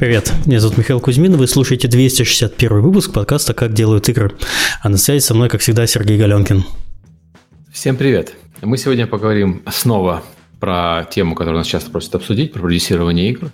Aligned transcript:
Привет, 0.00 0.32
меня 0.46 0.60
зовут 0.60 0.78
Михаил 0.78 0.98
Кузьмин, 0.98 1.36
вы 1.36 1.46
слушаете 1.46 1.86
261 1.86 2.80
выпуск 2.80 3.12
подкаста 3.12 3.52
«Как 3.52 3.74
делают 3.74 4.08
игры». 4.08 4.32
А 4.80 4.88
на 4.88 4.96
связи 4.96 5.22
со 5.22 5.34
мной, 5.34 5.50
как 5.50 5.60
всегда, 5.60 5.86
Сергей 5.86 6.16
Галенкин. 6.16 6.64
Всем 7.70 7.96
привет. 7.96 8.32
Мы 8.62 8.78
сегодня 8.78 9.06
поговорим 9.06 9.62
снова 9.70 10.22
про 10.58 11.06
тему, 11.10 11.34
которую 11.34 11.58
нас 11.58 11.66
часто 11.66 11.90
просят 11.90 12.14
обсудить, 12.14 12.54
про 12.54 12.60
продюсирование 12.60 13.28
игр. 13.28 13.50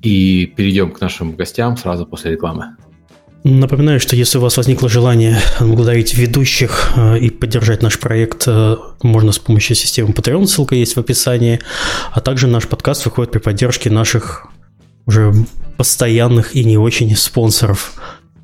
И 0.00 0.46
перейдем 0.46 0.92
к 0.92 1.00
нашим 1.00 1.34
гостям 1.34 1.76
сразу 1.76 2.06
после 2.06 2.30
рекламы. 2.30 2.76
Напоминаю, 3.42 3.98
что 3.98 4.14
если 4.14 4.38
у 4.38 4.40
вас 4.40 4.56
возникло 4.56 4.88
желание 4.88 5.38
благодарить 5.58 6.14
ведущих 6.14 6.92
э, 6.94 7.18
и 7.18 7.28
поддержать 7.28 7.82
наш 7.82 7.98
проект, 7.98 8.44
э, 8.46 8.76
можно 9.02 9.32
с 9.32 9.40
помощью 9.40 9.74
системы 9.74 10.10
Patreon, 10.10 10.46
ссылка 10.46 10.76
есть 10.76 10.94
в 10.94 11.00
описании, 11.00 11.58
а 12.12 12.20
также 12.20 12.46
наш 12.46 12.68
подкаст 12.68 13.04
выходит 13.04 13.32
при 13.32 13.40
поддержке 13.40 13.90
наших 13.90 14.48
уже 15.08 15.32
постоянных 15.78 16.54
и 16.54 16.64
не 16.64 16.76
очень 16.76 17.16
спонсоров. 17.16 17.94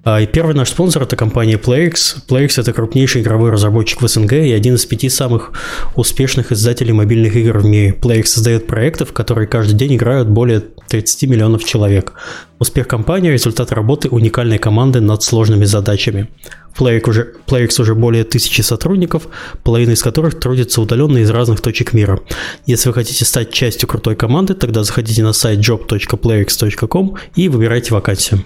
А, 0.02 0.20
и 0.20 0.26
первый 0.26 0.54
наш 0.54 0.70
спонсор– 0.70 1.02
это 1.04 1.16
компания 1.16 1.56
PlayX. 1.56 2.16
PlayX– 2.28 2.54
это 2.60 2.72
крупнейший 2.72 3.22
игровой 3.22 3.50
разработчик 3.50 4.02
в 4.02 4.08
СНГ 4.08 4.32
и 4.32 4.52
один 4.52 4.74
из 4.74 4.84
пяти 4.84 5.08
самых 5.08 5.52
успешных 5.94 6.52
издателей 6.52 6.92
мобильных 6.92 7.36
игр 7.36 7.58
в 7.58 7.64
мире. 7.64 7.94
PlayX 7.98 8.26
создает 8.26 8.66
проекты, 8.66 9.04
в 9.04 9.12
которые 9.12 9.46
каждый 9.46 9.74
день 9.74 9.96
играют 9.96 10.28
более 10.28 10.60
30 10.60 11.30
миллионов 11.30 11.64
человек. 11.64 12.14
Успех 12.58 12.86
компании– 12.86 13.30
результат 13.32 13.72
работы 13.72 14.08
уникальной 14.08 14.58
команды 14.58 15.00
над 15.00 15.22
сложными 15.22 15.64
задачами. 15.64 16.28
PlayX 16.78 17.08
уже, 17.08 17.34
PlayX 17.46 17.80
уже 17.80 17.94
более 17.94 18.24
тысячи 18.24 18.60
сотрудников, 18.60 19.28
половина 19.62 19.92
из 19.92 20.02
которых 20.02 20.38
трудится 20.38 20.80
удаленно 20.80 21.18
из 21.18 21.30
разных 21.30 21.60
точек 21.60 21.92
мира. 21.92 22.20
Если 22.66 22.88
вы 22.88 22.94
хотите 22.94 23.24
стать 23.24 23.52
частью 23.52 23.88
крутой 23.88 24.16
команды, 24.16 24.54
тогда 24.54 24.84
заходите 24.84 25.22
на 25.22 25.32
сайт 25.32 25.60
job.playx.com 25.60 27.16
и 27.36 27.48
выбирайте 27.48 27.94
вакансию. 27.94 28.42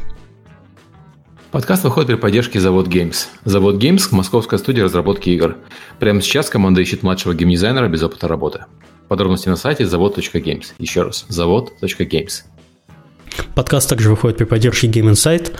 Подкаст 1.51 1.85
выходит 1.85 2.09
при 2.09 2.17
поддержке 2.17 2.61
Завод 2.61 2.89
Games. 2.89 3.27
Завод 3.47 3.83
Games– 3.83 4.09
московская 4.11 4.59
студия 4.59 4.85
разработки 4.85 5.31
игр. 5.31 5.57
Прямо 5.99 6.21
сейчас 6.21 6.51
команда 6.51 6.83
ищет 6.83 7.03
младшего 7.03 7.33
геймдизайнера 7.33 7.89
без 7.89 8.03
опыта 8.03 8.29
работы. 8.29 8.67
Подробности 9.09 9.49
на 9.49 9.57
сайте 9.57 9.87
завод.games. 9.87 10.75
Еще 10.79 11.03
раз, 11.03 11.25
завод.games. 11.29 12.45
Подкаст 13.55 13.89
также 13.89 14.11
выходит 14.11 14.39
при 14.39 14.45
поддержке 14.45 14.87
Game 14.87 15.11
Insight. 15.11 15.53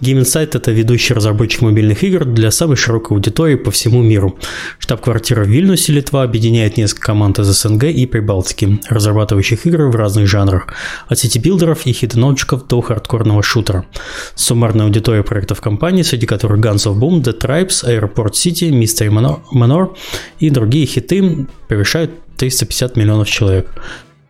Game 0.00 0.20
Insight– 0.20 0.50
это 0.54 0.70
ведущий 0.70 1.14
разработчик 1.14 1.62
мобильных 1.62 2.04
игр 2.04 2.24
для 2.24 2.50
самой 2.50 2.76
широкой 2.76 3.16
аудитории 3.16 3.54
по 3.54 3.70
всему 3.70 4.02
миру. 4.02 4.38
Штаб-квартира 4.78 5.44
в 5.44 5.48
Вильнюсе, 5.48 5.92
Литва, 5.92 6.22
объединяет 6.22 6.76
несколько 6.76 7.06
команд 7.06 7.38
из 7.38 7.46
СНГ 7.46 7.84
и 7.84 8.06
Прибалтики, 8.06 8.80
разрабатывающих 8.88 9.66
игры 9.66 9.88
в 9.88 9.96
разных 9.96 10.26
жанрах, 10.26 10.68
от 11.08 11.18
сети-билдеров 11.18 11.86
и 11.86 11.92
хитеночков 11.92 12.66
до 12.68 12.80
хардкорного 12.80 13.42
шутера. 13.42 13.86
Суммарная 14.34 14.86
аудитория 14.86 15.22
проектов 15.22 15.60
компании, 15.60 16.02
среди 16.02 16.26
которых 16.26 16.60
Guns 16.60 16.86
of 16.86 16.98
Boom, 16.98 17.22
The 17.22 17.38
Tribes, 17.38 17.84
Airport 17.84 18.32
City, 18.32 18.70
Mystery 18.70 19.10
Manor 19.52 19.96
и 20.38 20.50
другие 20.50 20.86
хиты, 20.86 21.46
превышает 21.68 22.10
350 22.36 22.96
миллионов 22.96 23.28
человек. 23.28 23.70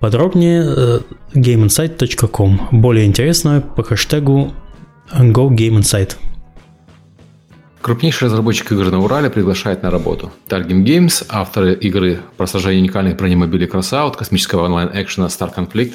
Подробнее 0.06 0.62
э, 0.64 1.00
gameinsight.com. 1.34 2.68
Более 2.70 3.06
интересно 3.06 3.60
по 3.60 3.82
хэштегу 3.82 4.52
GoGameInsight. 5.10 6.14
Крупнейший 7.80 8.26
разработчик 8.26 8.70
игр 8.70 8.92
на 8.92 9.00
Урале 9.00 9.30
приглашает 9.30 9.82
на 9.82 9.90
работу. 9.90 10.30
Targem 10.48 10.84
Games, 10.84 11.26
авторы 11.28 11.74
игры 11.74 12.20
про 12.36 12.46
сражение 12.46 12.82
уникальных 12.82 13.16
бронемобилей 13.16 13.66
Crossout, 13.66 14.16
космического 14.16 14.66
онлайн-экшена 14.66 15.26
Star 15.26 15.52
Conflict 15.52 15.94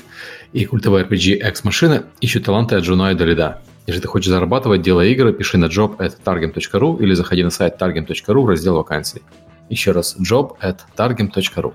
и 0.51 0.65
культовой 0.65 1.03
RPG 1.03 1.47
Ex 1.47 1.59
Machina, 1.59 2.03
ищут 2.19 2.43
таланты 2.43 2.75
от 2.75 2.83
джуна 2.83 3.13
и 3.13 3.15
до 3.15 3.23
лида. 3.23 3.61
Если 3.87 4.01
ты 4.01 4.09
хочешь 4.09 4.29
зарабатывать, 4.29 4.81
делая 4.81 5.07
игры, 5.07 5.31
пиши 5.31 5.57
на 5.57 5.67
job 5.67 5.95
at 5.99 6.15
targem.ru 6.25 7.01
или 7.01 7.13
заходи 7.13 7.45
на 7.45 7.49
сайт 7.49 7.81
targem.ru 7.81 8.41
в 8.41 8.49
раздел 8.49 8.75
вакансий. 8.75 9.21
Еще 9.69 9.93
раз, 9.93 10.17
job 10.19 10.57
at 10.61 10.79
targem.ru. 10.97 11.73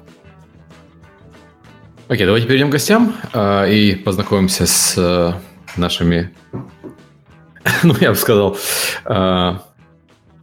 Окей, 2.09 2.25
давайте 2.25 2.47
перейдем 2.47 2.69
к 2.69 2.73
гостям 2.73 3.17
э, 3.33 3.73
и 3.73 3.97
познакомимся 3.97 4.65
с 4.65 4.95
э, 4.97 5.33
нашими, 5.77 6.33
ну, 7.83 7.97
я 8.01 8.11
бы 8.11 8.15
сказал, 8.15 8.57
э, 9.07 9.53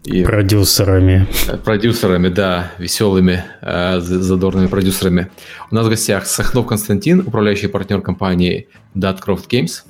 и 0.04 0.26
продюсерами. 0.26 1.26
Продюсерами, 1.64 2.28
да, 2.28 2.74
веселыми, 2.80 3.46
э, 3.62 4.00
задорными 4.02 4.68
продюсерами. 4.68 5.32
У 5.72 5.76
нас 5.76 5.88
в 5.88 5.90
гостях 5.90 6.26
Сахнов 6.26 6.68
Константин, 6.68 7.22
управляющий 7.22 7.68
партнер 7.68 8.02
компании 8.02 8.68
Datcroft 8.94 9.48
Games. 9.48 9.84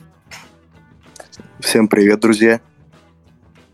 Всем 1.60 1.88
привет, 1.88 2.20
друзья. 2.20 2.62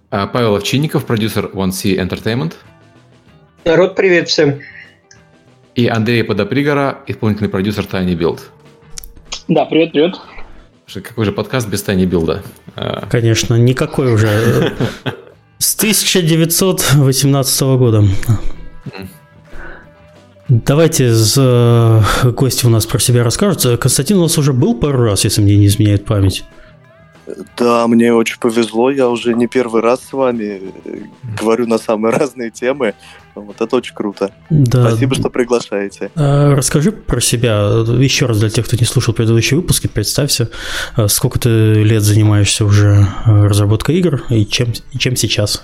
Павел 0.09 0.55
Овчинников, 0.55 1.05
продюсер 1.05 1.47
One 1.47 1.71
C 1.71 1.97
Entertainment. 1.97 2.53
Народ, 3.65 3.97
привет 3.97 4.29
всем. 4.29 4.61
И 5.79 5.87
Андрей 5.87 6.25
Подопригора, 6.25 6.97
исполнительный 7.07 7.47
продюсер 7.47 7.85
Tiny 7.85 8.13
Build. 8.13 8.41
Да, 9.47 9.63
привет, 9.63 9.93
привет. 9.93 10.19
Какой 10.93 11.23
же 11.23 11.31
подкаст 11.31 11.69
без 11.69 11.87
Tiny 11.87 12.03
Build? 12.03 12.41
А. 12.75 13.07
Конечно, 13.09 13.55
никакой 13.55 14.13
уже. 14.13 14.27
С 15.57 15.77
1918 15.77 17.61
года. 17.77 18.03
Давайте 20.49 21.13
с 21.13 21.35
э, 21.37 22.31
гости 22.31 22.65
у 22.65 22.69
нас 22.69 22.85
про 22.85 22.99
себя 22.99 23.23
расскажут. 23.23 23.79
Константин 23.79 24.17
у 24.17 24.23
нас 24.23 24.37
уже 24.37 24.51
был 24.51 24.77
пару 24.77 25.05
раз, 25.05 25.23
если 25.23 25.41
мне 25.41 25.55
не 25.55 25.67
изменяет 25.67 26.03
память. 26.03 26.43
Да, 27.57 27.87
мне 27.87 28.13
очень 28.13 28.39
повезло, 28.39 28.89
я 28.89 29.09
уже 29.09 29.33
не 29.33 29.47
первый 29.47 29.81
раз 29.81 30.01
с 30.01 30.13
вами 30.13 30.61
э, 30.85 30.97
говорю 31.39 31.67
на 31.67 31.77
самые 31.77 32.13
разные 32.17 32.51
темы. 32.51 32.93
Вот 33.35 33.61
это 33.61 33.75
очень 33.75 33.93
круто. 33.93 34.31
Да. 34.49 34.89
Спасибо, 34.89 35.15
что 35.15 35.29
приглашаете. 35.29 36.11
А, 36.15 36.55
расскажи 36.55 36.91
про 36.91 37.21
себя 37.21 37.83
еще 37.99 38.25
раз 38.25 38.39
для 38.39 38.49
тех, 38.49 38.65
кто 38.65 38.75
не 38.75 38.85
слушал 38.85 39.13
предыдущие 39.13 39.59
выпуски, 39.59 39.87
представься, 39.87 40.49
а, 40.95 41.07
сколько 41.07 41.39
ты 41.39 41.49
лет 41.83 42.03
занимаешься 42.03 42.65
уже 42.65 43.07
а, 43.25 43.47
разработкой 43.47 43.97
игр 43.97 44.23
и 44.29 44.45
чем, 44.45 44.73
чем 44.97 45.15
сейчас? 45.15 45.61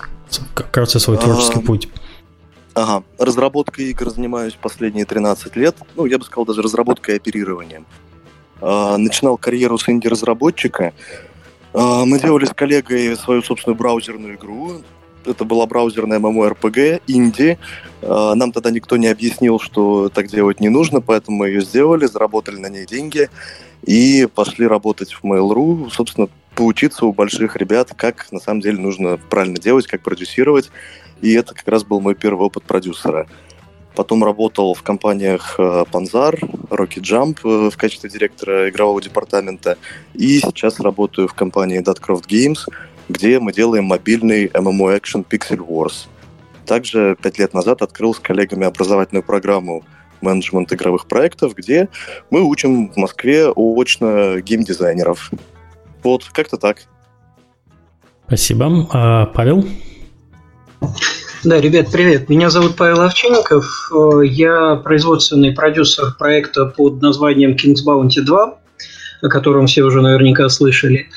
Кажется, 0.72 1.00
свой 1.00 1.18
творческий 1.18 1.60
а, 1.60 1.62
путь. 1.62 1.90
Ага, 2.74 3.04
разработкой 3.18 3.86
игр 3.86 4.10
занимаюсь 4.10 4.58
последние 4.62 5.06
13 5.06 5.56
лет. 5.56 5.76
Ну, 5.96 6.06
я 6.06 6.18
бы 6.18 6.26
сказал, 6.26 6.46
даже 6.46 6.62
разработкой 6.62 7.16
и 7.16 7.18
оперированием. 7.18 7.86
Начинал 8.62 9.38
карьеру 9.38 9.78
с 9.78 9.88
инди-разработчика. 9.88 10.94
Мы 11.76 12.20
делали 12.20 12.46
с 12.46 12.54
коллегой 12.54 13.16
свою 13.18 13.42
собственную 13.42 13.78
браузерную 13.78 14.36
игру 14.36 14.82
это 15.26 15.44
была 15.46 15.66
браузерная 15.66 16.20
MMORPG, 16.20 17.02
инди. 17.08 17.58
А, 18.02 18.36
нам 18.36 18.52
тогда 18.52 18.72
никто 18.72 18.98
не 18.98 19.08
объяснил, 19.08 19.60
что 19.60 20.10
так 20.10 20.28
делать 20.28 20.60
не 20.60 20.70
нужно, 20.70 21.02
поэтому 21.02 21.38
мы 21.38 21.48
ее 21.48 21.62
сделали, 21.62 22.06
заработали 22.06 22.58
на 22.58 22.68
ней 22.68 22.86
деньги 22.86 23.30
и 23.84 24.28
пошли 24.34 24.68
работать 24.68 25.14
в 25.14 25.24
Mail.ru, 25.24 25.90
собственно, 25.92 26.28
поучиться 26.56 27.06
у 27.06 27.14
больших 27.14 27.56
ребят, 27.56 27.92
как 27.96 28.32
на 28.32 28.40
самом 28.40 28.62
деле 28.62 28.80
нужно 28.80 29.18
правильно 29.30 29.58
делать, 29.58 29.88
как 29.88 30.02
продюсировать. 30.02 30.72
И 31.22 31.34
это 31.34 31.54
как 31.54 31.68
раз 31.68 31.84
был 31.84 32.02
мой 32.02 32.16
первый 32.16 32.46
опыт 32.46 32.64
продюсера. 32.64 33.28
Потом 33.96 34.24
работал 34.24 34.74
в 34.74 34.84
компаниях 34.84 35.56
Panzar, 35.58 36.38
Rocky 36.70 37.02
Jump 37.02 37.40
э, 37.44 37.70
в 37.70 37.78
качестве 37.78 38.10
директора 38.10 38.70
игрового 38.70 39.02
департамента. 39.02 39.78
И 40.14 40.40
сейчас 40.40 40.80
работаю 40.80 41.28
в 41.28 41.34
компании 41.34 41.82
Datcroft 41.82 42.28
Games– 42.28 42.60
где 43.10 43.40
мы 43.40 43.54
делаем 43.54 43.86
мобильный 43.86 44.48
MMO 44.48 45.00
Action 45.00 45.26
Pixel 45.28 45.58
Wars. 45.58 46.08
Также 46.66 47.16
пять 47.22 47.38
лет 47.38 47.54
назад 47.54 47.82
открыл 47.82 48.14
с 48.14 48.20
коллегами 48.20 48.66
образовательную 48.66 49.24
программу 49.24 49.84
менеджмент 50.22 50.72
игровых 50.74 51.08
проектов, 51.08 51.54
где 51.56 51.90
мы 52.32 52.42
учим 52.42 52.90
в 52.92 52.98
Москве 52.98 53.50
очно 53.50 54.42
геймдизайнеров. 54.42 55.32
Вот, 56.04 56.26
как-то 56.26 56.58
так. 56.58 56.88
Спасибо. 58.28 58.88
А, 58.92 59.28
Павел? 59.28 59.66
Да, 61.46 61.62
ребят, 61.62 61.92
привет. 61.92 62.28
Меня 62.28 62.50
зовут 62.50 62.76
Павел 62.76 63.02
Овчинников. 63.02 63.92
Я 64.24 64.78
производственный 64.78 65.52
продюсер 65.52 66.16
проекта 66.18 66.66
под 66.66 67.04
названием 67.04 67.52
King's 67.52 67.86
Bounty 67.86 68.22
2, 68.22 68.58
о 69.22 69.28
котором 69.30 69.68
все 69.68 69.84
уже 69.84 70.02
наверняка 70.02 70.50
слышали. 70.50 71.08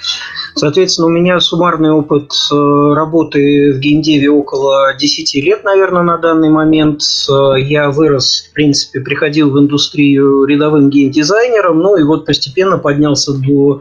Соответственно, 0.54 1.08
у 1.08 1.10
меня 1.10 1.40
суммарный 1.40 1.90
опыт 1.90 2.32
э, 2.50 2.54
работы 2.94 3.72
в 3.74 3.78
геймдеве 3.78 4.30
около 4.30 4.94
10 4.94 5.34
лет, 5.44 5.64
наверное, 5.64 6.02
на 6.02 6.18
данный 6.18 6.50
момент. 6.50 7.02
Э, 7.28 7.60
я 7.60 7.90
вырос, 7.90 8.48
в 8.50 8.54
принципе, 8.54 9.00
приходил 9.00 9.50
в 9.50 9.58
индустрию 9.58 10.44
рядовым 10.44 10.90
геймдизайнером, 10.90 11.78
ну 11.78 11.96
и 11.96 12.02
вот 12.02 12.26
постепенно 12.26 12.78
поднялся 12.78 13.32
до 13.32 13.80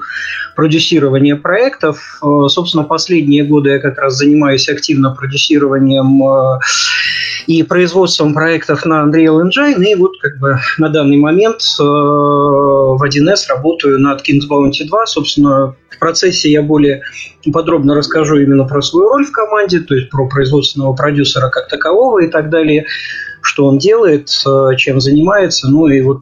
продюсирования 0.55 1.35
проектов. 1.35 2.19
Э, 2.21 2.47
собственно, 2.47 2.83
последние 2.83 3.43
годы 3.43 3.71
я 3.71 3.79
как 3.79 3.97
раз 3.97 4.17
занимаюсь 4.17 4.69
активно 4.69 5.11
продюсированием 5.11 6.21
и 7.47 7.63
производством 7.63 8.33
проектов 8.33 8.85
на 8.85 9.05
Unreal 9.05 9.41
Engine. 9.41 9.83
И 9.83 9.95
вот 9.95 10.11
как 10.21 10.37
бы 10.37 10.59
на 10.77 10.89
данный 10.89 11.17
момент 11.17 11.61
в 11.79 13.01
1С 13.01 13.47
работаю 13.49 13.99
над 13.99 14.21
King's 14.21 14.47
Bounty 14.49 14.85
2. 14.85 15.05
Собственно, 15.05 15.75
в 15.89 15.97
процессе 15.97 16.51
я 16.51 16.61
более 16.61 17.01
подробно 17.51 17.95
расскажу 17.95 18.37
именно 18.37 18.65
про 18.65 18.81
свою 18.81 19.09
роль 19.09 19.25
в 19.25 19.31
команде, 19.31 19.79
то 19.79 19.95
есть 19.95 20.09
про 20.09 20.27
производственного 20.27 20.93
продюсера 20.93 21.49
как 21.49 21.69
такового 21.69 22.19
и 22.19 22.27
так 22.27 22.49
далее, 22.49 22.85
что 23.41 23.65
он 23.65 23.77
делает, 23.77 24.29
чем 24.77 24.99
занимается, 24.99 25.69
ну 25.69 25.87
и 25.87 26.01
вот 26.01 26.21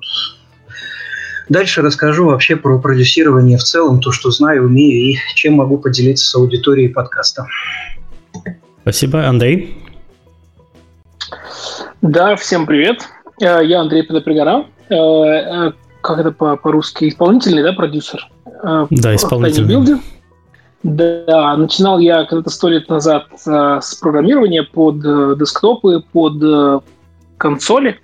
Дальше 1.48 1.82
расскажу 1.82 2.26
вообще 2.26 2.56
про 2.56 2.80
продюсирование 2.80 3.58
в 3.58 3.64
целом, 3.64 4.02
то, 4.02 4.12
что 4.12 4.32
знаю, 4.32 4.66
умею 4.66 5.12
и 5.12 5.18
чем 5.36 5.54
могу 5.54 5.78
поделиться 5.78 6.26
с 6.26 6.36
аудиторией 6.36 6.90
подкаста. 6.90 7.46
Спасибо, 8.82 9.28
Андрей. 9.28 9.78
Да, 12.02 12.36
всем 12.36 12.66
привет. 12.66 13.02
Э, 13.42 13.60
я 13.64 13.82
Андрей 13.82 14.04
Подопригора. 14.04 14.66
Э, 14.90 14.96
э, 14.96 15.72
как 16.02 16.20
это 16.20 16.32
по-русски? 16.32 17.10
Исполнительный, 17.10 17.64
да, 17.64 17.74
продюсер? 17.74 18.30
Да, 18.64 19.16
исполнительный. 19.16 20.00
Да, 20.84 21.58
начинал 21.58 21.98
я 21.98 22.26
когда-то 22.26 22.52
сто 22.52 22.70
лет 22.70 22.88
назад 22.90 23.26
с 23.44 23.96
программирования 23.96 24.62
под 24.62 25.00
десктопы, 25.40 26.04
под 26.14 26.84
консоли. 27.40 28.00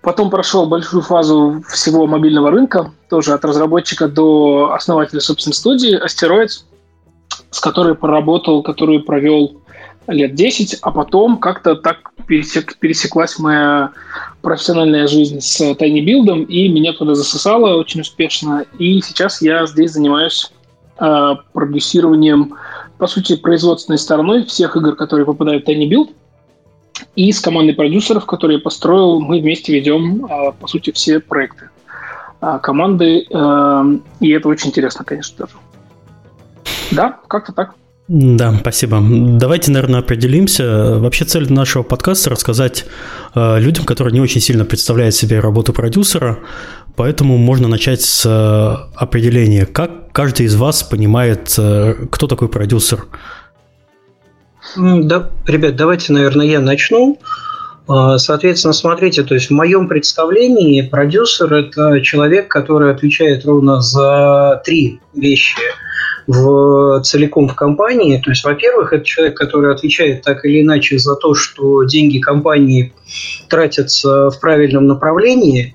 Потом 0.00 0.30
прошел 0.30 0.66
большую 0.66 1.02
фазу 1.02 1.62
всего 1.68 2.06
мобильного 2.06 2.50
рынка, 2.50 2.90
тоже 3.10 3.34
от 3.34 3.44
разработчика 3.44 4.08
до 4.08 4.72
основателя 4.72 5.20
собственной 5.20 5.52
студии 5.52 6.02
Asteroids, 6.02 6.64
с 7.50 7.60
которой 7.60 7.94
поработал, 7.94 8.62
которую 8.62 9.04
провел 9.04 9.60
лет 10.06 10.34
10, 10.34 10.78
а 10.82 10.90
потом 10.90 11.38
как-то 11.38 11.76
так 11.76 12.12
пересек, 12.26 12.76
пересеклась 12.78 13.38
моя 13.38 13.90
профессиональная 14.42 15.06
жизнь 15.06 15.40
с 15.40 15.60
Tiny 15.60 16.04
Build, 16.04 16.44
и 16.46 16.68
меня 16.68 16.92
туда 16.92 17.14
засосало 17.14 17.76
очень 17.76 18.00
успешно. 18.00 18.64
И 18.78 19.00
сейчас 19.02 19.42
я 19.42 19.66
здесь 19.66 19.92
занимаюсь 19.92 20.52
э, 20.98 21.34
продюсированием, 21.52 22.54
по 22.98 23.06
сути, 23.06 23.36
производственной 23.36 23.98
стороной 23.98 24.44
всех 24.44 24.76
игр, 24.76 24.96
которые 24.96 25.26
попадают 25.26 25.64
в 25.64 25.68
Tiny 25.68 25.88
Build. 25.88 26.10
И 27.16 27.32
с 27.32 27.40
командой 27.40 27.72
продюсеров, 27.72 28.26
которые 28.26 28.58
я 28.58 28.62
построил, 28.62 29.20
мы 29.20 29.40
вместе 29.40 29.72
ведем, 29.72 30.26
э, 30.26 30.52
по 30.58 30.66
сути, 30.66 30.92
все 30.92 31.20
проекты 31.20 31.70
э, 32.40 32.58
команды. 32.62 33.26
Э, 33.30 33.84
и 34.20 34.30
это 34.30 34.48
очень 34.48 34.68
интересно, 34.68 35.04
конечно, 35.04 35.46
тоже. 35.46 35.56
Да, 36.90 37.18
как-то 37.28 37.52
так. 37.52 37.74
Да, 38.12 38.52
спасибо. 38.58 39.00
Давайте, 39.00 39.70
наверное, 39.70 40.00
определимся. 40.00 40.98
Вообще 40.98 41.24
цель 41.24 41.52
нашего 41.52 41.84
подкаста– 41.84 42.30
рассказать 42.30 42.84
э, 43.36 43.60
людям, 43.60 43.84
которые 43.84 44.12
не 44.12 44.20
очень 44.20 44.40
сильно 44.40 44.64
представляют 44.64 45.14
себе 45.14 45.38
работу 45.38 45.72
продюсера, 45.72 46.40
поэтому 46.96 47.38
можно 47.38 47.68
начать 47.68 48.02
с 48.02 48.26
э, 48.26 48.96
определения. 48.96 49.64
Как 49.64 50.10
каждый 50.10 50.46
из 50.46 50.56
вас 50.56 50.82
понимает, 50.82 51.54
э, 51.56 51.94
кто 52.10 52.26
такой 52.26 52.48
продюсер? 52.48 53.06
Да, 54.76 55.30
ребят, 55.46 55.76
давайте, 55.76 56.12
наверное, 56.12 56.46
я 56.46 56.58
начну. 56.58 57.16
Э, 57.88 58.18
соответственно, 58.18 58.74
смотрите, 58.74 59.22
то 59.22 59.34
есть 59.34 59.50
в 59.50 59.52
моем 59.52 59.86
представлении 59.86 60.82
продюсер– 60.82 61.54
это 61.54 62.00
человек, 62.00 62.48
который 62.48 62.92
отвечает 62.92 63.44
ровно 63.44 63.80
за 63.80 64.60
три 64.64 64.98
вещи– 65.14 65.60
в, 66.30 67.02
целиком 67.02 67.48
в 67.48 67.54
компании. 67.56 68.20
То 68.22 68.30
есть, 68.30 68.44
во-первых, 68.44 68.92
это 68.92 69.04
человек, 69.04 69.36
который 69.36 69.72
отвечает 69.72 70.22
так 70.22 70.44
или 70.44 70.62
иначе 70.62 70.98
за 70.98 71.16
то, 71.16 71.34
что 71.34 71.82
деньги 71.84 72.18
компании 72.18 72.92
тратятся 73.48 74.30
в 74.30 74.38
правильном 74.40 74.86
направлении. 74.86 75.74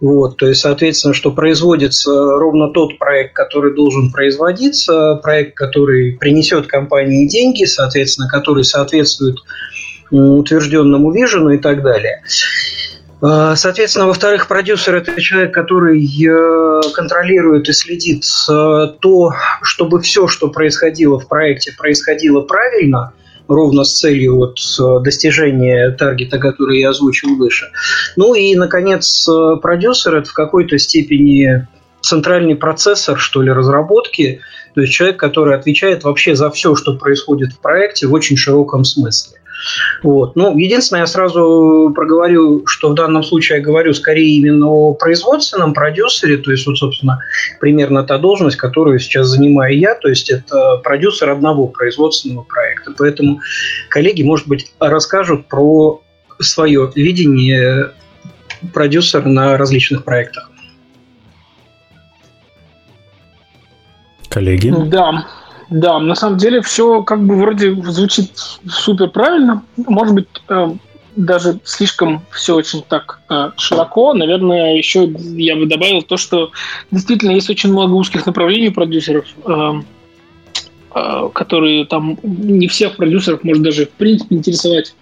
Вот, 0.00 0.38
то 0.38 0.48
есть, 0.48 0.62
соответственно, 0.62 1.12
что 1.12 1.30
производится 1.30 2.10
ровно 2.10 2.68
тот 2.68 2.98
проект, 2.98 3.34
который 3.34 3.74
должен 3.74 4.10
производиться, 4.10 5.20
проект, 5.22 5.54
который 5.54 6.16
принесет 6.18 6.66
компании 6.66 7.28
деньги, 7.28 7.64
соответственно, 7.64 8.26
который 8.26 8.64
соответствует 8.64 9.36
утвержденному 10.10 11.12
вижену 11.12 11.50
и 11.50 11.58
так 11.58 11.82
далее. 11.82 12.22
А, 13.22 13.54
соответственно, 13.54 14.06
во-вторых, 14.06 14.48
продюсер– 14.48 14.94
это 14.96 15.20
человек, 15.20 15.52
который 15.52 16.02
э, 16.02 16.80
контролирует 16.94 17.68
и 17.68 17.72
следит 17.72 18.24
э, 18.48 18.88
то, 19.00 19.34
чтобы 19.62 20.00
все, 20.00 20.26
что 20.26 20.48
происходило 20.48 21.18
в 21.18 21.28
проекте, 21.28 21.72
происходило 21.76 22.40
правильно, 22.40 23.12
ровно 23.46 23.84
с 23.84 23.98
целью 23.98 24.36
вот 24.36 24.58
э, 24.58 25.02
достижения 25.04 25.90
таргета, 25.90 26.38
который 26.38 26.80
я 26.80 26.90
озвучил 26.90 27.36
выше. 27.36 27.70
Ну 28.16 28.34
и, 28.34 28.54
наконец, 28.54 29.28
продюсер– 29.60 30.14
это 30.16 30.30
в 30.30 30.34
какой-то 30.34 30.78
степени 30.78 31.66
центральный 32.00 32.56
процессор, 32.56 33.18
что 33.18 33.42
ли, 33.42 33.52
разработки, 33.52 34.40
то 34.74 34.80
есть 34.80 34.92
человек, 34.94 35.18
который 35.18 35.54
отвечает 35.54 36.04
вообще 36.04 36.34
за 36.34 36.50
все, 36.50 36.74
что 36.74 36.94
происходит 36.94 37.52
в 37.52 37.58
проекте 37.60 38.06
в 38.06 38.14
очень 38.14 38.38
широком 38.38 38.84
смысле. 38.84 39.39
Вот. 40.02 40.36
Ну, 40.36 40.56
единственное, 40.56 41.02
я 41.02 41.06
сразу 41.06 41.92
проговорю, 41.94 42.66
что 42.66 42.90
в 42.90 42.94
данном 42.94 43.22
случае 43.22 43.58
я 43.58 43.64
говорю 43.64 43.92
скорее 43.92 44.36
именно 44.36 44.68
о 44.68 44.94
производственном 44.94 45.74
продюсере, 45.74 46.36
то 46.38 46.50
есть, 46.50 46.66
вот, 46.66 46.78
собственно, 46.78 47.20
примерно 47.60 48.02
та 48.04 48.18
должность, 48.18 48.56
которую 48.56 48.98
сейчас 48.98 49.28
занимаю 49.28 49.78
я, 49.78 49.94
то 49.94 50.08
есть 50.08 50.30
это 50.30 50.76
продюсер 50.82 51.30
одного 51.30 51.66
производственного 51.66 52.42
проекта. 52.44 52.92
Поэтому 52.96 53.40
коллеги, 53.88 54.22
может 54.22 54.48
быть, 54.48 54.72
расскажут 54.78 55.46
про 55.46 56.02
свое 56.38 56.90
видение 56.94 57.92
продюсера 58.72 59.28
на 59.28 59.56
различных 59.56 60.04
проектах. 60.04 60.50
Коллеги? 64.28 64.72
Да. 64.86 65.26
Да, 65.70 66.00
на 66.00 66.16
самом 66.16 66.36
деле 66.36 66.62
все 66.62 67.02
как 67.02 67.24
бы 67.24 67.36
вроде 67.36 67.72
звучит 67.84 68.32
супер 68.68 69.08
правильно. 69.08 69.62
Может 69.76 70.14
быть, 70.14 70.26
э, 70.48 70.68
даже 71.14 71.60
слишком 71.62 72.22
все 72.32 72.56
очень 72.56 72.82
так 72.82 73.20
э, 73.30 73.50
широко. 73.56 74.12
Наверное, 74.12 74.76
еще 74.76 75.08
я 75.18 75.54
бы 75.54 75.66
добавил 75.66 76.02
то, 76.02 76.16
что 76.16 76.50
действительно 76.90 77.30
есть 77.30 77.48
очень 77.50 77.70
много 77.70 77.92
узких 77.92 78.26
направлений 78.26 78.70
продюсеров, 78.70 79.26
э, 79.46 79.72
э, 80.94 81.28
которые 81.32 81.86
там 81.86 82.18
не 82.22 82.66
всех 82.66 82.96
продюсеров 82.96 83.44
может 83.44 83.62
даже 83.62 83.86
в 83.86 83.90
принципе 83.90 84.34
интересовать 84.34 84.96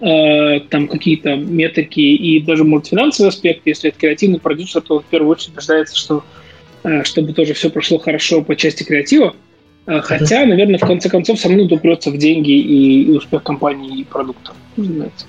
э, 0.00 0.60
там 0.70 0.88
какие-то 0.88 1.36
метрики 1.36 2.00
и 2.00 2.40
даже 2.40 2.64
может 2.64 2.86
финансовый 2.86 3.28
аспект. 3.28 3.66
Если 3.66 3.90
это 3.90 3.98
креативный 3.98 4.40
продюсер, 4.40 4.80
то 4.80 5.00
в 5.00 5.04
первую 5.04 5.32
очередь 5.32 5.56
дождается, 5.56 5.94
что 5.94 6.24
э, 6.84 7.04
чтобы 7.04 7.34
тоже 7.34 7.52
все 7.52 7.68
прошло 7.68 7.98
хорошо 7.98 8.40
по 8.40 8.56
части 8.56 8.82
креатива. 8.82 9.34
Хотя, 9.86 10.44
наверное, 10.44 10.78
в 10.78 10.86
конце 10.86 11.08
концов, 11.08 11.38
все 11.38 11.48
равно 11.48 11.64
упрется 11.64 12.10
в 12.10 12.18
деньги 12.18 12.50
и, 12.50 13.04
и 13.04 13.16
успех 13.16 13.42
компании 13.42 14.00
и 14.00 14.04
продукта, 14.04 14.52
разумеется. 14.76 15.26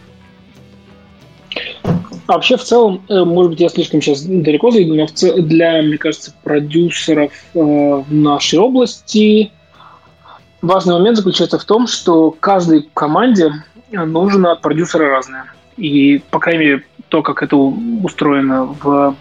А 2.27 2.33
вообще, 2.33 2.57
в 2.57 2.63
целом, 2.63 3.01
э, 3.07 3.23
может 3.23 3.51
быть, 3.51 3.61
я 3.61 3.69
слишком 3.69 4.01
сейчас 4.01 4.23
далеко 4.23 4.71
зайду, 4.71 4.95
но 4.95 5.07
для, 5.37 5.81
мне 5.81 5.97
кажется, 5.97 6.33
продюсеров 6.43 7.31
э, 7.53 7.59
в 7.59 8.13
нашей 8.13 8.59
области 8.59 9.51
важный 10.61 10.95
момент 10.95 11.17
заключается 11.17 11.57
в 11.57 11.63
том, 11.63 11.87
что 11.87 12.31
каждой 12.31 12.89
команде 12.93 13.51
нужно 13.91 14.51
от 14.51 14.61
продюсера 14.61 15.09
разное. 15.09 15.45
И, 15.77 16.21
по 16.31 16.39
крайней 16.39 16.59
мере, 16.59 16.83
то, 17.07 17.21
как 17.21 17.43
это 17.43 17.55
устроено 17.55 18.75
в 18.81 19.15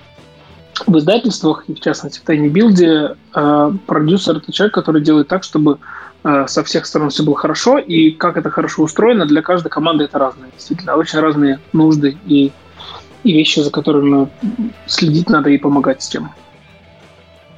в 0.86 0.98
издательствах, 0.98 1.64
и 1.68 1.74
в 1.74 1.80
частности 1.80 2.20
в 2.20 2.28
Tiny 2.28 2.50
Build, 2.50 3.16
э, 3.34 3.72
продюсер– 3.86 4.36
это 4.38 4.52
человек, 4.52 4.74
который 4.74 5.02
делает 5.02 5.28
так, 5.28 5.44
чтобы 5.44 5.78
э, 6.24 6.44
со 6.48 6.64
всех 6.64 6.86
сторон 6.86 7.10
все 7.10 7.22
было 7.22 7.36
хорошо, 7.36 7.78
и 7.78 8.10
как 8.10 8.36
это 8.36 8.50
хорошо 8.50 8.82
устроено, 8.82 9.26
для 9.26 9.42
каждой 9.42 9.68
команды 9.68 10.04
это 10.04 10.18
разное. 10.18 10.50
Действительно, 10.52 10.96
очень 10.96 11.20
разные 11.20 11.60
нужды 11.72 12.18
и, 12.26 12.52
и 13.24 13.32
вещи, 13.32 13.60
за 13.60 13.70
которыми 13.70 14.28
следить 14.86 15.30
надо 15.30 15.50
и 15.50 15.58
помогать 15.58 16.02
с 16.02 16.08
тем. 16.08 16.30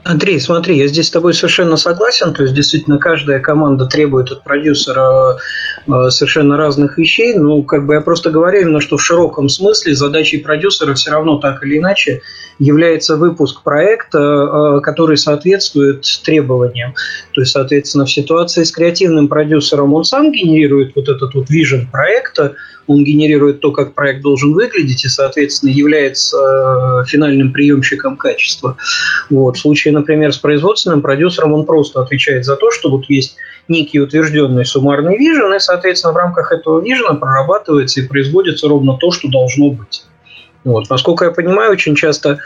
Андрей, 0.05 0.41
смотри, 0.41 0.79
я 0.79 0.87
здесь 0.87 1.09
с 1.09 1.11
тобой 1.11 1.35
совершенно 1.35 1.77
согласен. 1.77 2.33
То 2.33 2.43
есть, 2.43 2.55
действительно, 2.55 2.99
каждая 2.99 3.41
команда 3.41 3.87
требует 3.87 4.31
от 4.31 4.43
продюсера 4.43 5.37
э, 5.87 6.11
совершенно 6.11 6.57
разных 6.57 6.97
вещей. 6.97 7.35
Ну, 7.35 7.63
как 7.63 7.85
бы 7.87 7.95
я 7.95 8.01
просто 8.01 8.31
говорю 8.31 8.61
именно, 8.63 8.81
что 8.81 8.97
в 8.97 9.03
широком 9.03 9.49
смысле 9.49 9.95
задачей 9.95 10.39
продюсера 10.39 10.95
все 10.95 11.11
равно 11.11 11.39
так 11.39 11.63
или 11.63 11.79
иначе 11.79 12.23
является 12.59 13.17
выпуск 13.17 13.63
проекта, 13.63 14.19
э, 14.19 14.81
который 14.81 15.17
соответствует 15.17 16.05
требованиям. 16.25 16.95
То 17.33 17.43
есть, 17.43 17.53
соответственно, 17.53 18.07
в 18.07 18.11
ситуации 18.11 18.63
с 18.63 18.73
креативным 18.73 19.29
продюсером 19.29 19.95
он 19.95 20.05
сам 20.05 20.33
генерирует 20.33 20.93
вот 20.97 21.09
этот 21.09 21.35
вот 21.35 21.51
вижен 21.51 21.87
проекта, 21.87 22.55
он 22.89 23.05
генерирует 23.05 23.61
то, 23.61 23.71
как 23.71 23.95
проект 23.95 24.23
должен 24.23 24.55
выглядеть, 24.55 25.05
и, 25.05 25.09
соответственно, 25.09 25.71
является 25.71 26.37
э, 26.39 27.05
финальным 27.07 27.53
приемщиком 27.53 28.17
качества. 28.17 28.77
Вот. 29.31 29.57
В 29.57 29.61
случае, 29.61 29.88
например, 29.91 30.33
с 30.33 30.39
производственным 30.39 31.03
продюсером 31.03 31.53
он 31.53 31.67
просто 31.67 32.01
отвечает 32.01 32.45
за 32.45 32.57
то, 32.57 32.71
что 32.71 32.91
вот 32.91 33.05
есть 33.09 33.37
некий 33.69 34.01
утвержденный 34.01 34.65
суммарный 34.65 35.17
вижен, 35.17 35.55
и, 35.55 35.59
соответственно, 35.59 36.13
в 36.13 36.17
рамках 36.17 36.53
этого 36.53 36.81
вижена 36.81 37.15
прорабатывается 37.15 38.01
и 38.01 38.07
производится 38.07 38.69
ровно 38.69 38.97
то, 38.97 39.11
что 39.11 39.29
должно 39.29 39.71
быть. 39.71 40.05
Вот. 40.65 40.91
Насколько 40.91 41.27
я 41.27 41.31
понимаю, 41.31 41.73
очень 41.73 41.95
часто 41.95 42.39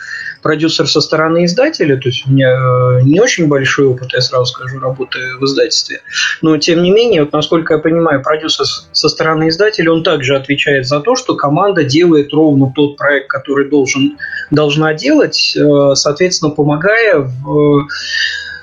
продюсер 0.42 0.88
со 0.88 1.00
стороны 1.00 1.44
издателя, 1.44 1.96
то 1.96 2.08
есть 2.08 2.26
у 2.26 2.30
меня 2.30 2.50
э, 2.50 3.02
не 3.02 3.20
очень 3.20 3.48
большой 3.48 3.86
опыт, 3.86 4.12
я 4.12 4.20
сразу 4.20 4.46
скажу, 4.46 4.78
работы 4.78 5.18
в 5.40 5.44
издательстве, 5.44 6.00
но 6.42 6.58
тем 6.58 6.82
не 6.82 6.90
менее, 6.90 7.22
вот 7.22 7.32
насколько 7.32 7.74
я 7.74 7.80
понимаю, 7.80 8.22
продюсер 8.22 8.66
со 8.66 9.08
стороны 9.08 9.48
издателя, 9.48 9.92
он 9.92 10.02
также 10.02 10.36
отвечает 10.36 10.86
за 10.86 11.00
то, 11.00 11.16
что 11.16 11.36
команда 11.36 11.84
делает 11.84 12.32
ровно 12.32 12.72
тот 12.74 12.96
проект, 12.96 13.28
который 13.28 13.68
должен, 13.70 14.18
должна 14.50 14.92
делать, 14.94 15.56
э, 15.56 15.94
соответственно, 15.94 16.50
помогая 16.50 17.18
в 17.18 17.86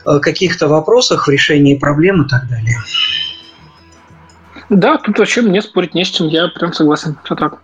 э, 0.06 0.20
каких-то 0.20 0.68
вопросах, 0.68 1.28
в 1.28 1.32
решении 1.32 1.76
проблем 1.76 2.24
и 2.24 2.30
так 2.30 2.48
далее. 2.50 2.78
Да, 4.70 4.98
тут 4.98 5.18
вообще 5.18 5.42
мне 5.42 5.62
спорить 5.62 5.96
не 5.96 6.06
с 6.06 6.10
чем, 6.10 6.28
я 6.28 6.48
прям 6.48 6.74
согласен. 6.74 7.18
Все 7.24 7.36
так. 7.36 7.60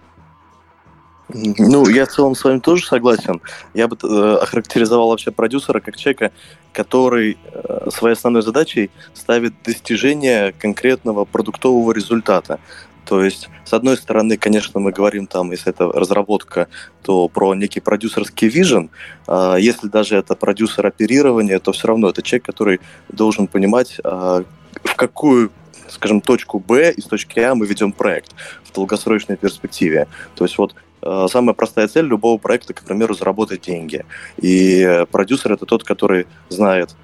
Ну, 1.30 1.88
я 1.90 2.06
в 2.06 2.10
целом 2.10 2.36
с 2.36 2.44
вами 2.44 2.60
тоже 2.60 2.86
согласен. 2.86 3.42
Я 3.74 3.88
бы 3.88 3.98
э, 4.02 4.38
охарактеризовал 4.42 5.10
вообще 5.10 5.32
продюсера 5.32 5.80
как 5.80 5.98
человека, 5.98 6.32
который 6.72 7.38
э, 7.52 7.90
своей 7.92 8.16
основной 8.16 8.44
задачей 8.44 8.92
ставит 9.14 9.54
достижение 9.64 10.54
конкретного 10.54 11.26
продуктового 11.26 11.92
результата. 11.94 12.60
То 13.06 13.24
есть, 13.24 13.50
с 13.66 13.74
одной 13.74 13.98
стороны, 13.98 14.38
конечно, 14.38 14.80
мы 14.80 14.92
говорим 14.92 15.28
там, 15.28 15.52
если 15.52 15.72
это 15.72 15.86
разработка, 15.86 16.68
то 17.04 17.28
про 17.28 17.54
некий 17.54 17.80
продюсерский 17.80 18.48
вижен. 18.48 18.90
А 19.28 19.56
если 19.56 19.88
даже 19.88 20.16
это 20.16 20.36
продюсер 20.36 20.86
оперирования, 20.86 21.60
то 21.60 21.72
все 21.72 21.88
равно 21.88 22.10
это 22.10 22.22
человек, 22.22 22.46
который 22.46 22.80
должен 23.10 23.48
понимать, 23.48 23.98
а, 24.04 24.44
в 24.84 24.96
какую 24.96 25.52
скажем, 25.88 26.20
точку 26.22 26.60
Б 26.60 26.92
из 26.92 27.06
точки 27.06 27.40
А 27.40 27.56
мы 27.56 27.68
ведем 27.68 27.92
проект 27.92 28.34
в 28.64 28.74
долгосрочной 28.74 29.38
перспективе. 29.38 30.08
То 30.36 30.44
есть 30.46 30.58
вот 30.58 30.76
самая 31.28 31.54
простая 31.54 31.88
цель 31.88 32.06
любого 32.06 32.38
проекта, 32.38 32.74
к 32.74 32.84
примеру, 32.84 33.14
заработать 33.14 33.62
деньги. 33.62 34.06
И 34.38 35.06
продюсер 35.12 35.54
это 35.54 35.66
тот, 35.66 35.84
который 35.84 36.28
знает, 36.50 36.96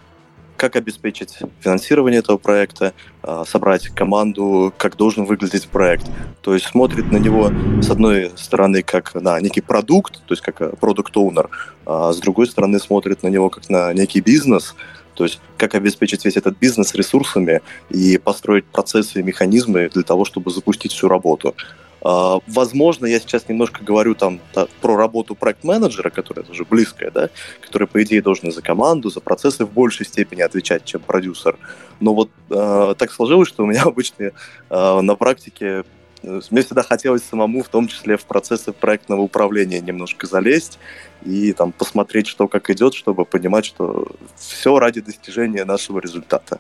как 0.62 0.76
обеспечить 0.76 1.40
финансирование 1.60 2.20
этого 2.20 2.38
проекта, 2.38 2.94
э, 3.24 3.44
собрать 3.48 3.88
команду, 3.88 4.72
как 4.78 4.96
должен 4.96 5.26
выглядеть 5.26 5.68
проект. 5.68 6.06
То 6.42 6.54
есть 6.54 6.68
смотрит 6.68 7.12
на 7.12 7.18
него, 7.18 7.50
с 7.82 7.90
одной 7.90 8.32
стороны, 8.36 8.84
как 8.84 9.16
на 9.16 9.40
некий 9.40 9.62
продукт, 9.62 10.22
то 10.28 10.34
есть 10.34 10.44
как 10.44 10.78
продукт 10.80 11.18
оунер 11.18 11.50
а 11.88 12.14
с 12.14 12.20
другой 12.20 12.46
стороны 12.46 12.78
смотрит 12.80 13.24
на 13.24 13.30
него 13.30 13.50
как 13.50 13.72
на 13.72 13.92
некий 13.94 14.22
бизнес, 14.22 14.76
то 15.16 15.24
есть 15.24 15.42
как 15.58 15.74
обеспечить 15.74 16.26
весь 16.26 16.38
этот 16.38 16.60
бизнес 16.60 16.94
ресурсами 16.94 17.62
и 17.90 18.20
построить 18.20 18.66
процессы 18.66 19.20
и 19.20 19.24
механизмы 19.24 19.90
для 19.92 20.04
того, 20.04 20.26
чтобы 20.26 20.52
запустить 20.52 20.92
всю 20.92 21.08
работу. 21.08 21.56
А, 22.02 22.40
возможно, 22.48 23.06
я 23.06 23.20
сейчас 23.20 23.48
немножко 23.48 23.84
говорю 23.84 24.16
там 24.16 24.40
про 24.82 24.96
работу 24.96 25.36
проект-менеджера, 25.36 26.10
которая 26.10 26.46
тоже 26.46 26.66
близкая, 26.66 27.12
да, 27.12 27.30
который, 27.62 27.88
по 27.88 28.02
идее, 28.04 28.22
должен 28.22 28.52
за 28.52 28.62
команду, 28.62 29.10
за 29.10 29.22
процессы 29.22 29.66
в 29.66 29.72
большей 29.72 30.06
степени 30.06 30.42
отвечать, 30.42 30.86
чем 30.86 31.02
продюсер. 31.02 31.58
Но 32.00 32.14
вот 32.14 32.30
э, 32.50 32.96
так 32.98 33.12
сложилось, 33.12 33.48
что 33.48 33.64
у 33.64 33.68
меня 33.68 33.82
обычно 33.86 34.32
э, 34.70 35.02
на 35.02 35.16
практике 35.16 35.84
мне 36.24 36.62
всегда 36.62 36.84
хотелось 36.84 37.24
самому, 37.24 37.64
в 37.64 37.70
том 37.70 37.88
числе 37.88 38.16
в 38.16 38.26
процессы 38.26 38.72
проектного 38.72 39.22
управления, 39.22 39.80
немножко 39.80 40.28
залезть 40.28 40.78
и 41.26 41.52
там 41.54 41.72
посмотреть, 41.72 42.28
что 42.28 42.48
как 42.48 42.70
идет, 42.70 42.94
чтобы 42.94 43.26
понимать, 43.26 43.66
что 43.66 44.08
все 44.38 44.78
ради 44.78 45.02
достижения 45.02 45.66
нашего 45.66 46.00
результата. 46.00 46.60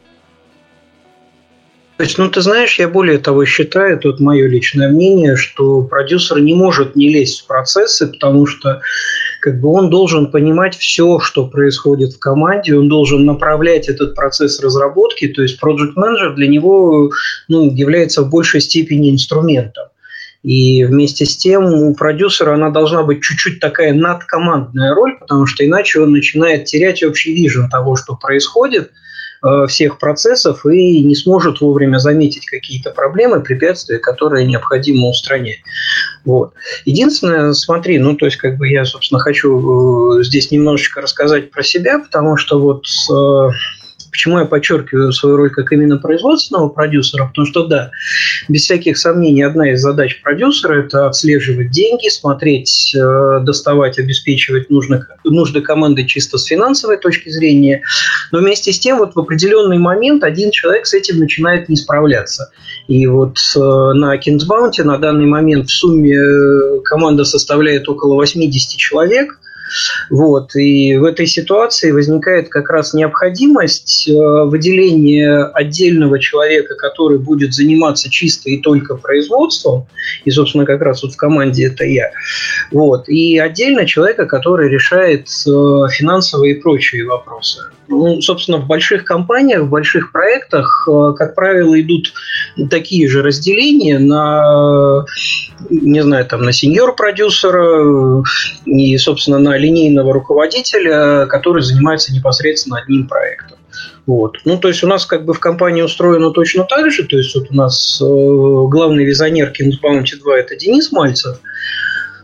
Ну, 2.17 2.29
ты 2.29 2.41
знаешь, 2.41 2.79
я 2.79 2.87
более 2.87 3.19
того 3.19 3.45
считаю, 3.45 3.99
тут 3.99 4.19
мое 4.19 4.47
личное 4.47 4.89
мнение, 4.89 5.35
что 5.35 5.83
продюсер 5.83 6.39
не 6.39 6.53
может 6.53 6.95
не 6.95 7.09
лезть 7.09 7.41
в 7.41 7.47
процессы, 7.47 8.07
потому 8.07 8.47
что 8.47 8.81
как 9.39 9.59
бы 9.59 9.69
он 9.69 9.89
должен 9.89 10.31
понимать 10.31 10.75
все, 10.75 11.19
что 11.19 11.47
происходит 11.47 12.13
в 12.13 12.19
команде, 12.19 12.75
он 12.75 12.89
должен 12.89 13.25
направлять 13.25 13.87
этот 13.87 14.15
процесс 14.15 14.59
разработки, 14.61 15.27
то 15.27 15.41
есть 15.41 15.61
project 15.61 15.93
менеджер 15.95 16.33
для 16.35 16.47
него 16.47 17.11
ну, 17.47 17.71
является 17.71 18.23
в 18.23 18.29
большей 18.29 18.61
степени 18.61 19.11
инструментом. 19.11 19.85
И 20.43 20.83
вместе 20.85 21.25
с 21.25 21.37
тем 21.37 21.65
у 21.65 21.93
продюсера 21.93 22.55
она 22.55 22.71
должна 22.71 23.03
быть 23.03 23.21
чуть-чуть 23.21 23.59
такая 23.59 23.93
надкомандная 23.93 24.95
роль, 24.95 25.19
потому 25.19 25.45
что 25.45 25.63
иначе 25.63 25.99
он 25.99 26.11
начинает 26.11 26.65
терять 26.65 27.03
общий 27.03 27.33
вижен 27.33 27.69
того, 27.69 27.95
что 27.95 28.15
происходит– 28.15 28.91
всех 29.67 29.97
процессов 29.97 30.65
и 30.65 31.03
не 31.03 31.15
сможет 31.15 31.61
вовремя 31.61 31.97
заметить 31.97 32.45
какие-то 32.45 32.91
проблемы, 32.91 33.41
препятствия, 33.41 33.97
которые 33.97 34.45
необходимо 34.45 35.07
устранять. 35.07 35.59
Вот. 36.25 36.53
Единственное, 36.85 37.53
смотри, 37.53 37.97
ну, 37.97 38.15
то 38.15 38.25
есть, 38.25 38.37
как 38.37 38.57
бы 38.57 38.67
я, 38.67 38.85
собственно, 38.85 39.19
хочу 39.19 40.19
э, 40.19 40.23
здесь 40.23 40.51
немножечко 40.51 41.01
рассказать 41.01 41.51
про 41.51 41.63
себя, 41.63 41.99
потому 41.99 42.37
что 42.37 42.59
вот 42.59 42.85
э, 43.11 43.49
Почему 44.11 44.39
я 44.39 44.45
подчеркиваю 44.45 45.13
свою 45.13 45.37
роль 45.37 45.49
как 45.49 45.71
именно 45.71 45.97
производственного 45.97 46.67
продюсера? 46.67 47.27
Потому 47.27 47.47
что, 47.47 47.65
да, 47.65 47.91
без 48.49 48.63
всяких 48.63 48.97
сомнений, 48.97 49.41
одна 49.41 49.71
из 49.71 49.81
задач 49.81 50.21
продюсера– 50.21 50.83
это 50.85 51.07
отслеживать 51.07 51.71
деньги, 51.71 52.09
смотреть, 52.09 52.93
э, 52.93 53.39
доставать, 53.41 53.99
обеспечивать 53.99 54.69
нужных, 54.69 55.09
нужды 55.23 55.61
команды 55.61 56.05
чисто 56.05 56.37
с 56.37 56.45
финансовой 56.45 56.97
точки 56.97 57.29
зрения. 57.29 57.83
Но 58.31 58.39
вместе 58.39 58.73
с 58.73 58.79
тем, 58.79 58.97
вот 58.97 59.15
в 59.15 59.19
определенный 59.19 59.77
момент 59.77 60.23
один 60.23 60.51
человек 60.51 60.85
с 60.85 60.93
этим 60.93 61.17
начинает 61.17 61.69
не 61.69 61.77
справляться. 61.77 62.51
И 62.87 63.07
вот 63.07 63.37
э, 63.55 63.59
на 63.59 64.17
Kingsbounty 64.17 64.83
на 64.83 64.97
данный 64.97 65.25
момент 65.25 65.69
в 65.69 65.71
сумме 65.71 66.17
э, 66.17 66.79
команда 66.83 67.23
составляет 67.23 67.87
около 67.87 68.15
80 68.15 68.77
человек– 68.77 69.39
вот. 70.09 70.55
И 70.55 70.97
в 70.97 71.03
этой 71.03 71.27
ситуации 71.27 71.91
возникает 71.91 72.49
как 72.49 72.69
раз 72.69 72.93
необходимость 72.93 74.07
э, 74.07 74.13
выделения 74.13 75.43
отдельного 75.45 76.19
человека, 76.19 76.75
который 76.75 77.17
будет 77.17 77.53
заниматься 77.53 78.09
чисто 78.09 78.49
и 78.49 78.57
только 78.57 78.95
производством, 78.95 79.87
и, 80.25 80.31
собственно, 80.31 80.65
как 80.65 80.81
раз 80.81 81.03
вот 81.03 81.13
в 81.13 81.17
команде 81.17 81.67
это 81.67 81.85
я, 81.85 82.11
вот, 82.71 83.07
и 83.09 83.37
отдельно 83.37 83.85
человека, 83.85 84.25
который 84.25 84.69
решает 84.69 85.27
э, 85.27 85.87
финансовые 85.91 86.55
и 86.55 86.61
прочие 86.61 87.05
вопросы. 87.05 87.61
Ну, 87.91 88.21
собственно, 88.21 88.57
в 88.57 88.67
больших 88.67 89.03
компаниях, 89.03 89.63
в 89.63 89.69
больших 89.69 90.13
проектах, 90.13 90.87
э, 90.89 91.13
как 91.17 91.35
правило, 91.35 91.79
идут 91.79 92.13
такие 92.69 93.09
же 93.09 93.21
разделения 93.21 93.99
на, 93.99 95.05
не 95.69 96.01
знаю, 96.01 96.25
там, 96.25 96.43
на 96.43 96.53
сеньор-продюсера 96.53 98.23
и, 98.65 98.97
собственно, 98.97 99.39
на 99.39 99.57
линейного 99.57 100.13
руководителя, 100.13 101.25
который 101.27 101.61
занимается 101.63 102.13
непосредственно 102.13 102.79
одним 102.79 103.07
проектом. 103.07 103.57
Вот. 104.07 104.37
Ну, 104.45 104.57
то 104.57 104.69
есть 104.69 104.83
у 104.83 104.87
нас 104.87 105.05
как 105.05 105.25
бы 105.25 105.33
в 105.33 105.39
компании 105.39 105.81
устроено 105.81 106.31
точно 106.31 106.63
так 106.63 106.91
же. 106.91 107.03
То 107.03 107.17
есть 107.17 107.35
вот 107.35 107.47
у 107.49 107.55
нас 107.55 108.01
э, 108.01 108.05
главный 108.05 109.03
визионер 109.05 109.49
Kings 109.51 109.75
Bounty 109.83 110.17
2 110.17 110.39
это 110.39 110.55
Денис 110.55 110.91
Мальцев. 110.91 111.39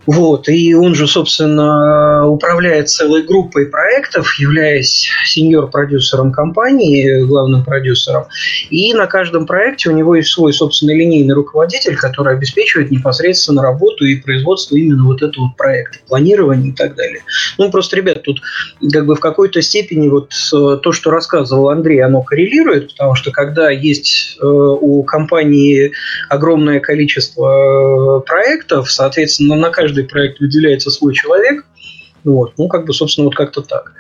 Вот, 0.08 0.48
и 0.48 0.74
он 0.74 0.96
же, 0.96 1.06
собственно, 1.06 2.26
управляет 2.28 2.90
целой 2.90 3.24
группой 3.24 3.66
проектов, 3.66 4.40
являясь 4.40 5.10
сеньор-продюсером 5.26 6.32
компании, 6.32 7.26
главным 7.26 7.66
продюсером. 7.66 8.24
И 8.70 8.94
на 8.94 9.08
каждом 9.08 9.46
проекте 9.46 9.90
у 9.90 9.94
него 9.94 10.16
есть 10.16 10.30
свой 10.30 10.54
собственный 10.54 10.98
линейный 10.98 11.34
руководитель, 11.34 11.98
который 11.98 12.34
обеспечивает 12.34 12.90
непосредственно 12.90 13.62
работу 13.62 14.06
и 14.06 14.16
производство 14.16 14.78
именно 14.78 15.04
вот 15.04 15.22
этого 15.22 15.54
проекта, 15.58 16.00
планирование 16.08 16.72
и 16.72 16.74
так 16.74 16.96
далее. 16.96 17.24
Ну, 17.58 17.70
просто, 17.70 17.98
ребят, 17.98 18.24
тут 18.24 18.42
как 18.94 19.06
бы 19.06 19.16
в 19.16 19.20
какой-то 19.20 19.62
степени 19.62 20.08
вот 20.08 20.32
э, 20.54 20.80
то, 20.82 20.92
что 20.94 21.12
рассказывал 21.12 21.70
Андрей, 21.70 22.02
оно 22.02 22.22
коррелирует, 22.22 22.94
потому 22.94 23.16
что 23.16 23.32
когда 23.32 23.70
есть 23.70 24.38
э, 24.40 24.46
у 24.46 25.04
компании 25.04 25.92
огромное 26.30 26.80
количество 26.80 28.22
э, 28.22 28.26
проектов, 28.26 28.90
соответственно, 28.90 29.56
на 29.56 29.70
каждый 29.70 29.97
каждый 29.98 30.08
проект 30.08 30.40
выделяется 30.40 30.92
свой 30.92 31.14
человек. 31.14 31.66
Вот. 32.24 32.54
Ну, 32.58 32.68
как 32.68 32.86
бы, 32.86 32.94
собственно, 32.94 33.26
вот 33.26 33.36
как-то 33.36 33.62
так. 33.62 33.94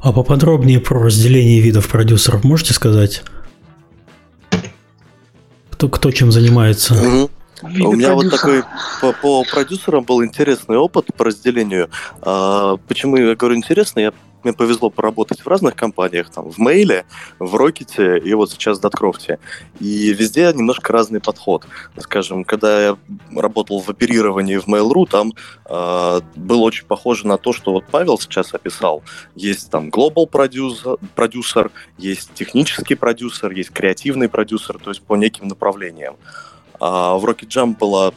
А 0.00 0.12
поподробнее 0.12 0.80
про 0.80 1.02
разделение 1.02 1.60
видов 1.60 1.88
продюсеров 1.88 2.44
можете 2.44 2.72
сказать? 2.72 3.24
Кто, 5.70 5.88
кто 5.88 6.10
чем 6.10 6.32
занимается? 6.32 6.94
Угу. 6.94 7.30
У 7.62 7.92
меня 7.92 8.14
вот 8.14 8.30
такой 8.30 8.62
по, 9.00 9.12
по 9.12 9.44
продюсерам 9.44 10.04
был 10.04 10.24
интересный 10.24 10.76
опыт 10.76 11.06
по 11.16 11.24
разделению. 11.24 11.88
А, 12.20 12.76
почему 12.88 13.16
я 13.16 13.34
говорю 13.34 13.56
интересный? 13.56 14.04
Я 14.04 14.12
мне 14.46 14.52
повезло 14.52 14.90
поработать 14.90 15.40
в 15.40 15.48
разных 15.48 15.74
компаниях, 15.74 16.30
там, 16.30 16.50
в 16.50 16.58
Мейле, 16.58 17.04
в 17.38 17.54
Рокете 17.56 18.18
и 18.18 18.32
вот 18.34 18.52
сейчас 18.52 18.78
в 18.78 18.80
Доткрофте. 18.80 19.38
И 19.80 20.12
везде 20.12 20.52
немножко 20.54 20.92
разный 20.92 21.20
подход. 21.20 21.66
Скажем, 21.98 22.44
когда 22.44 22.82
я 22.82 22.96
работал 23.34 23.80
в 23.80 23.88
оперировании 23.88 24.56
в 24.56 24.68
Mail.ru, 24.68 25.06
там 25.10 25.32
э, 25.64 26.20
было 26.36 26.62
очень 26.62 26.86
похоже 26.86 27.26
на 27.26 27.38
то, 27.38 27.52
что 27.52 27.72
вот 27.72 27.86
Павел 27.90 28.18
сейчас 28.18 28.54
описал. 28.54 29.02
Есть 29.34 29.70
там 29.70 29.88
global 29.88 30.26
продюсер, 30.26 30.96
продюсер 31.16 31.72
есть 31.98 32.32
технический 32.34 32.94
продюсер, 32.94 33.50
есть 33.50 33.70
креативный 33.70 34.28
продюсер, 34.28 34.78
то 34.78 34.90
есть 34.90 35.02
по 35.02 35.16
неким 35.16 35.48
направлениям. 35.48 36.16
А 36.78 37.16
в 37.16 37.24
Rocket 37.24 37.48
Jump 37.48 37.78
была 37.78 38.12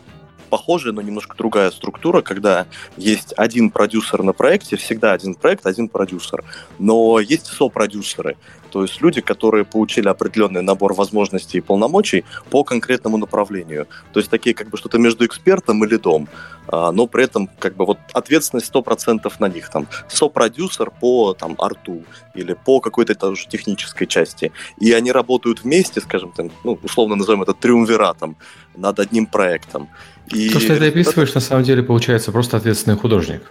похожая, 0.50 0.94
но 0.94 1.02
немножко 1.02 1.38
другая 1.38 1.72
структура, 1.72 2.22
когда 2.22 2.66
есть 2.98 3.34
один 3.38 3.70
продюсер 3.70 4.24
на 4.24 4.34
проекте, 4.34 4.76
всегда 4.76 5.14
один 5.14 5.36
проект, 5.36 5.66
один 5.66 5.88
продюсер. 5.88 6.44
Но 6.80 7.20
есть 7.20 7.46
сопродюсеры, 7.46 8.36
то 8.72 8.82
есть 8.84 9.02
люди, 9.02 9.22
которые 9.22 9.66
получили 9.66 10.08
определенный 10.08 10.62
набор 10.62 10.94
возможностей 10.94 11.58
и 11.58 11.62
полномочий 11.62 12.24
по 12.50 12.64
конкретному 12.64 13.18
направлению. 13.18 13.88
То 14.14 14.20
есть 14.20 14.30
такие 14.30 14.54
как 14.56 14.70
бы 14.70 14.78
что-то 14.78 14.98
между 14.98 15.26
экспертом 15.26 15.84
и 15.84 15.88
лидом, 15.88 16.28
а, 16.68 16.92
но 16.92 17.08
при 17.08 17.24
этом 17.24 17.50
как 17.60 17.76
бы 17.76 17.86
вот 17.86 18.00
ответственность 18.14 18.68
100% 18.74 19.32
на 19.40 19.50
них. 19.50 19.70
Там 19.70 19.88
сопродюсер 20.08 20.92
по 20.92 21.34
там 21.34 21.56
арту 21.58 22.04
или 22.36 22.54
по 22.54 22.80
какой-то 22.80 23.16
тоже 23.16 23.48
технической 23.48 24.08
части. 24.08 24.52
И 24.80 24.92
они 24.94 25.12
работают 25.12 25.64
вместе, 25.64 26.02
скажем, 26.02 26.32
там, 26.32 26.52
ну, 26.64 26.80
условно 26.84 27.16
назовем 27.16 27.42
это 27.42 27.54
триумвиратом 27.54 28.38
над 28.76 29.00
одним 29.00 29.26
проектом. 29.26 29.90
И 30.28 30.50
То, 30.50 30.60
что 30.60 30.78
ты 30.78 30.88
описываешь, 30.88 31.34
на 31.34 31.42
самом 31.42 31.64
деле 31.64 31.82
получается 31.82 32.32
просто 32.32 32.58
ответственный 32.58 32.98
художник 32.98 33.42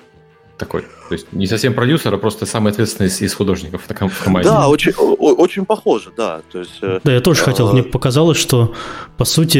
такой. 0.58 0.82
То 0.82 1.14
есть 1.14 1.32
не 1.32 1.46
совсем 1.46 1.72
продюсер, 1.72 2.12
а 2.12 2.18
просто 2.18 2.44
самый 2.44 2.72
ответственный 2.72 3.08
из 3.08 3.32
художников 3.32 3.84
в 3.84 3.86
таком 3.86 4.10
команде. 4.10 4.48
Да, 4.48 4.68
очень, 4.68 4.92
очень 4.92 5.64
похоже, 5.64 6.10
да. 6.16 6.42
То 6.52 6.58
есть, 6.58 6.78
э, 6.82 7.00
да, 7.02 7.14
я 7.14 7.20
тоже 7.20 7.42
а... 7.42 7.44
хотел. 7.44 7.72
Мне 7.72 7.82
показалось, 7.82 8.36
что 8.36 8.74
по 9.16 9.24
сути 9.24 9.58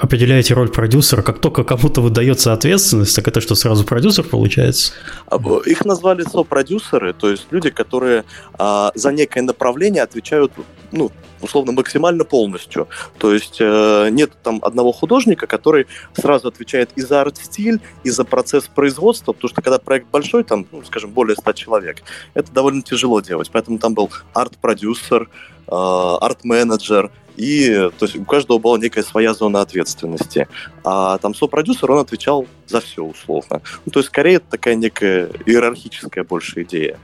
определяете 0.00 0.54
роль 0.54 0.68
продюсера. 0.68 1.22
Как 1.22 1.40
только 1.40 1.64
кому-то 1.64 2.00
выдается 2.00 2.52
ответственность, 2.52 3.14
так 3.16 3.28
это 3.28 3.40
что 3.40 3.54
сразу 3.54 3.84
продюсер 3.84 4.24
получается? 4.24 4.92
А, 5.26 5.38
их 5.66 5.84
назвали 5.84 6.22
сопродюсеры, 6.22 7.12
то 7.12 7.30
есть 7.30 7.46
люди, 7.50 7.70
которые 7.70 8.24
а, 8.54 8.92
за 8.94 9.12
некое 9.12 9.42
направление 9.42 10.02
отвечают 10.02 10.52
ну, 10.92 11.10
условно 11.44 11.72
максимально 11.72 12.24
полностью. 12.24 12.88
То 13.18 13.32
есть 13.32 13.58
э, 13.60 14.08
нет 14.10 14.32
там 14.42 14.58
одного 14.62 14.92
художника, 14.92 15.46
который 15.46 15.86
сразу 16.14 16.48
отвечает 16.48 16.90
и 16.96 17.02
за 17.02 17.20
арт-стиль, 17.20 17.80
и 18.02 18.10
за 18.10 18.24
процесс 18.24 18.64
производства, 18.66 19.32
потому 19.32 19.50
что 19.50 19.62
когда 19.62 19.78
проект 19.78 20.03
большой, 20.12 20.44
там, 20.44 20.66
ну, 20.70 20.82
скажем, 20.84 21.10
более 21.10 21.36
100 21.36 21.52
человек, 21.52 22.02
это 22.34 22.52
довольно 22.52 22.82
тяжело 22.82 23.20
делать. 23.20 23.50
Поэтому 23.52 23.78
там 23.78 23.94
был 23.94 24.10
арт-продюсер, 24.32 25.28
э, 25.66 25.70
арт-менеджер, 25.70 27.10
и 27.36 27.90
то 27.98 28.04
есть 28.04 28.16
у 28.16 28.24
каждого 28.24 28.58
была 28.58 28.78
некая 28.78 29.02
своя 29.02 29.34
зона 29.34 29.60
ответственности. 29.60 30.48
А 30.84 31.18
там 31.18 31.34
сопродюсер, 31.34 31.90
он 31.90 31.98
отвечал 31.98 32.46
за 32.66 32.80
все 32.80 33.02
условно. 33.02 33.62
Ну, 33.84 33.92
то 33.92 34.00
есть 34.00 34.08
скорее 34.08 34.36
это 34.36 34.46
такая 34.50 34.76
некая 34.76 35.30
иерархическая 35.46 36.24
больше 36.24 36.62
идея. 36.62 36.98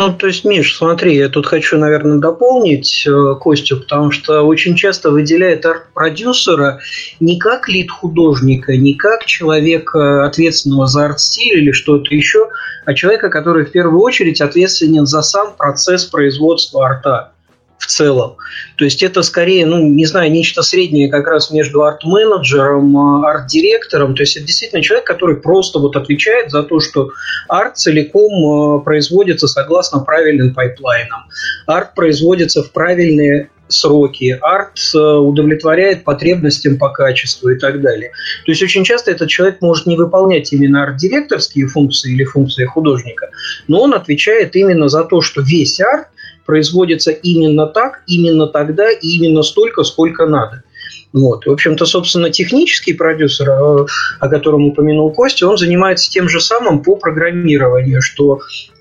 Ну, 0.00 0.14
то 0.14 0.28
есть, 0.28 0.46
Миш, 0.46 0.78
смотри, 0.78 1.14
я 1.14 1.28
тут 1.28 1.44
хочу, 1.44 1.76
наверное, 1.76 2.16
дополнить 2.16 3.06
э, 3.06 3.34
Костю, 3.38 3.80
потому 3.80 4.10
что 4.10 4.40
очень 4.46 4.74
часто 4.74 5.10
выделяет 5.10 5.66
арт-продюсера 5.66 6.80
не 7.20 7.38
как 7.38 7.68
лид-художника, 7.68 8.78
не 8.78 8.94
как 8.94 9.26
человека, 9.26 10.24
ответственного 10.24 10.86
за 10.86 11.04
арт-стиль 11.04 11.58
или 11.58 11.72
что-то 11.72 12.14
еще, 12.14 12.48
а 12.86 12.94
человека, 12.94 13.28
который 13.28 13.66
в 13.66 13.72
первую 13.72 14.00
очередь 14.00 14.40
ответственен 14.40 15.04
за 15.04 15.20
сам 15.20 15.54
процесс 15.54 16.06
производства 16.06 16.86
арта 16.86 17.32
в 17.80 17.86
целом. 17.86 18.36
То 18.76 18.84
есть 18.84 19.02
это 19.02 19.22
скорее, 19.22 19.66
ну, 19.66 19.78
не 19.88 20.04
знаю, 20.04 20.30
нечто 20.30 20.62
среднее 20.62 21.10
как 21.10 21.26
раз 21.26 21.50
между 21.50 21.82
арт-менеджером, 21.82 23.24
э, 23.24 23.26
арт-директором. 23.26 24.14
То 24.14 24.22
есть 24.22 24.36
это 24.36 24.46
действительно 24.46 24.82
человек, 24.82 25.06
который 25.06 25.36
просто 25.36 25.78
вот 25.78 25.96
отвечает 25.96 26.50
за 26.50 26.62
то, 26.62 26.78
что 26.78 27.08
арт 27.48 27.78
целиком 27.78 28.80
э, 28.80 28.84
производится 28.84 29.48
согласно 29.48 30.00
правильным 30.00 30.54
пайплайнам. 30.54 31.24
Арт 31.66 31.94
производится 31.94 32.62
в 32.62 32.70
правильные 32.70 33.48
сроки, 33.68 34.38
арт 34.42 34.78
э, 34.94 34.98
удовлетворяет 34.98 36.04
потребностям 36.04 36.76
по 36.76 36.90
качеству 36.90 37.48
и 37.48 37.58
так 37.58 37.80
далее. 37.80 38.10
То 38.44 38.52
есть 38.52 38.62
очень 38.62 38.84
часто 38.84 39.10
этот 39.10 39.30
человек 39.30 39.62
может 39.62 39.86
не 39.86 39.96
выполнять 39.96 40.52
именно 40.52 40.82
арт-директорские 40.82 41.66
функции 41.66 42.12
или 42.12 42.24
функции 42.24 42.66
художника, 42.66 43.30
но 43.68 43.80
он 43.80 43.94
отвечает 43.94 44.54
именно 44.54 44.88
за 44.88 45.04
то, 45.04 45.22
что 45.22 45.40
весь 45.40 45.80
арт 45.80 46.08
производится 46.46 47.10
именно 47.10 47.66
так, 47.66 48.02
именно 48.06 48.46
тогда 48.46 48.90
и 48.90 49.06
именно 49.06 49.42
столько, 49.42 49.84
сколько 49.84 50.26
надо. 50.26 50.62
Вот. 51.12 51.46
В 51.46 51.50
общем-то, 51.50 51.86
собственно, 51.86 52.30
технический 52.30 52.92
продюсер, 52.92 53.48
э, 53.48 53.86
о 54.20 54.28
котором 54.28 54.66
упомянул 54.66 55.12
Костя, 55.12 55.48
он 55.48 55.56
занимается 55.56 56.10
тем 56.10 56.28
же 56.28 56.40
самым 56.40 56.82
по 56.82 56.96
программированию, 56.96 58.00
что 58.00 58.40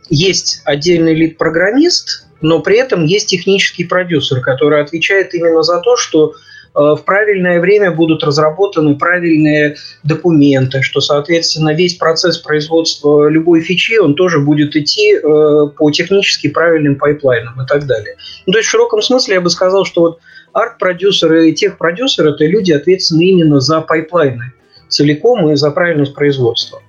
есть 0.09 0.61
отдельный 0.65 1.15
лид-программист, 1.15 2.27
но 2.41 2.59
при 2.61 2.77
этом 2.77 3.05
есть 3.05 3.29
технический 3.29 3.83
продюсер, 3.83 4.41
который 4.41 4.81
отвечает 4.81 5.33
именно 5.33 5.63
за 5.63 5.79
то, 5.81 5.97
что 5.97 6.33
в 6.79 7.03
правильное 7.05 7.59
время 7.59 7.91
будут 7.91 8.23
разработаны 8.23 8.95
правильные 8.95 9.75
документы, 10.03 10.81
что, 10.81 11.01
соответственно, 11.01 11.73
весь 11.73 11.95
процесс 11.95 12.37
производства 12.37 13.27
любой 13.27 13.61
фичи, 13.61 13.97
он 13.97 14.15
тоже 14.15 14.39
будет 14.39 14.75
идти 14.75 15.15
э, 15.15 15.19
по 15.21 15.91
технически 15.91 16.47
правильным 16.47 16.95
пайплайнам 16.95 17.61
и 17.61 17.65
так 17.67 17.85
далее. 17.85 18.15
Ну, 18.45 18.53
то 18.53 18.59
есть 18.59 18.67
в 18.67 18.71
широком 18.71 19.01
смысле 19.01 19.35
я 19.35 19.41
бы 19.41 19.49
сказал, 19.49 19.85
что 19.85 20.01
вот 20.01 20.19
арт-продюсеры 20.53 21.49
и 21.49 21.53
техпродюсеры– 21.53 22.31
это 22.31 22.45
люди, 22.45 22.71
ответственные 22.71 23.29
именно 23.29 23.59
за 23.59 23.81
пайплайны 23.81 24.53
целиком 24.87 25.51
и 25.51 25.55
за 25.55 25.71
правильность 25.71 26.15
производства. 26.15 26.81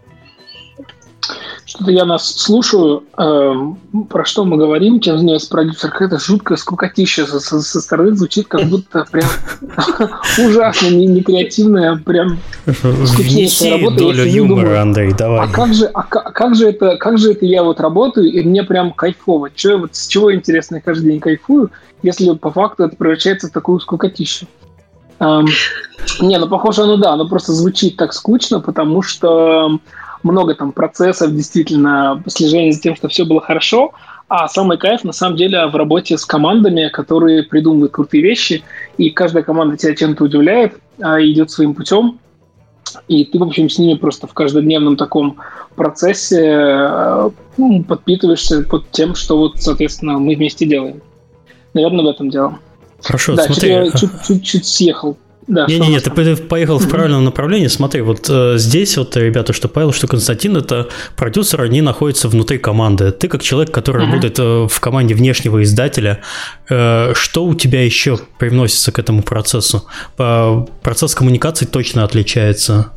Что-то 1.71 1.93
я 1.93 2.05
нас 2.05 2.35
слушаю, 2.35 3.05
э, 3.17 3.55
про 4.09 4.25
что 4.25 4.45
мы 4.45 4.57
говорим, 4.57 4.99
чем 4.99 5.19
занимается 5.19 5.49
продюсер, 5.49 5.93
какая-то 5.93 6.19
жуткая 6.19 6.59
скукотища 6.59 7.27
со, 7.27 7.39
со, 7.39 7.61
со 7.61 7.81
стороны 7.81 8.17
звучит, 8.17 8.49
как 8.49 8.65
будто 8.65 9.07
прям 9.09 9.29
ужасно 10.49 10.89
не, 10.89 11.07
не 11.07 11.23
креативная, 11.23 11.95
прям 11.95 12.39
скучнейшая 13.07 13.79
работа. 13.79 13.99
долю 13.99 14.25
юмора, 14.25 14.83
Андрей, 14.83 15.13
давай. 15.17 15.47
А 15.47 15.49
как 15.49 15.73
же, 15.73 15.87
а 15.87 16.03
как 16.03 16.57
же 16.57 16.71
это, 16.71 16.97
как 16.97 17.19
же 17.19 17.31
это 17.31 17.47
я 17.47 17.63
вот 17.63 17.79
работаю, 17.79 18.33
и 18.33 18.43
мне 18.43 18.65
прям 18.65 18.93
кайфово. 18.93 19.51
Че, 19.55 19.77
вот 19.77 19.95
с 19.95 20.09
чего, 20.09 20.35
интересно, 20.35 20.77
я 20.77 20.81
каждый 20.81 21.13
день 21.13 21.21
кайфую, 21.21 21.71
если 22.03 22.35
по 22.35 22.51
факту 22.51 22.83
это 22.83 22.97
превращается 22.97 23.47
в 23.47 23.53
такую 23.53 23.79
скукотищу? 23.79 24.47
Um, 25.21 25.47
не, 26.21 26.37
ну 26.39 26.49
похоже, 26.49 26.87
ну 26.87 26.97
да, 26.97 27.13
оно 27.13 27.29
просто 27.29 27.53
звучит 27.53 27.97
так 27.97 28.13
скучно, 28.13 28.59
потому 28.59 29.03
что 29.03 29.79
много 30.23 30.55
там 30.55 30.73
процессов, 30.73 31.35
действительно, 31.35 32.23
слежения 32.27 32.73
за 32.73 32.81
тем, 32.81 32.97
что 32.97 33.09
все 33.09 33.25
было 33.25 33.41
хорошо, 33.41 33.93
а 34.29 34.47
самый 34.49 34.79
кайф, 34.79 35.03
на 35.03 35.13
самом 35.13 35.37
деле, 35.37 35.67
в 35.67 35.75
работе 35.75 36.17
с 36.17 36.25
командами, 36.25 36.89
которые 36.89 37.43
придумывают 37.43 37.93
крутые 37.93 38.23
вещи, 38.23 38.63
и 38.97 39.11
каждая 39.11 39.43
команда 39.43 39.77
тебя 39.77 39.95
чем-то 39.95 40.25
удивляет, 40.25 40.79
а 41.01 41.21
идет 41.21 41.51
своим 41.51 41.75
путем, 41.75 42.21
и 43.09 43.25
ты, 43.25 43.39
в 43.39 43.43
общем, 43.43 43.69
с 43.69 43.79
ними 43.79 43.95
просто 43.95 44.27
в 44.27 44.35
каждодневном 44.35 44.97
таком 44.97 45.39
процессе 45.75 46.43
э, 46.43 47.31
ну, 47.57 47.85
подпитываешься 47.85 48.63
под 48.63 48.91
тем, 48.91 49.15
что 49.15 49.39
вот, 49.39 49.61
соответственно, 49.61 50.19
мы 50.19 50.35
вместе 50.35 50.67
делаем. 50.67 51.03
Наверное, 51.75 52.05
в 52.05 52.09
этом 52.09 52.31
дело. 52.31 52.59
Хорошо, 53.03 53.35
да, 53.35 53.45
смотри. 53.45 53.71
Я 53.71 53.91
чуть-чуть 53.91 54.67
съехал 54.67 55.17
да, 55.51 55.67
Не-не-не, 55.67 55.99
ты 55.99 56.11
поехал 56.37 56.79
в 56.79 56.89
правильном 56.89 57.25
направлении. 57.25 57.67
Смотри, 57.67 58.03
вот 58.03 58.31
э, 58.31 58.55
здесь 58.57 58.97
вот, 58.97 59.17
ребята, 59.17 59.53
что 59.53 59.67
Павел, 59.67 59.93
что 59.93 60.07
Константин, 60.07 60.57
это 60.57 60.89
продюсеры, 61.17 61.65
они 61.65 61.83
находятся 61.83 62.29
внутри 62.29 62.59
команды. 62.59 63.11
Ты 63.11 63.27
как 63.27 63.43
человек, 63.43 63.75
который 63.75 64.03
uh-huh. 64.03 64.07
работает 64.07 64.39
э, 64.39 64.69
в 64.71 64.81
команде 64.81 65.15
внешнего 65.15 65.61
издателя, 65.65 66.21
э, 66.69 67.15
что 67.15 67.45
у 67.45 67.57
тебя 67.57 67.85
еще 67.85 68.21
привносится 68.39 68.93
к 68.93 69.01
этому 69.01 69.25
процессу? 69.25 69.87
По, 70.17 70.69
процесс 70.83 71.17
коммуникации 71.17 71.67
точно 71.67 72.05
отличается. 72.05 72.93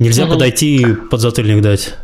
Нельзя 0.00 0.24
uh-huh. 0.24 0.30
подойти 0.30 0.76
и 0.76 0.94
подзатыльник 0.94 1.62
дать. 1.62 1.94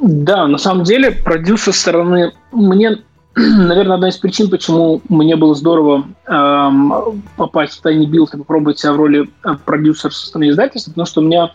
Да, 0.00 0.48
на 0.48 0.58
самом 0.58 0.82
деле, 0.82 1.12
продюсер 1.12 1.72
стороны 1.72 2.32
мне 2.50 2.98
наверное, 3.36 3.94
одна 3.94 4.08
из 4.08 4.16
причин, 4.18 4.50
почему 4.50 5.00
мне 5.08 5.36
было 5.36 5.54
здорово 5.54 6.06
эм, 6.26 7.22
попасть 7.36 7.80
в 7.80 7.84
Tiny 7.84 8.04
Build 8.04 8.28
и 8.34 8.38
попробовать 8.38 8.78
себя 8.78 8.92
в 8.92 8.96
роли 8.96 9.30
э, 9.44 9.54
продюсера 9.64 10.10
со 10.10 10.26
стороны 10.26 10.50
издательства, 10.50 10.90
потому 10.90 11.06
что 11.06 11.20
у 11.20 11.24
меня 11.24 11.52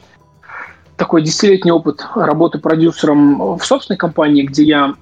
такой 0.95 1.21
десятилетний 1.21 1.71
опыт 1.71 2.03
работы 2.15 2.57
продюсером 2.57 3.57
в 3.57 3.63
собственной 3.63 3.97
компании, 3.97 4.41
где 4.41 4.63
я 4.63 4.95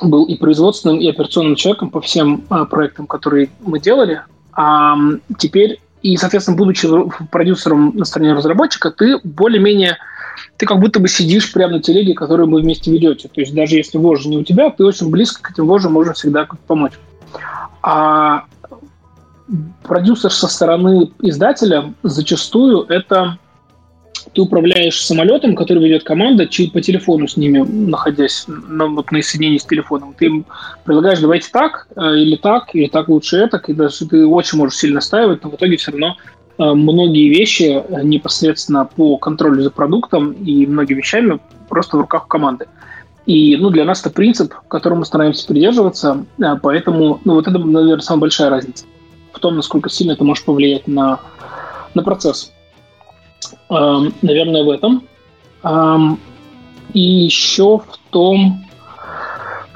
был 0.00 0.24
и 0.26 0.36
производственным, 0.36 1.00
и 1.00 1.08
операционным 1.08 1.56
человеком 1.56 1.90
по 1.90 2.00
всем 2.00 2.44
э, 2.48 2.64
проектам, 2.66 3.08
которые 3.08 3.50
мы 3.60 3.80
делали. 3.80 4.22
А 4.52 4.96
теперь, 5.36 5.80
и, 6.02 6.16
соответственно, 6.16 6.56
будучи 6.56 6.88
продюсером 7.32 7.96
на 7.96 8.04
стороне 8.04 8.34
разработчика, 8.34 8.92
ты 8.92 9.18
более-менее 9.24 9.98
ты 10.56 10.66
как 10.66 10.80
будто 10.80 11.00
бы 11.00 11.08
сидишь 11.08 11.52
прямо 11.52 11.74
на 11.74 11.82
телеге, 11.82 12.14
которую 12.14 12.50
вы 12.50 12.60
вместе 12.60 12.90
ведете. 12.90 13.28
То 13.28 13.40
есть 13.40 13.54
даже 13.54 13.76
если 13.76 13.98
вожжи 13.98 14.28
не 14.28 14.38
у 14.38 14.44
тебя, 14.44 14.70
ты 14.70 14.84
очень 14.84 15.10
близко 15.10 15.42
к 15.42 15.50
этим 15.50 15.66
вожжам 15.66 15.92
можешь 15.92 16.16
всегда 16.16 16.46
помочь. 16.66 16.94
А 17.82 18.44
продюсер 19.82 20.32
со 20.32 20.48
стороны 20.48 21.10
издателя 21.22 21.94
зачастую 22.02 22.84
это 22.88 23.38
ты 24.34 24.42
управляешь 24.42 25.04
самолетом, 25.04 25.54
который 25.54 25.82
ведет 25.82 26.04
команда, 26.04 26.46
по 26.72 26.80
телефону 26.80 27.28
с 27.28 27.36
ними, 27.36 27.58
находясь 27.60 28.44
на, 28.46 28.86
вот, 28.86 29.10
на 29.10 29.22
соединении 29.22 29.58
с 29.58 29.64
телефоном. 29.64 30.14
Ты 30.18 30.26
им 30.26 30.46
предлагаешь, 30.84 31.20
давайте 31.20 31.48
так, 31.50 31.88
э, 31.96 32.16
или 32.16 32.36
так, 32.36 32.74
или 32.74 32.88
так 32.88 33.08
лучше 33.08 33.38
это, 33.38 33.60
и 33.66 33.72
даже 33.72 34.06
ты 34.06 34.26
очень 34.26 34.58
можешь 34.58 34.78
сильно 34.78 34.96
настаивать, 34.96 35.42
но 35.42 35.50
в 35.50 35.54
итоге 35.54 35.76
все 35.76 35.92
равно 35.92 36.16
многие 36.58 37.28
вещи 37.28 37.82
непосредственно 38.02 38.84
по 38.84 39.16
контролю 39.16 39.62
за 39.62 39.70
продуктом 39.70 40.32
и 40.32 40.66
многими 40.66 40.98
вещами 40.98 41.38
просто 41.68 41.96
в 41.96 42.00
руках 42.00 42.26
команды. 42.28 42.66
И 43.26 43.56
ну, 43.56 43.70
для 43.70 43.84
нас 43.84 44.00
это 44.00 44.10
принцип, 44.10 44.54
которому 44.68 45.00
мы 45.00 45.06
стараемся 45.06 45.46
придерживаться, 45.46 46.24
поэтому 46.62 47.20
ну, 47.24 47.34
вот 47.34 47.46
это, 47.46 47.58
наверное, 47.58 48.00
самая 48.00 48.22
большая 48.22 48.50
разница 48.50 48.86
в 49.38 49.40
том, 49.40 49.56
насколько 49.56 49.88
сильно 49.88 50.12
это 50.12 50.24
может 50.24 50.44
повлиять 50.44 50.88
на, 50.88 51.20
на 51.94 52.02
процесс. 52.02 52.52
Эм, 53.70 54.12
наверное, 54.22 54.64
в 54.64 54.70
этом. 54.70 55.04
Эм, 55.62 56.18
и 56.92 57.00
еще 57.00 57.78
в 57.78 57.98
том, 58.10 58.64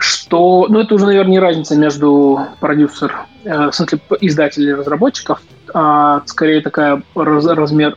что, 0.03 0.67
ну, 0.69 0.81
это 0.81 0.95
уже, 0.95 1.07
наверное, 1.07 1.33
не 1.33 1.38
разница 1.38 1.77
между 1.77 2.41
продюсер, 2.61 3.27
э, 3.45 3.71
в 3.71 3.73
смысле, 3.73 4.01
издателей 4.21 4.71
и 4.71 4.75
разработчиков, 4.75 5.41
а 5.73 6.23
скорее 6.27 6.61
такая 6.61 7.03
раз, 7.15 7.47
размер, 7.47 7.95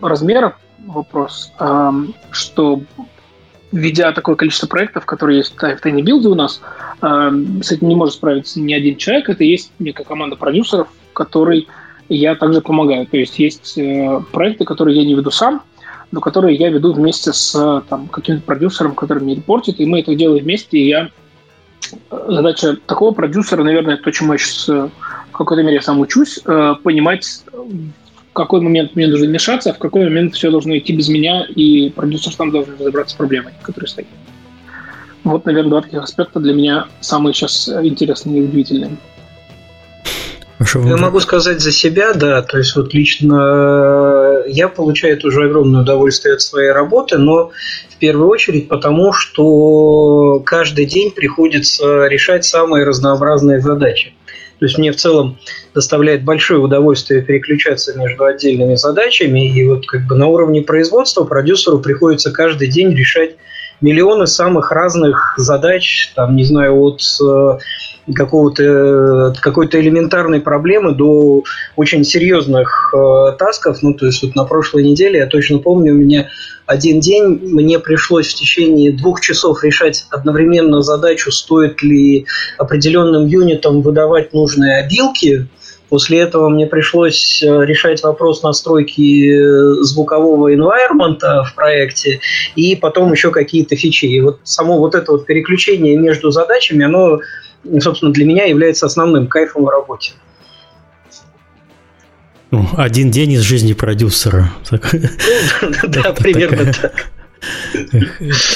размера 0.00 0.56
вопрос, 0.86 1.52
э, 1.58 1.90
что 2.30 2.80
ведя 3.72 4.12
такое 4.12 4.36
количество 4.36 4.66
проектов, 4.66 5.04
которые 5.04 5.38
есть 5.38 5.54
в 5.54 5.62
Tiny 5.62 6.00
Build 6.00 6.26
у 6.26 6.34
нас, 6.34 6.60
э, 7.02 7.30
с 7.62 7.72
этим 7.72 7.88
не 7.88 7.96
может 7.96 8.14
справиться 8.14 8.60
ни 8.60 8.72
один 8.72 8.96
человек, 8.96 9.28
это 9.28 9.44
есть 9.44 9.72
некая 9.78 10.04
команда 10.04 10.36
продюсеров, 10.36 10.88
которой 11.12 11.68
я 12.08 12.36
также 12.36 12.60
помогаю. 12.60 13.06
То 13.06 13.16
есть 13.16 13.38
есть 13.38 13.76
э, 13.76 14.20
проекты, 14.32 14.64
которые 14.64 14.96
я 14.96 15.04
не 15.04 15.14
веду 15.14 15.30
сам, 15.32 15.62
но 16.12 16.20
которые 16.20 16.56
я 16.56 16.70
веду 16.70 16.92
вместе 16.92 17.32
с 17.32 17.82
там, 17.88 18.06
каким-то 18.06 18.42
продюсером, 18.42 18.94
который 18.94 19.22
мне 19.24 19.34
репортит, 19.34 19.80
и 19.80 19.86
мы 19.86 20.00
это 20.00 20.14
делаем 20.14 20.44
вместе, 20.44 20.78
и 20.78 20.88
я 20.88 21.10
задача 22.10 22.76
такого 22.86 23.12
продюсера, 23.12 23.62
наверное, 23.62 23.96
то, 23.96 24.10
чему 24.10 24.32
я 24.32 24.38
сейчас 24.38 24.68
э, 24.68 24.88
в 25.30 25.36
какой-то 25.36 25.62
мере 25.62 25.80
сам 25.80 26.00
учусь, 26.00 26.40
понимать, 26.82 27.42
в 27.52 28.32
какой 28.32 28.60
момент 28.60 28.96
мне 28.96 29.06
нужно 29.06 29.26
вмешаться, 29.26 29.70
а 29.70 29.74
в 29.74 29.78
какой 29.78 30.04
момент 30.04 30.34
все 30.34 30.50
должно 30.50 30.76
идти 30.76 30.92
без 30.92 31.08
меня, 31.08 31.44
и 31.44 31.90
продюсер 31.90 32.32
сам 32.32 32.50
должен 32.50 32.74
разобраться 32.78 33.14
с 33.14 33.18
проблемой, 33.18 33.52
которая 33.62 33.88
стоит. 33.88 34.06
Вот, 35.24 35.44
наверное, 35.44 35.70
два 35.70 35.82
таких 35.82 36.02
аспекта 36.02 36.40
для 36.40 36.54
меня 36.54 36.86
самые 37.00 37.34
сейчас 37.34 37.68
интересные 37.68 38.38
и 38.38 38.44
удивительные. 38.44 38.96
Я 40.74 40.96
могу 40.96 41.20
сказать 41.20 41.60
за 41.60 41.70
себя, 41.70 42.14
да, 42.14 42.42
то 42.42 42.58
есть 42.58 42.74
вот 42.74 42.92
лично 42.92 44.42
э, 44.44 44.50
я 44.50 44.68
получаю 44.68 45.16
тоже 45.16 45.44
огромное 45.44 45.82
удовольствие 45.82 46.34
от 46.34 46.42
своей 46.42 46.72
работы, 46.72 47.16
но 47.16 47.52
в 47.90 47.96
первую 47.98 48.28
очередь 48.28 48.68
потому, 48.68 49.12
что 49.12 50.40
каждый 50.44 50.86
день 50.86 51.12
приходится 51.12 52.06
решать 52.06 52.44
самые 52.44 52.84
разнообразные 52.84 53.60
задачи. 53.60 54.14
То 54.58 54.64
есть 54.64 54.76
мне 54.78 54.90
в 54.90 54.96
целом 54.96 55.38
доставляет 55.74 56.24
большое 56.24 56.58
удовольствие 56.58 57.22
переключаться 57.22 57.96
между 57.96 58.24
отдельными 58.24 58.74
задачами, 58.74 59.48
и 59.48 59.64
вот 59.68 59.86
как 59.86 60.06
бы 60.08 60.16
на 60.16 60.26
уровне 60.26 60.62
производства 60.62 61.22
продюсеру 61.22 61.78
приходится 61.78 62.32
каждый 62.32 62.68
день 62.68 62.92
решать 62.92 63.36
миллионы 63.80 64.26
самых 64.26 64.72
разных 64.72 65.34
задач, 65.36 66.12
там, 66.16 66.34
не 66.34 66.42
знаю, 66.42 66.76
от 66.80 67.00
э, 67.22 67.58
какого-то 68.14 69.34
какой-то 69.40 69.80
элементарной 69.80 70.40
проблемы 70.40 70.94
до 70.94 71.44
очень 71.76 72.04
серьезных 72.04 72.92
э, 72.94 73.32
тасков. 73.38 73.82
Ну, 73.82 73.94
то 73.94 74.06
есть 74.06 74.22
вот 74.22 74.34
на 74.34 74.44
прошлой 74.44 74.84
неделе, 74.84 75.20
я 75.20 75.26
точно 75.26 75.58
помню, 75.58 75.92
у 75.92 75.96
меня 75.96 76.28
один 76.66 77.00
день 77.00 77.40
мне 77.42 77.78
пришлось 77.78 78.28
в 78.28 78.34
течение 78.34 78.92
двух 78.92 79.20
часов 79.20 79.64
решать 79.64 80.04
одновременно 80.10 80.82
задачу, 80.82 81.32
стоит 81.32 81.82
ли 81.82 82.26
определенным 82.58 83.26
юнитам 83.26 83.80
выдавать 83.80 84.34
нужные 84.34 84.84
обилки. 84.84 85.46
После 85.88 86.18
этого 86.18 86.50
мне 86.50 86.66
пришлось 86.66 87.42
э, 87.42 87.64
решать 87.64 88.02
вопрос 88.02 88.42
настройки 88.42 89.32
э, 89.32 89.82
звукового 89.82 90.54
environment 90.54 91.20
в 91.20 91.54
проекте 91.54 92.20
и 92.54 92.76
потом 92.76 93.12
еще 93.12 93.30
какие-то 93.30 93.74
фичи. 93.74 94.04
И 94.04 94.20
вот 94.20 94.40
само 94.44 94.78
вот 94.78 94.94
это 94.94 95.12
вот 95.12 95.24
переключение 95.24 95.96
между 95.96 96.30
задачами, 96.30 96.84
оно 96.84 97.20
собственно, 97.80 98.12
для 98.12 98.24
меня 98.24 98.44
является 98.44 98.86
основным 98.86 99.26
кайфом 99.26 99.64
в 99.64 99.68
работе. 99.68 100.12
Ну, 102.50 102.66
один 102.76 103.10
день 103.10 103.32
из 103.32 103.40
жизни 103.40 103.74
продюсера. 103.74 104.50
Да, 105.82 106.12
примерно 106.12 106.72
так. 106.72 107.10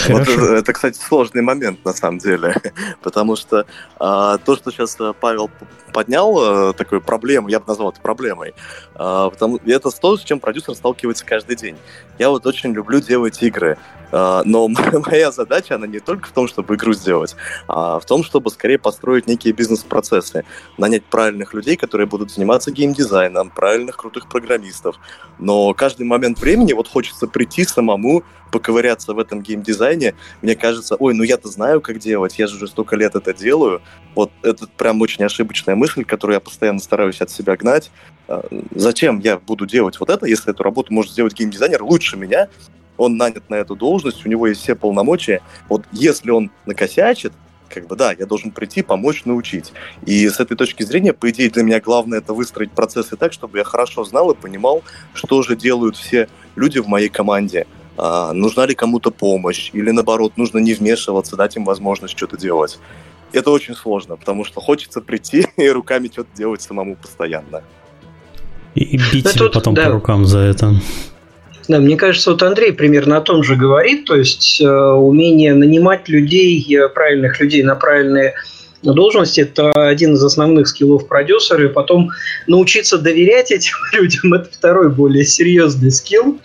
Вот 0.08 0.28
это, 0.28 0.72
кстати, 0.72 0.98
сложный 0.98 1.42
момент 1.42 1.84
на 1.84 1.92
самом 1.92 2.18
деле, 2.18 2.56
потому 3.02 3.36
что 3.36 3.66
а, 3.98 4.38
то, 4.38 4.56
что 4.56 4.70
сейчас 4.70 4.96
э, 4.98 5.12
Павел 5.20 5.50
поднял 5.92 6.70
э, 6.70 6.72
такую 6.72 7.00
проблему, 7.00 7.48
я 7.48 7.60
бы 7.60 7.66
назвал 7.68 7.90
это 7.90 8.00
проблемой, 8.00 8.54
а, 8.94 9.30
потому 9.30 9.58
это 9.64 9.90
то, 9.90 10.16
с 10.16 10.22
чем 10.22 10.40
продюсер 10.40 10.74
сталкивается 10.74 11.24
каждый 11.24 11.56
день. 11.56 11.76
Я 12.18 12.30
вот 12.30 12.46
очень 12.46 12.72
люблю 12.72 13.00
делать 13.00 13.42
игры, 13.42 13.78
но 14.12 14.68
моя 15.06 15.32
задача, 15.32 15.74
она 15.74 15.86
не 15.86 16.00
только 16.00 16.28
в 16.28 16.32
том, 16.32 16.46
чтобы 16.46 16.74
игру 16.76 16.92
сделать, 16.92 17.34
а 17.66 17.98
в 17.98 18.04
том, 18.04 18.22
чтобы 18.22 18.50
скорее 18.50 18.78
построить 18.78 19.26
некие 19.26 19.52
бизнес-процессы, 19.52 20.44
нанять 20.78 21.04
правильных 21.04 21.54
людей, 21.54 21.76
которые 21.76 22.06
будут 22.06 22.30
заниматься 22.30 22.70
геймдизайном, 22.70 23.50
правильных 23.50 23.96
крутых 23.96 24.28
программистов. 24.28 24.96
Но 25.38 25.74
каждый 25.74 26.06
момент 26.06 26.38
времени 26.38 26.72
вот 26.72 26.88
хочется 26.88 27.26
прийти 27.26 27.64
самому, 27.64 28.22
поковыряться 28.52 29.14
в 29.14 29.18
этом 29.18 29.42
геймдизайне. 29.42 30.14
Мне 30.42 30.54
кажется, 30.54 30.94
ой, 30.96 31.14
ну 31.14 31.24
я-то 31.24 31.48
знаю, 31.48 31.80
как 31.80 31.98
делать, 31.98 32.38
я 32.38 32.46
же 32.46 32.56
уже 32.56 32.68
столько 32.68 32.94
лет 32.96 33.16
это 33.16 33.32
делаю. 33.32 33.80
Вот 34.14 34.30
это 34.42 34.66
прям 34.66 35.00
очень 35.00 35.24
ошибочная 35.24 35.74
мысль, 35.74 36.04
которую 36.04 36.34
я 36.34 36.40
постоянно 36.40 36.78
стараюсь 36.78 37.20
от 37.20 37.30
себя 37.30 37.56
гнать. 37.56 37.90
А, 38.28 38.44
зачем 38.74 39.18
я 39.20 39.38
буду 39.38 39.66
делать 39.66 39.98
вот 39.98 40.10
это, 40.10 40.26
если 40.26 40.50
эту 40.50 40.62
работу 40.62 40.92
может 40.92 41.12
сделать 41.12 41.32
геймдизайнер 41.32 41.82
лучше 41.82 42.16
меня, 42.16 42.48
он 43.02 43.16
нанят 43.16 43.48
на 43.50 43.56
эту 43.56 43.76
должность, 43.76 44.24
у 44.24 44.28
него 44.28 44.46
есть 44.46 44.60
все 44.60 44.74
полномочия. 44.74 45.42
Вот 45.68 45.84
если 45.92 46.30
он 46.30 46.50
накосячит, 46.66 47.32
как 47.68 47.86
бы, 47.86 47.96
да, 47.96 48.12
я 48.12 48.26
должен 48.26 48.50
прийти, 48.50 48.82
помочь, 48.82 49.24
научить. 49.24 49.72
И 50.04 50.28
с 50.28 50.40
этой 50.40 50.56
точки 50.56 50.82
зрения, 50.82 51.12
по 51.12 51.30
идее, 51.30 51.50
для 51.50 51.62
меня 51.62 51.80
главное 51.80 52.18
это 52.18 52.34
выстроить 52.34 52.72
процессы 52.72 53.16
так, 53.16 53.32
чтобы 53.32 53.58
я 53.58 53.64
хорошо 53.64 54.04
знал 54.04 54.30
и 54.30 54.34
понимал, 54.34 54.82
что 55.14 55.42
же 55.42 55.56
делают 55.56 55.96
все 55.96 56.28
люди 56.54 56.78
в 56.78 56.86
моей 56.86 57.08
команде. 57.08 57.66
А, 57.96 58.32
нужна 58.32 58.66
ли 58.66 58.74
кому-то 58.74 59.10
помощь, 59.10 59.70
или 59.72 59.90
наоборот, 59.90 60.36
нужно 60.36 60.58
не 60.58 60.74
вмешиваться, 60.74 61.36
дать 61.36 61.56
им 61.56 61.64
возможность 61.64 62.16
что-то 62.16 62.36
делать. 62.36 62.78
Это 63.32 63.50
очень 63.50 63.74
сложно, 63.74 64.16
потому 64.16 64.44
что 64.44 64.60
хочется 64.60 65.00
прийти 65.00 65.46
и 65.56 65.68
руками 65.68 66.08
что-то 66.12 66.30
делать 66.36 66.62
самому 66.62 66.96
постоянно. 66.96 67.62
И 68.74 68.96
бить 69.12 69.28
себя 69.28 69.50
потом 69.50 69.74
да. 69.74 69.86
по 69.86 69.92
рукам 69.92 70.24
за 70.24 70.38
это. 70.38 70.74
Да, 71.68 71.78
мне 71.78 71.96
кажется, 71.96 72.32
вот 72.32 72.42
Андрей 72.42 72.72
примерно 72.72 73.18
о 73.18 73.20
том 73.20 73.42
же 73.42 73.54
говорит, 73.54 74.06
то 74.06 74.16
есть 74.16 74.60
э, 74.60 74.66
умение 74.66 75.54
нанимать 75.54 76.08
людей, 76.08 76.64
э, 76.74 76.88
правильных 76.88 77.40
людей 77.40 77.62
на 77.62 77.76
правильные 77.76 78.34
должности– 78.82 79.40
это 79.42 79.70
один 79.70 80.14
из 80.14 80.24
основных 80.24 80.66
скиллов 80.66 81.06
продюсера, 81.06 81.64
и 81.64 81.72
потом 81.72 82.10
научиться 82.48 82.98
доверять 82.98 83.52
этим 83.52 83.74
людям– 83.92 84.34
это 84.34 84.48
второй 84.50 84.90
более 84.90 85.24
серьезный 85.24 85.92
скилл, 85.92 86.40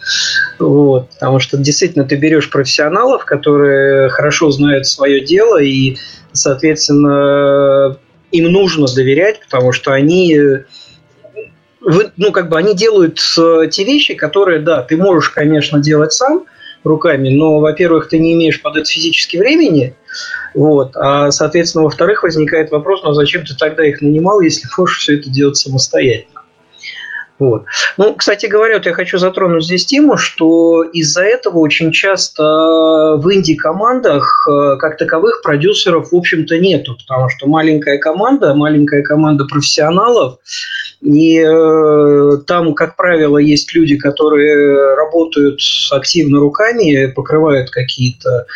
вот, 0.59 1.09
потому 1.09 1.39
что 1.39 1.57
действительно 1.57 2.05
ты 2.05 2.15
берешь 2.15 2.51
профессионалов, 2.51 3.25
которые 3.25 4.09
хорошо 4.09 4.51
знают 4.51 4.85
свое 4.85 5.25
дело, 5.25 5.61
и, 5.61 5.97
соответственно, 6.31 7.97
им 8.31 8.51
нужно 8.51 8.85
доверять, 8.93 9.39
потому 9.39 9.71
что 9.71 9.93
они 9.93 10.37
вы, 11.87 12.11
ну, 12.17 12.33
как 12.33 12.49
бы 12.49 12.57
они 12.57 12.75
делают 12.75 13.19
э, 13.37 13.69
те 13.71 13.85
вещи, 13.85 14.13
которые, 14.13 14.59
да, 14.59 14.83
ты 14.83 14.97
можешь, 14.97 15.29
конечно, 15.29 15.79
делать 15.79 16.11
сам 16.11 16.45
руками, 16.83 17.29
но, 17.29 17.59
во-первых, 17.59 18.09
ты 18.09 18.19
не 18.19 18.33
имеешь 18.33 18.61
под 18.61 18.75
это 18.75 18.89
физически 18.89 19.37
времени, 19.37 19.95
вот, 20.53 20.95
а, 20.95 21.31
соответственно, 21.31 21.85
во-вторых, 21.85 22.23
возникает 22.23 22.71
вопрос, 22.71 23.01
ну, 23.03 23.11
а 23.11 23.13
зачем 23.13 23.45
ты 23.45 23.55
тогда 23.55 23.87
их 23.87 24.01
нанимал, 24.01 24.41
если 24.41 24.67
можешь 24.77 24.99
все 24.99 25.17
это 25.17 25.29
делать 25.29 25.55
самостоятельно? 25.55 26.36
Вот. 27.39 27.65
Ну, 27.97 28.15
кстати 28.15 28.47
говоря, 28.47 28.75
вот 28.77 28.85
я 28.87 28.93
хочу 28.93 29.19
затронуть 29.19 29.63
здесь 29.63 29.85
тему, 29.85 30.17
что 30.17 30.83
из-за 30.83 31.23
этого 31.23 31.59
очень 31.59 31.91
часто 31.91 32.43
в 32.43 33.31
инди-командах 33.31 34.47
э, 34.49 34.77
как 34.77 34.97
таковых 34.97 35.43
продюсеров, 35.43 36.11
в 36.11 36.15
общем-то, 36.15 36.57
нету, 36.57 36.97
потому 36.97 37.29
что 37.29 37.47
маленькая 37.47 37.99
команда, 37.99 38.55
маленькая 38.55 39.03
команда 39.03 39.45
профессионалов, 39.45 40.39
и 41.01 41.39
э, 41.39 42.37
там, 42.47 42.73
как 42.73 42.95
правило, 42.95 43.37
есть 43.37 43.71
люди, 43.75 43.97
которые 43.97 44.95
работают 44.95 45.59
активно 45.91 46.39
руками, 46.39 47.11
покрывают 47.11 47.69
какие-то 47.69 48.47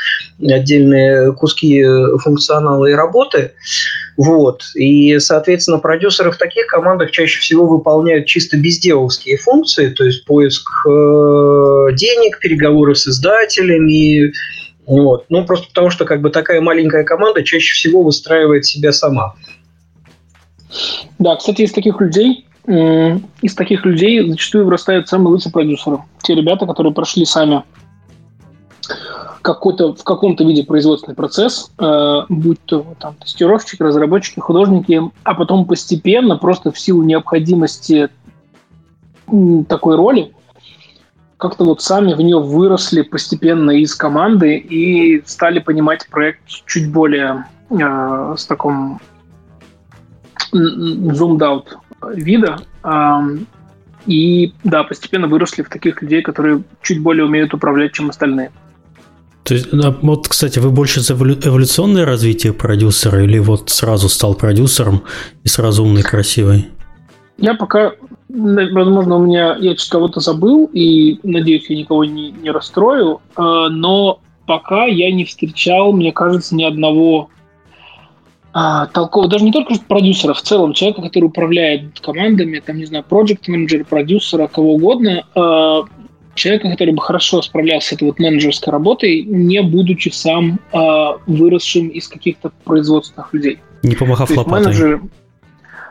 отдельные 0.42 1.34
куски 1.34 1.86
функционала 2.18 2.88
и 2.88 2.94
работы. 2.94 3.52
Вот. 4.18 4.64
И, 4.76 5.18
соответственно, 5.20 5.80
продюсеры 5.80 6.32
в 6.32 6.38
таких 6.38 6.68
командах 6.68 7.12
чаще 7.12 7.40
всего 7.40 7.66
выполняют 7.66 8.26
чисто 8.28 8.58
безделовские 8.58 9.38
функции, 9.38 9.90
то 9.90 10.04
есть 10.04 10.26
поиск 10.26 10.68
э, 10.86 10.90
денег, 11.96 12.40
переговоры 12.40 12.96
с 12.96 13.08
издателями, 13.08 14.34
вот. 14.86 15.26
Ну, 15.30 15.46
просто 15.46 15.68
потому 15.70 15.90
что 15.90 16.06
как 16.06 16.22
бы 16.22 16.30
такая 16.30 16.60
маленькая 16.62 17.04
команда 17.04 17.44
чаще 17.44 17.74
всего 17.74 18.04
выстраивает 18.04 18.66
себя 18.66 18.92
сама. 18.92 19.36
Да, 21.20 21.36
кстати, 21.36 21.62
из 21.62 21.72
таких 21.72 22.00
людей 22.02 22.46
из 22.68 23.56
таких 23.56 23.86
людей 23.86 24.30
зачастую 24.30 24.66
вырастают 24.66 25.08
самые 25.08 25.30
лучшие 25.30 25.52
продюсеры. 25.52 25.98
Те 26.24 26.36
ребята, 26.36 26.68
которые 26.68 26.94
прошли 26.94 27.26
сами 27.26 27.64
какой-то, 29.42 29.96
в 29.96 30.04
каком-то 30.04 30.44
виде 30.44 30.64
производственный 30.64 31.16
процесс, 31.16 31.72
э, 31.80 32.22
будь 32.30 32.60
то 32.66 32.86
там 33.00 33.16
тестировщики, 33.16 33.82
разработчики, 33.82 34.40
художники, 34.40 35.02
а 35.24 35.34
потом 35.34 35.66
постепенно, 35.66 36.38
просто 36.38 36.72
в 36.72 36.80
силу 36.80 37.04
необходимости 37.04 38.10
такой 39.68 39.96
роли, 39.96 40.34
как-то 41.38 41.64
вот 41.64 41.82
сами 41.82 42.14
в 42.14 42.22
нее 42.22 42.40
выросли 42.40 43.02
постепенно 43.02 43.72
из 43.72 43.96
команды 43.96 44.58
и 44.58 45.24
стали 45.26 45.60
понимать 45.60 46.08
проект 46.10 46.46
чуть 46.48 46.92
более 46.92 47.46
э, 47.70 48.36
с 48.38 48.46
таком 48.46 49.00
zoomed 50.54 51.40
out 51.40 51.66
вида. 52.14 52.60
Э, 52.84 53.22
и 54.06 54.54
да, 54.64 54.84
постепенно 54.84 55.28
выросли 55.28 55.62
в 55.62 55.70
таких 55.70 56.02
людей, 56.02 56.22
которые 56.22 56.64
чуть 56.82 57.02
более 57.02 57.26
умеют 57.26 57.54
управлять, 57.54 57.94
чем 57.94 58.10
остальные. 58.10 58.52
То 59.44 59.56
есть, 59.56 59.68
вот, 59.72 60.28
кстати, 60.28 60.60
вы 60.60 60.70
больше 60.70 61.02
за 61.02 61.14
эволюционное 61.14 62.06
развитие 62.06 62.54
продюсера 62.54 63.24
или 63.24 63.40
вот 63.40 63.70
сразу 63.70 64.08
стал 64.08 64.36
продюсером 64.36 65.04
и 65.44 65.48
сразу 65.48 65.84
умный, 65.84 66.04
красивый? 66.04 66.68
Я 67.38 67.56
пока, 67.56 67.94
возможно, 68.30 69.16
у 69.16 69.26
меня 69.26 69.58
я 69.60 69.76
кого-то 69.90 70.20
забыл, 70.20 70.70
и 70.72 71.20
надеюсь, 71.24 71.70
я 71.70 71.76
никого 71.76 72.06
не, 72.06 72.32
не 72.32 72.52
расстрою, 72.52 73.20
э, 73.36 73.42
но 73.42 74.20
пока 74.46 74.86
я 74.86 75.12
не 75.12 75.26
встречал, 75.26 75.92
мне 75.92 76.12
кажется, 76.12 76.56
ни 76.56 76.64
одного 76.64 77.30
а, 78.54 78.88
толкового, 78.88 79.30
даже 79.30 79.46
не 79.46 79.52
только 79.52 79.74
продюсера, 79.88 80.34
в 80.34 80.42
целом 80.42 80.74
человека, 80.74 81.02
который 81.02 81.26
управляет 81.26 82.00
командами, 82.02 82.60
там, 82.60 82.78
не 82.78 82.86
знаю, 82.86 83.06
проект 83.08 83.48
менеджер 83.48 83.86
продюсера, 83.86 84.48
кого 84.48 84.74
угодно, 84.74 85.24
э, 85.34 85.82
человека, 86.36 86.70
который 86.70 86.94
бы 86.94 87.02
хорошо 87.02 87.42
справлялся 87.42 87.90
с 87.90 87.94
этой 87.94 88.06
вот 88.06 88.20
менеджерской 88.20 88.72
работой, 88.72 89.24
не 89.24 89.62
будучи 89.62 90.10
сам 90.10 90.60
э, 90.72 90.78
выросшим 91.28 91.90
из 91.90 92.08
каких-то 92.08 92.52
производственных 92.64 93.34
людей. 93.34 93.60
Не 93.84 93.96
помахав 93.96 94.30
то 94.30 94.40
лопатой. 94.40 94.66
Менеджер... 94.66 95.02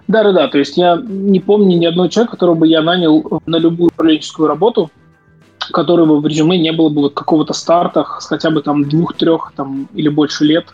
Да, 0.09 0.25
да, 0.25 0.33
да. 0.33 0.49
То 0.49 0.59
есть 0.59 0.77
я 0.77 1.01
не 1.01 1.41
помню 1.41 1.79
ни 1.79 1.87
одного 1.87 2.09
человека, 2.09 2.33
которого 2.33 2.57
бы 2.57 2.67
я 2.67 2.83
нанял 2.83 3.43
на 3.47 3.57
любую 3.57 3.89
управленческую 3.89 4.49
работу, 4.49 4.91
которого 5.73 6.21
в 6.21 6.27
резюме 6.27 6.59
не 6.59 6.73
было 6.73 6.89
бы 6.89 7.03
вот 7.03 7.15
какого-то 7.15 7.53
старта 7.53 8.05
с 8.19 8.27
хотя 8.27 8.51
бы 8.51 8.63
там 8.63 8.89
двух-трех 8.89 9.53
там, 9.55 9.89
или 9.95 10.09
больше 10.09 10.45
лет 10.45 10.67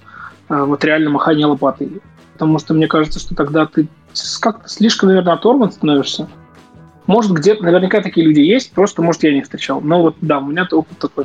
э, 0.48 0.64
вот 0.64 0.84
реально 0.84 1.10
махания 1.10 1.46
лопатой. 1.46 2.00
Потому 2.32 2.58
что 2.58 2.74
мне 2.74 2.86
кажется, 2.86 3.18
что 3.18 3.34
тогда 3.34 3.66
ты 3.66 3.88
как-то 4.40 4.68
слишком, 4.68 5.08
наверное, 5.08 5.34
оторван 5.34 5.72
становишься. 5.72 6.28
Может, 7.06 7.32
где-то, 7.32 7.62
наверняка 7.62 8.00
такие 8.00 8.26
люди 8.26 8.40
есть, 8.40 8.72
просто, 8.72 9.02
может, 9.02 9.22
я 9.22 9.32
не 9.32 9.42
встречал. 9.42 9.80
Но 9.80 10.02
вот, 10.02 10.16
да, 10.20 10.38
у 10.38 10.46
меня 10.46 10.66
опыт 10.70 10.98
такой. 10.98 11.24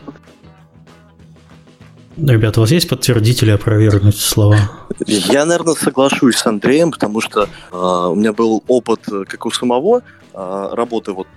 Ребята, 2.17 2.59
у 2.59 2.63
вас 2.63 2.71
есть 2.71 2.89
подтвердить 2.89 3.41
или 3.41 3.51
опровергнуть 3.51 4.17
слова? 4.17 4.57
Я, 5.07 5.45
наверное, 5.45 5.73
соглашусь 5.73 6.35
с 6.35 6.45
Андреем, 6.45 6.91
потому 6.91 7.21
что 7.21 7.47
э, 7.71 7.75
у 7.75 8.15
меня 8.15 8.33
был 8.33 8.63
опыт, 8.67 9.01
э, 9.11 9.23
как 9.25 9.45
у 9.45 9.51
самого, 9.51 10.03
э, 10.33 10.69
работы 10.73 11.13
вот 11.13 11.27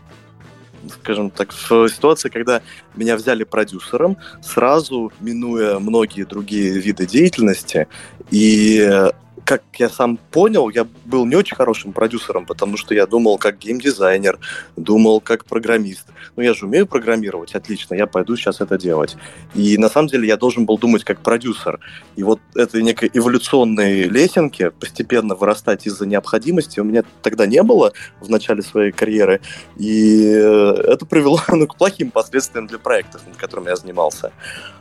скажем 1.00 1.30
так, 1.30 1.52
в 1.52 1.88
ситуации, 1.88 2.28
когда 2.28 2.61
меня 2.94 3.16
взяли 3.16 3.44
продюсером, 3.44 4.18
сразу 4.42 5.12
минуя 5.20 5.78
многие 5.78 6.24
другие 6.24 6.78
виды 6.78 7.07
деятельности, 7.07 7.88
и 8.30 9.11
как 9.44 9.62
я 9.78 9.88
сам 9.88 10.16
понял, 10.16 10.70
я 10.70 10.87
был 11.04 11.26
не 11.26 11.37
очень 11.37 11.57
хорошим 11.57 11.92
продюсером, 11.92 12.46
потому 12.46 12.76
что 12.76 12.94
я 12.94 13.07
думал 13.07 13.38
как 13.38 13.59
геймдизайнер, 13.59 14.38
думал 14.76 15.20
как 15.20 15.44
программист. 15.44 16.07
Ну, 16.37 16.42
я 16.42 16.54
же 16.54 16.66
умею 16.66 16.87
программировать, 16.87 17.54
отлично, 17.54 17.94
я 17.94 18.07
пойду 18.07 18.37
сейчас 18.37 18.61
это 18.61 18.78
делать. 18.78 19.16
И 19.54 19.76
на 19.78 19.88
самом 19.88 20.09
деле 20.09 20.26
я 20.26 20.37
должен 20.37 20.64
был 20.64 20.78
думать 20.78 21.04
как 21.04 21.20
продюсер. 21.20 21.78
И 22.16 22.22
вот 22.22 22.40
этой 22.54 22.83
некой 22.83 23.11
эволюционной 23.12 24.04
лесенки 24.04 24.70
постепенно 24.70 25.35
вырастать 25.35 25.87
из-за 25.87 26.07
необходимости 26.07 26.80
у 26.80 26.85
меня 26.85 27.04
тогда 27.22 27.46
не 27.46 27.62
было 27.62 27.92
в 28.20 28.30
начале 28.30 28.62
своей 28.62 28.92
карьеры. 28.92 29.40
И 29.76 30.24
э, 30.24 30.74
это 30.87 31.04
привело 31.07 31.40
ну, 31.48 31.66
к 31.66 31.76
плохим 31.76 32.11
последствиям 32.11 32.66
для 32.66 32.78
проектов, 32.78 33.22
над 33.26 33.37
которыми 33.37 33.68
я 33.68 33.76
занимался. 33.76 34.33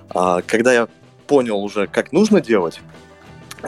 А 0.10 0.42
когда 0.42 0.74
я 0.74 0.88
понял 1.28 1.58
уже, 1.64 1.88
как 1.88 2.12
нужно 2.12 2.42
делать, 2.42 2.80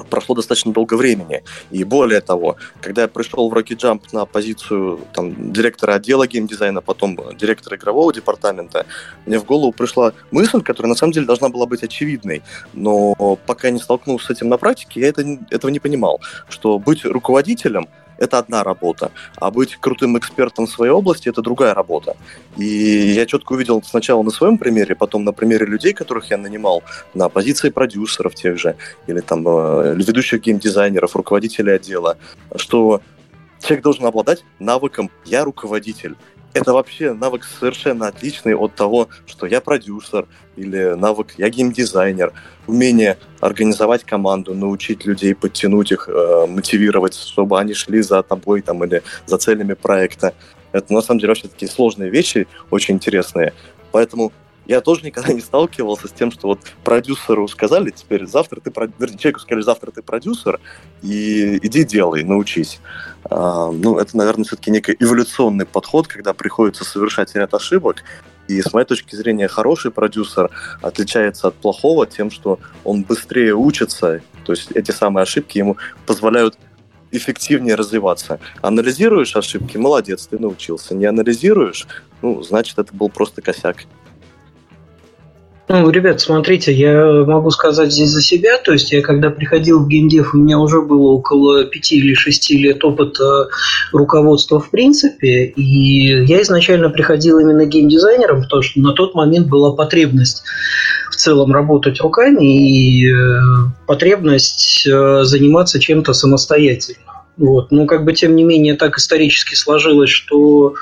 прошло 0.03 0.35
достаточно 0.35 0.71
долго 0.71 0.95
времени. 0.95 1.43
И 1.71 1.83
более 1.83 2.21
того, 2.21 2.57
когда 2.81 3.03
я 3.03 3.07
пришел 3.07 3.49
в 3.49 3.53
Rocky 3.53 3.75
Jump 3.75 4.01
на 4.11 4.25
позицию 4.25 4.99
там, 5.13 5.51
директора 5.51 5.95
отдела 5.95 6.27
геймдизайна, 6.27 6.81
потом 6.81 7.17
директора 7.37 7.77
игрового 7.77 8.13
департамента, 8.13 8.85
мне 9.25 9.39
в 9.39 9.45
голову 9.45 9.71
пришла 9.71 10.13
мысль, 10.31 10.61
которая 10.61 10.89
на 10.89 10.95
самом 10.95 11.13
деле 11.13 11.25
должна 11.25 11.49
была 11.49 11.65
быть 11.65 11.83
очевидной. 11.83 12.43
Но 12.73 13.37
пока 13.45 13.67
я 13.67 13.73
не 13.73 13.79
столкнулся 13.79 14.27
с 14.27 14.29
этим 14.31 14.49
на 14.49 14.57
практике, 14.57 15.01
я 15.01 15.07
это, 15.07 15.21
этого 15.49 15.71
не 15.71 15.79
понимал. 15.79 16.21
Что 16.49 16.79
быть 16.79 17.05
руководителем– 17.05 17.87
это 18.17 18.39
одна 18.39 18.63
работа, 18.63 19.11
а 19.37 19.51
быть 19.51 19.75
крутым 19.75 20.17
экспертом 20.17 20.67
в 20.67 20.71
своей 20.71 20.91
области– 20.91 21.29
это 21.29 21.41
другая 21.41 21.73
работа. 21.73 22.15
И 22.57 22.65
я 22.65 23.25
четко 23.25 23.53
увидел 23.53 23.81
сначала 23.83 24.23
на 24.23 24.31
своем 24.31 24.57
примере, 24.57 24.95
потом 24.95 25.23
на 25.23 25.33
примере 25.33 25.65
людей, 25.65 25.93
которых 25.93 26.31
я 26.31 26.37
нанимал 26.37 26.83
на 27.13 27.29
позиции 27.29 27.69
продюсеров 27.69 28.35
тех 28.35 28.57
же, 28.57 28.75
или 29.07 29.19
там 29.19 29.45
э, 29.47 29.95
ведущих 29.95 30.41
геймдизайнеров, 30.41 31.15
руководителей 31.15 31.73
отдела, 31.73 32.17
что 32.55 33.01
человек 33.59 33.83
должен 33.83 34.05
обладать 34.05 34.43
навыком 34.59 35.09
«я 35.25 35.43
руководитель», 35.43 36.15
это 36.55 36.71
вообще 36.71 37.13
навык 37.13 37.43
совершенно 37.43 38.07
отличный 38.07 38.55
от 38.55 38.75
того, 38.75 39.09
что 39.27 39.45
я 39.45 39.59
продюсер 39.59 40.25
или 40.55 40.95
навык 40.95 41.33
я 41.37 41.49
геймдизайнер. 41.49 42.31
Умение 42.65 43.17
организовать 43.41 44.05
команду, 44.05 44.55
научить 44.55 45.05
людей, 45.05 45.35
подтянуть 45.35 45.91
их, 45.91 46.07
э, 46.07 46.45
мотивировать, 46.47 47.13
чтобы 47.13 47.59
они 47.59 47.73
шли 47.73 48.01
за 48.01 48.23
тобой 48.23 48.61
там, 48.61 48.83
или 48.85 49.03
за 49.25 49.37
целями 49.37 49.73
проекта. 49.73 50.33
Это 50.71 50.93
на 50.93 51.01
самом 51.01 51.19
деле 51.19 51.31
вообще 51.31 51.49
такие 51.49 51.69
сложные 51.69 52.09
вещи, 52.09 52.47
очень 52.71 52.95
интересные. 52.95 53.53
Поэтому 53.91 54.31
я 54.65 54.81
тоже 54.81 55.03
никогда 55.03 55.33
не 55.33 55.41
сталкивался 55.41 56.07
с 56.07 56.11
тем, 56.11 56.31
что 56.31 56.47
вот 56.47 56.59
продюсеру 56.83 57.47
сказали, 57.47 57.91
теперь 57.91 58.25
завтра 58.25 58.59
ты, 58.59 58.71
вернее, 58.99 59.17
человеку 59.17 59.39
сказали, 59.39 59.63
завтра 59.63 59.91
ты 59.91 60.01
продюсер, 60.01 60.59
и 61.01 61.57
иди 61.65 61.83
делай, 61.83 62.23
научись. 62.23 62.79
А, 63.23 63.71
ну, 63.71 63.97
это, 63.97 64.17
наверное, 64.17 64.45
все-таки 64.45 64.71
некий 64.71 64.95
эволюционный 64.99 65.65
подход, 65.65 66.07
когда 66.07 66.33
приходится 66.33 66.83
совершать 66.83 67.35
ряд 67.35 67.53
ошибок, 67.53 68.03
и 68.47 68.61
с 68.61 68.73
моей 68.73 68.85
точки 68.85 69.15
зрения, 69.15 69.47
хороший 69.47 69.91
продюсер 69.91 70.51
отличается 70.81 71.47
от 71.47 71.55
плохого 71.55 72.05
тем, 72.05 72.29
что 72.29 72.59
он 72.83 73.03
быстрее 73.03 73.55
учится, 73.55 74.21
то 74.45 74.51
есть 74.51 74.71
эти 74.71 74.91
самые 74.91 75.23
ошибки 75.23 75.57
ему 75.57 75.77
позволяют 76.05 76.57
эффективнее 77.11 77.75
развиваться. 77.75 78.39
Анализируешь 78.61 79.35
ошибки, 79.35 79.77
молодец, 79.77 80.27
ты 80.27 80.37
научился. 80.37 80.93
Не 80.95 81.05
анализируешь, 81.05 81.87
ну, 82.21 82.43
значит, 82.43 82.77
это 82.77 82.93
был 82.93 83.09
просто 83.09 83.41
косяк. 83.41 83.85
Ну, 85.67 85.89
ребят, 85.89 86.21
смотрите, 86.21 86.71
я 86.71 87.23
могу 87.25 87.49
сказать 87.49 87.91
здесь 87.91 88.11
за 88.11 88.21
себя. 88.21 88.59
То 88.59 88.73
есть 88.73 88.91
я 88.91 89.01
когда 89.01 89.31
приходил 89.31 89.83
в 89.83 89.87
геймдев, 89.87 90.33
у 90.33 90.37
меня 90.37 90.59
уже 90.59 90.81
было 90.81 91.13
около 91.13 91.65
пяти 91.65 91.97
или 91.97 92.13
шести 92.13 92.57
лет 92.57 92.83
опыта 92.83 93.49
руководства 93.91 94.59
в 94.59 94.69
принципе. 94.69 95.45
И 95.45 96.25
я 96.25 96.41
изначально 96.43 96.89
приходил 96.89 97.39
именно 97.39 97.65
геймдизайнером, 97.65 98.43
потому 98.43 98.61
что 98.61 98.79
на 98.79 98.93
тот 98.93 99.15
момент 99.15 99.47
была 99.47 99.71
потребность 99.71 100.43
в 101.09 101.15
целом 101.15 101.51
работать 101.51 101.99
руками 101.99 102.45
и 102.45 103.11
э, 103.11 103.39
потребность 103.87 104.85
э, 104.85 105.23
заниматься 105.23 105.79
чем-то 105.79 106.13
самостоятельно. 106.13 107.23
Вот. 107.37 107.71
Но 107.71 107.87
как 107.87 108.05
бы 108.05 108.13
тем 108.13 108.35
не 108.35 108.43
менее 108.43 108.75
так 108.75 108.97
исторически 108.97 109.55
сложилось, 109.55 110.11
что 110.11 110.75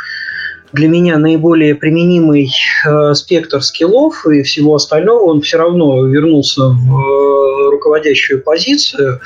для 0.74 0.88
меня 0.88 1.20
наиболее 1.20 1.76
применимый 1.76 2.52
э, 2.86 3.14
спектр 3.14 3.62
скиллов 3.62 4.26
и 4.26 4.42
всего 4.42 4.76
остального, 4.76 5.22
он 5.24 5.42
все 5.42 5.58
равно 5.58 6.06
вернулся 6.08 6.64
в 6.64 7.00
э, 7.00 7.70
руководящую 7.70 8.42
позицию. 8.42 9.22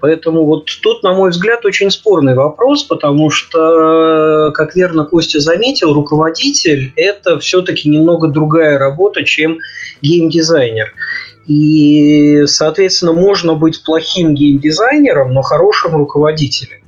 Поэтому 0.00 0.44
вот 0.44 0.68
тут, 0.82 1.04
на 1.04 1.14
мой 1.14 1.30
взгляд, 1.30 1.64
очень 1.64 1.92
спорный 1.92 2.34
вопрос, 2.34 2.82
потому 2.82 3.30
что, 3.30 4.50
как 4.54 4.74
верно 4.74 5.04
Костя 5.04 5.38
заметил, 5.38 5.94
руководитель– 5.94 6.92
это 6.96 7.38
все-таки 7.38 7.88
немного 7.88 8.26
другая 8.26 8.76
работа, 8.76 9.24
чем 9.24 9.58
геймдизайнер. 10.02 10.92
И, 11.46 12.44
соответственно, 12.46 13.12
можно 13.12 13.54
быть 13.54 13.82
плохим 13.84 14.34
геймдизайнером, 14.34 15.32
но 15.32 15.42
хорошим 15.42 15.94
руководителем. 15.94 16.78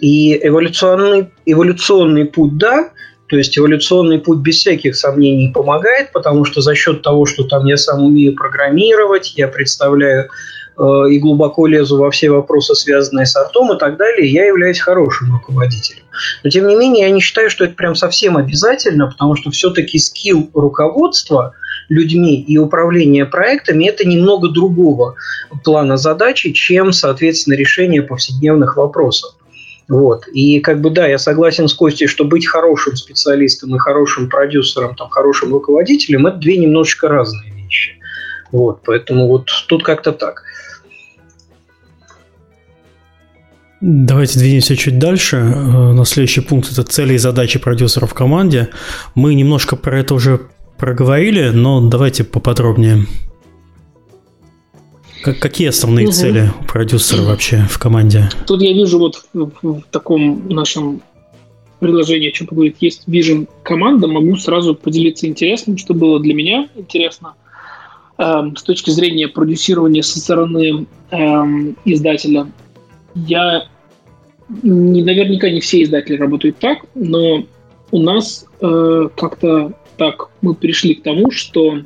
И 0.00 0.38
эволюционный, 0.40 1.30
эволюционный 1.44 2.24
путь, 2.24 2.56
да, 2.56 2.90
то 3.30 3.36
есть 3.36 3.56
эволюционный 3.56 4.18
путь 4.18 4.40
без 4.40 4.56
всяких 4.56 4.96
сомнений 4.96 5.52
помогает, 5.54 6.10
потому 6.12 6.44
что 6.44 6.60
за 6.60 6.74
счет 6.74 7.02
того, 7.02 7.26
что 7.26 7.44
там 7.44 7.64
я 7.64 7.76
сам 7.76 8.04
умею 8.04 8.34
программировать, 8.34 9.34
я 9.36 9.46
представляю 9.46 10.28
э, 10.76 10.82
и 11.10 11.18
глубоко 11.20 11.68
лезу 11.68 11.96
во 11.96 12.10
все 12.10 12.30
вопросы, 12.30 12.74
связанные 12.74 13.26
с 13.26 13.36
артом 13.36 13.72
и 13.72 13.78
так 13.78 13.96
далее, 13.96 14.28
я 14.28 14.46
являюсь 14.46 14.80
хорошим 14.80 15.32
руководителем. 15.32 16.02
Но 16.42 16.50
тем 16.50 16.66
не 16.66 16.74
менее, 16.74 17.06
я 17.06 17.12
не 17.12 17.20
считаю, 17.20 17.50
что 17.50 17.64
это 17.64 17.74
прям 17.74 17.94
совсем 17.94 18.36
обязательно, 18.36 19.06
потому 19.06 19.36
что 19.36 19.52
все-таки 19.52 20.00
скилл 20.00 20.50
руководства 20.52 21.54
людьми 21.88 22.40
и 22.40 22.58
управление 22.58 23.26
проектами 23.26 23.84
это 23.84 24.06
немного 24.06 24.48
другого 24.48 25.14
плана 25.62 25.96
задачи, 25.96 26.50
чем, 26.50 26.92
соответственно, 26.92 27.54
решение 27.54 28.02
повседневных 28.02 28.76
вопросов. 28.76 29.34
Вот. 29.90 30.28
И 30.28 30.60
как 30.60 30.80
бы 30.80 30.90
да, 30.90 31.08
я 31.08 31.18
согласен 31.18 31.66
с 31.66 31.74
Костей, 31.74 32.06
что 32.06 32.24
быть 32.24 32.46
хорошим 32.46 32.94
специалистом 32.94 33.74
и 33.74 33.78
хорошим 33.78 34.28
продюсером, 34.28 34.94
там, 34.94 35.08
хорошим 35.10 35.52
руководителем– 35.52 36.26
это 36.28 36.36
две 36.36 36.58
немножечко 36.58 37.08
разные 37.08 37.52
вещи. 37.52 37.96
Вот. 38.52 38.82
Поэтому 38.84 39.26
вот 39.26 39.50
тут 39.66 39.82
как-то 39.82 40.12
так. 40.12 40.44
Давайте 43.80 44.38
двинемся 44.38 44.76
чуть 44.76 45.00
дальше. 45.00 45.38
Э, 45.38 45.92
на 45.92 46.04
следующий 46.04 46.42
пункт– 46.42 46.70
это 46.72 46.84
цели 46.84 47.14
и 47.14 47.18
задачи 47.18 47.58
продюсера 47.58 48.06
в 48.06 48.14
команде. 48.14 48.68
Мы 49.16 49.34
немножко 49.34 49.74
про 49.74 49.98
это 49.98 50.14
уже 50.14 50.40
проговорили, 50.78 51.48
но 51.48 51.80
давайте 51.80 52.22
поподробнее. 52.22 53.06
Как, 55.22 55.38
какие 55.38 55.68
основные 55.68 56.06
угу. 56.06 56.12
цели 56.12 56.50
у 56.60 56.64
продюсера 56.64 57.22
вообще 57.22 57.66
в 57.68 57.78
команде? 57.78 58.28
Тут 58.46 58.62
я 58.62 58.72
вижу 58.72 58.98
вот 58.98 59.22
в, 59.32 59.82
таком 59.90 60.48
нашем 60.48 61.02
предложении, 61.78 62.30
что 62.32 62.46
говорит, 62.46 62.76
есть 62.80 63.06
vision 63.06 63.48
команда, 63.62 64.06
могу 64.06 64.36
сразу 64.36 64.74
поделиться 64.74 65.26
интересным, 65.26 65.78
что 65.78 65.94
было 65.94 66.20
для 66.20 66.34
меня 66.34 66.68
интересно 66.76 67.34
эм, 68.18 68.56
с 68.56 68.62
точки 68.62 68.90
зрения 68.90 69.28
продюсирования 69.28 70.02
со 70.02 70.20
стороны 70.20 70.86
эм, 71.10 71.76
издателя. 71.84 72.46
Я 73.14 73.66
не, 74.62 75.02
наверняка 75.02 75.50
не 75.50 75.60
все 75.60 75.82
издатели 75.82 76.16
работают 76.16 76.58
так, 76.58 76.84
но 76.94 77.44
у 77.90 77.98
нас 77.98 78.46
э, 78.60 79.08
как-то 79.16 79.72
так 79.96 80.28
мы 80.42 80.54
пришли 80.54 80.94
к 80.94 81.02
тому, 81.02 81.30
что 81.30 81.78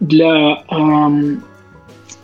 для 0.00 0.64
эм, 0.70 1.42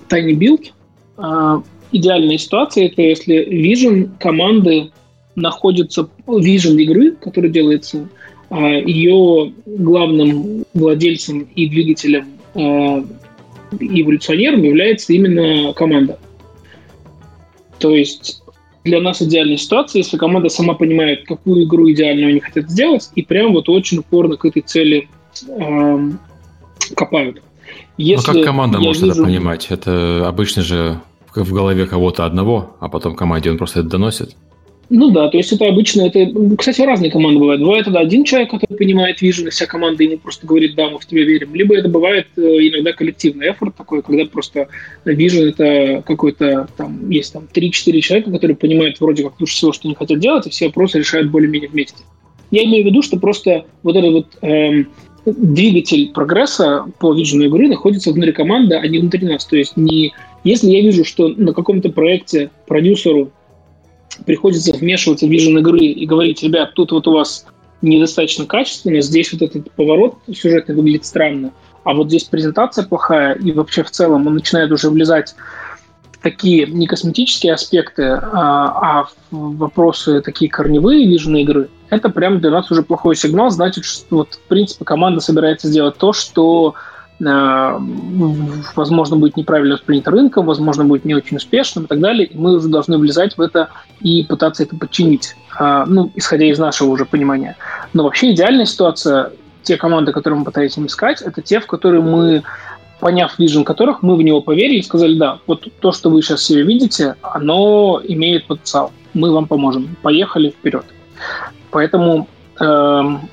Tiny 0.09 0.33
Build 0.33 0.73
э, 1.19 1.63
идеальная 1.93 2.39
ситуация 2.39 2.87
это 2.87 3.03
если 3.03 3.47
vision 3.47 4.11
команды 4.19 4.91
находится 5.37 6.09
vision 6.27 6.77
игры, 6.81 7.13
которая 7.13 7.51
делается, 7.51 8.09
э, 8.51 8.57
ее 8.87 9.53
главным 9.67 10.65
владельцем 10.75 11.49
и 11.55 11.69
двигателем 11.69 12.27
э, 12.55 13.05
эволюционером 13.81 14.63
является 14.63 15.13
именно 15.13 15.73
команда. 15.73 16.19
То 17.79 17.95
есть 17.95 18.43
для 18.85 19.01
нас 19.01 19.23
идеальная 19.23 19.57
ситуация, 19.57 20.01
если 20.01 20.17
команда 20.17 20.49
сама 20.49 20.75
понимает, 20.75 21.27
какую 21.27 21.65
игру 21.65 21.91
идеальную 21.91 22.29
они 22.29 22.41
хотят 22.41 22.71
сделать, 22.71 23.11
и 23.15 23.23
прям 23.23 23.53
вот 23.53 23.69
очень 23.69 23.99
упорно 23.99 24.37
к 24.37 24.45
этой 24.45 24.63
цели 24.63 25.09
э, 25.49 26.11
копают. 26.95 27.43
Если 27.97 28.33
ну 28.33 28.39
как 28.39 28.45
команда 28.45 28.79
может 28.79 29.03
вижу... 29.03 29.13
это 29.15 29.23
понимать? 29.25 29.67
Это 29.71 30.27
обычно 30.27 30.63
же 30.63 31.01
в 31.35 31.53
голове 31.53 31.87
кого-то 31.87 32.25
одного, 32.25 32.77
а 32.81 32.89
потом 32.89 33.15
команде 33.17 33.51
он 33.51 33.59
просто 33.59 33.81
это 33.81 33.89
доносит. 33.89 34.37
Ну 34.91 35.11
да, 35.11 35.29
то 35.29 35.39
есть 35.39 35.51
это 35.51 35.67
обычно, 35.67 36.03
это, 36.03 36.31
кстати, 36.59 36.83
разные 36.83 37.11
команды 37.11 37.41
бывают. 37.41 37.63
Бывает 37.63 37.89
это 37.89 37.99
один 37.99 38.25
человек, 38.25 38.51
который 38.51 38.77
понимает 38.77 39.23
вижен, 39.23 39.47
и 39.47 39.51
вся 39.51 39.67
команда 39.67 40.05
ему 40.05 40.19
просто 40.19 40.47
говорит, 40.47 40.75
да, 40.75 40.91
мы 40.91 40.99
в 40.99 41.07
тебя 41.07 41.25
верим. 41.25 41.55
Либо 41.55 41.75
это 41.75 41.89
бывает 41.89 42.27
э, 42.37 42.41
иногда 42.41 42.93
коллективный 42.93 43.51
эфорт 43.51 43.75
такой, 43.77 44.03
когда 44.03 44.27
просто 44.27 44.69
вижен 45.05 45.49
это 45.49 46.03
какой-то, 46.07 46.69
там, 46.77 47.09
есть 47.09 47.33
там 47.33 47.49
3-4 47.53 48.01
человека, 48.01 48.31
которые 48.31 48.57
понимают 48.57 49.01
вроде 49.01 49.23
как 49.23 49.41
лучше 49.41 49.55
всего, 49.55 49.73
что 49.73 49.89
они 49.89 49.95
хотят 49.95 50.19
делать, 50.19 50.47
и 50.47 50.51
все 50.51 50.67
вопросы 50.67 50.99
решают 50.99 51.31
более-менее 51.31 51.71
вместе. 51.71 52.05
Я 52.51 52.65
имею 52.65 52.85
в 52.85 52.87
виду, 52.87 53.03
что 53.03 53.19
просто 53.19 53.65
вот 53.83 53.97
этот 53.97 54.13
вот 54.13 54.27
эм, 54.43 54.89
двигатель 55.27 56.13
прогресса 56.13 56.85
по 56.99 57.15
виджину 57.15 57.45
игры 57.45 57.69
находится 57.69 58.13
внутри 58.13 58.33
команды, 58.33 58.77
а 58.77 58.87
не 58.87 58.99
внутри 58.99 59.27
нас. 59.27 59.45
То 59.45 59.57
есть 59.57 59.77
не, 59.77 60.13
если 60.45 60.71
я 60.71 60.83
вижу, 60.83 61.05
что 61.05 61.29
на 61.29 61.53
каком-то 61.53 61.91
проекте 61.91 62.51
продюсеру 62.67 63.31
приходится 64.27 64.73
вмешиваться 64.73 65.27
в 65.27 65.31
вижен 65.31 65.59
игры 65.59 65.81
и 65.81 66.07
говорить, 66.07 66.43
ребят, 66.43 66.75
тут 66.75 66.93
вот 66.93 67.07
у 67.09 67.13
вас 67.13 67.47
недостаточно 67.83 68.47
качественно, 68.47 69.01
здесь 69.01 69.33
вот 69.33 69.43
этот 69.43 69.71
поворот 69.73 70.17
сюжетный 70.33 70.75
выглядит 70.75 71.05
странно, 71.05 71.53
а 71.83 71.95
вот 71.95 72.09
здесь 72.09 72.25
презентация 72.25 72.85
плохая, 72.85 73.35
и 73.35 73.53
вообще 73.53 73.83
в 73.83 73.91
целом 73.91 74.27
он 74.27 74.35
начинает 74.35 74.71
уже 74.73 74.89
влезать 74.89 75.35
такие 76.25 76.67
не 76.67 76.89
косметические 76.89 77.53
аспекты, 77.53 78.03
а, 78.03 79.03
а 79.03 79.09
вопросы 79.31 80.21
такие 80.23 80.51
корневые 80.51 81.07
вижены 81.07 81.43
игры, 81.43 81.69
это 81.91 82.09
прям 82.09 82.41
для 82.41 82.51
нас 82.51 82.71
уже 82.73 82.83
плохой 82.83 83.15
сигнал, 83.15 83.51
значит, 83.51 83.85
что 83.85 84.17
вот, 84.17 84.35
в 84.35 84.49
принципе 84.49 84.85
команда 84.85 85.21
собирается 85.21 85.69
сделать 85.69 85.97
то, 85.99 86.13
что 86.13 86.75
Э, 87.21 87.79
возможно, 88.75 89.17
будет 89.17 89.37
неправильно 89.37 89.75
воспринято 89.75 90.11
рынком, 90.11 90.47
возможно, 90.47 90.85
будет 90.85 91.05
не 91.05 91.15
очень 91.15 91.37
успешным 91.37 91.85
и 91.85 91.89
так 91.89 92.01
далее. 92.01 92.27
И 92.27 92.37
мы 92.37 92.57
уже 92.57 92.69
должны 92.69 92.99
влезать 92.99 93.37
в 93.37 93.41
это 93.41 93.69
и 94.01 94.25
пытаться 94.25 94.65
это 94.65 94.77
подчинить, 94.77 95.37
э, 95.59 95.85
ну, 95.87 96.11
исходя 96.17 96.47
из 96.47 96.59
нашего 96.59 96.91
уже 96.91 97.05
понимания. 97.05 97.57
Но 97.93 98.05
вообще 98.05 98.33
идеальная 98.33 98.67
ситуация, 98.67 99.31
те 99.63 99.77
команды, 99.77 100.13
которые 100.13 100.41
мы 100.41 100.45
пытаемся 100.45 100.85
искать, 100.85 101.23
это 101.23 101.41
те, 101.41 101.61
в 101.61 101.67
которые 101.67 102.03
мы, 102.03 102.43
поняв 103.05 103.39
вижен 103.39 103.65
которых, 103.65 104.03
мы 104.03 104.17
в 104.17 104.23
него 104.23 104.41
поверили 104.41 104.79
и 104.79 104.83
сказали, 104.83 105.19
да, 105.19 105.39
вот 105.47 105.69
то, 105.81 105.93
что 105.93 106.09
вы 106.09 106.23
сейчас 106.23 106.43
себе 106.43 106.63
видите, 106.63 107.17
оно 107.21 108.01
имеет 108.03 108.47
потенциал. 108.47 108.93
Мы 109.13 109.31
вам 109.31 109.47
поможем. 109.47 109.95
Поехали 110.01 110.49
вперед. 110.49 110.87
Поэтому 111.71 112.27
эм, 112.61 113.29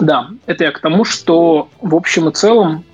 да, 0.00 0.30
это 0.46 0.64
я 0.64 0.72
к 0.72 0.80
тому, 0.80 1.04
что 1.04 1.68
в 1.80 1.94
общем 1.94 2.28
и 2.30 2.32
целом 2.32 2.84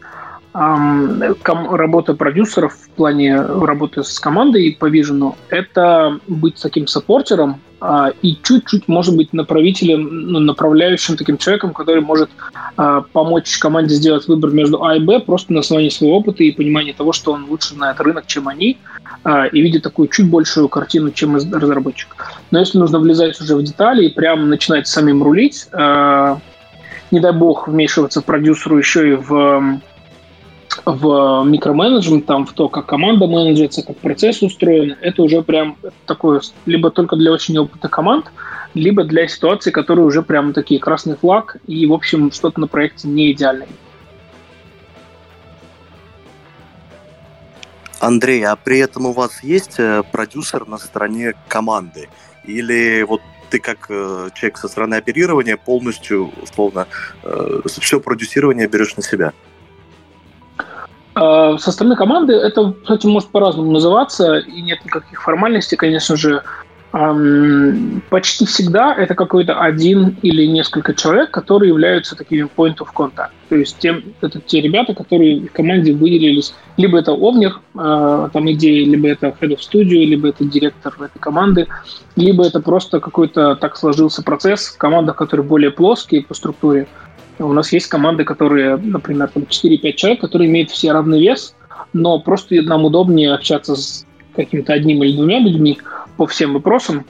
работа 0.53 2.15
продюсеров 2.15 2.75
в 2.75 2.91
плане 2.91 3.41
работы 3.41 4.03
с 4.03 4.19
командой 4.19 4.77
по 4.79 4.91
Vision– 4.91 5.35
это 5.49 6.19
быть 6.27 6.61
таким 6.61 6.87
саппортером 6.87 7.61
а, 7.81 8.13
и 8.21 8.37
чуть-чуть, 8.43 8.89
может 8.89 9.17
быть, 9.17 9.33
направителем, 9.33 10.27
ну, 10.27 10.41
направляющим 10.41 11.17
таким 11.17 11.39
человеком, 11.39 11.73
который 11.73 12.03
может 12.03 12.31
а, 12.77 13.01
помочь 13.01 13.59
команде 13.59 13.95
сделать 13.95 14.29
выбор 14.29 14.51
между 14.51 14.85
А 14.85 14.97
и 14.97 15.01
Б 15.01 15.21
просто 15.21 15.53
на 15.53 15.61
основании 15.61 15.89
своего 15.89 16.19
опыта 16.19 16.45
и 16.45 16.53
понимания 16.53 16.93
того, 16.93 17.13
что 17.13 17.33
он 17.33 17.47
лучше 17.47 17.75
знает 17.75 18.01
рынок, 18.01 18.27
чем 18.27 18.49
они, 18.49 18.77
а, 19.25 19.47
и 19.47 19.63
видит 19.63 19.83
такую 19.83 20.09
чуть 20.09 20.29
большую 20.29 20.69
картину, 20.69 21.11
чем 21.11 21.37
разработчик. 21.37 22.09
Но 22.51 22.59
если 22.59 22.79
нужно 22.79 22.99
влезать 22.99 23.41
уже 23.41 23.57
в 23.57 23.63
детали 23.63 24.07
и 24.07 24.15
прямо 24.15 24.45
начинать 24.45 24.87
самим 24.87 25.23
рулить, 25.23 25.69
не 27.11 27.19
дай 27.19 27.33
бог, 27.33 27.67
вмешиваться 27.67 28.23
продюсеру 28.23 28.79
еще 28.79 29.11
и 29.11 29.13
в 29.15 29.81
в 30.85 31.45
микроменеджмент, 31.45 32.27
там, 32.27 32.47
в 32.47 32.53
то, 32.53 32.69
как 32.69 32.87
команда 32.87 33.27
менеджерится, 33.27 33.83
как 33.83 33.97
процесс 33.97 34.43
устроен, 34.43 34.97
это 35.01 35.23
уже 35.23 35.43
прям 35.43 35.77
такое, 36.07 36.41
либо 36.67 36.91
только 36.91 37.17
для 37.17 37.33
очень 37.33 37.59
опытных 37.59 37.91
команд, 37.91 38.31
либо 38.75 39.05
для 39.05 39.27
ситуаций, 39.29 39.73
которые 39.73 40.07
уже 40.07 40.23
прям 40.23 40.53
такие 40.53 40.81
красный 40.81 41.17
флаг, 41.17 41.57
и, 41.67 41.87
в 41.87 41.93
общем, 41.93 42.31
что-то 42.31 42.61
на 42.61 42.67
проекте 42.67 43.09
не 43.09 43.33
идеальное. 43.33 43.69
Андрей, 47.99 48.45
а 48.45 48.57
при 48.57 48.79
этом 48.79 49.07
у 49.07 49.13
вас 49.13 49.43
есть 49.43 49.79
э, 49.79 50.03
продюсер 50.11 50.67
на 50.67 50.79
стороне 50.79 51.35
команды? 51.49 52.09
Или 52.45 53.03
вот 53.03 53.21
ты 53.51 53.59
как 53.59 53.91
э, 53.91 54.31
человек 54.35 54.57
со 54.57 54.69
стороны 54.69 54.95
оперирования 54.95 55.59
полностью, 55.59 56.33
условно, 56.43 56.87
э, 57.23 57.61
все 57.67 58.01
продюсирование 58.01 58.69
берешь 58.69 58.97
на 58.97 59.03
себя? 59.03 59.35
А, 61.21 61.59
со 61.59 61.71
стороны 61.71 61.97
команды 61.97 62.33
это, 62.33 62.75
кстати, 62.83 63.07
может 63.07 63.29
по-разному 63.29 63.71
называться, 63.71 64.39
и 64.39 64.63
нет 64.63 64.83
никаких 64.85 65.23
формальностей, 65.23 65.77
конечно 65.77 66.17
же 66.17 66.43
почти 68.11 68.47
всегда 68.47 68.93
это 68.93 69.15
какой-то 69.15 69.61
один 69.61 70.17
или 70.23 70.45
несколько 70.47 70.93
человек, 70.93 71.31
которые 71.31 71.69
являются 71.69 72.17
такими 72.17 72.49
point 72.57 72.79
of 72.79 72.89
contact. 72.93 73.31
То 73.49 73.55
есть 73.55 73.79
тем, 73.79 74.03
это 74.21 74.41
те 74.41 74.61
ребята, 74.61 74.93
которые 74.93 75.47
в 75.47 75.53
команде 75.53 75.93
выделились. 75.93 76.53
Либо 76.77 76.99
это 76.99 77.13
овнер, 77.13 77.61
э, 77.77 78.29
там 78.33 78.51
идеи, 78.51 78.83
либо 78.83 79.07
это 79.07 79.29
head 79.29 79.51
of 79.51 79.59
studio, 79.59 80.05
либо 80.05 80.31
это 80.31 80.45
директор 80.45 80.93
этой 81.01 81.21
команды, 81.21 81.69
либо 82.17 82.45
это 82.45 82.59
просто 82.59 82.99
какой-то 82.99 83.55
так 83.55 83.77
сложился 83.77 84.25
процесс 84.25 84.67
в 84.67 84.77
командах, 84.77 85.15
которые 85.15 85.47
более 85.47 85.71
плоские 85.71 86.25
по 86.25 86.35
структуре. 86.35 86.89
У 87.41 87.53
нас 87.53 87.73
есть 87.73 87.87
команды, 87.87 88.25
которые, 88.25 88.77
например, 88.77 89.29
там 89.29 89.45
4-5 89.45 89.93
человек, 89.95 90.21
которые 90.21 90.49
имеют 90.49 90.71
все 90.71 90.93
равный 90.93 91.21
вес, 91.21 91.55
но 91.93 92.21
просто 92.21 92.61
нам 92.63 92.85
удобнее 92.85 93.33
общаться 93.33 93.75
с 93.75 94.07
каким-то 94.37 94.75
одним 94.75 95.03
или 95.03 95.17
двумя 95.17 95.41
людьми, 95.41 95.79
по 96.17 96.27
всем 96.27 96.53
вопросам, 96.53 97.07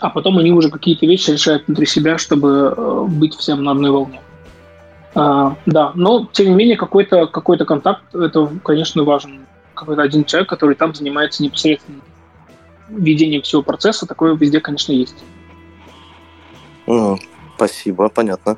а 0.00 0.10
потом 0.10 0.38
они 0.38 0.50
уже 0.50 0.70
какие-то 0.70 1.06
вещи 1.06 1.30
решают 1.30 1.66
внутри 1.66 1.86
себя, 1.86 2.18
чтобы 2.18 2.74
э, 2.76 3.04
быть 3.08 3.34
всем 3.34 3.62
на 3.62 3.70
одной 3.70 3.90
волне. 3.90 4.20
А, 5.14 5.56
да, 5.66 5.92
но 5.94 6.28
тем 6.32 6.48
не 6.48 6.54
менее 6.54 6.76
какой-то 6.76 7.26
какой 7.26 7.58
контакт 7.58 8.14
это, 8.14 8.50
конечно, 8.64 9.04
важен 9.04 9.46
какой-то 9.74 10.02
один 10.02 10.24
человек, 10.24 10.48
который 10.48 10.74
там 10.74 10.94
занимается 10.94 11.42
непосредственно 11.42 12.00
ведением 12.88 13.42
всего 13.42 13.62
процесса. 13.62 14.06
Такое 14.06 14.34
везде, 14.34 14.60
конечно, 14.60 14.92
есть. 14.92 15.16
спасибо, 17.56 18.08
понятно. 18.08 18.56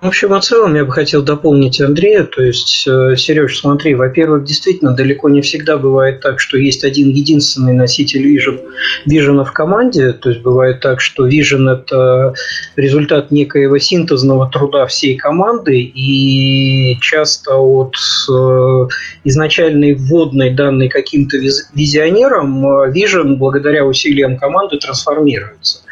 В 0.00 0.06
общем, 0.06 0.30
в 0.30 0.40
целом 0.40 0.74
я 0.76 0.86
бы 0.86 0.92
хотел 0.92 1.22
дополнить 1.22 1.78
Андрея. 1.78 2.24
То 2.24 2.42
есть, 2.42 2.86
э, 2.88 3.16
Сереж, 3.16 3.58
смотри, 3.58 3.94
во-первых, 3.94 4.44
действительно 4.44 4.92
далеко 4.92 5.28
не 5.28 5.42
всегда 5.42 5.76
бывает 5.76 6.20
так, 6.20 6.40
что 6.40 6.56
есть 6.56 6.84
один 6.84 7.10
единственный 7.10 7.74
носитель 7.74 8.26
Vision, 8.26 8.60
Vision 9.06 9.44
в 9.44 9.52
команде. 9.52 10.14
То 10.14 10.30
есть 10.30 10.40
бывает 10.40 10.80
так, 10.80 11.02
что 11.02 11.28
Vision– 11.28 11.70
это 11.72 12.32
результат 12.76 13.30
некоего 13.30 13.76
синтезного 13.76 14.50
труда 14.50 14.86
всей 14.86 15.18
команды, 15.18 15.78
и 15.82 16.96
часто 17.02 17.56
от 17.56 17.94
э, 18.30 18.88
изначальной 19.24 19.92
вводной, 19.92 20.54
данной 20.54 20.88
каким-то 20.88 21.36
визионером, 21.74 22.66
э, 22.66 22.90
Vision 22.90 23.36
благодаря 23.36 23.84
усилиям 23.84 24.38
команды 24.38 24.78
трансформируется. 24.78 25.82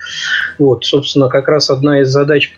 Вот, 0.58 0.86
собственно, 0.86 1.28
как 1.28 1.46
раз 1.46 1.68
одна 1.68 2.00
из 2.00 2.08
задач 2.08 2.54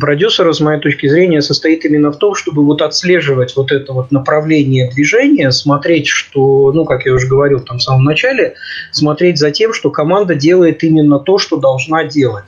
продюсера, 0.00 0.52
с 0.52 0.60
моей 0.60 0.80
точки 0.80 1.06
зрения, 1.06 1.42
состоит 1.42 1.84
именно 1.84 2.12
в 2.12 2.18
том, 2.18 2.34
чтобы 2.34 2.64
вот 2.64 2.82
отслеживать 2.82 3.56
вот 3.56 3.72
это 3.72 3.92
вот 3.92 4.10
направление 4.10 4.90
движения, 4.90 5.50
смотреть, 5.50 6.08
что, 6.08 6.72
ну, 6.72 6.84
как 6.84 7.06
я 7.06 7.14
уже 7.14 7.26
говорил 7.26 7.60
там 7.60 7.78
в 7.78 7.82
самом 7.82 8.04
начале, 8.04 8.54
смотреть 8.92 9.38
за 9.38 9.50
тем, 9.50 9.72
что 9.72 9.90
команда 9.90 10.34
делает 10.34 10.82
именно 10.82 11.18
то, 11.18 11.38
что 11.38 11.56
должна 11.56 12.04
делать. 12.04 12.44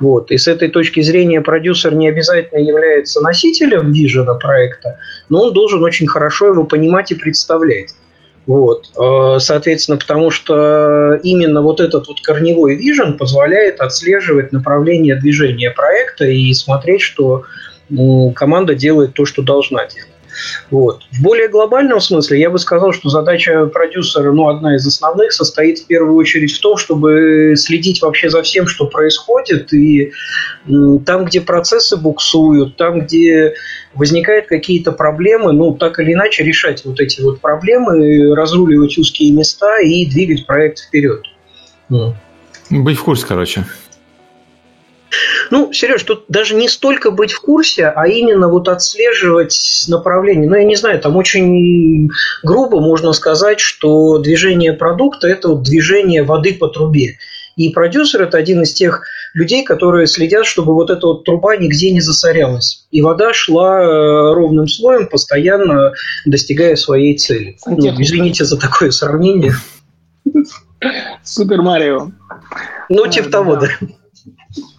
Вот. 0.00 0.30
И 0.30 0.38
с 0.38 0.48
этой 0.48 0.68
точки 0.68 1.00
зрения 1.02 1.40
продюсер 1.40 1.94
не 1.94 2.08
обязательно 2.08 2.58
является 2.58 3.20
носителем 3.20 3.92
вижена 3.92 4.34
проекта, 4.34 4.98
но 5.28 5.44
он 5.44 5.52
должен 5.52 5.82
очень 5.82 6.06
хорошо 6.06 6.48
его 6.48 6.64
понимать 6.64 7.12
и 7.12 7.14
представлять. 7.14 7.94
Вот. 8.46 8.90
Э, 8.98 9.38
соответственно, 9.40 9.98
потому 9.98 10.30
что 10.30 11.14
именно 11.22 11.62
вот 11.62 11.80
этот 11.80 12.08
вот 12.08 12.20
корневой 12.20 12.76
вижен 12.76 13.16
позволяет 13.16 13.80
отслеживать 13.80 14.52
направление 14.52 15.16
движения 15.16 15.70
проекта 15.70 16.26
и 16.26 16.52
смотреть, 16.52 17.00
что 17.00 17.44
команда 18.34 18.74
делает 18.74 19.14
то, 19.14 19.26
что 19.26 19.42
должна 19.42 19.86
делать. 19.86 20.13
Вот. 20.70 21.02
В 21.12 21.22
более 21.22 21.48
глобальном 21.48 22.00
смысле 22.00 22.40
я 22.40 22.50
бы 22.50 22.58
сказал, 22.58 22.92
что 22.92 23.08
задача 23.08 23.66
продюсера, 23.66 24.32
ну, 24.32 24.48
одна 24.48 24.76
из 24.76 24.86
основных, 24.86 25.32
состоит 25.32 25.78
в 25.78 25.86
первую 25.86 26.14
очередь 26.16 26.52
в 26.52 26.60
том, 26.60 26.76
чтобы 26.76 27.54
следить 27.56 28.02
вообще 28.02 28.30
за 28.30 28.42
всем, 28.42 28.66
что 28.66 28.86
происходит, 28.86 29.72
и 29.72 30.12
там, 31.04 31.24
где 31.24 31.40
процессы 31.40 31.96
буксуют, 31.96 32.76
там, 32.76 33.00
где 33.00 33.54
возникают 33.94 34.46
какие-то 34.46 34.92
проблемы, 34.92 35.52
ну, 35.52 35.74
так 35.74 35.98
или 36.00 36.12
иначе 36.14 36.42
решать 36.42 36.84
вот 36.84 37.00
эти 37.00 37.20
вот 37.20 37.40
проблемы, 37.40 38.34
разруливать 38.34 38.98
узкие 38.98 39.32
места 39.32 39.80
и 39.80 40.06
двигать 40.06 40.46
проект 40.46 40.80
вперед. 40.80 41.22
Быть 42.70 42.98
в 42.98 43.04
курсе, 43.04 43.26
короче. 43.26 43.64
Ну, 45.50 45.72
Сереж, 45.72 46.02
тут 46.02 46.24
даже 46.28 46.54
не 46.54 46.68
столько 46.68 47.10
быть 47.10 47.32
в 47.32 47.40
курсе, 47.40 47.86
а 47.86 48.06
именно 48.06 48.48
вот 48.48 48.68
отслеживать 48.68 49.84
направление. 49.88 50.48
Ну, 50.48 50.56
я 50.56 50.64
не 50.64 50.76
знаю, 50.76 51.00
там 51.00 51.16
очень 51.16 52.10
грубо 52.42 52.80
можно 52.80 53.12
сказать, 53.12 53.60
что 53.60 54.18
движение 54.18 54.72
продукта– 54.72 55.28
это 55.28 55.48
вот 55.48 55.62
движение 55.62 56.22
воды 56.22 56.54
по 56.54 56.68
трубе. 56.68 57.18
И 57.56 57.70
продюсер– 57.70 58.22
это 58.24 58.36
один 58.36 58.62
из 58.62 58.72
тех 58.72 59.04
людей, 59.32 59.64
которые 59.64 60.06
следят, 60.06 60.46
чтобы 60.46 60.74
вот 60.74 60.90
эта 60.90 61.06
вот 61.06 61.24
труба 61.24 61.56
нигде 61.56 61.90
не 61.92 62.00
засорялась. 62.00 62.86
И 62.90 63.00
вода 63.00 63.32
шла 63.32 63.80
э, 63.80 64.32
ровным 64.34 64.66
слоем, 64.66 65.08
постоянно 65.08 65.92
достигая 66.26 66.76
своей 66.76 67.16
цели. 67.16 67.56
Ну, 67.66 68.00
извините 68.00 68.44
за 68.44 68.58
такое 68.58 68.90
сравнение. 68.90 69.52
Супер 71.22 71.62
Марио. 71.62 72.10
Ну, 72.88 73.06
типа 73.06 73.30
того, 73.30 73.56
да. 73.56 73.68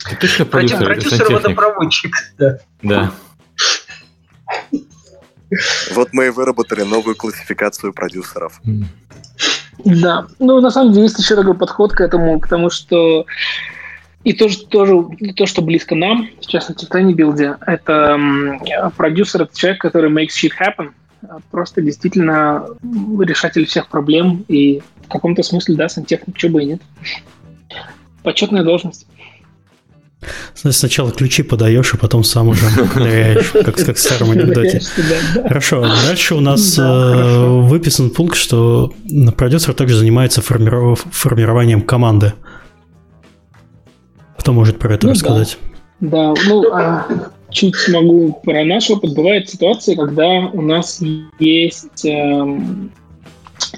Ты 0.09 0.15
точно 0.15 0.45
продюсер, 0.45 0.85
продюсер 0.85 1.31
водопроводчик. 1.31 2.15
Да. 2.37 2.59
да. 2.81 3.11
Вот 5.93 6.09
мы 6.11 6.27
и 6.27 6.29
выработали 6.29 6.83
новую 6.83 7.15
классификацию 7.15 7.93
продюсеров. 7.93 8.61
Да, 9.83 10.27
ну 10.39 10.61
на 10.61 10.71
самом 10.71 10.93
деле 10.93 11.03
есть 11.03 11.19
еще 11.19 11.35
такой 11.35 11.53
подход 11.55 11.93
к 11.93 12.01
этому, 12.01 12.39
потому 12.39 12.69
что 12.69 13.25
и 14.23 14.33
тоже, 14.33 14.65
тоже 14.65 15.07
то, 15.35 15.45
что 15.45 15.61
близко 15.61 15.95
нам, 15.95 16.29
в 16.41 16.47
частности, 16.47 16.85
в 16.85 16.89
Build, 16.89 17.57
это 17.65 18.91
продюсер, 18.97 19.43
это 19.43 19.55
человек, 19.55 19.81
который 19.81 20.09
makes 20.09 20.29
shit 20.29 20.51
happen, 20.59 20.91
просто 21.51 21.81
действительно 21.81 22.67
решатель 23.19 23.65
всех 23.65 23.87
проблем 23.87 24.43
и 24.47 24.81
в 25.05 25.09
каком-то 25.09 25.43
смысле, 25.43 25.75
да, 25.75 25.89
сантехник, 25.89 26.35
чего 26.37 26.53
бы 26.53 26.63
и 26.63 26.65
нет. 26.65 26.81
Почетная 28.23 28.63
должность. 28.63 29.05
Сначала 30.53 31.11
ключи 31.11 31.43
подаешь, 31.43 31.93
а 31.93 31.97
потом 31.97 32.23
сам 32.23 32.49
уже 32.49 32.65
ныряешь, 32.95 33.51
как, 33.51 33.75
как 33.75 33.97
в 33.97 33.99
старом 33.99 34.31
анекдоте. 34.31 34.81
Хорошо, 35.33 35.81
дальше 36.07 36.35
у 36.35 36.39
нас 36.39 36.77
э, 36.77 37.45
выписан 37.61 38.09
пункт, 38.09 38.37
что 38.37 38.93
продюсер 39.37 39.73
также 39.73 39.95
занимается 39.97 40.41
формированием 40.41 41.81
команды. 41.81 42.33
Кто 44.37 44.53
может 44.53 44.77
про 44.77 44.93
это 44.93 45.07
ну, 45.07 45.13
рассказать? 45.13 45.57
Да, 45.99 46.33
да 46.33 46.41
ну, 46.47 46.71
а, 46.71 47.07
чуть 47.49 47.75
могу 47.89 48.39
про 48.43 48.63
наш 48.63 48.89
опыт. 48.89 49.15
Бывает 49.15 49.49
ситуация, 49.49 49.95
когда 49.95 50.27
у 50.53 50.61
нас 50.61 51.01
есть 51.39 52.05
э, 52.05 52.59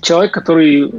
человек, 0.01 0.33
который 0.33 0.91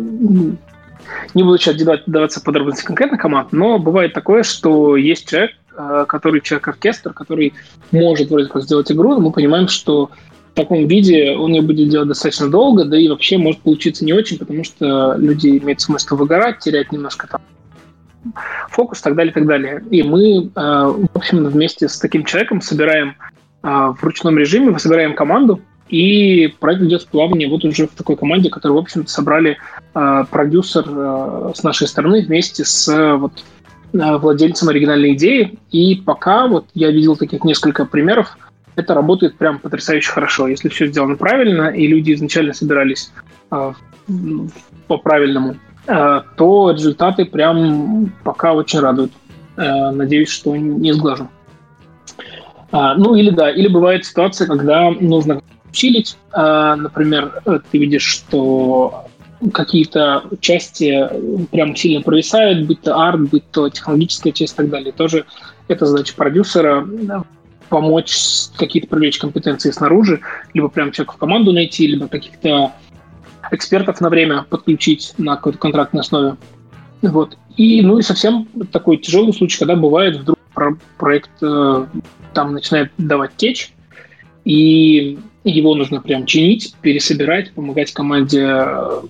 не 1.35 1.43
буду 1.43 1.59
сейчас 1.59 1.81
отдаваться 1.81 2.41
подробности 2.41 2.85
конкретно 2.85 3.19
команд, 3.19 3.53
но 3.53 3.79
бывает 3.79 4.13
такое, 4.13 4.43
что 4.43 4.97
есть 4.97 5.29
человек, 5.29 5.53
э, 5.77 6.05
который 6.09 6.41
человек-оркестр, 6.41 7.13
который 7.13 7.55
может 7.91 8.31
вроде 8.31 8.49
как 8.49 8.63
сделать 8.63 8.91
игру, 8.91 9.15
но 9.15 9.21
мы 9.21 9.33
понимаем, 9.33 9.69
что 9.69 10.11
в 10.53 10.55
таком 10.55 10.87
виде 10.89 11.37
он 11.37 11.53
ее 11.53 11.63
будет 11.63 11.89
делать 11.89 12.09
достаточно 12.09 12.51
долго, 12.51 12.85
да 12.85 12.99
и 12.99 13.09
вообще 13.09 13.39
может 13.39 13.61
получиться 13.61 14.05
не 14.05 14.13
очень, 14.13 14.39
потому 14.39 14.65
что 14.65 15.15
люди 15.17 15.59
имеют 15.59 15.81
смысл 15.81 16.17
выгорать, 16.17 16.59
терять 16.59 16.91
немножко 16.93 17.29
там 17.29 17.41
фокус 18.71 19.01
так 19.01 19.15
далее, 19.15 19.33
так 19.33 19.47
далее. 19.47 19.83
И 19.91 20.03
мы, 20.03 20.47
э, 20.47 20.51
в 20.55 21.09
общем, 21.15 21.45
вместе 21.45 21.89
с 21.89 21.99
таким 21.99 22.25
человеком 22.25 22.61
собираем 22.61 23.17
э, 23.63 23.69
в 23.69 23.99
ручном 24.03 24.39
режиме, 24.39 24.71
мы 24.71 24.79
собираем 24.79 25.15
команду, 25.15 25.61
и 25.89 26.49
проект 26.61 26.83
в 26.83 27.09
плавание 27.09 27.49
вот 27.49 27.65
уже 27.65 27.87
в 27.87 27.95
такой 27.95 28.17
команде, 28.17 28.51
которую, 28.51 28.79
в 28.79 28.83
общем-то, 28.83 29.11
собрали 29.11 29.59
э, 29.95 30.25
продюсер 30.31 30.85
э, 30.87 31.53
с 31.55 31.63
нашей 31.63 31.87
стороны 31.87 32.23
вместе 32.23 32.65
с 32.65 32.89
э, 32.89 33.15
вот, 33.15 33.33
э, 33.93 34.17
владельцем 34.17 34.69
оригинальной 34.69 35.15
идеи. 35.15 35.59
И 35.71 35.97
пока 35.97 36.47
вот 36.47 36.67
я 36.75 36.91
видел 36.91 37.17
таких 37.17 37.45
несколько 37.45 37.85
примеров, 37.85 38.37
это 38.77 38.95
работает 38.95 39.37
прям 39.37 39.59
потрясающе 39.59 40.13
хорошо. 40.13 40.49
Если 40.49 40.69
все 40.69 40.87
сделано 40.87 41.17
правильно, 41.17 41.69
и 41.69 41.87
люди 41.87 42.13
изначально 42.15 42.53
собирались 42.53 43.13
э, 43.51 43.73
по 44.87 44.99
правильному, 44.99 45.57
э, 45.87 46.21
то 46.37 46.71
результаты 46.71 47.25
прям 47.25 48.13
пока 48.25 48.55
очень 48.55 48.81
радуют. 48.81 49.13
Э, 49.57 49.91
надеюсь, 49.91 50.29
что 50.29 50.57
не 50.57 50.93
сглажу. 50.93 51.29
А, 52.71 52.95
ну 52.95 53.15
или 53.15 53.31
да, 53.31 53.51
или 53.51 53.69
бывает 53.69 54.05
ситуация, 54.05 54.47
когда 54.47 54.91
нужно 54.91 55.41
усилить. 55.71 56.17
А, 56.33 56.77
например, 56.77 57.43
ты 57.71 57.79
видишь, 57.79 58.05
что 58.05 59.07
какие-то 59.53 60.25
части 60.41 61.09
прям 61.53 61.77
сильно 61.77 62.03
провисают, 62.03 62.67
будь 62.67 62.83
то 62.83 62.99
арт, 62.99 63.29
будь 63.29 63.49
то 63.51 63.69
технологическая 63.69 64.33
часть 64.33 64.55
и 64.55 64.57
так 64.57 64.71
далее. 64.71 64.93
Тоже 64.93 65.27
это 65.69 65.87
задача 65.87 66.15
продюсера 66.17 66.87
помочь 67.69 68.17
какие-то 68.57 68.89
привлечь 68.89 69.19
компетенции 69.19 69.71
снаружи, 69.71 70.21
либо 70.55 70.69
прям 70.69 70.91
человека 70.91 71.15
в 71.15 71.19
команду 71.19 71.53
найти, 71.53 71.87
либо 71.87 72.09
каких-то 72.09 72.73
экспертов 73.51 74.01
на 74.01 74.09
время 74.09 74.45
подключить 74.49 75.15
на 75.19 75.37
какой-то 75.37 75.59
контрактной 75.59 76.01
основе. 76.01 76.37
Вот. 77.03 77.37
И, 77.57 77.83
ну 77.83 77.99
и 77.99 78.03
совсем 78.03 78.49
такой 78.73 78.97
тяжелый 78.97 79.33
случай, 79.33 79.59
когда 79.59 79.77
бывает 79.77 80.17
вдруг 80.17 80.39
проект 80.97 81.31
э, 81.43 81.87
там 82.35 82.53
начинает 82.53 82.91
давать 82.99 83.37
течь, 83.37 83.73
и 84.45 85.19
его 85.45 85.75
нужно 85.75 86.01
прям 86.01 86.27
чинить, 86.27 86.75
пересобирать, 86.83 87.53
помогать 87.53 87.93
команде 87.93 88.47
э, 88.47 89.01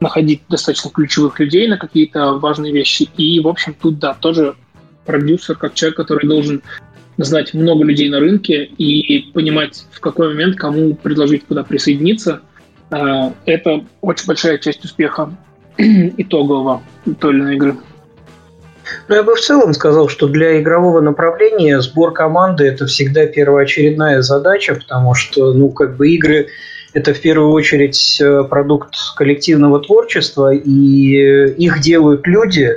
находить 0.00 0.42
достаточно 0.48 0.90
ключевых 0.90 1.38
людей 1.40 1.66
на 1.68 1.76
какие-то 1.76 2.38
важные 2.38 2.72
вещи. 2.72 3.08
И, 3.16 3.40
в 3.40 3.48
общем, 3.48 3.74
тут, 3.80 3.98
да, 3.98 4.14
тоже 4.14 4.54
продюсер, 5.04 5.56
как 5.56 5.74
человек, 5.74 5.96
который 5.96 6.26
должен 6.28 6.62
знать 7.16 7.52
много 7.54 7.84
людей 7.84 8.08
на 8.08 8.20
рынке 8.20 8.64
и 8.64 9.32
понимать, 9.32 9.86
в 9.90 10.00
какой 10.00 10.28
момент 10.28 10.56
кому 10.56 10.94
предложить 10.94 11.44
куда 11.46 11.64
присоединиться. 11.64 12.42
Э, 12.90 13.30
это 13.44 13.84
очень 14.00 14.26
большая 14.26 14.58
часть 14.58 14.84
успеха 14.84 15.36
итогового 15.78 16.82
той 17.20 17.32
или 17.32 17.40
иной 17.40 17.56
игры. 17.56 17.76
Ну, 19.08 19.14
я 19.14 19.22
бы 19.22 19.34
в 19.34 19.40
целом 19.40 19.72
сказал, 19.74 20.08
что 20.08 20.28
для 20.28 20.60
игрового 20.60 21.00
направления 21.00 21.80
сбор 21.80 22.12
команды– 22.12 22.64
это 22.66 22.86
всегда 22.86 23.26
первоочередная 23.26 24.22
задача, 24.22 24.74
потому 24.74 25.14
что, 25.14 25.52
ну, 25.52 25.70
как 25.70 25.96
бы 25.96 26.08
игры 26.10 26.48
это 26.94 27.12
в 27.14 27.20
первую 27.20 27.52
очередь 27.52 28.18
э, 28.20 28.44
продукт 28.48 28.94
коллективного 29.16 29.80
творчества, 29.80 30.52
и 30.54 31.52
их 31.56 31.80
делают 31.80 32.26
люди. 32.26 32.72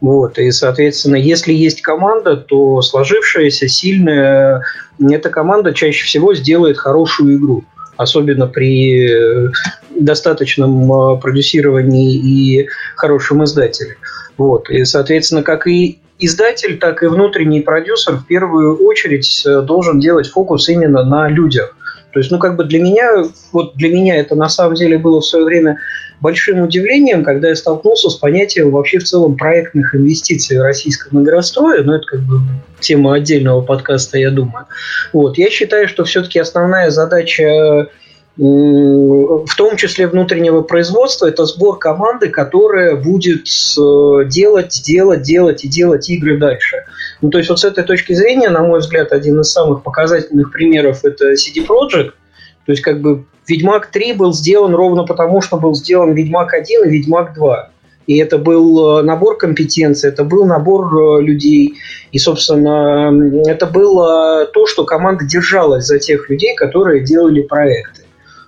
Вот, 0.00 0.38
и, 0.38 0.50
соответственно, 0.50 1.16
если 1.16 1.54
есть 1.54 1.80
команда, 1.80 2.36
то 2.36 2.82
сложившаяся, 2.82 3.66
сильная, 3.66 4.62
эта 5.00 5.30
команда 5.30 5.72
чаще 5.72 6.04
всего 6.04 6.34
сделает 6.34 6.76
хорошую 6.76 7.36
игру 7.36 7.64
особенно 7.96 8.46
при 8.46 9.08
э, 9.08 9.50
достаточном 9.98 10.92
э, 10.92 11.20
продюсировании 11.20 12.14
и 12.14 12.68
хорошем 12.96 13.44
издателе. 13.44 13.96
Вот. 14.38 14.70
И, 14.70 14.84
соответственно, 14.84 15.42
как 15.42 15.66
и 15.66 15.98
издатель, 16.18 16.78
так 16.78 17.02
и 17.02 17.06
внутренний 17.06 17.60
продюсер 17.60 18.16
в 18.16 18.26
первую 18.26 18.76
очередь 18.84 19.42
э, 19.46 19.60
должен 19.62 20.00
делать 20.00 20.28
фокус 20.28 20.68
именно 20.68 21.04
на 21.04 21.28
людях. 21.28 21.76
То 22.12 22.20
есть, 22.20 22.30
ну, 22.30 22.38
как 22.38 22.56
бы 22.56 22.64
для 22.64 22.80
меня, 22.80 23.24
вот 23.52 23.76
для 23.76 23.90
меня 23.90 24.16
это 24.16 24.34
на 24.34 24.48
самом 24.48 24.74
деле 24.74 24.96
было 24.96 25.20
в 25.20 25.26
свое 25.26 25.44
время 25.44 25.78
большим 26.20 26.62
удивлением, 26.62 27.22
когда 27.22 27.48
я 27.48 27.56
столкнулся 27.56 28.08
с 28.08 28.14
понятием 28.14 28.70
вообще 28.70 28.98
в 28.98 29.04
целом 29.04 29.36
проектных 29.36 29.94
инвестиций 29.94 30.58
в 30.58 30.62
российском 30.62 31.22
игрострое, 31.22 31.82
но 31.82 31.96
это 31.96 32.06
как 32.06 32.20
бы 32.20 32.40
тема 32.80 33.14
отдельного 33.14 33.60
подкаста, 33.60 34.18
я 34.18 34.30
думаю. 34.30 34.64
Вот. 35.12 35.36
Я 35.36 35.50
считаю, 35.50 35.88
что 35.88 36.04
все-таки 36.04 36.38
основная 36.38 36.90
задача 36.90 37.88
в 38.36 39.56
том 39.56 39.76
числе 39.76 40.06
внутреннего 40.06 40.60
производства, 40.60 41.26
это 41.26 41.46
сбор 41.46 41.78
команды, 41.78 42.28
которая 42.28 42.96
будет 42.96 43.46
э, 43.46 44.28
делать, 44.28 44.82
делать, 44.84 45.22
делать 45.22 45.64
и 45.64 45.68
делать 45.68 46.10
игры 46.10 46.38
дальше. 46.38 46.84
Ну, 47.22 47.30
то 47.30 47.38
есть 47.38 47.48
вот 47.48 47.60
с 47.60 47.64
этой 47.64 47.84
точки 47.84 48.12
зрения, 48.12 48.50
на 48.50 48.62
мой 48.62 48.80
взгляд, 48.80 49.12
один 49.12 49.40
из 49.40 49.50
самых 49.50 49.82
показательных 49.82 50.52
примеров 50.52 51.04
это 51.04 51.32
CD 51.32 51.66
Projekt. 51.66 52.12
То 52.66 52.72
есть 52.72 52.82
как 52.82 53.00
бы 53.00 53.24
Ведьмак 53.46 53.90
3 53.90 54.12
был 54.14 54.34
сделан 54.34 54.74
ровно 54.74 55.04
потому, 55.04 55.40
что 55.40 55.56
был 55.56 55.74
сделан 55.74 56.12
Ведьмак 56.12 56.52
1 56.52 56.84
и 56.84 56.90
Ведьмак 56.90 57.32
2. 57.34 57.70
И 58.06 58.18
это 58.18 58.36
был 58.36 58.98
э, 58.98 59.02
набор 59.02 59.38
компетенций, 59.38 60.10
это 60.10 60.24
был 60.24 60.44
набор 60.44 60.94
э, 60.94 61.22
людей. 61.22 61.74
И, 62.12 62.18
собственно, 62.18 63.12
это 63.46 63.66
было 63.66 64.46
то, 64.46 64.66
что 64.66 64.84
команда 64.84 65.24
держалась 65.24 65.86
за 65.86 65.98
тех 65.98 66.28
людей, 66.28 66.54
которые 66.54 67.02
делали 67.02 67.40
проекты. 67.40 68.05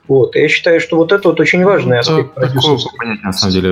Вот. 0.09 0.35
я 0.35 0.49
считаю, 0.49 0.81
что 0.81 0.97
вот 0.97 1.13
это 1.13 1.29
вот 1.29 1.39
очень 1.39 1.63
важный 1.65 1.97
ну, 1.97 1.99
аспект 1.99 2.31
это 2.37 2.55
Такое 2.55 2.79
понятие, 2.97 3.25
на 3.25 3.33
самом 3.33 3.53
деле, 3.53 3.69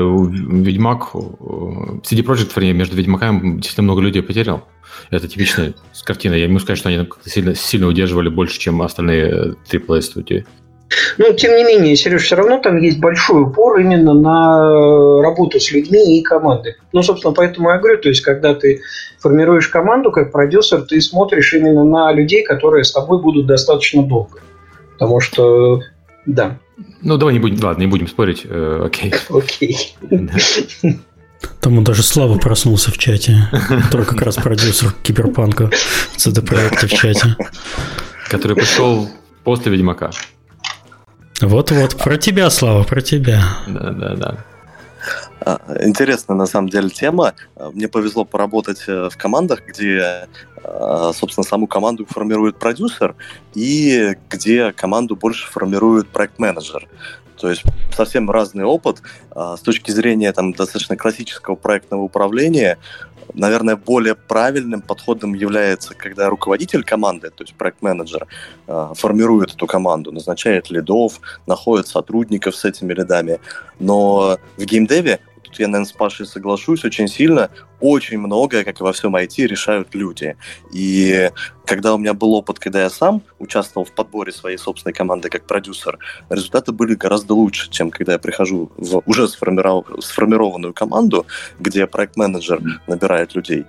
Ведьмак, 0.63 1.15
CD 1.15 2.23
Projekt, 2.23 2.53
вернее, 2.55 2.75
между 2.75 2.95
Ведьмаками 2.97 3.57
действительно 3.57 3.85
много 3.85 4.03
людей 4.03 4.23
потерял. 4.23 4.63
Это 5.11 5.29
типичная 5.29 5.75
картина. 6.05 6.35
Я 6.35 6.47
не 6.47 6.53
могу 6.53 6.61
сказать, 6.61 6.79
что 6.79 6.89
они 6.91 7.09
сильно, 7.25 7.55
сильно 7.55 7.87
удерживали 7.87 8.29
больше, 8.29 8.59
чем 8.59 8.83
остальные 8.83 9.57
AAA 9.71 10.01
студии. 10.03 10.47
Ну, 11.19 11.33
тем 11.33 11.57
не 11.57 11.65
менее, 11.65 11.97
Сереж, 11.97 12.23
все 12.23 12.37
равно 12.37 12.59
там 12.59 12.79
есть 12.79 13.01
большой 13.01 13.43
упор 13.43 13.81
именно 13.81 14.15
на 14.15 15.23
работу 15.23 15.59
с 15.59 15.73
людьми 15.73 16.19
и 16.19 16.23
командой. 16.23 16.77
Ну, 16.93 17.03
собственно, 17.03 17.35
поэтому 17.35 17.71
я 17.71 17.79
говорю, 17.79 17.99
то 17.99 18.09
есть, 18.09 18.21
когда 18.21 18.55
ты 18.55 18.83
формируешь 19.19 19.69
команду 19.69 20.13
как 20.13 20.31
продюсер, 20.31 20.83
ты 20.83 21.01
смотришь 21.01 21.55
именно 21.55 21.85
на 21.85 22.13
людей, 22.13 22.45
которые 22.45 22.85
с 22.85 22.93
тобой 22.93 23.21
будут 23.21 23.47
достаточно 23.47 24.03
долго. 24.03 24.39
Потому 24.93 25.21
что 25.21 25.81
да. 26.27 26.59
Ну, 27.01 27.17
давай 27.17 27.35
не 27.35 27.41
будем, 27.41 27.63
ладно, 27.65 27.81
не 27.83 27.87
будем 27.87 28.09
спорить. 28.09 28.43
Э, 28.45 28.83
окей. 28.85 29.15
Окей. 29.31 29.97
Там 31.61 31.79
он 31.79 31.85
даже 31.85 32.03
Слава 32.03 32.39
проснулся 32.39 32.91
в 32.91 32.99
чате. 32.99 33.49
Который 33.69 34.07
как 34.07 34.21
раз 34.23 34.37
продюсер 34.37 34.93
Киберпанка 35.03 35.71
CD-проекта 36.17 36.87
в 36.87 36.91
чате. 36.91 37.37
Который 38.29 38.57
пришел 38.57 39.09
после 39.45 39.73
Ведьмака. 39.73 40.11
Вот-вот, 41.41 41.97
про 41.97 42.17
тебя, 42.17 42.51
Слава, 42.51 42.83
про 42.83 43.01
тебя. 43.01 43.43
Да-да-да. 43.67 44.45
А, 45.41 45.61
интересная, 45.83 46.37
на 46.37 46.47
самом 46.47 46.69
деле, 46.69 46.89
тема. 46.89 47.35
Мне 47.73 47.89
повезло 47.89 48.25
поработать 48.25 48.83
э, 48.89 49.09
в 49.11 49.17
командах, 49.17 49.61
где, 49.67 50.27
собственно, 51.13 51.45
саму 51.45 51.67
команду 51.67 52.07
формирует 52.09 52.59
продюсер, 52.59 53.15
и 53.55 54.17
где 54.31 54.73
команду 54.73 55.17
больше 55.17 55.51
формирует 55.51 56.09
проект-менеджер. 56.09 56.89
То 57.37 57.51
есть 57.51 57.65
совсем 57.95 58.31
разный 58.31 58.65
опыт. 58.65 59.03
А, 59.31 59.57
с 59.57 59.61
точки 59.61 59.91
зрения 59.91 60.33
там, 60.33 60.53
достаточно 60.53 60.97
классического 60.97 61.55
проектного 61.55 62.03
управления, 62.03 62.79
наверное, 63.35 63.77
более 63.77 64.15
правильным 64.15 64.81
подходом 64.81 65.35
является, 65.35 65.95
когда 65.95 66.29
руководитель 66.29 66.85
команды, 66.85 67.31
то 67.31 67.45
есть 67.45 67.55
проект-менеджер, 67.55 68.27
э, 68.67 68.93
формирует 68.95 69.55
эту 69.55 69.67
команду, 69.67 70.13
назначает 70.13 70.71
лидов, 70.71 71.21
находит 71.47 71.89
сотрудников 71.89 72.55
с 72.55 72.65
этими 72.65 72.93
лидами. 72.93 73.41
Но 73.81 74.39
в 74.57 74.65
геймдеве 74.65 75.21
тут 75.57 75.61
я, 75.61 75.69
наверное, 75.69 75.89
с 75.89 75.93
Пашей 75.93 76.27
соглашусь 76.27 76.85
очень 76.85 77.09
сильно, 77.09 77.51
очень 77.81 78.19
многое, 78.19 78.65
как 78.65 78.81
и 78.81 78.83
во 78.83 78.93
всем 78.93 79.17
IT, 79.17 79.47
решают 79.47 79.95
люди. 79.95 80.37
И 80.73 81.31
когда 81.65 81.95
у 81.95 81.99
меня 81.99 82.15
был 82.15 82.35
опыт, 82.35 82.59
когда 82.59 82.83
я 82.83 82.91
сам 82.91 83.23
участвовал 83.39 83.87
в 83.87 83.93
подборе 83.93 84.33
своей 84.33 84.59
собственной 84.59 84.93
команды 84.93 85.29
как 85.31 85.47
продюсер, 85.47 85.99
результаты 86.31 86.73
были 86.73 86.95
гораздо 86.95 87.35
лучше, 87.35 87.71
чем 87.71 87.91
когда 87.91 88.13
я 88.13 88.19
прихожу 88.19 88.71
в 88.77 89.03
уже 89.07 89.29
сформированную 89.29 90.75
команду, 90.75 91.27
где 91.59 91.87
проект-менеджер 91.87 92.61
набирает 92.87 93.35
людей 93.35 93.65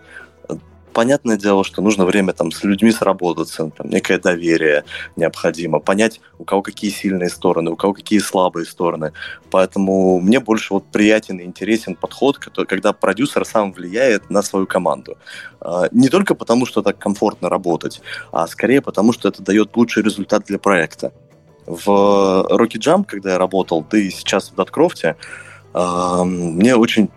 понятное 0.98 1.38
дело, 1.38 1.64
что 1.64 1.84
нужно 1.84 2.06
время 2.06 2.34
там 2.34 2.52
с 2.52 2.64
людьми 2.64 2.92
сработаться, 2.92 3.70
там, 3.78 3.88
некое 3.88 4.18
доверие 4.18 4.84
необходимо, 5.16 5.80
понять, 5.80 6.22
у 6.40 6.44
кого 6.44 6.64
какие 6.64 6.90
сильные 6.90 7.30
стороны, 7.30 7.70
у 7.70 7.76
кого 7.76 7.94
какие 7.94 8.18
слабые 8.18 8.66
стороны. 8.66 9.12
Поэтому 9.52 10.20
мне 10.20 10.40
больше 10.40 10.74
вот 10.74 10.86
приятен 10.92 11.38
и 11.38 11.44
интересен 11.44 11.94
подход, 11.94 12.40
когда 12.40 12.94
продюсер 12.94 13.46
сам 13.46 13.74
влияет 13.74 14.32
на 14.32 14.42
свою 14.42 14.66
команду. 14.66 15.18
А, 15.62 15.88
не 15.92 16.10
только 16.10 16.34
потому, 16.34 16.66
что 16.66 16.82
так 16.82 16.98
комфортно 16.98 17.48
работать, 17.48 18.02
а 18.32 18.48
скорее 18.48 18.82
потому, 18.82 19.14
что 19.14 19.30
это 19.30 19.44
дает 19.44 19.78
лучший 19.78 20.02
результат 20.02 20.46
для 20.46 20.58
проекта. 20.58 21.12
В 21.68 21.88
Rocky 22.50 22.80
Jump, 22.80 23.06
когда 23.06 23.34
я 23.34 23.38
работал, 23.38 23.86
да 23.92 24.00
и 24.00 24.10
сейчас 24.10 24.50
в 24.50 24.56
Даткрофте, 24.56 25.16
мне 25.76 26.76
очень 26.76 27.10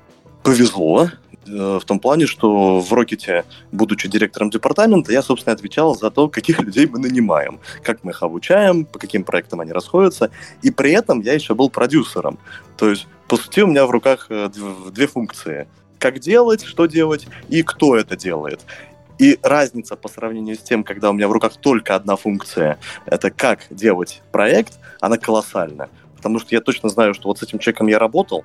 повезло, 0.42 1.08
в 1.46 1.82
том 1.86 1.98
плане, 2.00 2.26
что 2.26 2.80
в 2.80 2.92
Рокете, 2.92 3.44
будучи 3.72 4.08
директором 4.08 4.50
департамента, 4.50 5.12
я, 5.12 5.22
собственно, 5.22 5.54
отвечал 5.54 5.94
за 5.94 6.10
то, 6.10 6.28
каких 6.28 6.60
людей 6.62 6.86
мы 6.86 6.98
нанимаем, 6.98 7.60
как 7.82 8.04
мы 8.04 8.12
их 8.12 8.22
обучаем, 8.22 8.84
по 8.84 8.98
каким 8.98 9.24
проектам 9.24 9.60
они 9.60 9.72
расходятся. 9.72 10.30
И 10.62 10.70
при 10.70 10.92
этом 10.92 11.20
я 11.20 11.32
еще 11.32 11.54
был 11.54 11.70
продюсером. 11.70 12.38
То 12.76 12.90
есть, 12.90 13.06
по 13.28 13.36
сути, 13.36 13.60
у 13.60 13.66
меня 13.66 13.86
в 13.86 13.90
руках 13.90 14.26
э, 14.28 14.50
две 14.92 15.06
функции. 15.06 15.68
Как 15.98 16.18
делать, 16.18 16.64
что 16.64 16.86
делать 16.86 17.26
и 17.48 17.62
кто 17.62 17.96
это 17.96 18.16
делает. 18.16 18.60
И 19.18 19.38
разница 19.42 19.96
по 19.96 20.08
сравнению 20.08 20.56
с 20.56 20.60
тем, 20.60 20.82
когда 20.82 21.10
у 21.10 21.12
меня 21.12 21.28
в 21.28 21.32
руках 21.32 21.56
только 21.56 21.94
одна 21.94 22.16
функция, 22.16 22.78
это 23.04 23.30
как 23.30 23.66
делать 23.70 24.22
проект, 24.32 24.78
она 25.00 25.18
колоссальна 25.18 25.90
потому 26.20 26.38
что 26.38 26.54
я 26.54 26.60
точно 26.60 26.90
знаю, 26.90 27.14
что 27.14 27.28
вот 27.28 27.38
с 27.38 27.42
этим 27.42 27.58
человеком 27.58 27.86
я 27.86 27.98
работал, 27.98 28.44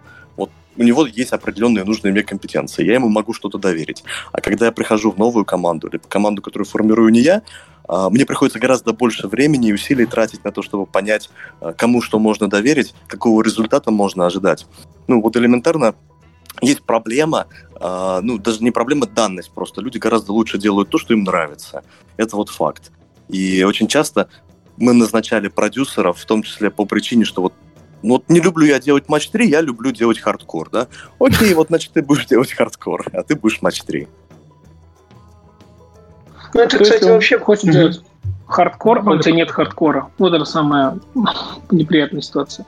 у 0.78 0.84
него 0.84 1.06
есть 1.06 1.32
определенные 1.32 1.84
нужные 1.84 2.12
мне 2.12 2.24
компетенции, 2.24 2.86
я 2.86 2.96
ему 2.96 3.10
могу 3.10 3.34
что-то 3.34 3.58
доверить. 3.58 4.04
А 4.32 4.42
когда 4.42 4.68
я 4.68 4.72
прихожу 4.72 5.12
в 5.12 5.18
новую 5.18 5.46
команду, 5.46 5.88
или 5.88 6.00
команду, 6.08 6.42
которую 6.42 6.68
формирую 6.68 7.10
не 7.10 7.22
я, 7.22 7.42
а, 7.88 8.10
мне 8.10 8.26
приходится 8.26 8.60
гораздо 8.60 8.94
больше 8.94 9.28
времени 9.28 9.70
и 9.70 9.74
усилий 9.74 10.06
тратить 10.06 10.44
на 10.44 10.52
то, 10.52 10.62
чтобы 10.62 10.86
понять, 10.86 11.30
а, 11.62 11.74
кому 11.74 12.02
что 12.02 12.20
можно 12.20 12.50
доверить, 12.50 12.94
какого 13.08 13.42
результата 13.42 13.92
можно 13.92 14.26
ожидать. 14.26 14.66
Ну, 15.08 15.22
вот 15.22 15.38
элементарно 15.38 15.96
есть 16.62 16.84
проблема, 16.84 17.48
а, 17.80 18.22
ну, 18.22 18.38
даже 18.38 18.64
не 18.64 18.72
проблема, 18.72 19.08
данность 19.08 19.52
просто. 19.52 19.82
Люди 19.82 19.98
гораздо 19.98 20.32
лучше 20.32 20.58
делают 20.58 20.90
то, 20.90 20.98
что 20.98 21.14
им 21.14 21.24
нравится. 21.24 21.84
Это 22.18 22.36
вот 22.36 22.50
факт. 22.50 22.92
И 23.28 23.64
очень 23.64 23.88
часто 23.88 24.30
мы 24.78 24.94
назначали 24.94 25.48
продюсеров, 25.48 26.20
в 26.20 26.26
том 26.26 26.44
числе 26.44 26.70
по 26.70 26.86
причине, 26.86 27.26
что 27.26 27.42
вот 27.42 27.54
вот 28.10 28.30
не 28.30 28.40
люблю 28.40 28.66
я 28.66 28.80
делать 28.80 29.10
матч 29.10 29.30
3, 29.30 29.50
я 29.50 29.62
люблю 29.62 29.92
делать 29.92 30.20
хардкор, 30.20 30.70
да? 30.70 30.88
Окей, 31.20 31.54
вот 31.54 31.68
значит 31.68 31.92
ты 31.94 32.02
будешь 32.02 32.26
делать 32.26 32.52
хардкор, 32.52 33.06
а 33.14 33.24
ты 33.24 33.36
будешь 33.36 33.62
матч 33.62 33.82
3. 33.84 34.08
Ну, 36.54 36.62
это, 36.62 36.80
кстати, 36.80 37.04
вообще 37.04 37.38
хочет 37.38 37.72
делать 37.72 38.02
хардкор, 38.48 39.02
а 39.06 39.12
у 39.12 39.20
тебя 39.20 39.34
нет 39.34 39.52
хардкора. 39.52 40.10
Вот 40.18 40.34
это 40.34 40.46
самая 40.46 41.00
неприятная 41.72 42.22
ситуация. 42.22 42.66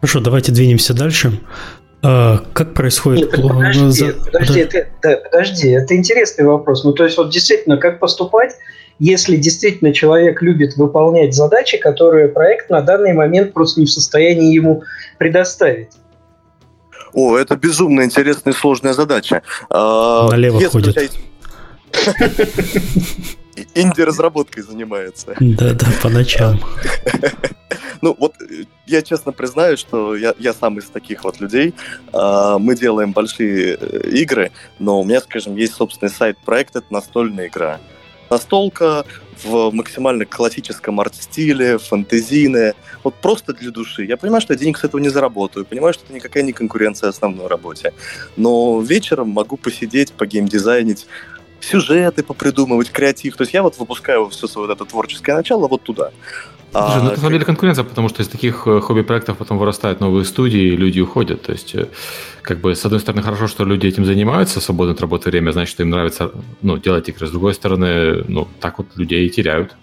Хорошо, 0.00 0.20
давайте 0.20 0.50
двинемся 0.50 0.94
дальше. 0.94 1.40
А, 2.02 2.38
как 2.54 2.72
происходит? 2.72 3.36
Нет, 3.36 3.42
подожди, 3.42 3.90
За... 3.90 4.12
подожди, 4.14 4.64
да. 4.64 4.78
это, 4.78 4.88
да, 5.02 5.16
подожди, 5.18 5.68
это 5.68 5.94
интересный 5.94 6.46
вопрос. 6.46 6.84
Ну, 6.84 6.92
то 6.92 7.04
есть, 7.04 7.18
вот 7.18 7.30
действительно, 7.30 7.76
как 7.76 7.98
поступать, 7.98 8.54
если 9.00 9.36
действительно 9.36 9.92
человек 9.92 10.40
любит 10.42 10.76
выполнять 10.76 11.34
задачи, 11.34 11.78
которые 11.78 12.28
проект 12.28 12.70
на 12.70 12.82
данный 12.82 13.14
момент 13.14 13.52
просто 13.52 13.80
не 13.80 13.86
в 13.86 13.90
состоянии 13.90 14.54
ему 14.54 14.84
предоставить. 15.18 15.88
О, 17.12 17.36
это 17.36 17.56
безумно 17.56 18.02
интересная 18.02 18.52
и 18.52 18.56
сложная 18.56 18.92
задача. 18.92 19.42
А, 19.68 20.28
Налево 20.28 20.60
Если 20.60 20.68
ходит. 20.68 21.12
инди-разработкой 23.74 24.62
занимается. 24.62 25.34
Да-да, 25.40 25.86
по 26.02 26.08
ночам. 26.08 26.60
Ну, 28.02 28.16
вот 28.18 28.32
я 28.86 29.02
честно 29.02 29.30
признаю, 29.30 29.76
что 29.76 30.16
я, 30.16 30.34
я 30.38 30.54
сам 30.54 30.78
из 30.78 30.86
таких 30.86 31.22
вот 31.22 31.38
людей. 31.38 31.74
А, 32.14 32.58
мы 32.58 32.74
делаем 32.74 33.12
большие 33.12 33.76
э, 33.78 34.08
игры, 34.08 34.52
но 34.78 35.02
у 35.02 35.04
меня, 35.04 35.20
скажем, 35.20 35.54
есть 35.54 35.74
собственный 35.74 36.10
сайт-проект, 36.10 36.76
это 36.76 36.86
настольная 36.88 37.48
игра. 37.48 37.78
Настолка 38.30 39.04
в 39.42 39.70
максимально 39.72 40.24
классическом 40.24 41.00
арт-стиле, 41.00 41.78
фэнтезийная, 41.78 42.74
вот 43.02 43.14
просто 43.16 43.52
для 43.52 43.70
души. 43.70 44.04
Я 44.04 44.16
понимаю, 44.16 44.40
что 44.40 44.52
я 44.52 44.58
денег 44.58 44.78
с 44.78 44.84
этого 44.84 45.00
не 45.00 45.08
заработаю, 45.08 45.64
понимаю, 45.64 45.94
что 45.94 46.04
это 46.04 46.14
никакая 46.14 46.42
не 46.42 46.52
конкуренция 46.52 47.08
основной 47.08 47.48
работе, 47.48 47.92
но 48.36 48.80
вечером 48.80 49.30
могу 49.30 49.56
посидеть, 49.56 50.12
погеймдизайнить, 50.12 51.06
сюжеты 51.60 52.22
попридумывать, 52.22 52.90
креатив. 52.90 53.36
То 53.36 53.42
есть 53.42 53.54
я 53.54 53.62
вот 53.62 53.78
выпускаю 53.78 54.28
все 54.28 54.46
свое 54.46 54.66
вот 54.66 54.74
это 54.74 54.84
творческое 54.84 55.34
начало 55.34 55.68
вот 55.68 55.82
туда. 55.82 56.10
Слушай, 56.72 56.98
ну, 56.98 57.06
это 57.06 57.10
на 57.10 57.16
самом 57.16 57.32
деле 57.32 57.44
конкуренция, 57.44 57.84
потому 57.84 58.08
что 58.08 58.22
из 58.22 58.28
таких 58.28 58.66
э, 58.66 58.80
хобби-проектов 58.80 59.36
потом 59.36 59.58
вырастают 59.58 60.00
новые 60.00 60.24
студии, 60.24 60.60
и 60.60 60.76
люди 60.76 61.00
уходят. 61.00 61.42
То 61.42 61.52
есть, 61.52 61.74
э, 61.74 61.88
как 62.42 62.60
бы, 62.60 62.76
с 62.76 62.84
одной 62.84 63.00
стороны, 63.00 63.22
хорошо, 63.22 63.48
что 63.48 63.64
люди 63.64 63.88
этим 63.88 64.04
занимаются, 64.04 64.60
свободное 64.60 64.94
от 64.94 65.00
работы 65.00 65.30
время, 65.30 65.50
значит, 65.50 65.80
им 65.80 65.90
нравится 65.90 66.30
ну, 66.62 66.78
делать 66.78 67.08
игры. 67.08 67.26
С 67.26 67.30
другой 67.30 67.54
стороны, 67.54 68.24
ну, 68.28 68.46
так 68.60 68.78
вот 68.78 68.86
людей 68.94 69.26
и 69.26 69.30
теряют. 69.30 69.74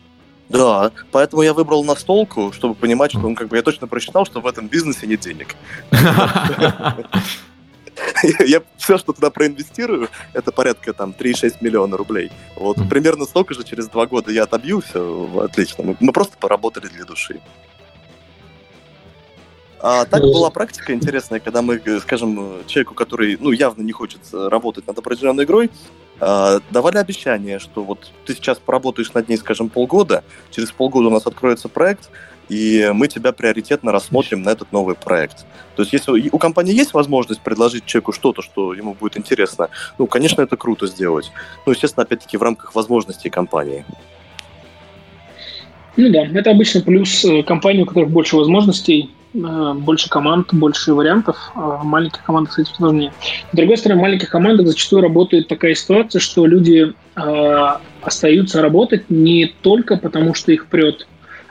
Да, 0.48 0.92
поэтому 1.12 1.42
я 1.42 1.54
выбрал 1.54 1.84
настолку, 1.84 2.54
чтобы 2.54 2.74
понимать, 2.74 3.12
что 3.12 3.20
он 3.20 3.36
как 3.36 3.50
бы 3.50 3.58
я 3.58 3.64
точно 3.64 3.88
прочитал, 3.88 4.26
что 4.26 4.40
в 4.40 4.48
этом 4.48 4.70
бизнесе 4.70 5.06
нет 5.06 5.20
денег. 5.20 5.56
я 8.46 8.62
все, 8.78 8.98
что 8.98 9.14
туда 9.14 9.30
проинвестирую, 9.30 10.10
это 10.34 10.52
порядка 10.52 10.94
там 10.94 11.14
3-6 11.18 11.58
миллиона 11.62 11.98
рублей. 11.98 12.32
Вот 12.56 12.78
примерно 12.90 13.26
столько 13.26 13.54
же 13.54 13.64
через 13.64 13.88
два 13.88 14.06
года 14.06 14.32
я 14.32 14.44
отобью 14.44 14.82
все, 14.82 15.42
отлично. 15.44 15.84
Мы, 15.84 15.98
мы 16.00 16.12
просто 16.12 16.38
поработали 16.38 16.88
для 16.88 17.06
души. 17.06 17.42
А 19.80 20.06
так 20.06 20.22
была 20.24 20.50
практика 20.50 20.94
интересная, 20.94 21.40
когда 21.40 21.62
мы, 21.62 21.80
скажем, 22.02 22.66
человеку, 22.66 22.96
который 22.96 23.38
ну, 23.40 23.52
явно 23.52 23.84
не 23.84 23.92
хочет 23.92 24.22
работать 24.32 24.88
над 24.88 24.98
определенной 24.98 25.44
игрой, 25.44 25.70
а, 26.20 26.60
давали 26.72 26.98
обещание, 26.98 27.60
что 27.60 27.84
вот 27.84 28.12
ты 28.26 28.34
сейчас 28.34 28.58
поработаешь 28.58 29.14
над 29.14 29.30
ней, 29.30 29.38
скажем, 29.38 29.70
полгода, 29.70 30.24
через 30.50 30.72
полгода 30.72 31.08
у 31.08 31.12
нас 31.12 31.28
откроется 31.28 31.70
проект, 31.70 32.10
и 32.50 32.92
мы 32.94 33.08
тебя 33.08 33.32
приоритетно 33.32 33.92
рассмотрим 33.92 34.42
на 34.42 34.50
этот 34.50 34.72
новый 34.72 34.96
проект. 34.96 35.46
То 35.76 35.84
есть, 35.84 35.94
если 35.94 36.30
у 36.32 36.38
компании 36.38 36.74
есть 36.74 36.94
возможность 36.94 37.42
предложить 37.42 37.86
человеку 37.86 38.12
что-то, 38.12 38.42
что 38.42 38.74
ему 38.74 38.94
будет 38.94 39.18
интересно, 39.18 39.70
ну, 39.98 40.08
конечно, 40.08 40.42
это 40.42 40.58
круто 40.58 40.88
сделать. 40.88 41.32
Ну, 41.66 41.72
естественно, 41.74 42.04
опять-таки, 42.04 42.38
в 42.38 42.44
рамках 42.44 42.76
возможностей 42.76 43.30
компании. 43.30 43.86
Ну 45.98 46.12
да, 46.12 46.26
это 46.26 46.52
обычно 46.52 46.82
плюс 46.82 47.26
э, 47.26 47.42
компании, 47.42 47.82
у 47.82 47.86
которых 47.86 48.12
больше 48.12 48.36
возможностей, 48.36 49.10
э, 49.34 49.74
больше 49.74 50.10
команд, 50.10 50.54
больше 50.54 50.94
вариантов. 50.94 51.36
А 51.56 51.84
маленьких 51.84 52.24
командах 52.24 52.54
с 52.54 52.60
этим 52.60 52.76
сложнее. 52.76 53.14
С 53.52 53.56
другой 53.56 53.78
стороны, 53.78 54.00
в 54.00 54.04
маленьких 54.04 54.30
командах 54.30 54.68
зачастую 54.68 55.02
работает 55.02 55.48
такая 55.48 55.74
ситуация, 55.74 56.20
что 56.20 56.46
люди 56.46 56.94
э, 57.16 57.68
остаются 58.04 58.62
работать 58.62 59.10
не 59.10 59.52
только 59.62 59.98
потому, 59.98 60.36
что 60.36 60.52
их 60.52 60.68
прет 60.68 61.08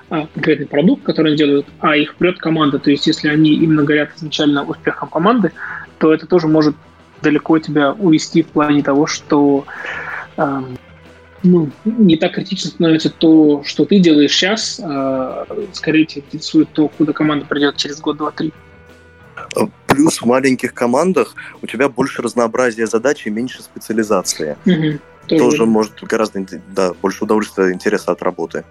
конкретный 0.09 0.67
продукт, 0.67 1.03
который 1.03 1.29
они 1.29 1.37
делают, 1.37 1.67
а 1.81 1.97
их 1.97 2.15
прет 2.17 2.39
команда. 2.39 2.79
То 2.79 2.91
есть, 2.91 3.07
если 3.07 3.29
они 3.29 3.55
именно 3.55 3.83
горят 3.83 4.11
изначально 4.17 4.65
успехом 4.65 5.09
команды, 5.09 5.53
то 5.99 6.13
это 6.13 6.27
тоже 6.27 6.47
может 6.47 6.77
далеко 7.23 7.59
тебя 7.59 7.93
увести 7.93 8.43
в 8.43 8.49
плане 8.49 8.83
того, 8.83 9.07
что 9.07 9.65
э, 10.37 10.63
ну, 11.43 11.71
не 11.85 12.17
так 12.17 12.35
критично 12.35 12.71
становится 12.71 13.11
то, 13.11 13.63
что 13.65 13.85
ты 13.85 13.99
делаешь 13.99 14.33
сейчас, 14.33 14.81
а 14.83 15.47
скорее 15.73 16.05
тебя 16.05 16.23
интересует 16.27 16.69
то, 16.73 16.89
куда 16.89 17.13
команда 17.13 17.47
придет 17.47 17.77
через 17.77 18.01
год, 18.01 18.19
два, 18.19 18.31
три. 18.31 18.53
Плюс 19.87 20.21
в 20.21 20.27
маленьких 20.27 20.75
командах 20.75 21.35
у 21.63 21.67
тебя 21.67 21.89
больше 21.89 22.23
разнообразия 22.23 22.87
задач 22.87 23.27
и 23.27 23.31
меньше 23.31 23.63
специализации. 23.63 24.57
Угу, 24.67 24.99
тоже, 25.27 25.45
тоже 25.45 25.67
может 25.67 26.03
гораздо 26.03 26.45
да, 26.69 26.93
больше 27.01 27.25
удовольствия 27.25 27.71
и 27.71 27.73
интереса 27.73 28.13
от 28.13 28.23
работы. 28.23 28.65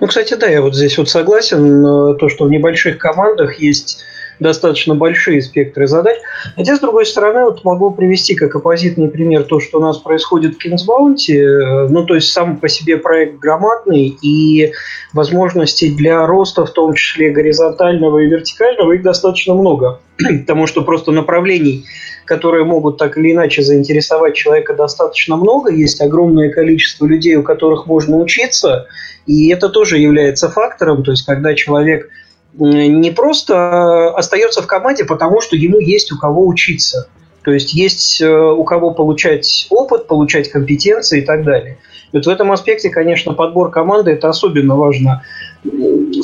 Ну, 0.00 0.06
кстати, 0.06 0.34
да, 0.34 0.46
я 0.46 0.62
вот 0.62 0.74
здесь 0.74 0.98
вот 0.98 1.08
согласен, 1.08 2.16
то, 2.16 2.28
что 2.28 2.44
в 2.44 2.50
небольших 2.50 2.98
командах 2.98 3.58
есть 3.60 4.04
достаточно 4.40 4.94
большие 4.94 5.40
спектры 5.42 5.86
задач. 5.86 6.16
Хотя, 6.56 6.76
с 6.76 6.80
другой 6.80 7.06
стороны, 7.06 7.44
вот 7.44 7.64
могу 7.64 7.90
привести 7.90 8.34
как 8.34 8.54
оппозитный 8.54 9.08
пример 9.08 9.44
то, 9.44 9.60
что 9.60 9.78
у 9.78 9.82
нас 9.82 9.98
происходит 9.98 10.56
в 10.56 10.88
Bounty. 10.88 11.88
Ну, 11.88 12.04
то 12.04 12.14
есть 12.14 12.32
сам 12.32 12.58
по 12.58 12.68
себе 12.68 12.96
проект 12.98 13.38
громадный, 13.38 14.16
и 14.20 14.72
возможностей 15.12 15.94
для 15.94 16.26
роста, 16.26 16.66
в 16.66 16.70
том 16.70 16.94
числе 16.94 17.30
горизонтального 17.30 18.18
и 18.18 18.26
вертикального, 18.26 18.92
их 18.92 19.02
достаточно 19.02 19.54
много. 19.54 20.00
Потому 20.18 20.66
что 20.66 20.82
просто 20.82 21.12
направлений, 21.12 21.86
которые 22.26 22.64
могут 22.64 22.98
так 22.98 23.16
или 23.16 23.32
иначе 23.32 23.62
заинтересовать 23.62 24.34
человека, 24.34 24.74
достаточно 24.74 25.36
много. 25.36 25.72
Есть 25.72 26.00
огромное 26.00 26.50
количество 26.50 27.06
людей, 27.06 27.36
у 27.36 27.42
которых 27.42 27.86
можно 27.86 28.16
учиться– 28.16 28.86
и 29.26 29.48
это 29.48 29.68
тоже 29.68 29.98
является 29.98 30.48
фактором, 30.48 31.02
то 31.02 31.10
есть 31.10 31.26
когда 31.26 31.54
человек 31.54 32.08
не 32.54 33.10
просто 33.10 34.14
остается 34.14 34.62
в 34.62 34.66
команде, 34.66 35.04
потому 35.04 35.40
что 35.40 35.56
ему 35.56 35.78
есть 35.78 36.10
у 36.12 36.18
кого 36.18 36.46
учиться. 36.46 37.08
То 37.42 37.52
есть 37.52 37.74
есть 37.74 38.20
э, 38.20 38.28
у 38.28 38.64
кого 38.64 38.92
получать 38.92 39.66
опыт, 39.70 40.08
получать 40.08 40.50
компетенции 40.50 41.20
и 41.20 41.24
так 41.24 41.44
далее. 41.44 41.78
Вот 42.12 42.24
в 42.24 42.28
этом 42.28 42.50
аспекте, 42.50 42.88
конечно, 42.88 43.34
подбор 43.34 43.70
команды 43.70 44.12
это 44.12 44.28
особенно 44.28 44.74
важно 44.74 45.22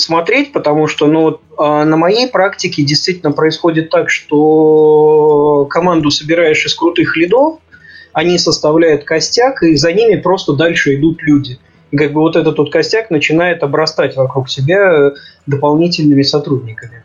смотреть, 0.03 0.53
потому 0.53 0.87
что 0.87 1.07
ну, 1.07 1.41
а 1.59 1.85
на 1.85 1.97
моей 1.97 2.29
практике 2.29 2.83
действительно 2.83 3.33
происходит 3.33 3.91
так, 3.91 4.11
что 4.11 5.67
команду 5.71 6.11
собираешь 6.11 6.65
из 6.65 6.75
крутых 6.75 7.17
лидов, 7.17 7.59
они 8.13 8.39
составляют 8.39 9.05
костяк, 9.05 9.63
и 9.63 9.77
за 9.77 9.93
ними 9.93 10.17
просто 10.17 10.53
дальше 10.53 10.95
идут 10.95 11.23
люди– 11.23 11.59
как 11.97 12.13
бы 12.13 12.21
вот 12.21 12.37
этот 12.37 12.59
вот 12.59 12.73
костяк 12.73 13.11
начинает 13.11 13.63
обрастать 13.63 14.17
вокруг 14.17 14.49
себя 14.49 15.13
дополнительными 15.47 16.23
сотрудниками. 16.23 17.05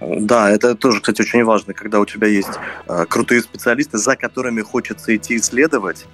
Да, 0.00 0.50
это 0.50 0.74
тоже, 0.74 1.00
кстати, 1.00 1.20
очень 1.20 1.44
важно, 1.44 1.74
когда 1.74 2.00
у 2.00 2.06
тебя 2.06 2.26
есть 2.26 2.48
э, 2.88 3.04
крутые 3.06 3.42
специалисты, 3.42 3.98
за 3.98 4.16
которыми 4.16 4.62
хочется 4.62 5.14
идти 5.14 5.36
исследовать. 5.36 6.06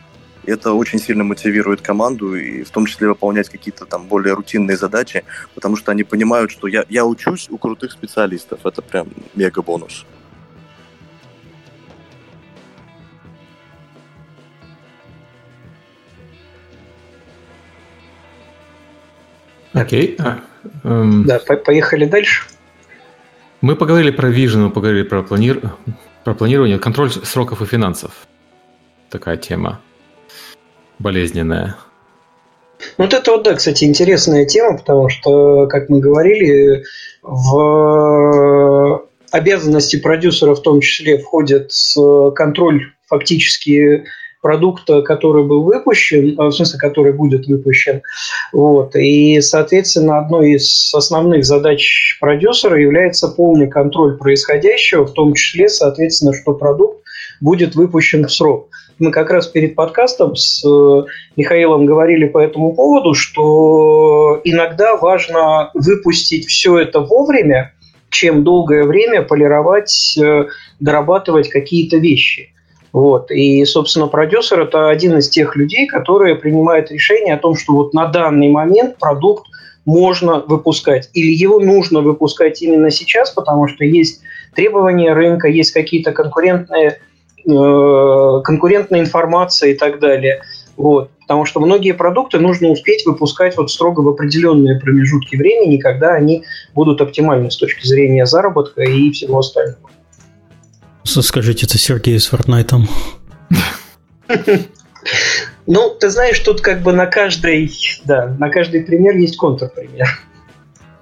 Это 0.46 0.72
очень 0.72 1.00
сильно 1.00 1.24
мотивирует 1.24 1.80
команду 1.80 2.36
и 2.36 2.62
в 2.62 2.70
том 2.70 2.86
числе 2.86 3.08
выполнять 3.08 3.48
какие-то 3.48 3.84
там 3.84 4.06
более 4.06 4.34
рутинные 4.34 4.76
задачи, 4.76 5.24
потому 5.54 5.76
что 5.76 5.90
они 5.90 6.04
понимают, 6.04 6.52
что 6.52 6.68
я, 6.68 6.84
я 6.88 7.04
учусь 7.04 7.48
у 7.50 7.58
крутых 7.58 7.90
специалистов. 7.90 8.60
Это 8.64 8.80
прям 8.80 9.08
мега 9.34 9.60
бонус. 9.62 10.06
Окей. 19.72 20.16
А, 20.20 20.40
эм... 20.84 21.24
Да, 21.24 21.40
по 21.40 21.56
поехали 21.56 22.06
дальше. 22.06 22.44
Мы 23.60 23.74
поговорили 23.74 24.12
про 24.12 24.28
вижен, 24.28 24.62
мы 24.62 24.70
поговорили 24.70 25.02
про, 25.02 25.22
планир... 25.22 25.60
про 26.24 26.34
планирование, 26.34 26.78
контроль 26.78 27.10
сроков 27.10 27.62
и 27.62 27.66
финансов. 27.66 28.12
Такая 29.10 29.36
тема 29.36 29.80
болезненная. 30.98 31.76
Вот 32.98 33.14
это 33.14 33.32
вот, 33.32 33.44
да, 33.44 33.54
кстати, 33.54 33.84
интересная 33.84 34.44
тема, 34.44 34.76
потому 34.76 35.08
что, 35.08 35.66
как 35.66 35.88
мы 35.88 36.00
говорили, 36.00 36.84
в 37.22 39.02
обязанности 39.30 39.98
продюсера 39.98 40.54
в 40.54 40.62
том 40.62 40.80
числе 40.80 41.18
входит 41.18 41.72
контроль 42.34 42.92
фактически 43.06 44.04
продукта, 44.46 45.02
который 45.02 45.44
был 45.44 45.64
выпущен, 45.64 46.38
э, 46.38 46.44
в 46.44 46.52
смысле, 46.52 46.78
который 46.78 47.12
будет 47.12 47.46
выпущен. 47.46 48.02
Вот. 48.52 48.94
И, 48.94 49.40
соответственно, 49.40 50.18
одной 50.18 50.52
из 50.52 50.94
основных 50.94 51.44
задач 51.44 52.16
продюсера 52.20 52.80
является 52.80 53.26
полный 53.26 53.68
контроль 53.68 54.16
происходящего, 54.16 55.04
в 55.04 55.12
том 55.14 55.34
числе, 55.34 55.68
соответственно, 55.68 56.32
что 56.32 56.52
продукт 56.54 57.02
будет 57.40 57.74
выпущен 57.74 58.24
в 58.26 58.32
срок. 58.32 58.68
Мы 58.98 59.10
как 59.10 59.30
раз 59.30 59.46
перед 59.46 59.74
подкастом 59.74 60.36
с 60.36 60.64
э, 60.66 61.04
Михаилом 61.36 61.84
говорили 61.84 62.26
по 62.26 62.38
этому 62.38 62.74
поводу, 62.74 63.12
что 63.12 64.40
иногда 64.44 64.96
важно 64.96 65.70
выпустить 65.74 66.46
все 66.46 66.78
это 66.78 67.00
вовремя, 67.00 67.74
чем 68.08 68.42
долгое 68.42 68.84
время 68.84 69.20
полировать, 69.20 70.16
э, 70.18 70.46
дорабатывать 70.80 71.50
какие-то 71.50 71.98
вещи. 71.98 72.54
Вот. 72.92 73.30
И, 73.30 73.62
собственно, 73.66 74.06
продюсер– 74.06 74.60
это 74.62 74.88
один 74.88 75.18
из 75.18 75.28
тех 75.28 75.54
людей, 75.56 75.86
которые 75.86 76.34
принимают 76.34 76.90
решение 76.90 77.34
о 77.34 77.38
том, 77.38 77.54
что 77.54 77.74
вот 77.74 77.92
на 77.92 78.06
данный 78.06 78.48
момент 78.48 78.96
продукт 78.96 79.46
можно 79.84 80.40
выпускать. 80.40 81.10
Или 81.12 81.32
его 81.32 81.60
нужно 81.60 82.00
выпускать 82.00 82.62
именно 82.62 82.90
сейчас, 82.90 83.30
потому 83.30 83.68
что 83.68 83.84
есть 83.84 84.22
требования 84.54 85.12
рынка, 85.12 85.48
есть 85.48 85.72
какие-то 85.72 86.12
конкурентные 86.12 87.00
конкурентная 87.46 89.00
информация 89.00 89.70
и 89.70 89.74
так 89.74 90.00
далее. 90.00 90.42
Вот. 90.76 91.10
Потому 91.20 91.44
что 91.44 91.60
многие 91.60 91.92
продукты 91.92 92.38
нужно 92.38 92.68
успеть 92.68 93.06
выпускать 93.06 93.56
вот 93.56 93.70
строго 93.70 94.00
в 94.00 94.08
определенные 94.08 94.78
промежутки 94.78 95.36
времени, 95.36 95.78
когда 95.78 96.14
они 96.14 96.44
будут 96.74 97.00
оптимальны 97.00 97.50
с 97.50 97.56
точки 97.56 97.86
зрения 97.86 98.26
заработка 98.26 98.82
и 98.82 99.10
всего 99.10 99.38
остального. 99.38 99.90
Скажите, 101.04 101.66
это 101.66 101.78
Сергей 101.78 102.18
с 102.18 102.32
Fortnite? 102.32 102.88
Ну, 105.68 105.96
ты 105.98 106.10
знаешь, 106.10 106.38
тут 106.40 106.60
как 106.60 106.82
бы 106.82 106.92
на 106.92 107.06
каждый, 107.06 107.72
да, 108.04 108.36
на 108.38 108.50
каждый 108.50 108.82
пример 108.82 109.16
есть 109.16 109.36
контрпример. 109.36 110.06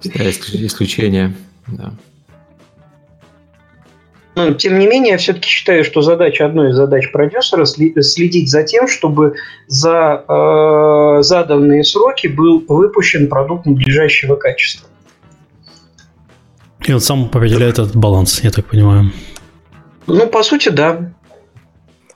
Да, 0.03 0.29
исключение, 0.29 1.35
да. 1.67 1.93
Но, 4.35 4.53
тем 4.53 4.79
не 4.79 4.87
менее, 4.87 5.13
я 5.13 5.17
все-таки 5.17 5.47
считаю, 5.47 5.85
что 5.85 6.01
задача, 6.01 6.45
одной 6.45 6.71
из 6.71 6.75
задач 6.75 7.09
продюсера 7.11 7.65
следить 7.65 8.49
за 8.49 8.63
тем, 8.63 8.87
чтобы 8.87 9.35
за 9.67 10.25
э, 10.27 11.23
заданные 11.23 11.85
сроки 11.85 12.27
был 12.27 12.63
выпущен 12.67 13.29
продукт 13.29 13.65
надлежащего 13.65 14.35
качества. 14.35 14.89
И 16.85 16.91
он 16.91 16.99
сам 16.99 17.25
определяет 17.25 17.79
этот 17.79 17.95
баланс, 17.95 18.41
я 18.43 18.51
так 18.51 18.65
понимаю. 18.65 19.11
Ну, 20.05 20.27
по 20.27 20.43
сути, 20.43 20.69
да. 20.69 21.13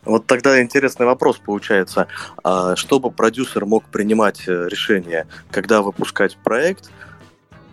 Вот 0.03 0.28
тогда 0.28 0.61
интересный 0.61 1.05
вопрос 1.05 1.38
получается. 1.38 2.07
А 2.43 2.76
чтобы 2.76 3.11
продюсер 3.11 3.65
мог 3.65 3.86
принимать 3.86 4.47
э, 4.47 4.67
решение, 4.70 5.26
когда 5.51 5.82
выпускать 5.82 6.38
проект, 6.43 6.91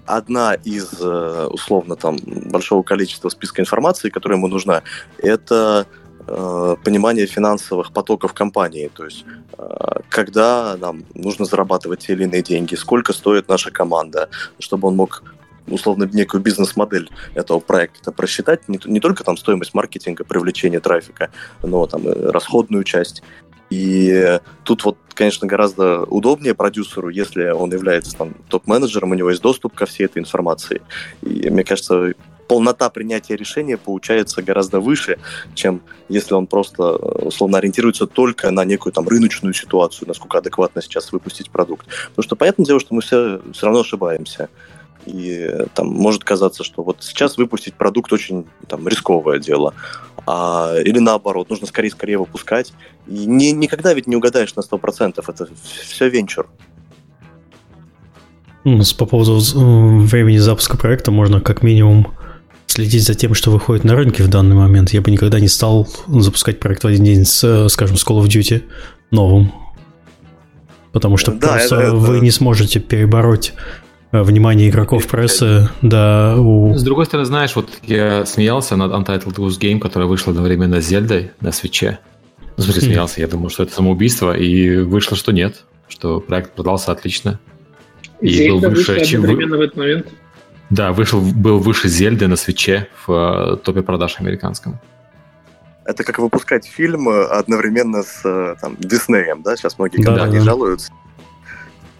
одна 0.07 0.55
из, 0.55 1.01
э, 1.01 1.47
условно, 1.51 1.97
там, 1.97 2.17
большого 2.51 2.83
количества 2.83 3.29
списка 3.29 3.63
информации, 3.63 4.11
которая 4.11 4.39
ему 4.39 4.49
нужна, 4.49 4.83
это 5.19 5.87
э, 6.27 6.77
понимание 6.85 7.27
финансовых 7.27 7.93
потоков 7.93 8.33
компании, 8.33 8.91
то 8.93 9.05
есть 9.05 9.25
э, 9.59 9.65
когда 10.09 10.77
нам 10.77 11.05
нужно 11.15 11.45
зарабатывать 11.45 12.01
те 12.07 12.15
или 12.15 12.25
иные 12.25 12.43
деньги, 12.43 12.75
сколько 12.75 13.13
стоит 13.13 13.49
наша 13.49 13.71
команда, 13.71 14.29
чтобы 14.59 14.89
он 14.89 14.97
мог 14.97 15.23
условно 15.69 16.09
некую 16.13 16.41
бизнес-модель 16.41 17.11
этого 17.35 17.61
проекта 17.61 18.13
просчитать, 18.13 18.69
не, 18.69 18.79
не 18.85 19.01
только 19.01 19.25
там 19.25 19.37
стоимость 19.37 19.75
маркетинга, 19.75 20.25
привлечения 20.25 20.81
трафика, 20.81 21.31
но 21.63 21.87
там 21.87 22.03
расходную 22.07 22.85
часть. 22.85 23.23
И 23.71 24.39
тут 24.65 24.85
вот, 24.85 24.97
конечно, 25.15 25.47
гораздо 25.47 26.03
удобнее 26.05 26.55
продюсеру, 26.55 27.09
если 27.09 27.51
он 27.51 27.73
является 27.73 28.17
там 28.17 28.35
топ-менеджером, 28.49 29.11
у 29.11 29.15
него 29.15 29.31
есть 29.31 29.43
доступ 29.43 29.75
ко 29.75 29.87
всей 29.87 30.05
этой 30.05 30.19
информации. 30.19 30.83
И 31.23 31.51
мне 31.51 31.65
кажется, 31.65 32.15
полнота 32.47 32.91
принятия 32.91 33.37
решения 33.37 33.77
получается 33.77 34.43
гораздо 34.43 34.81
выше, 34.81 35.19
чем 35.55 35.83
если 36.09 36.35
он 36.35 36.47
просто 36.47 36.93
условно 36.93 37.59
ориентируется 37.59 38.07
только 38.07 38.51
на 38.51 38.65
некую 38.65 38.93
там 38.93 39.09
рыночную 39.09 39.55
ситуацию, 39.55 40.09
насколько 40.09 40.39
адекватно 40.39 40.83
сейчас 40.83 41.13
выпустить 41.13 41.51
продукт. 41.51 41.87
Потому 42.11 42.23
что 42.23 42.37
понятное 42.37 42.67
дело, 42.67 42.81
что 42.81 42.95
мы 42.95 43.03
все 43.03 43.41
все 43.53 43.67
равно 43.67 43.81
ошибаемся. 43.81 44.49
И 45.07 45.49
там 45.75 45.89
может 45.89 46.25
казаться, 46.25 46.65
что 46.65 46.83
вот 46.83 46.99
сейчас 47.01 47.37
выпустить 47.37 47.75
продукт 47.75 48.13
очень 48.13 48.45
там 48.69 48.87
рисковое 48.89 49.39
дело. 49.39 49.73
А, 50.27 50.75
или 50.85 50.99
наоборот, 50.99 51.49
нужно 51.49 51.67
скорее-скорее 51.67 52.19
выпускать. 52.19 52.73
И 53.07 53.25
не, 53.27 53.53
никогда 53.53 53.95
ведь 53.95 54.09
не 54.09 54.17
угадаешь 54.17 54.55
на 54.57 54.61
100%, 54.61 55.25
это 55.27 55.49
все 55.89 56.09
венчур. 56.09 56.49
Ну, 58.65 58.83
по 58.99 59.07
поводу 59.07 59.39
э, 59.39 60.03
времени 60.07 60.39
запуска 60.39 60.77
проекта 60.77 61.13
можно 61.13 61.41
как 61.41 61.63
минимум 61.63 62.13
следить 62.67 63.05
за 63.05 63.15
тем, 63.15 63.33
что 63.35 63.53
выходит 63.53 63.85
на 63.85 63.95
рынке 63.95 64.25
в 64.25 64.29
данный 64.29 64.57
момент. 64.57 64.91
Я 64.91 65.03
бы 65.03 65.13
никогда 65.13 65.39
не 65.39 65.47
стал 65.47 65.87
запускать 66.09 66.59
проект 66.59 66.83
в 66.83 66.87
один 66.89 67.05
день 67.05 67.25
с, 67.25 67.69
скажем, 67.69 67.97
с 67.97 68.05
Call 68.05 68.21
of 68.21 68.27
Duty 68.27 68.65
новым. 69.13 69.53
Потому 70.91 71.17
что 71.17 71.31
да, 71.31 71.49
просто 71.49 71.77
это, 71.77 71.95
вы 71.95 72.17
это... 72.17 72.25
не 72.25 72.33
сможете 72.33 72.81
перебороть 72.81 73.53
Э, 73.55 73.86
внимание 74.23 74.69
игроков 74.69 75.07
прессы, 75.07 75.69
да. 75.83 76.37
У... 76.39 76.75
С 76.75 76.83
другой 76.83 77.07
стороны, 77.07 77.27
знаешь, 77.27 77.55
вот 77.57 77.69
я 77.83 78.27
смеялся 78.27 78.77
над 78.77 78.93
Untitled 78.93 79.35
Goose 79.35 79.59
Game, 79.61 79.79
которая 79.79 80.09
вышла 80.09 80.33
одновременно 80.33 80.81
с 80.81 80.87
Зельдой 80.87 81.33
на 81.41 81.53
свече. 81.53 81.99
Ну, 82.57 82.65
смысле, 82.65 82.83
хм. 82.83 82.85
смеялся, 82.87 83.21
я 83.21 83.29
думал, 83.29 83.51
что 83.51 83.63
это 83.63 83.75
самоубийство, 83.75 84.37
и 84.37 84.79
вышло, 84.79 85.17
что 85.17 85.33
нет, 85.33 85.65
что 85.89 86.21
проект 86.21 86.53
продался 86.53 86.93
отлично. 86.93 87.39
И 88.21 88.29
Зельда 88.29 88.69
был 88.69 88.77
выше, 88.77 89.05
чем 89.05 89.23
одновременно 89.23 89.57
в 89.59 89.61
этот 89.61 89.77
момент? 89.77 90.07
Да, 90.71 90.93
вышел, 90.93 91.21
был 91.21 91.59
выше 91.59 91.89
Зельды 91.89 92.27
на 92.27 92.37
свече 92.37 92.89
в 93.07 93.13
э, 93.13 93.57
топе 93.59 93.83
продаж 93.83 94.17
американском. 94.19 94.81
Это 95.85 96.03
как 96.03 96.19
выпускать 96.19 96.67
фильм 96.67 97.09
одновременно 97.09 98.03
с 98.03 98.23
э, 98.25 98.57
там, 98.61 98.77
Диснеем, 98.79 99.43
да? 99.43 99.57
Сейчас 99.57 99.79
многие 99.79 99.99
да, 99.99 100.05
компании 100.05 100.39
да. 100.39 100.45
жалуются. 100.45 100.93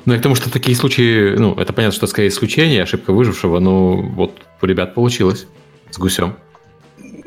Ну, 0.07 0.15
и 0.15 0.19
к 0.19 0.23
тому, 0.23 0.37
что 0.37 0.51
такие 0.51 0.77
случаи, 0.77 1.37
ну, 1.37 1.55
это 1.55 1.73
понятно, 1.73 1.95
что 1.95 2.07
скорее 2.07 2.29
исключение, 2.29 2.85
ошибка 2.85 3.13
выжившего, 3.13 3.59
но 3.59 3.97
вот 3.97 4.41
у 4.63 4.67
ребят 4.67 4.95
получилось 4.95 5.47
с 5.91 5.99
гусем. 5.99 6.37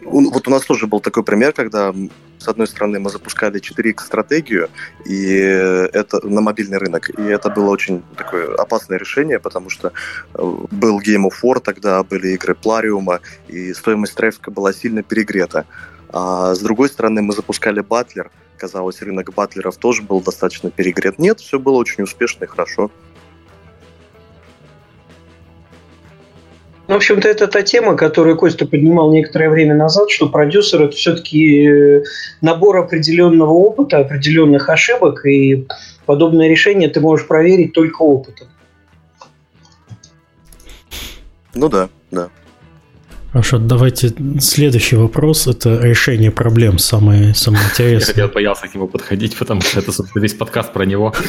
Вот 0.05 0.47
у 0.47 0.51
нас 0.51 0.63
тоже 0.63 0.87
был 0.87 1.01
такой 1.01 1.23
пример, 1.23 1.51
когда 1.51 1.93
с 2.39 2.47
одной 2.47 2.67
стороны 2.67 2.99
мы 2.99 3.09
запускали 3.09 3.59
4X-стратегию 3.59 4.69
и 5.05 5.27
это 5.93 6.25
на 6.25 6.41
мобильный 6.41 6.77
рынок, 6.77 7.09
и 7.09 7.21
это 7.21 7.49
было 7.49 7.69
очень 7.69 8.01
такое 8.15 8.55
опасное 8.55 8.97
решение, 8.97 9.39
потому 9.39 9.69
что 9.69 9.91
э, 10.33 10.55
был 10.71 10.99
Game 10.99 11.25
of 11.25 11.33
War 11.43 11.59
тогда, 11.59 12.01
были 12.03 12.29
игры 12.29 12.55
Плариума, 12.55 13.19
и 13.49 13.73
стоимость 13.73 14.15
трафика 14.15 14.51
была 14.51 14.73
сильно 14.73 15.03
перегрета. 15.03 15.65
А 16.11 16.55
с 16.55 16.59
другой 16.59 16.89
стороны 16.89 17.21
мы 17.21 17.33
запускали 17.33 17.81
Батлер, 17.81 18.31
казалось, 18.59 19.01
рынок 19.01 19.33
батлеров 19.33 19.77
тоже 19.77 20.03
был 20.03 20.21
достаточно 20.21 20.69
перегрет. 20.69 21.17
Нет, 21.17 21.39
все 21.39 21.57
было 21.57 21.77
очень 21.77 22.03
успешно 22.03 22.43
и 22.43 22.47
хорошо. 22.47 22.91
Ну, 26.87 26.95
в 26.95 26.97
общем-то, 26.97 27.27
это 27.27 27.47
та 27.47 27.61
тема, 27.61 27.95
которую 27.95 28.35
Костя 28.35 28.65
поднимал 28.65 29.11
некоторое 29.11 29.49
время 29.51 29.75
назад, 29.75 30.09
что 30.09 30.27
продюсер– 30.27 30.81
это 30.83 30.95
все-таки 30.95 31.67
э, 31.67 32.03
набор 32.41 32.77
определенного 32.77 33.51
опыта, 33.51 33.99
определенных 33.99 34.69
ошибок, 34.69 35.23
и 35.23 35.67
подобное 36.07 36.47
решение 36.47 36.89
ты 36.89 36.99
можешь 36.99 37.27
проверить 37.27 37.73
только 37.73 38.01
опытом. 38.01 38.47
Ну 41.53 41.69
да, 41.69 41.89
да. 42.09 42.29
Хорошо, 43.31 43.59
давайте 43.59 44.11
следующий 44.39 44.95
вопрос. 44.95 45.45
Это 45.45 45.79
решение 45.81 46.31
проблем 46.31 46.79
самое, 46.79 47.35
самое 47.35 47.63
интересное. 47.69 48.25
Я 48.25 48.27
боялся 48.27 48.67
к 48.67 48.73
нему 48.73 48.87
подходить, 48.87 49.37
потому 49.37 49.61
что 49.61 49.79
это, 49.79 49.91
собственно, 49.91 50.21
весь 50.21 50.33
подкаст 50.33 50.73
про 50.73 50.85
него. 50.85 51.13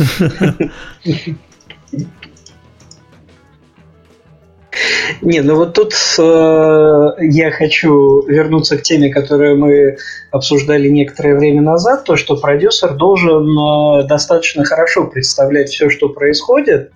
Не, 5.22 5.42
ну 5.42 5.56
вот 5.56 5.74
тут 5.74 5.92
э, 6.18 7.08
я 7.18 7.50
хочу 7.50 8.22
вернуться 8.26 8.78
к 8.78 8.82
теме, 8.82 9.12
которую 9.12 9.58
мы 9.58 9.96
обсуждали 10.30 10.88
некоторое 10.88 11.34
время 11.36 11.60
назад, 11.60 12.04
то, 12.04 12.16
что 12.16 12.36
продюсер 12.36 12.94
должен 12.94 13.46
э, 13.50 14.06
достаточно 14.06 14.64
хорошо 14.64 15.06
представлять 15.08 15.68
все, 15.68 15.90
что 15.90 16.08
происходит, 16.08 16.92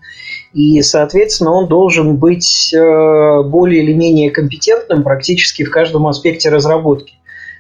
и, 0.55 0.81
соответственно, 0.83 1.51
он 1.51 1.67
должен 1.67 2.17
быть 2.17 2.73
э, 2.73 3.43
более 3.43 3.83
или 3.83 3.93
менее 3.93 4.31
компетентным 4.31 5.03
практически 5.03 5.65
в 5.65 5.71
каждом 5.71 6.07
аспекте 6.07 6.49
разработки. 6.49 7.15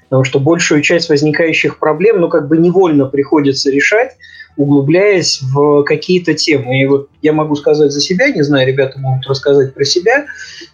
Потому 0.08 0.22
что 0.22 0.38
большую 0.38 0.80
часть 0.80 1.08
возникающих 1.08 1.80
проблем, 1.80 2.20
ну, 2.20 2.28
как 2.28 2.46
бы 2.46 2.56
невольно 2.56 3.06
приходится 3.06 3.68
решать, 3.68 4.12
углубляясь 4.56 5.40
в 5.42 5.82
какие-то 5.82 6.34
темы. 6.34 6.80
И 6.80 6.86
вот 6.86 7.08
я 7.22 7.32
могу 7.32 7.56
сказать 7.56 7.90
за 7.90 8.00
себя, 8.00 8.30
не 8.30 8.42
знаю, 8.42 8.66
ребята 8.66 8.98
могут 8.98 9.26
рассказать 9.26 9.74
про 9.74 9.84
себя. 9.84 10.26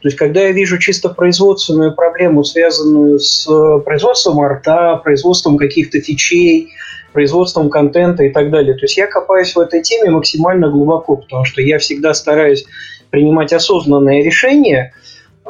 То 0.03 0.09
есть, 0.09 0.17
когда 0.17 0.41
я 0.43 0.53
вижу 0.53 0.79
чисто 0.79 1.09
производственную 1.09 1.95
проблему, 1.95 2.45
связанную 2.45 3.19
с 3.19 3.47
производством 3.85 4.41
арта, 4.41 5.01
производством 5.03 5.57
каких-то 5.57 6.01
фичей, 6.01 6.73
производством 7.13 7.71
контента 7.71 8.23
и 8.23 8.31
так 8.31 8.51
далее. 8.51 8.75
То 8.75 8.83
есть 8.83 8.97
я 8.97 9.07
копаюсь 9.07 9.55
в 9.55 9.59
этой 9.59 9.83
теме 9.83 10.11
максимально 10.11 10.71
глубоко, 10.71 11.17
потому 11.17 11.45
что 11.45 11.61
я 11.61 11.79
всегда 11.79 12.15
стараюсь 12.15 12.67
принимать 13.11 13.53
осознанное 13.53 14.23
решение, 14.23 14.93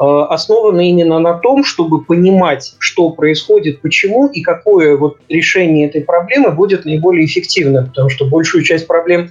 э, 0.01 0.05
основанное 0.05 0.87
именно 0.87 1.19
на 1.19 1.35
том, 1.35 1.65
чтобы 1.65 2.03
понимать, 2.03 2.75
что 2.79 3.11
происходит, 3.11 3.81
почему 3.81 4.27
и 4.27 4.41
какое 4.43 4.97
вот 4.97 5.19
решение 5.29 5.89
этой 5.89 6.03
проблемы 6.03 6.51
будет 6.51 6.85
наиболее 6.85 7.27
эффективным, 7.27 7.87
потому 7.87 8.09
что 8.09 8.27
большую 8.27 8.65
часть 8.65 8.87
проблем 8.87 9.31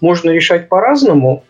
можно 0.00 0.30
решать 0.30 0.68
по-разному, 0.68 1.44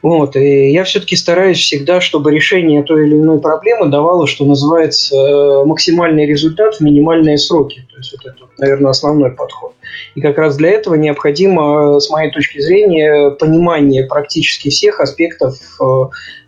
вот, 0.00 0.36
и 0.36 0.70
я 0.70 0.84
все-таки 0.84 1.16
стараюсь 1.16 1.58
всегда, 1.58 2.00
чтобы 2.00 2.32
решение 2.32 2.82
той 2.82 3.06
или 3.06 3.16
иной 3.16 3.40
проблемы 3.40 3.88
давало, 3.88 4.26
что 4.26 4.44
называется, 4.44 5.16
э, 5.16 5.64
максимальный 5.64 6.24
результат 6.24 6.76
в 6.76 6.80
минимальные 6.80 7.36
сроки. 7.36 7.86
То 7.90 7.96
есть 7.96 8.12
вот 8.12 8.26
это, 8.26 8.44
наверное, 8.58 8.90
основной 8.90 9.32
подход. 9.32 9.74
И 10.14 10.20
как 10.20 10.38
раз 10.38 10.56
для 10.56 10.70
этого 10.70 10.94
необходимо, 10.94 11.96
э, 11.96 12.00
с 12.00 12.10
моей 12.10 12.30
точки 12.30 12.60
зрения, 12.60 13.30
понимание 13.30 14.04
практически 14.04 14.70
всех 14.70 15.00
аспектов 15.00 15.58
э, 15.80 15.84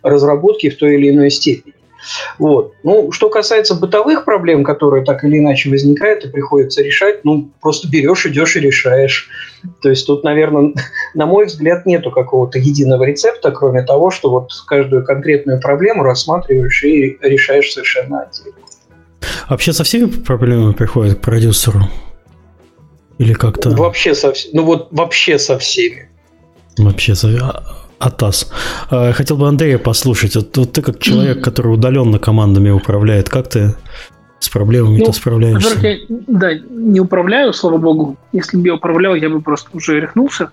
разработки 0.01 0.69
в 0.69 0.77
той 0.77 0.95
или 0.95 1.09
иной 1.09 1.29
степени. 1.29 1.73
Вот. 2.37 2.73
Ну, 2.83 3.11
что 3.11 3.29
касается 3.29 3.75
бытовых 3.75 4.25
проблем, 4.25 4.63
которые 4.63 5.05
так 5.05 5.23
или 5.23 5.39
иначе 5.39 5.69
возникают 5.69 6.25
и 6.25 6.29
приходится 6.29 6.81
решать, 6.81 7.23
ну, 7.23 7.49
просто 7.61 7.87
берешь, 7.87 8.25
идешь 8.25 8.55
и 8.55 8.59
решаешь. 8.59 9.29
То 9.81 9.89
есть 9.89 10.07
тут, 10.07 10.23
наверное, 10.23 10.73
на 11.13 11.25
мой 11.25 11.45
взгляд, 11.45 11.85
нету 11.85 12.11
какого-то 12.11 12.59
единого 12.59 13.03
рецепта, 13.03 13.51
кроме 13.51 13.83
того, 13.83 14.11
что 14.11 14.29
вот 14.29 14.51
каждую 14.67 15.05
конкретную 15.05 15.59
проблему 15.61 16.03
рассматриваешь 16.03 16.83
и 16.83 17.17
решаешь 17.21 17.71
совершенно 17.71 18.21
отдельно. 18.21 18.57
Вообще 19.49 19.73
со 19.73 19.83
всеми 19.83 20.05
проблемами 20.05 20.73
приходит 20.73 21.19
к 21.19 21.21
продюсеру? 21.21 21.81
Или 23.17 23.33
как-то... 23.33 23.69
Вообще 23.71 24.15
со, 24.15 24.33
ну 24.53 24.63
вот 24.63 24.87
вообще 24.91 25.37
со 25.37 25.59
всеми. 25.59 26.09
Вообще 26.77 27.13
со... 27.13 27.63
Атас. 28.01 28.51
А, 28.89 29.11
хотел 29.13 29.37
бы 29.37 29.47
Андрея 29.47 29.77
послушать. 29.77 30.35
Вот, 30.35 30.57
вот 30.57 30.73
ты 30.73 30.81
как 30.81 30.99
человек, 30.99 31.43
который 31.43 31.73
удаленно 31.73 32.19
командами 32.19 32.69
управляет, 32.69 33.29
как 33.29 33.47
ты 33.49 33.75
с 34.39 34.49
проблемами-то 34.49 35.07
ну, 35.07 35.13
справляешься? 35.13 35.87
Я, 35.87 35.97
да, 36.09 36.53
не 36.55 36.99
управляю, 36.99 37.53
слава 37.53 37.77
богу. 37.77 38.17
Если 38.33 38.57
бы 38.57 38.67
я 38.67 38.73
управлял, 38.73 39.13
я 39.13 39.29
бы 39.29 39.39
просто 39.39 39.69
уже 39.73 39.99
рехнулся. 39.99 40.49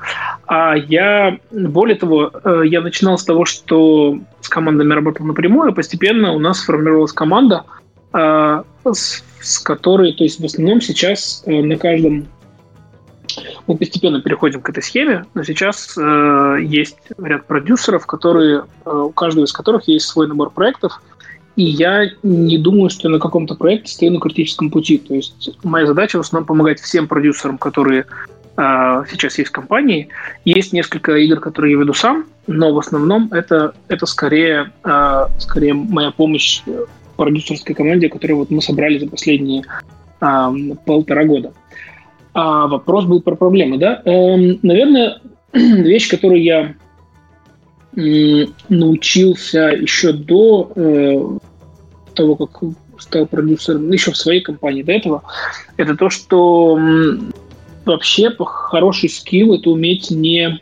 А 0.47 0.75
я, 0.77 1.39
более 1.51 1.97
того, 1.97 2.31
э, 2.45 2.63
я 2.67 2.83
начинал 2.83 3.17
с 3.17 3.25
того, 3.25 3.47
что 3.47 4.19
с 4.43 4.49
командами 4.51 4.93
работал 4.93 5.25
напрямую, 5.25 5.71
а 5.71 5.75
постепенно 5.75 6.33
у 6.33 6.39
нас 6.39 6.61
сформировалась 6.61 7.13
команда, 7.13 7.65
а, 8.13 8.65
с, 8.85 9.23
с 9.41 9.59
которой, 9.59 10.13
то 10.13 10.25
есть 10.25 10.39
в 10.39 10.45
основном 10.45 10.83
сейчас 10.83 11.43
э, 11.47 11.63
на 11.63 11.77
каждом 11.79 12.27
мы 13.67 13.77
постепенно 13.77 14.21
переходим 14.21 14.61
к 14.61 14.69
этой 14.71 14.83
схеме, 14.83 15.27
но 15.35 15.43
сейчас 15.43 15.97
э, 15.97 16.59
есть 16.63 16.99
ряд 17.19 17.47
продюсеров, 17.47 18.07
которые, 18.07 18.65
э, 18.85 18.91
у 18.91 19.11
каждого 19.11 19.45
из 19.45 19.53
которых 19.53 19.89
есть 19.89 20.07
свой 20.07 20.27
набор 20.27 20.51
проектов, 20.51 21.01
и 21.59 21.65
я 21.65 22.09
не 22.23 22.57
думаю, 22.57 22.89
что 22.89 23.09
я 23.09 23.13
на 23.13 23.19
каком-то 23.19 23.57
проекте 23.57 23.93
стою 23.93 24.13
на 24.13 24.21
критическом 24.21 24.71
пути. 24.71 24.97
То 24.99 25.15
есть 25.15 25.51
моя 25.65 25.87
задача 25.87 26.17
в 26.17 26.21
основном 26.21 26.47
помогать 26.47 26.81
всем 26.81 27.09
продюсерам, 27.09 27.59
которые 27.59 28.07
э, 28.57 29.05
сейчас 29.11 29.39
есть 29.39 29.51
в 29.51 29.53
компании. 29.53 30.09
Есть 30.45 30.73
несколько 30.73 31.17
игр, 31.17 31.41
которые 31.41 31.73
я 31.73 31.81
веду 31.81 31.95
сам, 31.95 32.27
но 32.47 32.73
в 32.73 32.79
основном 32.79 33.29
это, 33.33 33.75
это 33.89 34.07
скорее, 34.07 34.73
э, 34.85 35.27
скорее 35.39 35.75
моя 35.75 36.13
помощь 36.13 36.63
продюсерской 37.17 37.75
команде, 37.75 38.09
которую 38.09 38.39
вот 38.39 38.51
мы 38.51 38.63
собрали 38.63 38.99
за 38.99 39.09
последние 39.09 39.65
э, 40.21 40.51
полтора 40.87 41.25
года. 41.25 41.53
А 42.41 42.69
вопрос 42.69 43.05
был 43.05 43.21
про 43.21 43.35
проблемы, 43.35 43.79
да? 43.79 44.01
Эм, 44.05 44.61
наверное, 44.63 45.21
вещь, 45.53 46.09
которую 46.09 46.41
я 46.41 46.77
научился 48.69 49.71
еще 49.71 50.13
до 50.13 50.71
э, 50.77 51.39
того, 52.15 52.37
как 52.37 52.63
стал 53.01 53.27
продюсером, 53.27 53.89
ну, 53.89 53.93
еще 53.93 54.13
в 54.13 54.17
своей 54.17 54.41
компании 54.41 54.85
до 54.85 54.93
этого, 54.93 55.25
это 55.77 55.97
то, 55.97 56.11
что 56.11 56.79
вообще 57.85 58.31
хороший 58.39 59.09
скилл 59.09 59.55
это 59.55 59.71
уметь 59.71 60.13
не... 60.13 60.61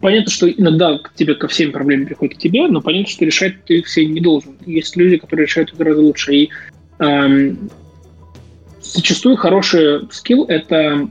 Понятно, 0.00 0.30
что 0.30 0.50
иногда 0.50 0.96
к 1.00 1.12
тебе 1.12 1.34
ко 1.34 1.48
всем 1.48 1.70
проблемам 1.70 2.06
приходят 2.06 2.36
к 2.36 2.40
тебе, 2.40 2.66
но 2.68 2.80
понятно, 2.80 3.10
что 3.10 3.26
решать 3.26 3.62
ты 3.66 3.82
все 3.82 4.06
не 4.06 4.22
должен. 4.22 4.56
Есть 4.64 4.96
люди, 4.96 5.18
которые 5.18 5.44
решают 5.44 5.70
их 5.70 5.76
гораздо 5.76 6.00
лучше. 6.00 6.34
И 6.34 6.50
эм, 6.98 7.68
зачастую 8.94 9.36
хороший 9.36 10.08
скилл– 10.10 10.44
это 10.48 11.08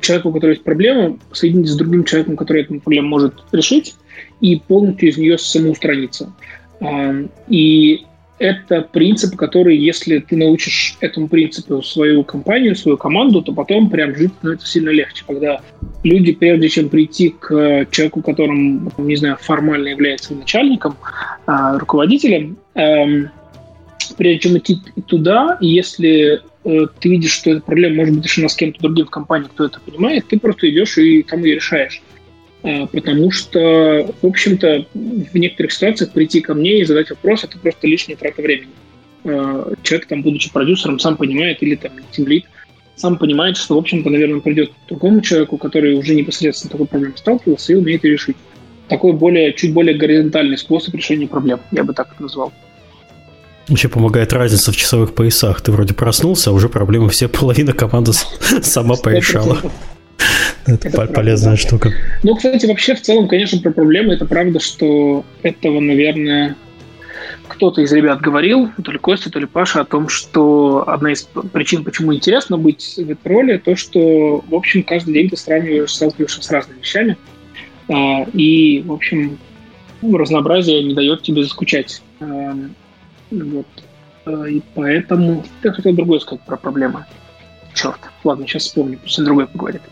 человек, 0.00 0.26
у 0.26 0.32
которого 0.32 0.52
есть 0.52 0.64
проблема, 0.64 1.18
соединить 1.32 1.68
с 1.68 1.76
другим 1.76 2.04
человеком, 2.04 2.36
который 2.36 2.62
эту 2.62 2.80
проблему 2.80 3.08
может 3.08 3.34
решить, 3.52 3.94
и 4.40 4.56
полностью 4.56 5.08
из 5.08 5.16
нее 5.16 5.38
самоустраниться. 5.38 6.32
А, 6.80 7.14
и 7.48 8.04
это 8.38 8.82
принцип, 8.82 9.36
который, 9.36 9.76
если 9.76 10.18
ты 10.18 10.36
научишь 10.36 10.96
этому 11.00 11.28
принципу 11.28 11.80
свою 11.80 12.24
компанию, 12.24 12.74
свою 12.74 12.96
команду, 12.96 13.40
то 13.40 13.52
потом 13.52 13.88
прям 13.88 14.16
жить 14.16 14.32
становится 14.38 14.66
сильно 14.66 14.90
легче, 14.90 15.24
когда 15.26 15.60
люди, 16.02 16.32
прежде 16.32 16.68
чем 16.68 16.88
прийти 16.88 17.36
к 17.38 17.86
человеку, 17.92 18.20
которым, 18.20 18.90
не 18.98 19.14
знаю, 19.14 19.38
формально 19.40 19.88
является 19.88 20.34
начальником, 20.34 20.96
а, 21.46 21.78
руководителем, 21.78 22.56
эм, 22.74 23.30
прежде 24.16 24.40
чем 24.40 24.58
идти 24.58 24.80
туда, 25.06 25.58
если 25.60 26.42
ты 26.64 27.08
видишь, 27.08 27.32
что 27.32 27.50
эта 27.50 27.60
проблема 27.60 27.96
может 27.96 28.14
быть 28.14 28.24
решена 28.24 28.48
с 28.48 28.54
кем-то 28.54 28.80
другим 28.80 29.06
в 29.06 29.10
компании, 29.10 29.48
кто 29.48 29.64
это 29.64 29.80
понимает, 29.80 30.28
ты 30.28 30.38
просто 30.38 30.70
идешь 30.70 30.96
и 30.98 31.22
там 31.22 31.42
ее 31.44 31.56
решаешь. 31.56 32.02
А, 32.62 32.86
потому 32.86 33.30
что, 33.30 34.14
в 34.22 34.26
общем-то, 34.26 34.86
в 34.94 35.36
некоторых 35.36 35.72
ситуациях 35.72 36.12
прийти 36.12 36.40
ко 36.40 36.54
мне 36.54 36.80
и 36.80 36.84
задать 36.84 37.10
вопрос– 37.10 37.44
это 37.44 37.58
просто 37.58 37.86
лишняя 37.86 38.16
трата 38.16 38.40
времени. 38.40 38.70
А, 39.24 39.72
человек, 39.82 40.06
там, 40.06 40.22
будучи 40.22 40.52
продюсером, 40.52 40.98
сам 40.98 41.16
понимает, 41.16 41.62
или 41.62 41.74
там 41.74 41.92
тимлит, 42.12 42.44
сам 42.94 43.18
понимает, 43.18 43.56
что, 43.56 43.74
в 43.74 43.78
общем-то, 43.78 44.08
наверное, 44.10 44.40
придет 44.40 44.70
к 44.70 44.88
другому 44.88 45.20
человеку, 45.22 45.56
который 45.56 45.94
уже 45.94 46.14
непосредственно 46.14 46.70
такой 46.70 46.86
проблемой 46.86 47.18
сталкивался 47.18 47.72
и 47.72 47.76
умеет 47.76 48.04
ее 48.04 48.12
решить. 48.12 48.36
Такой 48.88 49.12
более, 49.12 49.52
чуть 49.54 49.72
более 49.72 49.96
горизонтальный 49.96 50.58
способ 50.58 50.94
решения 50.94 51.26
проблем, 51.26 51.60
я 51.72 51.82
бы 51.82 51.94
так 51.94 52.12
это 52.12 52.22
назвал. 52.22 52.52
Еще 53.68 53.88
помогает 53.88 54.32
разница 54.32 54.72
в 54.72 54.76
часовых 54.76 55.14
поясах. 55.14 55.60
Ты 55.60 55.72
вроде 55.72 55.94
проснулся, 55.94 56.50
а 56.50 56.52
уже 56.52 56.68
проблемы 56.68 57.08
все 57.10 57.28
половина 57.28 57.72
команды 57.72 58.12
сама 58.62 58.96
порешала. 58.96 59.58
Это, 60.64 60.88
это 60.88 61.06
полезная 61.08 61.56
правда, 61.56 61.68
штука. 61.68 61.92
Ну, 62.22 62.36
кстати, 62.36 62.66
вообще 62.66 62.94
в 62.94 63.02
целом, 63.02 63.26
конечно, 63.26 63.60
про 63.60 63.72
проблемы 63.72 64.14
это 64.14 64.26
правда, 64.26 64.60
что 64.60 65.24
этого, 65.42 65.80
наверное, 65.80 66.54
кто-то 67.48 67.80
из 67.82 67.92
ребят 67.92 68.20
говорил, 68.20 68.70
то 68.84 68.92
ли 68.92 68.98
Костя, 68.98 69.30
то 69.30 69.40
ли 69.40 69.46
Паша, 69.46 69.80
о 69.80 69.84
том, 69.84 70.08
что 70.08 70.84
одна 70.86 71.12
из 71.12 71.28
причин, 71.52 71.82
почему 71.82 72.14
интересно 72.14 72.58
быть 72.58 72.94
в 72.96 73.10
этой 73.10 73.28
роли, 73.28 73.58
то, 73.58 73.74
что, 73.74 74.44
в 74.48 74.54
общем, 74.54 74.84
каждый 74.84 75.14
день 75.14 75.30
ты 75.30 75.36
сравниваешь, 75.36 75.92
сталкиваешься 75.92 76.42
с 76.42 76.50
разными 76.50 76.78
вещами. 76.78 77.16
А, 77.88 78.22
и, 78.32 78.82
в 78.86 78.92
общем, 78.92 79.38
разнообразие 80.00 80.84
не 80.84 80.94
дает 80.94 81.22
тебе 81.22 81.42
заскучать. 81.42 82.02
Вот. 83.32 83.66
А, 84.24 84.44
и 84.46 84.60
поэтому... 84.74 85.44
Я 85.62 85.72
хотел 85.72 85.94
другое 85.94 86.20
сказать 86.20 86.44
про 86.44 86.56
проблемы. 86.56 87.04
Черт. 87.74 87.98
Ладно, 88.24 88.46
сейчас 88.46 88.64
вспомню, 88.64 88.98
пусть 89.02 89.22
другой 89.24 89.46
поговорит. 89.46 89.82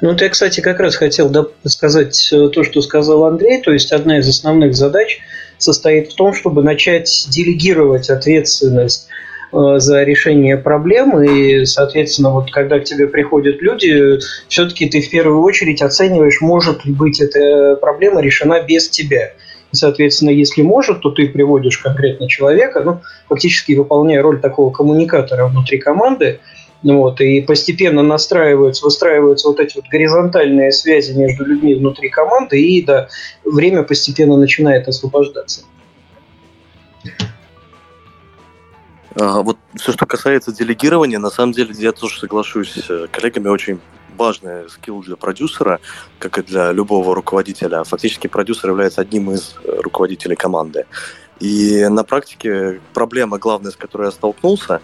Ну, 0.00 0.16
я, 0.16 0.28
кстати, 0.28 0.60
как 0.60 0.80
раз 0.80 0.96
хотел 0.96 1.30
сказать 1.64 2.30
э, 2.32 2.48
то, 2.48 2.64
что 2.64 2.80
сказал 2.82 3.24
Андрей. 3.24 3.60
То 3.62 3.72
есть 3.72 3.92
одна 3.92 4.18
из 4.18 4.28
основных 4.28 4.74
задач 4.74 5.20
состоит 5.58 6.12
в 6.12 6.14
том, 6.14 6.32
чтобы 6.32 6.62
начать 6.62 7.26
делегировать 7.28 8.08
ответственность 8.10 9.08
э, 9.52 9.78
за 9.78 10.02
решение 10.02 10.56
проблем. 10.56 11.22
И, 11.22 11.64
соответственно, 11.64 12.30
вот 12.30 12.50
когда 12.50 12.78
к 12.78 12.84
тебе 12.84 13.06
приходят 13.08 13.60
люди, 13.60 14.18
все-таки 14.48 14.88
ты 14.88 15.00
в 15.00 15.10
первую 15.10 15.42
очередь 15.42 15.82
оцениваешь, 15.82 16.40
может 16.40 16.84
ли 16.84 16.92
быть 16.92 17.20
эта 17.20 17.76
проблема 17.76 18.20
решена 18.20 18.62
без 18.62 18.88
тебя. 18.88 19.32
Соответственно, 19.72 20.30
если 20.30 20.62
может, 20.62 21.00
то 21.00 21.10
ты 21.10 21.28
приводишь 21.28 21.78
конкретно 21.78 22.28
человека, 22.28 22.82
ну, 22.84 23.00
фактически 23.28 23.72
выполняя 23.72 24.22
роль 24.22 24.40
такого 24.40 24.72
коммуникатора 24.72 25.46
внутри 25.46 25.78
команды, 25.78 26.40
ну 26.82 26.98
вот, 26.98 27.20
и 27.20 27.42
постепенно 27.42 28.02
настраиваются, 28.02 28.84
выстраиваются 28.84 29.48
вот 29.48 29.60
эти 29.60 29.76
вот 29.76 29.84
горизонтальные 29.90 30.72
связи 30.72 31.12
между 31.12 31.44
людьми 31.44 31.74
внутри 31.74 32.08
команды, 32.08 32.60
и 32.60 32.82
да, 32.82 33.08
время 33.44 33.82
постепенно 33.82 34.36
начинает 34.36 34.88
освобождаться. 34.88 35.62
А, 39.14 39.42
вот 39.42 39.58
все, 39.76 39.92
что 39.92 40.06
касается 40.06 40.52
делегирования, 40.52 41.18
на 41.18 41.30
самом 41.30 41.52
деле 41.52 41.74
я 41.76 41.92
тоже 41.92 42.18
соглашусь 42.18 42.72
с 42.72 43.08
коллегами, 43.08 43.48
очень 43.48 43.78
важный 44.16 44.68
скилл 44.70 45.02
для 45.02 45.16
продюсера, 45.16 45.80
как 46.18 46.38
и 46.38 46.42
для 46.42 46.72
любого 46.72 47.14
руководителя. 47.14 47.84
Фактически 47.84 48.26
продюсер 48.26 48.70
является 48.70 49.00
одним 49.00 49.30
из 49.30 49.56
э, 49.64 49.80
руководителей 49.80 50.36
команды. 50.36 50.86
И 51.40 51.86
на 51.88 52.04
практике 52.04 52.80
проблема 52.92 53.38
главная, 53.38 53.70
с 53.70 53.76
которой 53.76 54.06
я 54.06 54.10
столкнулся, 54.10 54.80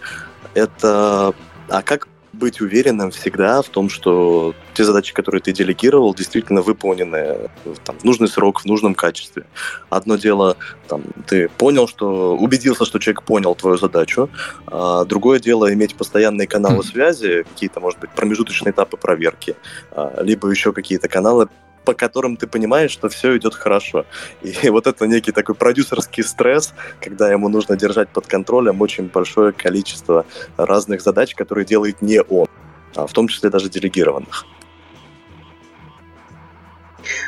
это 0.53 1.33
а 1.69 1.81
как 1.81 2.07
быть 2.37 2.61
уверенным 2.61 3.11
всегда 3.11 3.61
в 3.61 3.69
том, 3.69 3.89
что 3.89 4.53
те 4.73 4.83
задачи, 4.83 5.13
которые 5.13 5.41
ты 5.41 5.51
делегировал, 5.51 6.13
действительно 6.13 6.61
выполнены 6.61 7.49
там, 7.83 7.97
в 7.99 8.03
нужный 8.03 8.27
срок, 8.27 8.61
в 8.61 8.65
нужном 8.65 8.95
качестве. 8.95 9.43
Одно 9.89 10.15
дело, 10.15 10.57
там, 10.87 11.03
ты 11.27 11.49
понял, 11.49 11.87
что 11.87 12.37
убедился, 12.37 12.85
что 12.85 12.99
человек 12.99 13.23
понял 13.23 13.55
твою 13.55 13.77
задачу, 13.77 14.29
а 14.67 15.05
другое 15.05 15.39
дело 15.39 15.73
иметь 15.73 15.95
постоянные 15.95 16.47
каналы 16.47 16.83
связи, 16.83 17.43
какие-то, 17.43 17.79
может 17.79 17.99
быть, 17.99 18.11
промежуточные 18.11 18.71
этапы 18.71 18.97
проверки, 18.97 19.55
а, 19.91 20.21
либо 20.21 20.49
еще 20.49 20.73
какие-то 20.73 21.07
каналы 21.07 21.49
по 21.87 21.93
которым 21.93 22.35
ты 22.35 22.47
понимаешь, 22.47 22.91
что 22.91 23.07
все 23.07 23.37
идет 23.37 23.55
хорошо. 23.55 24.05
И 24.41 24.69
вот 24.69 24.87
это 24.87 25.07
некий 25.07 25.31
такой 25.31 25.55
продюсерский 25.55 26.21
стресс, 26.21 26.73
когда 26.99 27.31
ему 27.31 27.47
нужно 27.47 27.77
держать 27.77 28.09
под 28.09 28.27
контролем 28.27 28.81
очень 28.81 29.05
большое 29.05 29.53
количество 29.53 30.25
разных 30.57 31.01
задач, 31.01 31.33
которые 31.33 31.65
делает 31.65 32.01
не 32.01 32.21
он, 32.21 32.47
а 32.93 33.07
в 33.07 33.13
том 33.13 33.29
числе 33.29 33.49
даже 33.49 33.69
делегированных. 33.69 34.45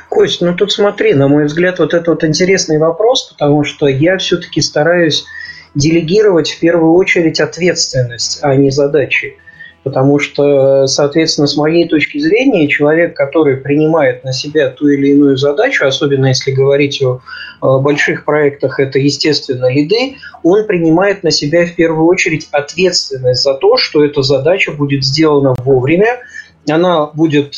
Кость, 0.10 0.42
ну 0.42 0.54
тут 0.54 0.74
смотри, 0.74 1.14
на 1.14 1.30
мой 1.30 1.46
взгляд, 1.46 1.80
вот 1.80 1.94
это 1.94 2.12
вот 2.12 2.26
интересный 2.26 2.80
вопрос, 2.80 3.32
потому 3.32 3.64
что 3.64 3.88
я 3.88 4.18
все-таки 4.18 4.60
стараюсь 4.60 5.26
делегировать 5.74 6.52
в 6.52 6.60
первую 6.60 6.96
очередь 6.96 7.40
ответственность, 7.40 8.40
а 8.42 8.56
не 8.56 8.72
задачи. 8.72 9.38
Потому 9.84 10.20
что, 10.20 10.88
соответственно, 10.88 11.48
с 11.48 11.56
моей 11.56 11.88
точки 11.88 12.18
зрения, 12.18 12.68
человек, 12.68 13.16
который 13.16 13.58
принимает 13.58 14.24
на 14.24 14.34
себя 14.34 14.70
ту 14.70 14.88
или 14.90 15.10
иную 15.10 15.38
задачу, 15.38 15.86
особенно 15.86 16.28
если 16.28 16.52
говорить 16.52 17.02
о 17.02 17.80
больших 17.80 18.26
проектах, 18.26 18.80
это, 18.80 19.00
естественно, 19.00 19.72
лиды, 19.72 20.18
он 20.44 20.66
принимает 20.66 21.24
на 21.24 21.32
себя 21.32 21.66
в 21.66 21.76
первую 21.76 22.08
очередь 22.08 22.48
ответственность 22.52 23.44
за 23.44 23.54
то, 23.54 23.78
что 23.78 24.04
эта 24.04 24.22
задача 24.22 24.72
будет 24.72 25.04
сделана 25.04 25.56
вовремя, 25.64 26.20
она 26.68 27.08
будет 27.08 27.56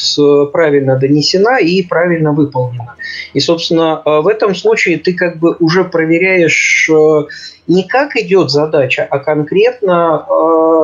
правильно 0.51 0.97
донесена 0.97 1.59
и 1.59 1.83
правильно 1.83 2.31
выполнена. 2.33 2.95
И, 3.33 3.39
собственно, 3.39 4.01
э, 4.05 4.19
в 4.21 4.27
этом 4.27 4.55
случае 4.55 4.97
ты 4.97 5.13
как 5.13 5.37
бы 5.37 5.55
уже 5.59 5.83
проверяешь 5.83 6.89
э, 6.89 7.23
не 7.67 7.83
как 7.83 8.15
идет 8.15 8.49
задача, 8.49 9.07
а 9.09 9.19
конкретно, 9.19 10.25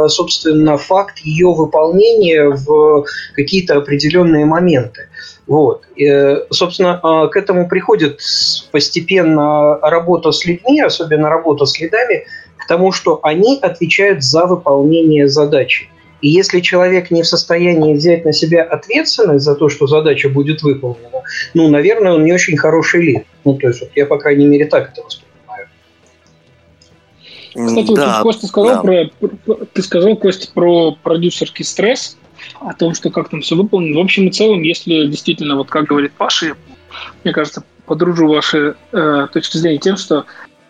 собственно, 0.08 0.78
факт 0.78 1.20
ее 1.20 1.54
выполнения 1.54 2.50
в 2.50 3.06
какие-то 3.34 3.78
определенные 3.78 4.46
моменты. 4.46 5.08
Вот. 5.48 5.84
И, 5.96 6.38
собственно, 6.52 7.30
к 7.32 7.36
этому 7.36 7.68
приходит 7.68 8.20
постепенно 8.72 9.80
работа 9.82 10.32
с 10.32 10.46
людьми, 10.46 10.82
особенно 10.82 11.30
работа 11.30 11.66
с 11.66 11.80
лидами, 11.80 12.26
к 12.58 12.68
тому, 12.68 12.92
что 12.92 13.20
они 13.24 13.60
отвечают 13.62 14.24
за 14.24 14.46
выполнение 14.46 15.28
задачи. 15.28 15.90
И 16.20 16.30
если 16.30 16.62
человек 16.62 17.12
не 17.12 17.22
в 17.22 17.28
состоянии 17.28 17.94
взять 17.94 18.26
на 18.26 18.34
себя 18.34 18.64
ответственность 18.64 19.46
за 19.46 19.56
то, 19.56 19.70
что 19.70 19.88
задача 19.88 20.30
будет 20.30 20.64
выполнена, 20.64 21.22
ну, 21.54 21.70
наверное, 21.70 22.14
он 22.14 22.26
не 22.26 22.34
очень 22.34 22.58
хороший 22.58 23.04
лид. 23.04 23.26
Ну, 23.46 23.54
то 23.54 23.68
есть, 23.68 23.82
вот 23.82 23.92
я, 23.96 24.06
по 24.06 24.18
крайней 24.18 24.48
мере, 24.48 24.66
так 24.66 24.90
это 24.92 25.04
воспринимаю. 25.04 25.27
Кстати, 27.66 27.96
да, 27.96 28.18
вот 28.18 28.24
Костя 28.24 28.48
сказал 28.48 28.84
да. 28.84 29.10
про, 29.50 29.66
ты 29.74 29.82
сказал, 29.82 30.16
Костя, 30.16 30.50
про 30.54 30.92
продюсерский 30.92 31.66
стресс, 31.66 32.18
о 32.60 32.74
том, 32.74 32.94
что 32.94 33.10
как 33.10 33.30
там 33.30 33.42
все 33.42 33.56
выполнено. 33.56 34.00
В 34.00 34.04
общем 34.04 34.28
и 34.28 34.32
целом, 34.32 34.62
если 34.62 35.08
действительно, 35.08 35.56
вот 35.56 35.70
как 35.70 35.86
говорит 35.86 36.14
Паша, 36.14 36.56
мне 37.24 37.34
кажется, 37.34 37.64
подружу 37.86 38.28
ваши 38.28 38.76
э, 38.92 39.28
точки 39.34 39.58
зрения 39.58 39.80
тем, 39.80 39.98
что 39.98 40.26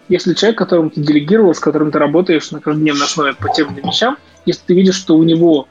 если 0.10 0.34
человек, 0.34 0.58
которому 0.58 0.90
ты 0.90 1.02
делегировал, 1.02 1.54
с 1.54 1.60
которым 1.60 1.92
ты 1.92 2.00
работаешь 2.00 2.52
на 2.52 2.62
каждодневной 2.62 3.06
основе 3.06 3.34
по 3.34 3.50
тем 3.50 3.74
или 3.74 3.86
вещам, 3.86 4.18
если 4.46 4.62
ты 4.68 4.74
видишь, 4.74 4.96
что 4.96 5.18
у 5.18 5.24
него 5.24 5.68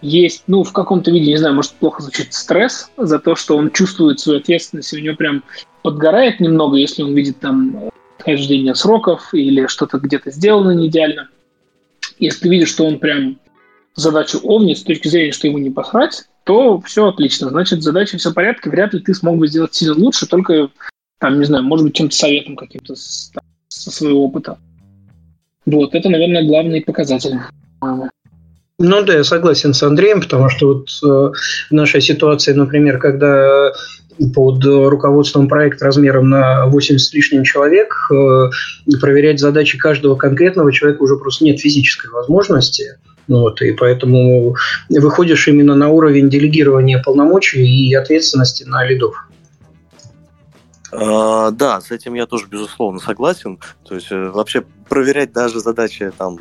есть, 0.00 0.44
ну, 0.46 0.64
в 0.64 0.72
каком-то 0.72 1.10
виде, 1.10 1.30
не 1.30 1.36
знаю, 1.36 1.54
может, 1.54 1.72
плохо 1.72 2.02
звучит, 2.02 2.32
стресс 2.32 2.90
за 2.96 3.18
то, 3.18 3.34
что 3.34 3.56
он 3.56 3.70
чувствует 3.70 4.20
свою 4.20 4.40
ответственность, 4.40 4.92
и 4.92 4.98
у 4.98 5.02
него 5.02 5.16
прям 5.16 5.42
подгорает 5.82 6.40
немного, 6.40 6.76
если 6.76 7.02
он 7.02 7.14
видит 7.14 7.40
там 7.40 7.90
хождение 8.24 8.74
сроков 8.74 9.32
или 9.32 9.66
что-то 9.66 9.98
где-то 9.98 10.30
сделано 10.30 10.72
не 10.72 10.88
идеально. 10.88 11.28
Если 12.18 12.40
ты 12.40 12.48
видишь, 12.48 12.70
что 12.70 12.84
он 12.84 12.98
прям 12.98 13.38
задачу 13.94 14.40
овнит 14.42 14.78
с 14.78 14.82
точки 14.82 15.08
зрения, 15.08 15.32
что 15.32 15.46
ему 15.46 15.58
не 15.58 15.70
посрать, 15.70 16.24
то 16.44 16.80
все 16.80 17.08
отлично. 17.08 17.48
Значит, 17.50 17.82
задача 17.82 18.18
все 18.18 18.30
в 18.30 18.34
порядке, 18.34 18.70
вряд 18.70 18.94
ли 18.94 19.00
ты 19.00 19.14
смог 19.14 19.38
бы 19.38 19.48
сделать 19.48 19.74
сильно 19.74 19.94
лучше, 19.94 20.26
только, 20.26 20.70
там, 21.18 21.38
не 21.38 21.44
знаю, 21.44 21.64
может 21.64 21.86
быть, 21.86 21.94
чем-то 21.94 22.14
советом 22.14 22.56
каким-то 22.56 22.94
со 22.94 23.90
своего 23.90 24.24
опыта. 24.24 24.58
Вот, 25.66 25.94
это, 25.94 26.08
наверное, 26.08 26.46
главный 26.46 26.82
показатель. 26.82 27.38
Ну 28.78 29.02
да, 29.02 29.14
я 29.14 29.24
согласен 29.24 29.72
с 29.72 29.82
Андреем, 29.82 30.20
потому 30.20 30.50
что 30.50 30.66
вот 30.66 30.88
э, 31.02 31.32
в 31.70 31.72
нашей 31.72 32.00
ситуации, 32.00 32.52
например, 32.52 32.98
когда 32.98 33.72
под 34.34 34.64
руководством 34.64 35.48
проекта 35.48 35.86
размером 35.86 36.30
на 36.30 36.66
80 36.66 37.00
с 37.00 37.12
лишним 37.12 37.44
человек 37.44 37.94
э, 38.12 38.50
проверять 39.00 39.40
задачи 39.40 39.78
каждого 39.78 40.14
конкретного 40.14 40.72
человека 40.72 41.02
уже 41.02 41.16
просто 41.16 41.44
нет 41.44 41.60
физической 41.60 42.10
возможности. 42.10 42.98
Вот, 43.26 43.62
и 43.62 43.72
поэтому 43.72 44.54
выходишь 44.90 45.48
именно 45.48 45.74
на 45.74 45.88
уровень 45.88 46.28
делегирования 46.28 47.02
полномочий 47.02 47.64
и 47.64 47.94
ответственности 47.94 48.64
на 48.64 48.84
лидов. 48.84 49.14
А, 50.96 51.50
да, 51.50 51.80
с 51.80 51.90
этим 51.90 52.14
я 52.14 52.26
тоже 52.26 52.46
безусловно 52.46 53.00
согласен. 53.00 53.58
То 53.84 53.94
есть 53.94 54.12
э, 54.12 54.30
вообще 54.30 54.62
проверять 54.88 55.32
даже 55.32 55.60
задачи 55.60 56.12
там 56.16 56.38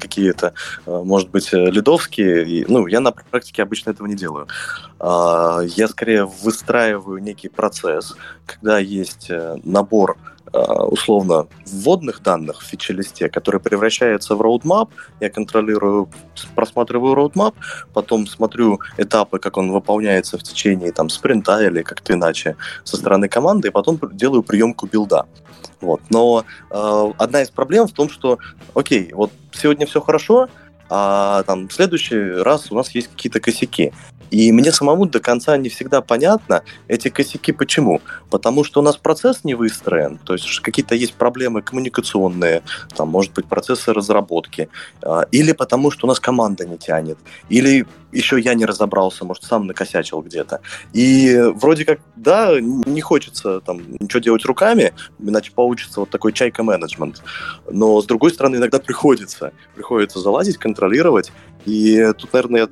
какие-то, 0.00 0.52
э, 0.86 1.02
может 1.04 1.30
быть, 1.30 1.52
э, 1.52 1.70
лидовские. 1.70 2.66
Ну, 2.68 2.86
я 2.86 3.00
на 3.00 3.12
практике 3.12 3.62
обычно 3.62 3.90
этого 3.90 4.06
не 4.06 4.16
делаю. 4.16 4.48
А, 4.98 5.60
я 5.62 5.86
скорее 5.88 6.24
выстраиваю 6.24 7.22
некий 7.22 7.48
процесс, 7.48 8.16
когда 8.46 8.78
есть 8.78 9.30
набор 9.64 10.16
условно 10.52 11.46
вводных 11.66 12.22
данных 12.22 12.62
в 12.62 12.64
фичи-листе, 12.64 13.28
который 13.28 13.60
превращается 13.60 14.34
в 14.34 14.42
roadmap. 14.42 14.88
Я 15.20 15.30
контролирую, 15.30 16.08
просматриваю 16.54 17.14
roadmap, 17.14 17.54
потом 17.92 18.26
смотрю 18.26 18.80
этапы, 18.96 19.38
как 19.38 19.56
он 19.56 19.72
выполняется 19.72 20.38
в 20.38 20.42
течение 20.42 20.92
там, 20.92 21.08
спринта 21.08 21.60
или 21.60 21.82
как-то 21.82 22.14
иначе 22.14 22.56
со 22.84 22.96
стороны 22.96 23.28
команды, 23.28 23.68
и 23.68 23.70
потом 23.70 23.98
делаю 24.12 24.42
приемку 24.42 24.86
билда. 24.86 25.26
Вот. 25.80 26.00
Но 26.10 26.44
э, 26.70 27.12
одна 27.18 27.42
из 27.42 27.50
проблем 27.50 27.86
в 27.86 27.92
том, 27.92 28.08
что, 28.08 28.38
окей, 28.74 29.12
вот 29.12 29.30
сегодня 29.52 29.86
все 29.86 30.00
хорошо, 30.00 30.48
а 30.90 31.42
там 31.44 31.68
в 31.68 31.72
следующий 31.72 32.42
раз 32.42 32.70
у 32.72 32.74
нас 32.74 32.90
есть 32.94 33.08
какие-то 33.08 33.40
косяки. 33.40 33.92
И 34.30 34.52
мне 34.52 34.72
самому 34.72 35.06
до 35.06 35.20
конца 35.20 35.56
не 35.56 35.68
всегда 35.68 36.00
понятно 36.00 36.62
эти 36.86 37.08
косяки 37.08 37.52
почему. 37.52 38.00
Потому 38.30 38.64
что 38.64 38.80
у 38.80 38.82
нас 38.82 38.96
процесс 38.96 39.44
не 39.44 39.54
выстроен, 39.54 40.18
то 40.18 40.34
есть 40.34 40.60
какие-то 40.60 40.94
есть 40.94 41.14
проблемы 41.14 41.62
коммуникационные, 41.62 42.62
там, 42.96 43.08
может 43.08 43.32
быть, 43.32 43.46
процессы 43.46 43.92
разработки, 43.92 44.68
а, 45.02 45.22
или 45.32 45.52
потому 45.52 45.90
что 45.90 46.06
у 46.06 46.08
нас 46.08 46.20
команда 46.20 46.66
не 46.66 46.78
тянет, 46.78 47.18
или 47.48 47.86
еще 48.12 48.40
я 48.40 48.54
не 48.54 48.64
разобрался, 48.64 49.24
может, 49.24 49.44
сам 49.44 49.66
накосячил 49.66 50.22
где-то. 50.22 50.60
И 50.92 51.36
вроде 51.54 51.84
как, 51.84 52.00
да, 52.16 52.58
не 52.60 53.00
хочется 53.00 53.60
там 53.60 53.80
ничего 54.00 54.20
делать 54.20 54.44
руками, 54.44 54.92
иначе 55.18 55.52
получится 55.52 56.00
вот 56.00 56.10
такой 56.10 56.32
чайка-менеджмент. 56.32 57.22
Но, 57.70 58.00
с 58.00 58.06
другой 58.06 58.30
стороны, 58.32 58.56
иногда 58.56 58.78
приходится. 58.78 59.52
Приходится 59.74 60.20
залазить, 60.20 60.56
контролировать. 60.58 61.32
И 61.66 62.12
тут, 62.16 62.32
наверное, 62.32 62.68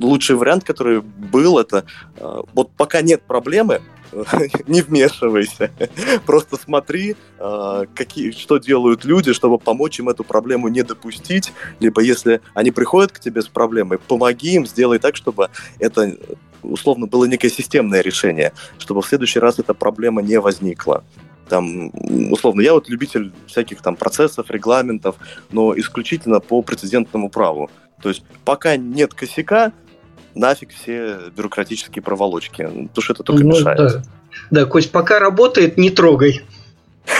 лучший 0.00 0.36
вариант, 0.36 0.64
который 0.64 1.00
был, 1.00 1.58
это 1.58 1.84
э, 2.16 2.40
вот 2.54 2.70
пока 2.72 3.02
нет 3.02 3.22
проблемы, 3.22 3.80
не 4.66 4.82
вмешивайся. 4.82 5.70
Просто 6.26 6.56
смотри, 6.56 7.16
э, 7.38 7.84
какие, 7.94 8.30
что 8.30 8.58
делают 8.58 9.04
люди, 9.04 9.32
чтобы 9.32 9.58
помочь 9.58 9.98
им 9.98 10.08
эту 10.08 10.24
проблему 10.24 10.68
не 10.68 10.82
допустить. 10.82 11.52
Либо 11.80 12.00
если 12.00 12.40
они 12.54 12.70
приходят 12.70 13.12
к 13.12 13.20
тебе 13.20 13.42
с 13.42 13.48
проблемой, 13.48 13.98
помоги 13.98 14.54
им, 14.54 14.66
сделай 14.66 14.98
так, 14.98 15.16
чтобы 15.16 15.50
это 15.78 16.16
условно 16.62 17.06
было 17.06 17.24
некое 17.24 17.50
системное 17.50 18.00
решение, 18.00 18.52
чтобы 18.78 19.02
в 19.02 19.06
следующий 19.06 19.38
раз 19.38 19.58
эта 19.58 19.74
проблема 19.74 20.22
не 20.22 20.40
возникла 20.40 21.04
там, 21.48 21.90
условно, 22.30 22.60
я 22.60 22.74
вот 22.74 22.88
любитель 22.88 23.32
всяких 23.46 23.80
там 23.80 23.96
процессов, 23.96 24.50
регламентов, 24.50 25.16
но 25.50 25.76
исключительно 25.78 26.40
по 26.40 26.62
прецедентному 26.62 27.30
праву. 27.30 27.70
То 28.02 28.10
есть 28.10 28.22
пока 28.44 28.76
нет 28.76 29.14
косяка, 29.14 29.72
нафиг 30.34 30.70
все 30.70 31.18
бюрократические 31.36 32.02
проволочки, 32.02 32.62
потому 32.62 33.02
что 33.02 33.12
это 33.12 33.22
только 33.22 33.44
ну, 33.44 33.50
мешает. 33.50 33.78
Да. 33.78 34.02
да, 34.50 34.64
Кость, 34.66 34.90
пока 34.90 35.18
работает, 35.18 35.78
не 35.78 35.90
трогай. 35.90 36.42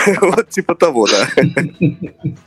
Вот 0.21 0.49
типа 0.49 0.75
того, 0.75 1.07
да. 1.07 1.27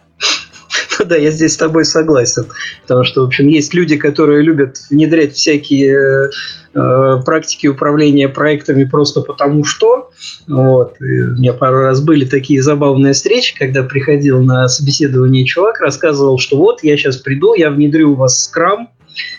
Да, 1.04 1.16
я 1.16 1.30
здесь 1.30 1.54
с 1.54 1.56
тобой 1.56 1.84
согласен. 1.84 2.46
Потому 2.82 3.04
что, 3.04 3.22
в 3.22 3.26
общем, 3.26 3.48
есть 3.48 3.74
люди, 3.74 3.96
которые 3.96 4.42
любят 4.42 4.76
внедрять 4.90 5.34
всякие 5.34 6.30
э, 6.74 7.22
практики 7.24 7.66
управления 7.66 8.28
проектами 8.28 8.84
просто 8.84 9.20
потому 9.20 9.64
что. 9.64 10.10
Вот. 10.46 11.00
И 11.00 11.22
у 11.22 11.32
меня 11.32 11.52
пару 11.52 11.80
раз 11.80 12.00
были 12.00 12.24
такие 12.24 12.62
забавные 12.62 13.12
встречи, 13.12 13.56
когда 13.58 13.82
приходил 13.82 14.42
на 14.42 14.68
собеседование 14.68 15.44
чувак, 15.44 15.80
рассказывал, 15.80 16.38
что 16.38 16.56
вот 16.56 16.82
я 16.82 16.96
сейчас 16.96 17.16
приду, 17.16 17.54
я 17.54 17.70
внедрю 17.70 18.12
у 18.12 18.16
вас 18.16 18.44
скрам, 18.44 18.90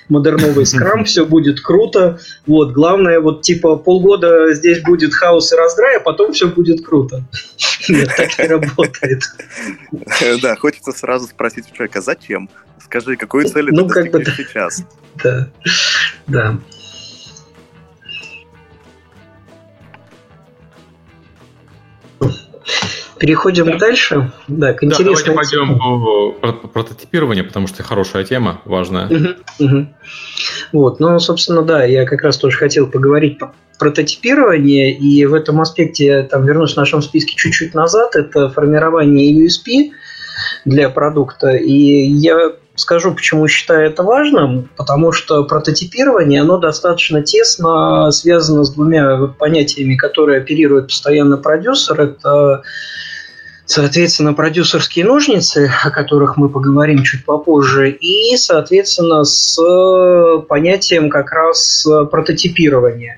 модерновый 0.09 0.65
скрам, 0.65 1.03
все 1.05 1.25
будет 1.25 1.61
круто. 1.61 2.19
Вот, 2.45 2.71
главное, 2.71 3.19
вот 3.19 3.41
типа 3.41 3.75
полгода 3.75 4.53
здесь 4.53 4.81
будет 4.81 5.13
хаос 5.13 5.51
и 5.51 5.55
раздрай, 5.55 5.97
а 5.97 5.99
потом 5.99 6.33
все 6.33 6.47
будет 6.47 6.85
круто. 6.85 7.23
Нет, 7.89 8.09
так 8.15 8.37
не 8.39 8.45
работает. 8.45 9.23
Да, 10.41 10.55
хочется 10.55 10.91
сразу 10.91 11.27
спросить 11.27 11.65
у 11.71 11.75
человека, 11.75 12.01
зачем? 12.01 12.49
Скажи, 12.83 13.15
какую 13.15 13.47
цель 13.47 13.69
ну, 13.71 13.87
ты 13.87 14.09
достигнешь 14.09 14.35
сейчас? 14.35 14.83
Да, 15.23 15.49
да. 16.27 16.57
Переходим 23.23 23.65
да. 23.67 23.77
дальше. 23.77 24.33
Да, 24.49 24.73
к 24.73 24.83
интересной 24.83 25.05
да, 25.05 25.21
давайте 25.23 25.31
пойдем 25.31 25.79
в 25.79 26.67
прототипирование, 26.73 27.45
потому 27.45 27.67
что 27.67 27.81
хорошая 27.81 28.25
тема, 28.25 28.59
важная. 28.65 29.07
Угу, 29.07 29.65
угу. 29.65 29.87
Вот, 30.73 30.99
ну, 30.99 31.17
собственно, 31.19 31.61
да, 31.61 31.85
я 31.85 32.05
как 32.05 32.21
раз 32.21 32.35
тоже 32.37 32.57
хотел 32.57 32.85
поговорить 32.85 33.39
по, 33.39 33.53
прототипирование, 33.79 34.93
и 34.93 35.25
в 35.25 35.33
этом 35.35 35.61
аспекте, 35.61 36.23
там, 36.23 36.45
вернусь 36.45 36.73
в 36.73 36.77
нашем 36.77 37.01
списке 37.01 37.35
чуть-чуть 37.37 37.73
назад, 37.73 38.17
это 38.17 38.49
формирование 38.49 39.33
USP 39.33 39.91
для 40.65 40.89
продукта. 40.89 41.51
И 41.51 41.71
я 41.71 42.51
скажу, 42.75 43.13
почему 43.13 43.47
считаю 43.47 43.89
это 43.89 44.03
важным, 44.03 44.69
потому 44.75 45.13
что 45.13 45.45
прототипирование, 45.45 46.41
оно 46.41 46.57
достаточно 46.57 47.21
тесно 47.21 48.11
связано 48.11 48.65
с 48.65 48.71
двумя 48.73 49.27
понятиями, 49.27 49.95
которые 49.95 50.41
оперирует 50.41 50.87
постоянно 50.87 51.37
продюсер. 51.37 52.01
Это 52.01 52.63
соответственно, 53.73 54.33
продюсерские 54.33 55.03
ножницы, 55.03 55.71
о 55.83 55.89
которых 55.89 56.37
мы 56.37 56.47
поговорим 56.47 57.01
чуть 57.01 57.25
попозже, 57.25 57.89
и, 57.89 58.37
соответственно, 58.37 59.23
с 59.23 59.59
понятием 60.47 61.09
как 61.09 61.31
раз 61.31 61.87
прототипирования. 62.11 63.17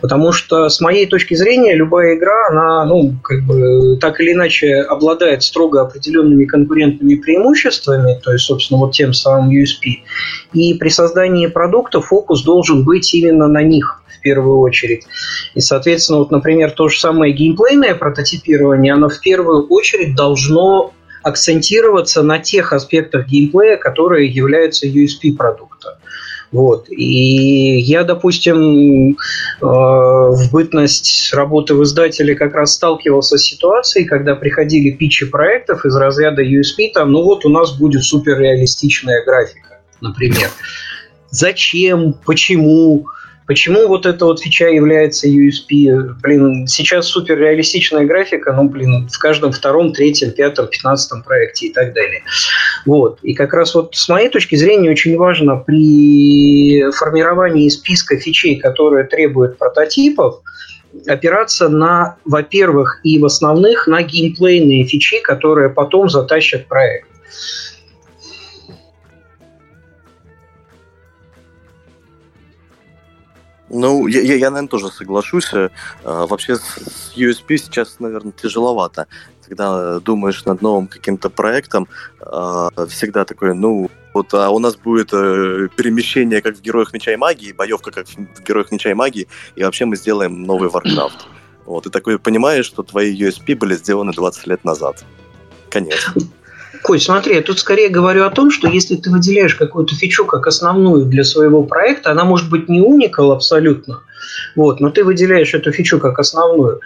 Потому 0.00 0.32
что, 0.32 0.70
с 0.70 0.80
моей 0.80 1.04
точки 1.06 1.34
зрения, 1.34 1.74
любая 1.74 2.16
игра, 2.16 2.48
она, 2.48 2.84
ну, 2.86 3.14
как 3.22 3.42
бы, 3.42 3.98
так 4.00 4.18
или 4.20 4.32
иначе 4.32 4.76
обладает 4.76 5.42
строго 5.42 5.82
определенными 5.82 6.46
конкурентными 6.46 7.16
преимуществами, 7.16 8.18
то 8.22 8.32
есть, 8.32 8.46
собственно, 8.46 8.80
вот 8.80 8.92
тем 8.92 9.12
самым 9.12 9.50
USP. 9.50 10.04
И 10.54 10.74
при 10.74 10.88
создании 10.88 11.48
продукта 11.48 12.00
фокус 12.00 12.42
должен 12.44 12.82
быть 12.82 13.12
именно 13.12 13.46
на 13.46 13.62
них 13.62 14.01
первую 14.22 14.60
очередь. 14.60 15.06
И, 15.54 15.60
соответственно, 15.60 16.20
вот, 16.20 16.30
например, 16.30 16.70
то 16.70 16.88
же 16.88 16.98
самое 16.98 17.32
геймплейное 17.32 17.94
прототипирование, 17.94 18.94
оно 18.94 19.08
в 19.08 19.20
первую 19.20 19.66
очередь 19.66 20.14
должно 20.14 20.94
акцентироваться 21.22 22.22
на 22.22 22.38
тех 22.38 22.72
аспектах 22.72 23.26
геймплея, 23.26 23.76
которые 23.76 24.28
являются 24.28 24.86
USP 24.86 25.36
продукта. 25.36 25.98
Вот. 26.52 26.86
И 26.90 27.78
я, 27.78 28.04
допустим, 28.04 29.12
э, 29.12 29.14
в 29.62 30.50
бытность 30.52 31.32
работы 31.32 31.74
в 31.74 31.82
издателе 31.82 32.34
как 32.34 32.54
раз 32.54 32.74
сталкивался 32.74 33.38
с 33.38 33.42
ситуацией, 33.42 34.04
когда 34.04 34.34
приходили 34.34 34.90
питчи 34.90 35.24
проектов 35.24 35.86
из 35.86 35.96
разряда 35.96 36.42
USP, 36.44 36.92
там, 36.92 37.10
ну 37.10 37.22
вот 37.22 37.46
у 37.46 37.48
нас 37.48 37.72
будет 37.72 38.02
суперреалистичная 38.02 39.24
графика, 39.24 39.80
например. 40.02 40.50
Зачем? 41.30 42.14
Почему? 42.26 43.06
Почему 43.46 43.88
вот 43.88 44.06
эта 44.06 44.24
вот 44.24 44.40
фича 44.40 44.68
является 44.68 45.28
USP? 45.28 46.14
Блин, 46.22 46.66
сейчас 46.66 47.06
супер 47.06 47.38
реалистичная 47.38 48.04
графика, 48.04 48.52
ну, 48.52 48.68
блин, 48.68 49.08
в 49.08 49.18
каждом 49.18 49.52
втором, 49.52 49.92
третьем, 49.92 50.30
пятом, 50.30 50.68
пятнадцатом 50.68 51.22
проекте 51.22 51.66
и 51.66 51.72
так 51.72 51.92
далее. 51.92 52.22
Вот. 52.86 53.18
И 53.22 53.34
как 53.34 53.52
раз 53.52 53.74
вот 53.74 53.94
с 53.94 54.08
моей 54.08 54.28
точки 54.28 54.54
зрения 54.54 54.90
очень 54.90 55.16
важно 55.16 55.56
при 55.56 56.90
формировании 56.92 57.68
списка 57.68 58.16
фичей, 58.16 58.56
которые 58.56 59.04
требуют 59.04 59.58
прототипов, 59.58 60.40
опираться 61.06 61.68
на, 61.68 62.16
во-первых, 62.24 63.00
и 63.02 63.18
в 63.18 63.24
основных 63.24 63.86
на 63.86 64.02
геймплейные 64.02 64.84
фичи, 64.84 65.20
которые 65.20 65.68
потом 65.70 66.08
затащат 66.08 66.68
проект. 66.68 67.08
Ну, 73.72 74.06
я, 74.06 74.20
я, 74.20 74.34
я, 74.34 74.50
наверное, 74.50 74.68
тоже 74.68 74.88
соглашусь. 74.88 75.50
А, 75.54 75.70
вообще 76.04 76.56
с 76.56 77.12
USP 77.16 77.56
сейчас, 77.56 77.96
наверное, 78.00 78.32
тяжеловато. 78.32 79.06
Когда 79.48 79.98
думаешь 79.98 80.44
над 80.44 80.60
новым 80.60 80.86
каким-то 80.86 81.30
проектом, 81.30 81.88
а, 82.20 82.68
всегда 82.88 83.24
такой, 83.24 83.54
ну, 83.54 83.90
вот 84.12 84.34
а 84.34 84.50
у 84.50 84.58
нас 84.58 84.76
будет 84.76 85.08
э, 85.14 85.68
перемещение 85.74 86.42
как 86.42 86.56
в 86.56 86.60
Героях 86.60 86.92
Меча 86.92 87.12
и 87.12 87.16
Магии, 87.16 87.52
боевка 87.52 87.90
как 87.90 88.06
в 88.06 88.42
Героях 88.46 88.70
Меча 88.70 88.90
и 88.90 88.94
Магии, 88.94 89.26
и 89.56 89.64
вообще 89.64 89.86
мы 89.86 89.96
сделаем 89.96 90.42
новый 90.42 90.68
Warcraft. 90.68 91.22
Вот, 91.64 91.86
и 91.86 91.90
такой 91.90 92.18
понимаешь, 92.18 92.66
что 92.66 92.82
твои 92.82 93.16
USP 93.16 93.56
были 93.56 93.74
сделаны 93.74 94.12
20 94.12 94.46
лет 94.48 94.64
назад. 94.64 95.02
Конечно. 95.70 96.20
Кость, 96.82 97.04
смотри, 97.04 97.36
я 97.36 97.42
тут 97.42 97.60
скорее 97.60 97.88
говорю 97.88 98.24
о 98.24 98.30
том, 98.30 98.50
что 98.50 98.68
если 98.68 98.96
ты 98.96 99.10
выделяешь 99.10 99.54
какую-то 99.54 99.94
фичу 99.94 100.26
как 100.26 100.46
основную 100.46 101.06
для 101.06 101.22
своего 101.22 101.62
проекта, 101.62 102.10
она 102.10 102.24
может 102.24 102.50
быть 102.50 102.68
не 102.68 102.80
уникал 102.80 103.30
абсолютно, 103.30 104.00
вот, 104.56 104.80
но 104.80 104.90
ты 104.90 105.04
выделяешь 105.04 105.54
эту 105.54 105.70
фичу 105.70 106.00
как 106.00 106.18
основную, 106.18 106.80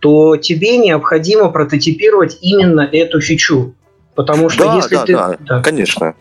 то 0.00 0.36
тебе 0.36 0.76
необходимо 0.76 1.50
прототипировать 1.50 2.38
именно 2.42 2.82
эту 2.82 3.20
фичу. 3.20 3.74
Потому 4.14 4.48
что 4.48 4.64
да, 4.64 4.76
если 4.76 4.94
да, 4.96 5.04
ты... 5.04 5.12
Да, 5.12 5.36
да, 5.40 5.62
конечно. 5.62 6.14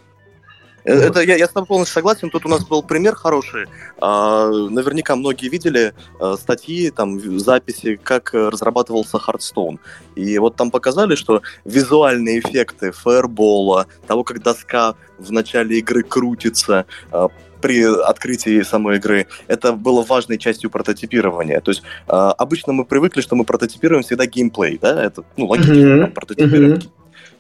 Э, 0.88 0.94
это 0.94 1.22
я, 1.22 1.36
я 1.36 1.46
с 1.46 1.50
тобой 1.50 1.68
полностью 1.68 1.94
согласен. 1.96 2.30
Тут 2.30 2.46
у 2.46 2.50
нас 2.50 2.66
был 2.66 2.82
пример 2.82 3.16
хороший. 3.16 3.66
А, 4.00 4.48
наверняка 4.50 5.16
многие 5.16 5.50
видели 5.50 5.94
а, 6.20 6.38
статьи, 6.38 6.90
там, 6.92 7.40
записи, 7.40 8.00
как 8.02 8.34
разрабатывался 8.34 9.18
Hearthstone. 9.18 9.80
И 10.16 10.38
вот 10.40 10.56
там 10.56 10.72
показали, 10.72 11.16
что 11.16 11.42
визуальные 11.66 12.40
эффекты 12.40 12.92
фаербола, 12.92 13.88
того, 14.08 14.24
как 14.24 14.42
доска 14.42 14.96
в 15.18 15.32
начале 15.32 15.80
игры 15.80 16.04
крутится, 16.04 16.86
а, 17.12 17.28
при 17.62 17.84
открытии 17.84 18.62
самой 18.62 18.98
игры. 18.98 19.28
Это 19.48 19.74
было 19.74 20.04
важной 20.04 20.38
частью 20.38 20.70
прототипирования. 20.70 21.60
То 21.60 21.72
есть 21.72 21.82
э, 22.08 22.12
обычно 22.12 22.72
мы 22.72 22.86
привыкли, 22.86 23.22
что 23.22 23.36
мы 23.36 23.46
прототипируем 23.46 24.04
всегда 24.04 24.28
геймплей, 24.28 24.78
да, 24.80 25.04
это 25.04 25.24
ну 25.38 25.48
логично, 25.48 25.74
mm-hmm. 25.74 26.12
прототипируем 26.12 26.74
mm-hmm 26.74 26.97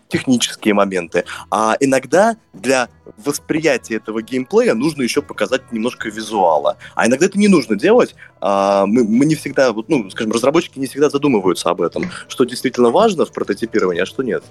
технические 0.10 0.74
моменты. 0.74 1.26
А 1.51 1.76
иногда 1.80 2.38
для 2.53 2.89
восприятия 3.24 3.95
этого 3.95 4.22
геймплея 4.22 4.74
нужно 4.74 5.01
еще 5.01 5.22
показать 5.22 5.72
немножко 5.72 6.10
визуала. 6.10 6.78
А 6.95 7.08
иногда 7.08 7.26
это 7.26 7.38
не 7.38 7.47
нужно 7.47 7.76
делать. 7.76 8.16
А 8.41 8.86
мы, 8.86 9.03
мы 9.03 9.26
не 9.26 9.36
всегда, 9.36 9.72
вот, 9.72 9.89
ну, 9.89 10.10
скажем, 10.10 10.32
разработчики 10.32 10.80
не 10.80 10.88
всегда 10.88 11.10
задумываются 11.10 11.70
об 11.70 11.82
этом, 11.82 12.10
что 12.28 12.45
действительно 12.45 12.89
важно 12.89 13.26
в 13.26 13.32
прототипировании, 13.32 14.01
а 14.01 14.05
что 14.05 14.24
нет. 14.24 14.43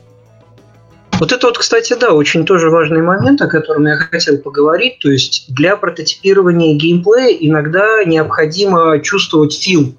Вот 1.19 1.33
это 1.33 1.47
вот, 1.47 1.57
кстати, 1.57 1.95
да, 1.99 2.13
очень 2.13 2.45
тоже 2.45 2.69
важный 2.69 3.01
момент, 3.01 3.41
о 3.41 3.49
котором 3.49 3.87
я 3.87 3.97
хотел 3.97 4.37
поговорить. 4.39 4.99
То 4.99 5.11
есть 5.11 5.47
для 5.49 5.77
прототипирования 5.77 6.75
геймплея 6.75 7.35
иногда 7.41 8.05
необходимо 8.05 8.99
чувствовать 9.01 9.59
фильм 9.59 9.99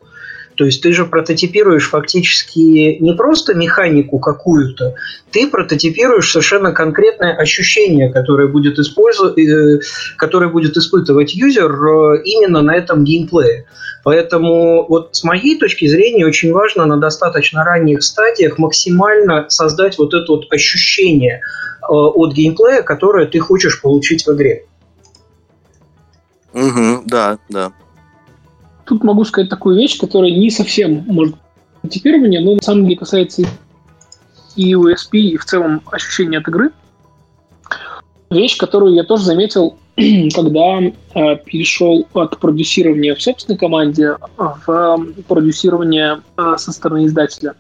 то 0.58 0.66
есть 0.66 0.82
ты 0.82 0.92
же 0.92 1.06
прототипируешь 1.06 1.90
фактически 1.90 2.98
не 3.00 3.14
просто 3.14 3.54
механику 3.54 4.18
какую-то, 4.18 4.96
ты 5.32 5.48
прототипируешь 5.48 6.32
совершенно 6.32 6.72
конкретное 6.72 7.36
ощущение, 7.36 8.12
которое 8.12 8.48
будет, 8.48 8.80
использовать, 8.80 9.38
э, 9.38 9.80
которое 10.18 10.50
будет 10.50 10.76
испытывать 10.76 11.36
юзер 11.36 11.72
э, 11.72 12.22
именно 12.24 12.62
на 12.64 12.76
этом 12.76 13.04
геймплее. 13.04 13.66
Поэтому 14.04 14.86
вот 14.88 15.16
с 15.16 15.24
моей 15.24 15.60
точки 15.60 15.86
зрения 15.86 16.26
очень 16.26 16.52
важно 16.52 16.86
на 16.86 16.98
достаточно 16.98 17.64
ранних 17.64 18.02
стадиях 18.02 18.58
максимально 18.58 19.46
создать 19.50 19.98
вот 20.00 20.16
это 20.16 20.26
вот 20.28 20.52
ощущение 20.52 21.42
э, 21.82 21.86
от 21.88 22.34
геймплея, 22.34 22.82
которое 22.82 23.28
ты 23.28 23.38
хочешь 23.40 23.80
получить 23.80 24.26
в 24.26 24.34
игре. 24.34 24.66
Угу, 26.54 27.04
да, 27.06 27.38
да. 27.50 27.74
Тут 28.88 29.04
могу 29.04 29.26
сказать 29.26 29.50
такую 29.50 29.76
вещь, 29.76 30.00
которая 30.00 30.32
не 30.32 30.50
совсем 30.50 31.04
может 31.08 31.36
типирование, 31.90 32.40
но 32.40 32.56
на 32.56 32.62
самом 32.62 32.84
деле 32.86 32.98
касается 32.98 33.44
и 34.56 34.74
USP, 34.74 35.18
и 35.20 35.38
в 35.38 35.46
целом 35.46 35.82
ощущения 35.92 36.38
от 36.38 36.48
игры. 36.48 36.72
Вещь, 38.30 38.58
которую 38.58 38.94
я 38.94 39.04
тоже 39.04 39.26
заметил, 39.26 39.78
когда 39.96 40.80
э, 40.80 40.92
перешел 41.46 42.08
от 42.14 42.40
продюсирования 42.40 43.14
в 43.14 43.22
собственной 43.22 43.58
команде 43.58 44.18
в 44.38 44.64
э, 44.68 45.22
продюсирование 45.24 46.22
э, 46.38 46.56
со 46.58 46.72
стороны 46.72 47.06
издателя. 47.06 47.56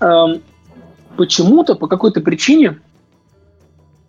Э, 0.00 0.26
почему-то, 1.16 1.74
по 1.74 1.88
какой-то 1.88 2.20
причине, 2.20 2.80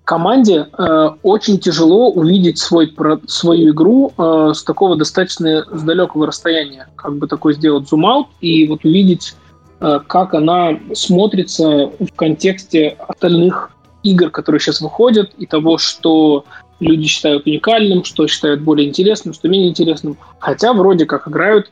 команде 0.08 0.68
э, 0.78 1.10
очень 1.22 1.60
тяжело 1.60 2.10
увидеть 2.10 2.60
свой, 2.60 2.88
про, 2.88 3.20
свою 3.28 3.72
игру 3.74 4.14
э, 4.18 4.54
с 4.56 4.64
такого 4.64 4.96
достаточно 4.96 5.66
с 5.70 5.84
далекого 5.84 6.28
расстояния. 6.28 6.88
Как 6.96 7.18
бы 7.18 7.28
такой 7.28 7.54
сделать 7.56 7.90
зум-аут 7.90 8.28
и 8.40 8.66
вот 8.68 8.86
увидеть, 8.86 9.36
э, 9.82 10.00
как 10.08 10.34
она 10.34 10.80
смотрится 10.94 11.92
в 12.00 12.08
контексте 12.16 12.96
остальных 13.06 13.72
игр, 14.04 14.30
которые 14.30 14.62
сейчас 14.62 14.80
выходят, 14.80 15.34
и 15.38 15.46
того, 15.46 15.78
что 15.78 16.46
люди 16.80 17.06
считают 17.06 17.46
уникальным, 17.46 18.06
что 18.06 18.28
считают 18.28 18.62
более 18.62 18.88
интересным, 18.88 19.34
что 19.34 19.50
менее 19.50 19.70
интересным. 19.72 20.18
Хотя 20.40 20.72
вроде 20.72 21.06
как 21.06 21.28
играют 21.28 21.70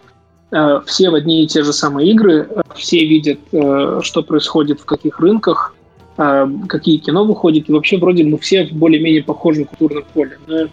э, 0.52 0.82
все 0.86 1.10
в 1.10 1.16
одни 1.16 1.44
и 1.44 1.48
те 1.48 1.64
же 1.64 1.72
самые 1.72 2.12
игры, 2.12 2.50
э, 2.50 2.62
все 2.76 3.00
видят, 3.06 3.40
э, 3.54 4.00
что 4.02 4.24
происходит 4.24 4.82
в 4.82 4.86
каких 4.86 5.22
рынках, 5.22 5.75
а, 6.18 6.50
какие 6.68 6.98
кино 6.98 7.26
выходят, 7.26 7.70
и 7.70 7.72
вообще 7.72 7.98
вроде 7.98 8.24
мы 8.24 8.38
все 8.38 8.66
в 8.66 8.72
более-менее 8.72 9.24
похожем 9.24 9.66
культурном 9.66 10.06
поле. 10.14 10.38
Но, 10.48 10.68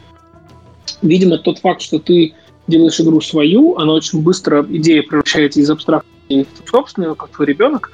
видимо, 1.03 1.39
тот 1.39 1.59
факт, 1.59 1.83
что 1.83 1.99
ты 1.99 2.35
делаешь 2.67 3.01
игру 3.01 3.21
свою, 3.21 3.77
она 3.77 3.93
очень 3.93 4.23
быстро, 4.23 4.65
идея 4.69 5.03
превращается 5.03 5.61
из 5.61 5.69
абстрактной 5.69 6.47
в 6.65 6.71
собственную, 6.71 7.17
как 7.17 7.31
твой 7.31 7.49
ребенок, 7.49 7.91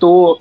то 0.00 0.40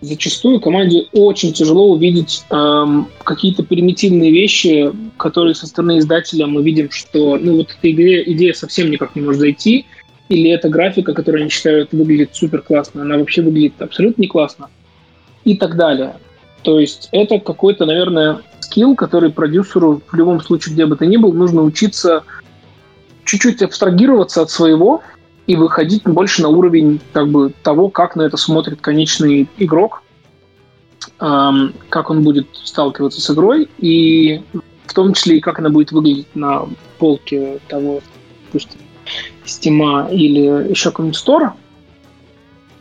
зачастую 0.00 0.60
команде 0.60 1.06
очень 1.12 1.52
тяжело 1.52 1.90
увидеть 1.90 2.44
эм, 2.50 3.08
какие-то 3.22 3.62
примитивные 3.62 4.30
вещи, 4.30 4.92
которые 5.16 5.54
со 5.54 5.66
стороны 5.66 5.98
издателя 5.98 6.46
мы 6.46 6.62
видим, 6.62 6.90
что 6.90 7.36
ну 7.36 7.56
вот 7.56 7.74
эта 7.78 7.92
идея, 7.92 8.22
идея 8.22 8.52
совсем 8.52 8.90
никак 8.90 9.16
не 9.16 9.22
может 9.22 9.40
зайти, 9.40 9.86
или 10.28 10.50
эта 10.50 10.68
графика, 10.68 11.12
которую 11.12 11.42
они 11.42 11.50
считают 11.50 11.92
выглядит 11.92 12.30
супер 12.34 12.62
классно, 12.62 13.02
она 13.02 13.18
вообще 13.18 13.42
выглядит 13.42 13.80
абсолютно 13.80 14.22
не 14.22 14.28
классно, 14.28 14.68
и 15.44 15.56
так 15.56 15.76
далее. 15.76 16.16
То 16.62 16.80
есть 16.80 17.08
это 17.12 17.38
какой-то, 17.38 17.84
наверное, 17.84 18.40
скилл, 18.60 18.96
который 18.96 19.30
продюсеру 19.30 20.02
в 20.06 20.14
любом 20.14 20.40
случае, 20.40 20.74
где 20.74 20.86
бы 20.86 20.96
то 20.96 21.06
ни 21.06 21.16
был, 21.16 21.32
нужно 21.32 21.62
учиться 21.62 22.24
чуть-чуть 23.24 23.62
абстрагироваться 23.62 24.42
от 24.42 24.50
своего, 24.50 25.02
и 25.46 25.56
выходить 25.56 26.04
больше 26.04 26.42
на 26.42 26.48
уровень 26.48 27.00
как 27.12 27.28
бы 27.28 27.52
того, 27.62 27.90
как 27.90 28.16
на 28.16 28.22
это 28.22 28.36
смотрит 28.36 28.80
конечный 28.80 29.48
игрок, 29.58 30.02
эм, 31.20 31.74
как 31.90 32.10
он 32.10 32.22
будет 32.22 32.48
сталкиваться 32.64 33.20
с 33.20 33.30
игрой, 33.30 33.68
и 33.78 34.42
в 34.86 34.94
том 34.94 35.12
числе 35.12 35.38
и 35.38 35.40
как 35.40 35.58
она 35.58 35.68
будет 35.68 35.92
выглядеть 35.92 36.34
на 36.34 36.66
полке 36.98 37.58
того, 37.68 38.00
допустим, 38.46 38.80
Steam 39.44 40.10
или 40.10 40.70
еще 40.70 40.90
какого-нибудь 40.90 41.18
стора. 41.18 41.54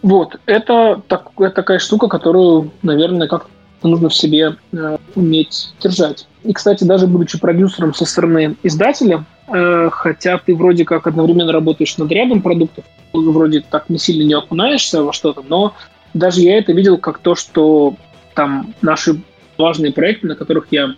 Вот, 0.03 0.39
это, 0.45 1.01
так, 1.07 1.31
это 1.37 1.55
такая 1.55 1.79
штука, 1.79 2.07
которую, 2.07 2.71
наверное, 2.83 3.27
как 3.27 3.47
нужно 3.81 4.09
в 4.09 4.15
себе 4.15 4.55
э, 4.71 4.97
уметь 5.15 5.73
держать. 5.81 6.27
И, 6.43 6.53
кстати, 6.53 6.83
даже 6.83 7.07
будучи 7.07 7.39
продюсером 7.39 7.93
со 7.93 8.05
стороны 8.05 8.55
издателя, 8.63 9.25
Э, 9.47 9.89
хотя 9.91 10.37
ты 10.37 10.55
вроде 10.55 10.85
как 10.85 11.05
одновременно 11.05 11.51
работаешь 11.51 11.97
над 11.97 12.11
рядом 12.11 12.41
продуктов, 12.41 12.85
вроде 13.11 13.61
так 13.61 13.89
не 13.89 13.97
сильно 13.97 14.23
не 14.23 14.33
окунаешься 14.33 15.03
во 15.03 15.11
что-то, 15.11 15.43
но 15.47 15.75
даже 16.13 16.41
я 16.41 16.57
это 16.57 16.71
видел 16.71 16.97
как 16.97 17.19
то, 17.19 17.35
что 17.35 17.95
там 18.35 18.73
наши 18.81 19.21
важные 19.57 19.91
проекты, 19.91 20.27
на 20.27 20.35
которых 20.35 20.67
я 20.71 20.95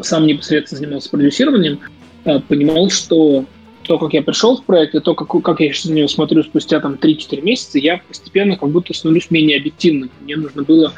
сам 0.00 0.26
непосредственно 0.26 0.78
занимался 0.78 1.10
продюсированием, 1.10 1.80
э, 2.24 2.40
понимал, 2.40 2.88
что 2.88 3.44
то, 3.82 3.98
как 3.98 4.12
я 4.12 4.22
пришел 4.22 4.56
в 4.56 4.64
проект, 4.64 4.94
и 4.94 5.00
то, 5.00 5.14
как, 5.14 5.42
как 5.42 5.60
я 5.60 5.72
сейчас 5.72 5.86
на 5.86 5.94
него 5.94 6.08
смотрю 6.08 6.42
спустя 6.42 6.80
там 6.80 6.94
3-4 6.94 7.40
месяца, 7.42 7.78
я 7.78 8.00
постепенно 8.06 8.56
как 8.56 8.70
будто 8.70 8.94
становлюсь 8.94 9.30
менее 9.30 9.58
объективным. 9.58 10.10
Мне 10.20 10.36
нужно 10.36 10.62
было 10.62 10.92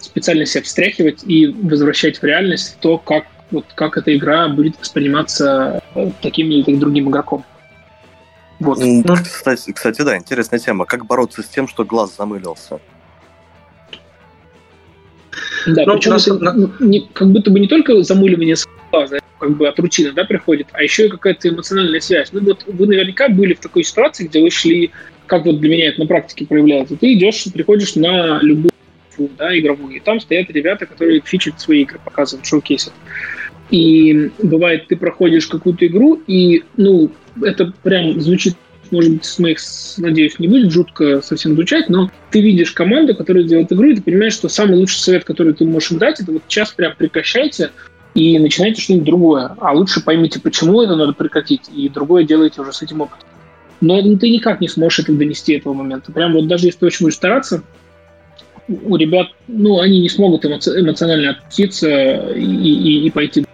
специально 0.00 0.44
себя 0.44 0.62
встряхивать 0.62 1.24
и 1.24 1.46
возвращать 1.46 2.18
в 2.18 2.24
реальность 2.24 2.76
то, 2.80 2.98
как 2.98 3.26
вот 3.50 3.66
как 3.74 3.96
эта 3.96 4.16
игра 4.16 4.48
будет 4.48 4.78
восприниматься 4.80 5.82
э, 5.94 6.10
таким 6.20 6.50
или 6.50 6.76
другим 6.76 7.08
игроком. 7.10 7.44
Вот. 8.58 8.78
Ну, 8.78 9.16
кстати, 9.16 9.72
кстати, 9.72 10.02
да, 10.02 10.16
интересная 10.16 10.58
тема. 10.58 10.86
Как 10.86 11.06
бороться 11.06 11.42
с 11.42 11.46
тем, 11.46 11.68
что 11.68 11.84
глаз 11.84 12.16
замылился? 12.16 12.80
Да, 15.66 15.82
ну, 15.86 15.94
причем 15.94 16.12
нас... 16.12 16.28
это 16.28 16.70
не, 16.80 17.00
как 17.12 17.30
будто 17.30 17.50
бы 17.50 17.58
не 17.58 17.68
только 17.68 18.02
замыливание 18.02 18.56
глаза, 18.94 19.18
как 19.38 19.56
бы 19.56 19.68
от 19.68 19.78
рутины, 19.78 20.12
да, 20.12 20.24
приходит, 20.24 20.68
а 20.72 20.82
еще 20.82 21.06
и 21.06 21.08
какая-то 21.08 21.48
эмоциональная 21.48 22.00
связь. 22.00 22.30
Ну 22.32 22.40
вот 22.40 22.64
вы 22.66 22.86
наверняка 22.86 23.28
были 23.28 23.54
в 23.54 23.60
такой 23.60 23.84
ситуации, 23.84 24.26
где 24.26 24.40
вы 24.40 24.50
шли, 24.50 24.90
как 25.26 25.44
вот 25.44 25.60
для 25.60 25.70
меня 25.70 25.88
это 25.88 26.00
на 26.00 26.06
практике 26.06 26.46
проявляется, 26.46 26.96
ты 26.96 27.12
идешь, 27.14 27.44
приходишь 27.52 27.94
на 27.96 28.40
любую 28.42 28.70
да, 29.38 29.56
игровую, 29.56 29.96
и 29.96 30.00
там 30.00 30.20
стоят 30.20 30.50
ребята, 30.50 30.86
которые 30.86 31.22
фичат 31.24 31.60
свои 31.60 31.82
игры, 31.82 32.00
показывают, 32.04 32.46
шоу-кейсят. 32.46 32.92
И 33.70 34.30
бывает, 34.42 34.88
ты 34.88 34.96
проходишь 34.96 35.46
какую-то 35.46 35.86
игру, 35.86 36.20
и, 36.26 36.64
ну, 36.76 37.10
это 37.42 37.72
прям 37.82 38.20
звучит, 38.20 38.54
может 38.90 39.12
быть, 39.12 39.24
с 39.24 39.38
моих, 39.38 39.58
надеюсь, 39.98 40.38
не 40.38 40.48
будет 40.48 40.72
жутко 40.72 41.22
совсем 41.22 41.54
звучать, 41.54 41.88
но 41.88 42.10
ты 42.30 42.40
видишь 42.40 42.72
команду, 42.72 43.14
которая 43.14 43.44
делает 43.44 43.72
игру, 43.72 43.88
и 43.88 43.94
ты 43.94 44.02
понимаешь, 44.02 44.34
что 44.34 44.48
самый 44.48 44.78
лучший 44.78 44.98
совет, 44.98 45.24
который 45.24 45.54
ты 45.54 45.64
можешь 45.64 45.90
дать, 45.90 46.20
это 46.20 46.32
вот 46.32 46.42
сейчас 46.48 46.72
прям 46.72 46.94
прекращайте 46.96 47.70
и 48.14 48.38
начинайте 48.38 48.80
что-нибудь 48.80 49.06
другое. 49.06 49.56
А 49.60 49.72
лучше 49.72 50.02
поймите, 50.02 50.40
почему 50.40 50.82
это 50.82 50.96
надо 50.96 51.12
прекратить, 51.12 51.68
и 51.74 51.88
другое 51.88 52.24
делайте 52.24 52.60
уже 52.60 52.72
с 52.72 52.82
этим 52.82 53.00
опытом. 53.00 53.28
Но 53.80 54.00
ну, 54.00 54.16
ты 54.16 54.30
никак 54.30 54.60
не 54.60 54.68
сможешь 54.68 55.00
это 55.00 55.12
донести 55.12 55.54
этого 55.54 55.74
момента. 55.74 56.12
Прям 56.12 56.32
вот 56.32 56.46
даже 56.46 56.66
если 56.66 56.80
ты 56.80 56.86
очень 56.86 57.04
будешь 57.06 57.16
стараться, 57.16 57.62
у 58.68 58.96
ребят, 58.96 59.28
ну, 59.46 59.80
они 59.80 60.00
не 60.00 60.08
смогут 60.08 60.44
эмоционально 60.46 61.30
относиться 61.30 62.32
и, 62.32 62.42
и, 62.42 63.06
и 63.06 63.10
пойти 63.10 63.44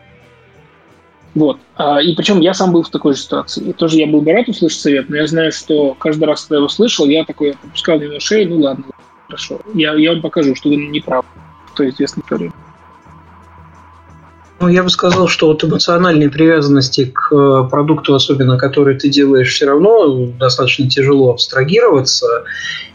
вот. 1.35 1.59
А, 1.77 2.01
и 2.03 2.15
причем 2.15 2.41
я 2.41 2.55
сам 2.55 2.73
был 2.73 2.83
в 2.83 2.91
такой 2.91 3.15
же 3.15 3.21
ситуации. 3.21 3.71
И 3.71 3.73
тоже 3.73 3.99
я 3.99 4.07
был 4.07 4.21
бы 4.21 4.33
рад 4.33 4.49
услышать 4.49 4.81
совет, 4.81 5.09
но 5.09 5.17
я 5.17 5.27
знаю, 5.27 5.53
что 5.53 5.95
каждый 5.95 6.25
раз, 6.25 6.43
когда 6.43 6.57
я 6.57 6.59
его 6.59 6.69
слышал, 6.69 7.07
я 7.07 7.25
такой 7.25 7.53
опускал 7.53 8.01
его 8.01 8.19
шею, 8.19 8.51
ну 8.51 8.61
ладно, 8.61 8.85
хорошо. 9.27 9.61
Я, 9.75 9.95
я 9.95 10.13
вам 10.13 10.23
покажу, 10.23 10.55
что 10.55 10.69
вы 10.69 10.77
не 10.77 11.01
правы 11.01 11.27
в 11.73 11.77
той 11.77 11.91
известной 11.91 12.23
истории. 12.23 12.53
Ну, 14.61 14.69
я 14.69 14.83
бы 14.83 14.91
сказал, 14.91 15.27
что 15.27 15.47
вот 15.47 15.65
эмоциональной 15.65 16.29
привязанности 16.29 17.07
к 17.07 17.35
э, 17.35 17.69
продукту, 17.71 18.15
особенно 18.15 18.59
который 18.59 18.95
ты 18.99 19.09
делаешь, 19.09 19.55
все 19.55 19.65
равно 19.65 20.27
достаточно 20.39 20.87
тяжело 20.87 21.31
абстрагироваться. 21.33 22.45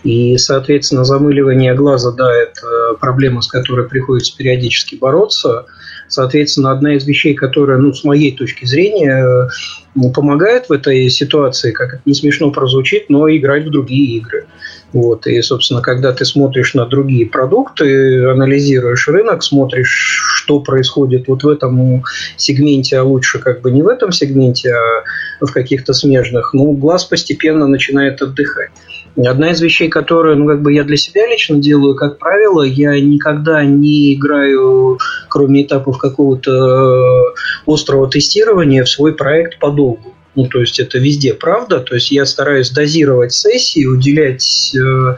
И, 0.03 0.37
соответственно, 0.37 1.05
замыливание 1.05 1.73
глаза, 1.73 2.11
да, 2.11 2.31
это 2.31 2.93
проблема, 2.99 3.41
с 3.41 3.47
которой 3.47 3.87
приходится 3.87 4.37
периодически 4.37 4.93
бороться. 4.93 5.65
Соответственно, 6.07 6.71
одна 6.71 6.95
из 6.95 7.05
вещей, 7.05 7.33
которая, 7.33 7.77
ну, 7.77 7.93
с 7.93 8.03
моей 8.03 8.35
точки 8.35 8.65
зрения, 8.65 9.49
ну, 9.95 10.11
помогает 10.11 10.69
в 10.69 10.71
этой 10.71 11.09
ситуации, 11.09 11.71
как 11.71 11.95
это 11.95 12.01
не 12.05 12.13
смешно 12.13 12.51
прозвучит, 12.51 13.09
но 13.09 13.29
играть 13.29 13.65
в 13.65 13.71
другие 13.71 14.17
игры. 14.17 14.45
Вот. 14.93 15.27
И, 15.27 15.41
собственно, 15.41 15.81
когда 15.81 16.13
ты 16.13 16.23
смотришь 16.23 16.73
на 16.73 16.85
другие 16.85 17.25
продукты, 17.25 18.29
анализируешь 18.29 19.07
рынок, 19.07 19.43
смотришь, 19.43 20.21
что 20.35 20.61
происходит 20.61 21.27
вот 21.27 21.43
в 21.43 21.49
этом 21.49 22.03
сегменте, 22.37 22.97
а 22.97 23.03
лучше 23.03 23.39
как 23.39 23.61
бы 23.61 23.71
не 23.71 23.81
в 23.81 23.87
этом 23.87 24.11
сегменте, 24.11 24.73
а 24.73 25.45
в 25.45 25.51
каких-то 25.51 25.93
смежных, 25.93 26.53
ну, 26.53 26.71
глаз 26.71 27.03
постепенно 27.03 27.67
начинает 27.67 28.21
отдыхать. 28.21 28.69
Одна 29.17 29.51
из 29.51 29.61
вещей, 29.61 29.87
которую, 29.87 30.37
ну, 30.37 30.47
как 30.47 30.61
бы 30.61 30.73
я 30.73 30.83
для 30.83 30.97
себя 30.97 31.25
лично 31.27 31.57
делаю, 31.57 31.95
как 31.95 32.17
правило, 32.17 32.63
я 32.63 32.99
никогда 32.99 33.63
не 33.63 34.13
играю, 34.13 34.99
кроме 35.29 35.63
этапов 35.63 35.97
какого-то 35.97 36.51
э, 36.51 37.33
острого 37.65 38.09
тестирования, 38.09 38.83
в 38.83 38.89
свой 38.89 39.13
проект 39.13 39.59
подолгу. 39.59 40.13
Ну, 40.35 40.47
то 40.47 40.59
есть 40.59 40.81
это 40.81 40.99
везде 40.99 41.33
правда. 41.33 41.79
То 41.79 41.95
есть 41.95 42.11
я 42.11 42.25
стараюсь 42.25 42.71
дозировать 42.71 43.31
сессии, 43.31 43.85
уделять 43.85 44.75
э, 44.75 45.15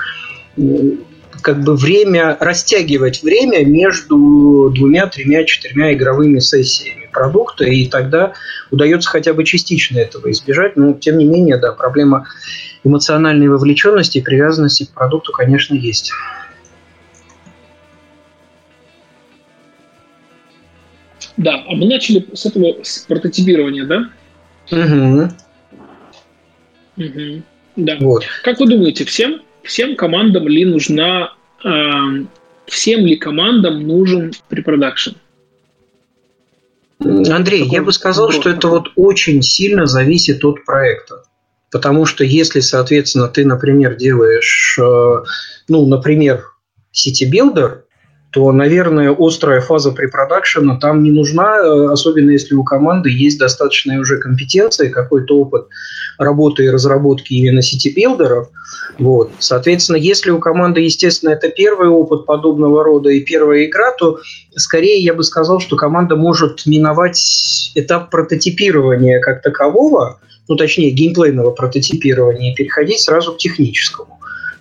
как 1.42 1.64
бы 1.64 1.76
время, 1.76 2.38
растягивать 2.40 3.24
время 3.24 3.66
между 3.66 4.72
двумя, 4.76 5.08
тремя, 5.08 5.44
четырьмя 5.44 5.94
игровыми 5.94 6.38
сессиями 6.38 7.07
продукта, 7.18 7.64
и 7.66 7.88
тогда 7.88 8.34
удается 8.70 9.10
хотя 9.10 9.34
бы 9.34 9.44
частично 9.44 9.98
этого 9.98 10.30
избежать. 10.32 10.76
Но, 10.76 10.94
тем 10.94 11.18
не 11.18 11.26
менее, 11.26 11.58
да, 11.58 11.72
проблема 11.72 12.28
эмоциональной 12.84 13.48
вовлеченности 13.48 14.20
и 14.20 14.22
привязанности 14.22 14.86
к 14.86 14.94
продукту, 14.94 15.32
конечно, 15.32 15.74
есть. 15.74 16.12
Да, 21.38 21.64
а 21.68 21.76
мы 21.76 21.88
начали 21.88 22.24
с 22.34 22.46
этого 22.46 22.84
с 22.84 23.00
прототипирования, 23.00 23.86
да? 23.86 24.10
Угу. 24.72 25.32
Угу. 26.98 27.42
Да. 27.78 27.98
Вот. 28.00 28.26
Как 28.44 28.60
вы 28.60 28.68
думаете, 28.68 29.06
всем, 29.06 29.42
всем 29.64 29.96
командам 29.96 30.48
ли 30.48 30.66
нужна, 30.66 31.34
э, 31.64 31.70
всем 32.68 33.06
ли 33.06 33.16
командам 33.16 33.88
нужен 33.88 34.34
препродакшн? 34.50 35.12
Андрей, 37.00 37.66
я 37.66 37.82
бы 37.82 37.92
сказал, 37.92 38.32
что 38.32 38.50
это 38.50 38.68
вот 38.68 38.90
очень 38.96 39.42
сильно 39.42 39.86
зависит 39.86 40.44
от 40.44 40.66
проекта. 40.66 41.24
Потому 41.72 42.06
что 42.06 42.24
если, 42.24 42.62
соответственно, 42.62 43.28
ты, 43.28 43.46
например, 43.46 43.96
делаешь, 43.96 44.80
э, 44.82 45.24
ну, 45.68 45.86
например, 45.86 46.46
City 46.94 47.30
Builder, 47.30 47.82
то, 48.38 48.52
наверное, 48.52 49.16
острая 49.18 49.62
фаза 49.62 49.92
препродакшена 49.92 50.78
там 50.78 51.02
не 51.02 51.10
нужна, 51.10 51.58
э, 51.58 51.88
особенно 51.92 52.30
если 52.30 52.54
у 52.54 52.64
команды 52.64 53.10
есть 53.10 53.40
достаточная 53.40 54.00
уже 54.00 54.20
компетенция, 54.20 54.92
какой-то 54.92 55.40
опыт 55.40 55.66
работы 56.20 56.66
и 56.66 56.70
разработки 56.70 57.34
именно 57.34 57.64
сетибилдеров. 57.64 58.50
Вот. 59.00 59.32
Соответственно, 59.40 59.98
если 59.98 60.30
у 60.30 60.38
команды, 60.38 60.82
естественно, 60.82 61.32
это 61.32 61.50
первый 61.50 61.90
опыт 61.90 62.28
подобного 62.28 62.84
рода 62.84 63.10
и 63.10 63.22
первая 63.22 63.66
игра, 63.66 63.92
то 63.98 64.20
скорее 64.56 65.02
я 65.02 65.16
бы 65.16 65.24
сказал, 65.24 65.60
что 65.60 65.76
команда 65.76 66.16
может 66.16 66.68
миновать 66.68 67.72
этап 67.74 68.12
прототипирования 68.12 69.20
как 69.20 69.42
такового, 69.42 70.20
ну 70.48 70.56
точнее 70.56 70.92
геймплейного 70.92 71.50
прототипирования 71.50 72.54
и 72.54 72.56
переходить 72.56 73.00
сразу 73.00 73.34
к 73.34 73.38
техническому. 73.40 74.17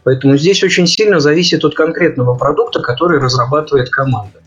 Поэтому 0.07 0.37
здесь 0.37 0.63
очень 0.63 0.87
сильно 0.87 1.19
зависит 1.19 1.65
от 1.65 1.75
конкретного 1.75 2.37
продукта, 2.37 2.81
который 2.81 3.19
разрабатывает 3.19 3.91
команда. 3.91 4.39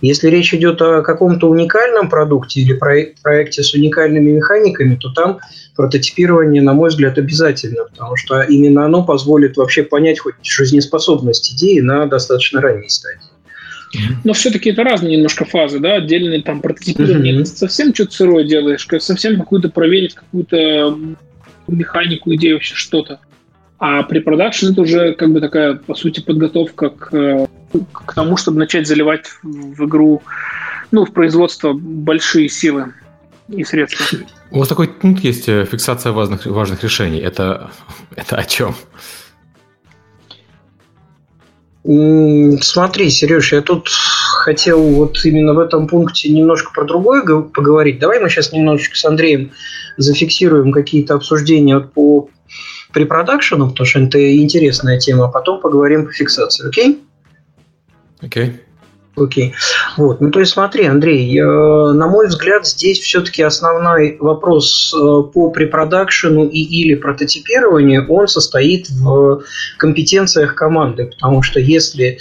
Если 0.00 0.26
речь 0.26 0.52
идет 0.52 0.82
о 0.82 1.02
каком-то 1.02 1.48
уникальном 1.48 2.10
продукте 2.10 2.62
или 2.62 2.72
проекте 2.72 3.62
с 3.62 3.74
уникальными 3.74 4.32
механиками, 4.32 4.96
то 4.96 5.10
там 5.10 5.38
прототипирование, 5.76 6.62
на 6.62 6.72
мой 6.72 6.88
взгляд, 6.88 7.16
обязательно, 7.16 7.84
потому 7.84 8.16
что 8.16 8.40
именно 8.40 8.86
оно 8.86 9.04
позволит 9.04 9.56
вообще 9.56 9.84
понять 9.84 10.18
хоть 10.18 10.34
жизнеспособность 10.42 11.54
идеи 11.54 11.78
на 11.78 12.06
достаточно 12.06 12.60
ранней 12.60 12.88
стадии. 12.88 13.20
Но 14.24 14.32
все-таки 14.32 14.70
это 14.70 14.82
разные 14.82 15.16
немножко 15.18 15.44
фазы, 15.44 15.78
да, 15.78 15.94
отдельные 15.94 16.42
там 16.42 16.60
прототипирование. 16.60 17.38
Mm-hmm. 17.38 17.44
совсем 17.44 17.94
что-то 17.94 18.10
сырое 18.10 18.42
делаешь, 18.42 18.84
совсем 18.98 19.38
какую-то 19.38 19.68
проверить, 19.68 20.14
какую-то 20.14 20.98
механику, 21.68 22.34
идею, 22.34 22.56
вообще 22.56 22.74
что-то. 22.74 23.20
А 23.86 24.02
при 24.02 24.20
продакшн 24.20 24.68
это 24.68 24.80
уже 24.80 25.12
как 25.12 25.30
бы 25.30 25.42
такая, 25.42 25.74
по 25.74 25.94
сути, 25.94 26.20
подготовка 26.20 26.88
к, 26.88 27.48
к 27.92 28.14
тому, 28.14 28.38
чтобы 28.38 28.58
начать 28.58 28.86
заливать 28.86 29.26
в 29.42 29.84
игру, 29.84 30.22
ну, 30.90 31.04
в 31.04 31.12
производство 31.12 31.74
большие 31.74 32.48
силы 32.48 32.94
и 33.48 33.62
средства. 33.62 34.20
У 34.50 34.60
вас 34.60 34.68
такой 34.68 34.88
пункт 34.88 35.22
есть, 35.22 35.50
э, 35.50 35.66
фиксация 35.70 36.12
важных, 36.12 36.46
важных 36.46 36.82
решений. 36.82 37.18
Это, 37.18 37.72
это 38.16 38.36
о 38.36 38.44
чем? 38.44 38.74
Смотри, 41.82 43.10
Сереж, 43.10 43.52
я 43.52 43.60
тут 43.60 43.90
хотел 43.90 44.82
вот 44.94 45.22
именно 45.26 45.52
в 45.52 45.58
этом 45.58 45.88
пункте 45.88 46.30
немножко 46.30 46.72
про 46.72 46.84
другое 46.84 47.22
поговорить. 47.22 47.98
Давай 47.98 48.18
мы 48.18 48.30
сейчас 48.30 48.50
немножечко 48.50 48.96
с 48.96 49.04
Андреем 49.04 49.50
зафиксируем 49.98 50.72
какие-то 50.72 51.16
обсуждения 51.16 51.80
по 51.80 52.30
препродакшену, 52.94 53.70
потому 53.70 53.86
что 53.86 54.00
это 54.00 54.36
интересная 54.36 54.98
тема, 54.98 55.26
а 55.26 55.28
потом 55.28 55.60
поговорим 55.60 56.06
по 56.06 56.12
фиксации, 56.12 56.68
окей? 56.68 57.02
Окей. 58.20 58.44
Okay. 58.46 58.60
Окей. 59.16 59.50
Okay. 59.50 59.52
Вот. 59.96 60.20
Ну, 60.20 60.30
то 60.30 60.40
есть, 60.40 60.52
смотри, 60.52 60.86
Андрей, 60.86 61.38
э, 61.38 61.44
на 61.44 62.08
мой 62.08 62.26
взгляд, 62.26 62.66
здесь 62.66 62.98
все-таки 62.98 63.42
основной 63.42 64.16
вопрос 64.18 64.92
э, 64.92 64.98
по 65.32 65.50
препродакшену 65.50 66.46
и 66.46 66.58
или 66.58 66.94
прототипированию, 66.94 68.06
он 68.08 68.26
состоит 68.26 68.88
в 68.90 69.42
компетенциях 69.78 70.54
команды, 70.54 71.06
потому 71.06 71.42
что 71.42 71.60
если 71.60 72.18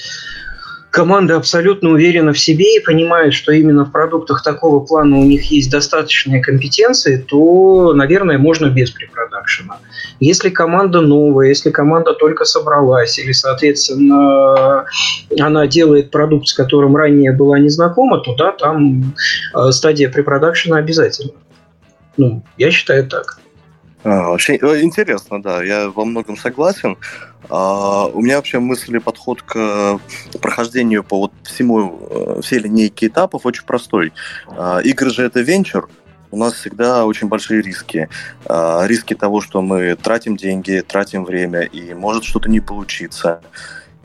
команда 0.93 1.37
абсолютно 1.37 1.89
уверена 1.89 2.33
в 2.33 2.39
себе 2.39 2.77
и 2.77 2.79
понимает, 2.79 3.33
что 3.33 3.51
именно 3.51 3.83
в 3.83 3.91
продуктах 3.91 4.43
такого 4.43 4.79
плана 4.79 5.17
у 5.17 5.23
них 5.23 5.49
есть 5.49 5.71
достаточные 5.71 6.39
компетенции, 6.39 7.17
то, 7.17 7.93
наверное, 7.93 8.37
можно 8.37 8.67
без 8.67 8.91
препродакшена. 8.91 9.79
Если 10.19 10.49
команда 10.49 11.01
новая, 11.01 11.47
если 11.47 11.71
команда 11.71 12.13
только 12.13 12.45
собралась, 12.45 13.17
или, 13.17 13.31
соответственно, 13.31 14.85
она 15.39 15.65
делает 15.65 16.11
продукт, 16.11 16.47
с 16.47 16.53
которым 16.53 16.95
ранее 16.95 17.31
была 17.31 17.57
незнакома, 17.57 18.19
то 18.19 18.35
да, 18.35 18.51
там 18.51 19.15
э, 19.55 19.71
стадия 19.71 20.11
препродакшена 20.11 20.77
обязательно. 20.77 21.33
Ну, 22.17 22.43
я 22.57 22.69
считаю 22.69 23.07
так. 23.07 23.39
А, 24.03 24.35
э, 24.35 24.81
интересно, 24.81 25.41
да, 25.41 25.63
я 25.63 25.89
во 25.89 26.05
многом 26.05 26.35
согласен. 26.37 26.97
А, 27.49 28.05
у 28.07 28.21
меня 28.21 28.37
вообще 28.37 28.59
мысли 28.59 28.97
подход 28.97 29.41
к 29.41 29.99
прохождению 30.41 31.03
по 31.03 31.17
вот 31.17 31.33
всему, 31.43 31.99
э, 32.09 32.41
всей 32.41 32.59
линейке 32.59 33.07
этапов 33.07 33.45
очень 33.45 33.65
простой. 33.65 34.13
А, 34.47 34.79
игры 34.79 35.09
же 35.09 35.23
это 35.23 35.39
венчур, 35.41 35.89
у 36.31 36.37
нас 36.37 36.53
всегда 36.53 37.05
очень 37.05 37.27
большие 37.27 37.61
риски. 37.61 38.09
Риски 38.49 39.13
того, 39.13 39.39
что 39.39 39.61
мы 39.61 39.95
тратим 39.95 40.35
деньги, 40.35 40.83
тратим 40.85 41.25
время, 41.25 41.61
и 41.61 41.93
может 41.93 42.23
что-то 42.23 42.49
не 42.49 42.59
получиться 42.59 43.41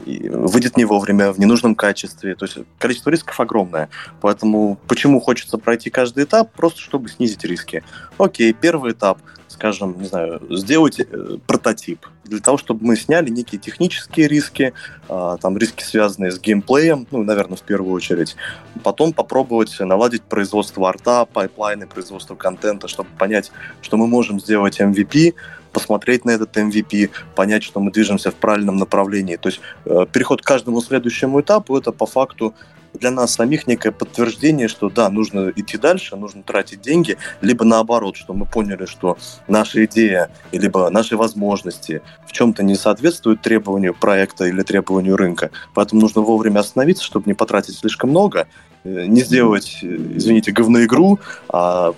и 0.04 0.28
выйдет 0.28 0.76
не 0.76 0.84
вовремя, 0.84 1.32
в 1.32 1.40
ненужном 1.40 1.74
качестве. 1.74 2.34
То 2.34 2.44
есть 2.44 2.58
количество 2.78 3.08
рисков 3.08 3.40
огромное. 3.40 3.88
Поэтому 4.20 4.78
почему 4.86 5.20
хочется 5.20 5.56
пройти 5.56 5.88
каждый 5.88 6.24
этап? 6.24 6.52
Просто 6.52 6.80
чтобы 6.80 7.08
снизить 7.08 7.44
риски. 7.44 7.82
Окей, 8.18 8.52
первый 8.52 8.92
этап– 8.92 9.20
скажем, 9.58 10.00
не 10.00 10.06
знаю, 10.06 10.40
сделать 10.50 11.00
э, 11.00 11.38
прототип 11.48 12.06
для 12.22 12.38
того, 12.38 12.58
чтобы 12.58 12.86
мы 12.86 12.96
сняли 12.96 13.28
некие 13.28 13.60
технические 13.60 14.28
риски, 14.28 14.72
а, 15.08 15.36
там 15.38 15.58
риски, 15.58 15.82
связанные 15.82 16.30
с 16.30 16.38
геймплеем, 16.38 17.08
ну, 17.10 17.24
наверное, 17.24 17.56
в 17.56 17.62
первую 17.62 17.92
очередь. 17.92 18.36
Потом 18.84 19.12
попробовать 19.12 19.74
наладить 19.80 20.22
производство 20.22 20.88
арта, 20.88 21.24
пайплайны, 21.24 21.88
производство 21.88 22.36
контента, 22.36 22.86
чтобы 22.86 23.10
понять, 23.18 23.50
что 23.82 23.96
мы 23.96 24.06
можем 24.06 24.38
сделать 24.38 24.80
MVP, 24.80 25.34
посмотреть 25.72 26.24
на 26.24 26.30
этот 26.30 26.56
MVP, 26.56 27.10
понять, 27.34 27.64
что 27.64 27.80
мы 27.80 27.90
движемся 27.90 28.30
в 28.30 28.36
правильном 28.36 28.76
направлении. 28.76 29.36
То 29.36 29.48
есть 29.48 29.60
э, 29.86 30.06
переход 30.12 30.42
к 30.42 30.44
каждому 30.44 30.80
следующему 30.82 31.40
этапу 31.40 31.76
это 31.76 31.90
по 31.90 32.06
факту 32.06 32.54
для 32.94 33.10
нас 33.10 33.34
самих 33.34 33.66
некое 33.66 33.92
подтверждение, 33.92 34.68
что 34.68 34.88
да, 34.88 35.08
нужно 35.10 35.52
идти 35.54 35.78
дальше, 35.78 36.16
нужно 36.16 36.42
тратить 36.42 36.80
деньги, 36.80 37.16
либо 37.40 37.64
наоборот, 37.64 38.16
что 38.16 38.34
мы 38.34 38.46
поняли, 38.46 38.86
что 38.86 39.16
наша 39.46 39.84
идея, 39.84 40.30
либо 40.52 40.88
наши 40.90 41.16
возможности 41.16 42.02
в 42.26 42.32
чем-то 42.32 42.62
не 42.62 42.74
соответствуют 42.74 43.42
требованию 43.42 43.94
проекта 43.94 44.46
или 44.46 44.62
требованию 44.62 45.16
рынка. 45.16 45.50
Поэтому 45.74 46.00
нужно 46.00 46.22
вовремя 46.22 46.60
остановиться, 46.60 47.04
чтобы 47.04 47.26
не 47.26 47.34
потратить 47.34 47.76
слишком 47.76 48.10
много, 48.10 48.48
э, 48.84 49.06
не 49.06 49.22
сделать, 49.22 49.78
э, 49.82 49.86
извините, 49.86 50.52
говноигру, 50.52 51.18
а 51.48 51.94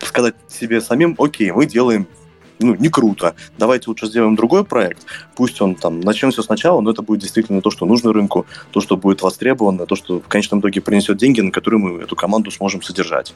сказать 0.00 0.34
себе 0.48 0.80
самим, 0.80 1.14
окей, 1.18 1.50
мы 1.50 1.66
делаем 1.66 2.06
ну, 2.58 2.74
не 2.74 2.88
круто. 2.88 3.34
Давайте 3.58 3.90
лучше 3.90 4.06
сделаем 4.06 4.36
другой 4.36 4.64
проект. 4.64 5.06
Пусть 5.36 5.60
он 5.60 5.74
там 5.74 6.00
начнем 6.00 6.30
все 6.30 6.42
сначала, 6.42 6.80
но 6.80 6.90
это 6.90 7.02
будет 7.02 7.20
действительно 7.20 7.60
то, 7.60 7.70
что 7.70 7.86
нужно 7.86 8.12
рынку, 8.12 8.46
то, 8.70 8.80
что 8.80 8.96
будет 8.96 9.22
востребовано, 9.22 9.86
то, 9.86 9.96
что 9.96 10.20
в 10.20 10.28
конечном 10.28 10.60
итоге 10.60 10.80
принесет 10.80 11.16
деньги, 11.16 11.40
на 11.40 11.50
которые 11.50 11.80
мы 11.80 12.02
эту 12.02 12.16
команду 12.16 12.50
сможем 12.50 12.82
содержать. 12.82 13.34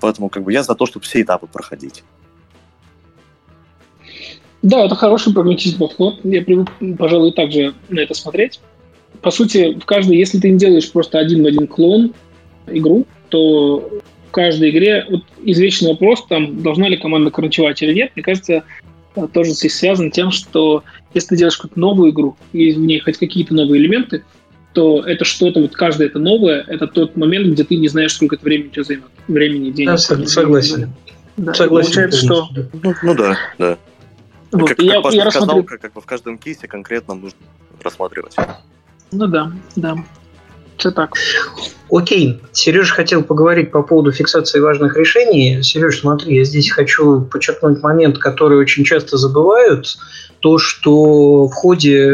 Поэтому 0.00 0.28
как 0.28 0.44
бы 0.44 0.52
я 0.52 0.62
за 0.62 0.74
то, 0.74 0.86
чтобы 0.86 1.04
все 1.04 1.22
этапы 1.22 1.46
проходить. 1.46 2.04
Да, 4.62 4.84
это 4.84 4.94
хороший 4.94 5.34
прагматичный 5.34 5.78
подход. 5.78 6.20
Я 6.22 6.42
привык, 6.42 6.68
пожалуй, 6.96 7.32
также 7.32 7.74
на 7.88 8.00
это 8.00 8.14
смотреть. 8.14 8.60
По 9.20 9.30
сути, 9.30 9.78
в 9.78 9.84
каждой, 9.84 10.16
если 10.16 10.38
ты 10.38 10.50
не 10.50 10.58
делаешь 10.58 10.90
просто 10.90 11.18
один 11.18 11.42
в 11.42 11.46
один 11.46 11.66
клон 11.66 12.14
игру, 12.66 13.06
то 13.28 13.90
каждой 14.32 14.70
игре 14.70 15.06
вот 15.08 15.22
извечный 15.44 15.90
вопрос, 15.90 16.26
там, 16.26 16.62
должна 16.62 16.88
ли 16.88 16.96
команда 16.96 17.30
кранчевать 17.30 17.82
или 17.82 17.92
нет, 17.92 18.12
мне 18.14 18.22
кажется, 18.22 18.64
э, 19.14 19.26
тоже 19.32 19.50
здесь 19.52 19.76
связан 19.76 20.10
тем, 20.10 20.30
что 20.30 20.82
если 21.14 21.28
ты 21.28 21.36
делаешь 21.36 21.56
какую-то 21.56 21.78
новую 21.78 22.10
игру, 22.10 22.36
и 22.52 22.72
в 22.72 22.78
ней 22.78 22.98
хоть 23.00 23.18
какие-то 23.18 23.54
новые 23.54 23.80
элементы, 23.80 24.24
то 24.72 25.04
это 25.04 25.24
что-то, 25.24 25.60
вот 25.60 25.72
каждое 25.72 26.08
это 26.08 26.18
новое, 26.18 26.64
это 26.66 26.86
тот 26.86 27.16
момент, 27.16 27.48
где 27.48 27.64
ты 27.64 27.76
не 27.76 27.88
знаешь, 27.88 28.14
сколько 28.14 28.36
это 28.36 28.44
времени 28.44 28.68
тебе 28.68 28.84
займет. 28.84 29.04
Времени, 29.28 29.70
денег. 29.70 29.90
Да, 29.90 29.98
согласен. 29.98 30.92
Да, 31.36 31.54
согласен. 31.54 31.92
Получается, 31.92 32.24
что... 32.24 32.48
Ну, 32.82 32.94
ну 33.02 33.14
да, 33.14 33.38
да. 33.58 33.78
Вот, 34.50 34.68
как, 34.68 34.78
я, 34.80 35.00
как 35.00 35.12
я 35.12 35.30
сказал, 35.30 35.46
рассмотрю... 35.48 35.64
как, 35.64 35.80
как 35.80 35.92
бы 35.94 36.00
в 36.00 36.06
каждом 36.06 36.38
кейсе 36.38 36.68
конкретно 36.68 37.14
нужно 37.14 37.38
рассматривать. 37.82 38.34
Ну 39.10 39.26
да, 39.26 39.52
да. 39.76 39.96
Все 40.76 40.90
так. 40.90 41.10
Окей. 41.90 42.40
Сереж 42.52 42.90
хотел 42.92 43.22
поговорить 43.22 43.70
по 43.70 43.82
поводу 43.82 44.12
фиксации 44.12 44.60
важных 44.60 44.96
решений. 44.96 45.62
Сереж, 45.62 46.00
смотри, 46.00 46.36
я 46.36 46.44
здесь 46.44 46.70
хочу 46.70 47.20
подчеркнуть 47.20 47.82
момент, 47.82 48.18
который 48.18 48.58
очень 48.58 48.84
часто 48.84 49.16
забывают. 49.16 49.98
То, 50.40 50.58
что 50.58 51.46
в 51.46 51.52
ходе, 51.52 52.10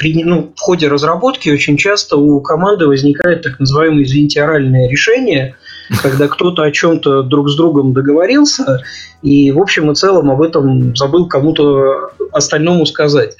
ну, 0.00 0.52
в 0.56 0.60
ходе 0.60 0.88
разработки 0.88 1.48
очень 1.50 1.76
часто 1.76 2.16
у 2.16 2.40
команды 2.40 2.86
возникает 2.86 3.42
так 3.42 3.60
называемое, 3.60 4.04
извините, 4.04 4.42
оральное 4.42 4.88
решение– 4.88 5.56
когда 6.00 6.28
кто-то 6.28 6.62
о 6.62 6.70
чем-то 6.70 7.22
друг 7.22 7.50
с 7.50 7.56
другом 7.56 7.92
договорился, 7.92 8.82
и 9.22 9.52
в 9.52 9.60
общем 9.60 9.90
и 9.90 9.94
целом 9.94 10.30
об 10.30 10.42
этом 10.42 10.96
забыл 10.96 11.26
кому-то 11.26 12.10
остальному 12.32 12.86
сказать. 12.86 13.36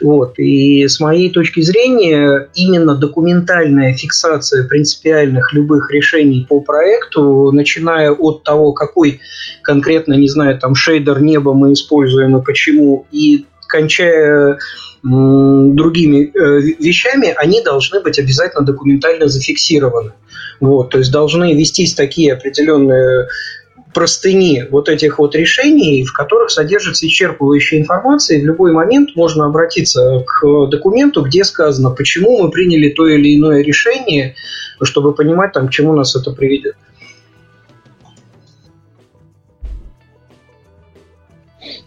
Вот. 0.00 0.38
И 0.38 0.86
с 0.86 1.00
моей 1.00 1.30
точки 1.30 1.60
зрения, 1.60 2.48
именно 2.54 2.94
документальная 2.94 3.94
фиксация 3.94 4.66
принципиальных 4.66 5.52
любых 5.52 5.90
решений 5.90 6.46
по 6.48 6.60
проекту, 6.60 7.50
начиная 7.52 8.12
от 8.12 8.44
того, 8.44 8.72
какой 8.72 9.20
конкретно, 9.62 10.14
не 10.14 10.28
знаю, 10.28 10.58
там 10.58 10.74
шейдер 10.74 11.20
неба 11.20 11.52
мы 11.52 11.72
используем 11.72 12.36
и 12.36 12.44
почему, 12.44 13.06
и 13.10 13.46
кончая 13.68 14.58
другими 15.08 16.32
э, 16.34 16.60
вещами, 16.80 17.32
они 17.36 17.62
должны 17.62 18.00
быть 18.00 18.18
обязательно 18.18 18.64
документально 18.64 19.28
зафиксированы. 19.28 20.12
Вот, 20.60 20.90
то 20.90 20.98
есть 20.98 21.12
должны 21.12 21.54
вестись 21.54 21.94
такие 21.94 22.32
определенные 22.32 23.28
простыни 23.94 24.64
вот 24.70 24.88
этих 24.88 25.18
вот 25.18 25.34
решений, 25.36 26.04
в 26.04 26.12
которых 26.12 26.50
содержится 26.50 27.06
исчерпывающая 27.06 27.78
информация, 27.78 28.38
и 28.38 28.42
в 28.42 28.46
любой 28.46 28.72
момент 28.72 29.10
можно 29.14 29.46
обратиться 29.46 30.24
к 30.26 30.66
документу, 30.66 31.22
где 31.22 31.44
сказано, 31.44 31.90
почему 31.90 32.42
мы 32.42 32.50
приняли 32.50 32.90
то 32.90 33.06
или 33.06 33.36
иное 33.36 33.62
решение, 33.62 34.34
чтобы 34.82 35.14
понимать, 35.14 35.52
там, 35.52 35.68
к 35.68 35.70
чему 35.70 35.94
нас 35.94 36.16
это 36.16 36.32
приведет. 36.32 36.74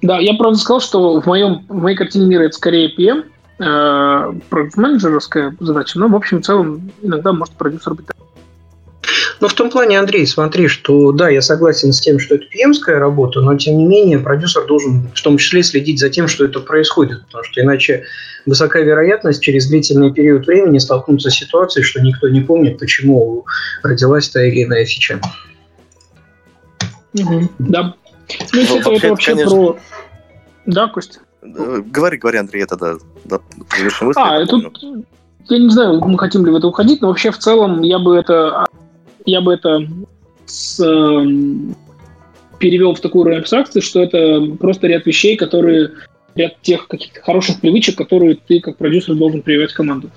Да, 0.01 0.19
я 0.19 0.33
правда 0.35 0.57
сказал, 0.57 0.79
что 0.79 1.21
в, 1.21 1.25
моем, 1.25 1.65
в 1.67 1.81
моей 1.81 1.97
картине 1.97 2.25
мира 2.25 2.43
это 2.43 2.55
скорее 2.55 2.93
PM, 2.95 3.25
э, 3.59 4.33
менеджеровская 4.75 5.55
задача, 5.59 5.99
но 5.99 6.07
в 6.07 6.15
общем 6.15 6.41
в 6.41 6.45
целом 6.45 6.91
иногда 7.01 7.33
может 7.33 7.53
продюсер 7.55 7.93
быть 7.93 8.05
Ну, 9.41 9.47
в 9.47 9.53
том 9.53 9.69
плане, 9.69 9.99
Андрей, 9.99 10.25
смотри, 10.25 10.67
что 10.67 11.11
да, 11.11 11.29
я 11.29 11.41
согласен 11.41 11.91
с 11.91 11.99
тем, 11.99 12.19
что 12.19 12.35
это 12.35 12.45
pm 12.45 12.73
работа, 12.97 13.41
но 13.41 13.55
тем 13.57 13.77
не 13.77 13.85
менее 13.85 14.19
продюсер 14.19 14.65
должен 14.65 15.09
в 15.13 15.21
том 15.21 15.37
числе 15.37 15.63
следить 15.63 15.99
за 15.99 16.09
тем, 16.09 16.27
что 16.27 16.45
это 16.45 16.59
происходит, 16.59 17.25
потому 17.25 17.43
что 17.43 17.61
иначе 17.61 18.05
высока 18.45 18.79
вероятность 18.79 19.41
через 19.41 19.67
длительный 19.67 20.13
период 20.13 20.47
времени 20.47 20.77
столкнуться 20.77 21.29
с 21.29 21.35
ситуацией, 21.35 21.83
что 21.83 22.01
никто 22.01 22.29
не 22.29 22.41
помнит, 22.41 22.79
почему 22.79 23.45
родилась 23.83 24.29
та 24.29 24.43
или 24.43 24.63
иная 24.63 24.85
фича. 24.85 25.19
Угу, 27.13 27.49
да. 27.59 27.95
Ну, 28.53 28.61
ну 28.69 28.77
это, 28.77 28.91
это 28.91 29.09
вообще 29.09 29.31
конечно... 29.31 29.55
про... 29.55 29.79
Да, 30.65 30.87
Костя? 30.87 31.19
Э, 31.41 31.81
говори, 31.85 32.17
говори, 32.17 32.37
Андрей, 32.37 32.63
это 32.63 32.75
да. 32.77 32.95
да 33.25 33.39
а, 34.15 34.45
тут, 34.45 34.77
я 35.49 35.57
не 35.57 35.69
знаю, 35.69 35.99
мы 36.01 36.17
хотим 36.17 36.45
ли 36.45 36.51
в 36.51 36.55
это 36.55 36.67
уходить, 36.67 37.01
но 37.01 37.07
вообще 37.07 37.31
в 37.31 37.37
целом 37.37 37.81
я 37.81 37.99
бы 37.99 38.15
это, 38.15 38.65
я 39.25 39.41
бы 39.41 39.53
это 39.53 39.87
с, 40.45 40.79
э, 40.79 41.25
перевел 42.59 42.93
в 42.93 42.99
такую 42.99 43.21
уровень 43.23 43.39
абстракции, 43.39 43.79
что 43.79 44.01
это 44.01 44.41
просто 44.59 44.87
ряд 44.87 45.05
вещей, 45.05 45.37
которые 45.37 45.91
ряд 46.35 46.61
тех 46.61 46.87
каких-то 46.87 47.21
хороших 47.21 47.59
привычек, 47.61 47.97
которые 47.97 48.35
ты 48.35 48.59
как 48.59 48.77
продюсер 48.77 49.15
должен 49.15 49.41
прививать 49.41 49.71
в 49.71 49.75
команду. 49.75 50.09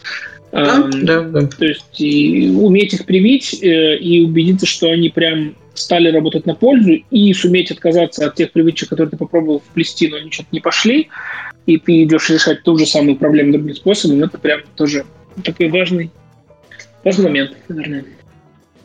Да, 0.53 0.83
эм, 0.85 1.07
да, 1.07 1.23
да. 1.23 1.47
То 1.47 1.65
есть 1.65 1.99
и 1.99 2.51
уметь 2.51 2.93
их 2.93 3.07
привить 3.07 3.59
э, 3.63 3.97
и 3.97 4.23
убедиться, 4.23 4.67
что 4.67 4.91
они 4.91 5.09
прям 5.09 5.55
стали 5.75 6.11
работать 6.11 6.45
на 6.45 6.55
пользу, 6.55 6.93
и 7.11 7.33
суметь 7.33 7.71
отказаться 7.71 8.27
от 8.27 8.35
тех 8.35 8.53
привычек, 8.53 8.91
которые 8.91 9.11
ты 9.11 9.17
попробовал 9.17 9.61
вплести, 9.61 10.09
но 10.09 10.19
они 10.19 10.31
что-то 10.31 10.51
не 10.53 10.61
пошли, 10.61 11.09
и 11.65 11.79
ты 11.79 12.05
идешь 12.05 12.29
решать 12.29 12.63
ту 12.63 12.77
же 12.77 12.85
самую 12.85 13.17
проблему 13.17 13.53
другим 13.53 13.75
способом, 13.75 14.23
это 14.23 14.39
прям 14.39 14.61
тоже 14.77 15.07
такой 15.43 15.71
важный, 15.71 16.11
важный 17.03 17.25
момент, 17.25 17.53
наверное. 17.69 18.05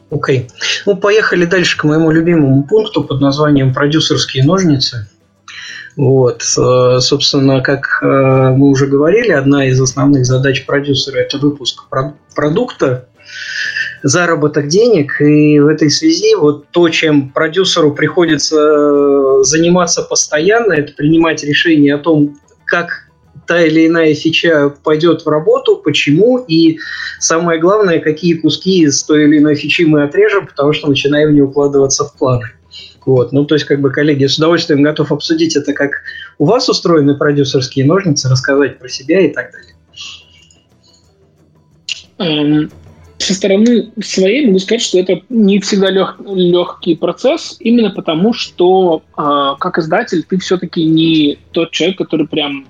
Окей. 0.10 0.40
Okay. 0.40 0.50
Ну, 0.86 0.96
поехали 0.96 1.44
дальше 1.44 1.78
к 1.78 1.84
моему 1.84 2.12
любимому 2.12 2.64
пункту 2.64 3.04
под 3.04 3.20
названием 3.20 3.74
«Продюсерские 3.74 4.46
ножницы». 4.46 5.10
Вот, 5.98 6.44
э, 6.44 7.00
собственно, 7.00 7.62
как 7.62 8.00
э, 8.04 8.06
мы 8.06 8.70
уже 8.70 8.86
говорили, 8.86 9.32
одна 9.32 9.66
из 9.66 9.82
основных 9.82 10.28
задач 10.28 10.64
продюсера– 10.68 11.18
это 11.18 11.40
выпуск 11.40 11.86
продукта, 12.36 13.10
заработок 14.04 14.68
денег. 14.68 15.20
И 15.20 15.60
в 15.60 15.66
этой 15.66 15.90
связи 15.90 16.36
вот 16.36 16.68
то, 16.70 16.88
чем 16.90 17.30
продюсеру 17.30 17.96
приходится 17.96 18.58
э, 18.58 19.40
заниматься 19.42 20.04
постоянно, 20.04 20.74
это 20.74 20.94
принимать 20.94 21.44
решение 21.44 21.96
о 21.96 22.00
том, 22.00 22.38
как 22.66 23.08
та 23.48 23.66
или 23.66 23.88
иная 23.88 24.14
фича 24.14 24.70
пойдет 24.84 25.26
в 25.26 25.30
работу, 25.30 25.78
почему, 25.78 26.38
и 26.38 26.78
самое 27.20 27.60
главное, 27.60 28.00
какие 28.00 28.36
куски 28.36 28.84
из 28.84 29.02
той 29.04 29.24
или 29.24 29.40
иной 29.40 29.56
фичи 29.56 29.82
мы 29.82 30.04
отрежем, 30.04 30.46
потому 30.46 30.74
что 30.74 30.90
начинаем 30.90 31.34
не 31.34 31.42
укладываться 31.42 32.04
в 32.04 32.14
планы. 32.14 32.52
Вот. 33.08 33.32
Ну, 33.32 33.46
то 33.46 33.56
есть, 33.56 33.66
как 33.66 33.80
бы, 33.80 33.90
коллеги, 33.90 34.26
с 34.26 34.38
удовольствием 34.38 34.82
готов 34.82 35.14
обсудить 35.14 35.56
это, 35.56 35.72
как 35.72 36.02
у 36.40 36.46
вас 36.46 36.68
устроены 36.68 37.16
продюсерские 37.16 37.86
ножницы, 37.86 38.28
рассказать 38.28 38.80
про 38.80 38.90
себя 38.90 39.22
и 39.22 39.30
так 39.30 39.54
далее. 39.54 39.74
Um, 42.20 42.72
со 43.18 43.34
стороны 43.34 43.92
своей 44.04 44.48
могу 44.48 44.60
сказать, 44.60 44.82
что 44.82 45.00
это 45.00 45.22
не 45.30 45.60
всегда 45.62 45.90
лег, 45.90 46.18
легкий 46.20 46.96
процесс, 46.96 47.56
именно 47.62 47.92
потому 47.92 48.34
что 48.34 49.02
э, 49.18 49.56
как 49.60 49.78
издатель 49.78 50.24
ты 50.24 50.38
все-таки 50.40 50.84
не 50.84 51.40
тот 51.52 51.72
человек, 51.72 52.00
который 52.00 52.28
прям 52.28 52.68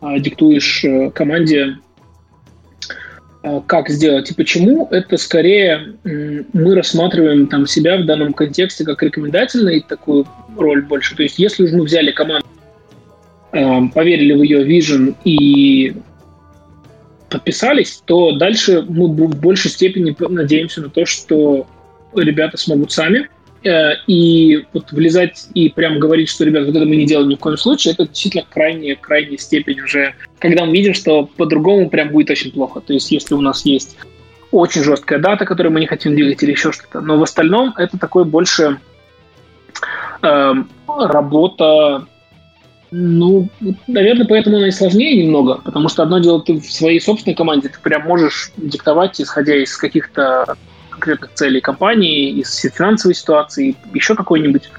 э, 0.00 0.20
диктуешь 0.20 0.84
команде, 1.12 1.78
как 3.66 3.88
сделать 3.88 4.30
и 4.30 4.34
почему. 4.34 4.88
Это 4.90 5.16
скорее 5.16 5.94
мы 6.04 6.74
рассматриваем 6.74 7.46
там 7.46 7.66
себя 7.66 7.96
в 7.96 8.06
данном 8.06 8.32
контексте 8.32 8.84
как 8.84 9.02
рекомендательный 9.02 9.84
такую 9.86 10.26
роль 10.56 10.82
больше. 10.82 11.14
То 11.16 11.22
есть 11.22 11.38
если 11.38 11.64
уже 11.64 11.76
мы 11.76 11.84
взяли 11.84 12.10
команду, 12.10 12.46
э, 13.52 13.80
поверили 13.94 14.32
в 14.32 14.42
ее 14.42 14.64
вижен 14.64 15.14
и 15.24 15.94
подписались, 17.30 18.02
то 18.04 18.32
дальше 18.32 18.82
мы 18.88 19.08
в 19.08 19.40
большей 19.40 19.70
степени 19.70 20.16
надеемся 20.28 20.80
на 20.80 20.88
то, 20.88 21.04
что 21.04 21.66
ребята 22.14 22.56
смогут 22.56 22.92
сами. 22.92 23.28
Э, 23.64 23.94
и 24.06 24.64
вот 24.72 24.92
влезать 24.92 25.48
и 25.54 25.68
прям 25.68 25.98
говорить, 25.98 26.28
что, 26.28 26.44
ребят, 26.44 26.66
вот 26.66 26.76
это 26.76 26.84
мы 26.84 26.96
не 26.96 27.06
делаем 27.06 27.28
ни 27.28 27.34
в 27.34 27.40
коем 27.40 27.56
случае, 27.56 27.94
это 27.94 28.06
действительно 28.06 28.44
крайняя, 28.48 28.96
крайняя 28.96 29.38
степень 29.38 29.80
уже, 29.80 30.14
когда 30.38 30.64
мы 30.64 30.72
видим, 30.72 30.94
что 30.94 31.26
по-другому 31.26 31.88
прям 31.88 32.10
будет 32.10 32.30
очень 32.30 32.52
плохо. 32.52 32.80
То 32.80 32.92
есть, 32.92 33.10
если 33.10 33.34
у 33.34 33.40
нас 33.40 33.64
есть 33.64 33.96
очень 34.52 34.82
жесткая 34.82 35.18
дата, 35.18 35.44
которую 35.44 35.72
мы 35.72 35.80
не 35.80 35.86
хотим 35.86 36.14
двигать 36.14 36.42
или 36.42 36.52
еще 36.52 36.72
что-то. 36.72 37.00
Но 37.00 37.18
в 37.18 37.22
остальном 37.22 37.74
это 37.76 37.98
такой 37.98 38.24
больше 38.24 38.78
э, 40.22 40.54
работа 40.86 42.06
ну, 42.92 43.48
наверное, 43.88 44.26
поэтому 44.26 44.58
она 44.58 44.68
и 44.68 44.70
сложнее 44.70 45.22
немного, 45.22 45.60
потому 45.64 45.88
что 45.88 46.02
одно 46.02 46.18
дело, 46.18 46.40
ты 46.40 46.60
в 46.60 46.72
своей 46.72 47.00
собственной 47.00 47.34
команде, 47.34 47.68
ты 47.68 47.78
прям 47.80 48.02
можешь 48.02 48.52
диктовать, 48.56 49.20
исходя 49.20 49.56
из 49.56 49.76
каких-то 49.76 50.56
конкретных 50.90 51.34
целей 51.34 51.60
компании, 51.60 52.30
из 52.30 52.54
финансовой 52.56 53.14
ситуации, 53.14 53.76
еще 53.92 54.14
какой-нибудь. 54.14 54.70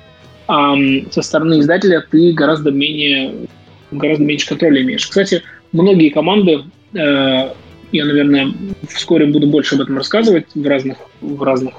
А 0.47 0.75
со 1.11 1.21
стороны 1.21 1.59
издателя 1.59 2.03
ты 2.09 2.31
гораздо 2.31 2.71
менее, 2.71 3.47
гораздо 3.91 4.23
меньше 4.23 4.47
контроля 4.47 4.81
имеешь. 4.81 5.07
Кстати, 5.07 5.43
многие 5.71 6.09
команды, 6.09 6.63
э, 6.93 7.51
я, 7.91 8.05
наверное, 8.05 8.53
вскоре 8.89 9.27
буду 9.27 9.47
больше 9.47 9.75
об 9.75 9.81
этом 9.81 9.97
рассказывать 9.97 10.47
в 10.53 10.67
разных, 10.67 10.97
в 11.21 11.41
разных 11.43 11.73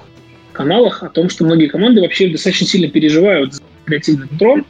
каналах, 0.53 1.03
о 1.03 1.09
том, 1.09 1.29
что 1.29 1.45
многие 1.45 1.69
команды 1.69 2.01
вообще 2.01 2.29
достаточно 2.29 2.67
сильно 2.67 2.89
переживают 2.89 3.55
за 3.55 3.63
креативный 3.85 4.29
контроль, 4.29 4.65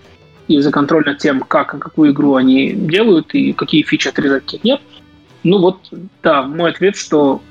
и 0.49 0.59
за 0.61 0.71
контроль 0.71 1.05
над 1.05 1.19
тем, 1.19 1.41
как 1.41 1.75
и 1.75 1.79
какую 1.79 2.13
игру 2.13 2.35
они 2.35 2.73
делают, 2.73 3.35
и 3.35 3.53
какие 3.53 3.83
фичи 3.83 4.09
отрезать, 4.09 4.45
каких 4.45 4.65
нет. 4.65 4.81
Ну 5.45 5.59
вот, 5.59 5.79
да, 6.23 6.43
мой 6.43 6.71
ответ, 6.71 6.97
что 6.97 7.43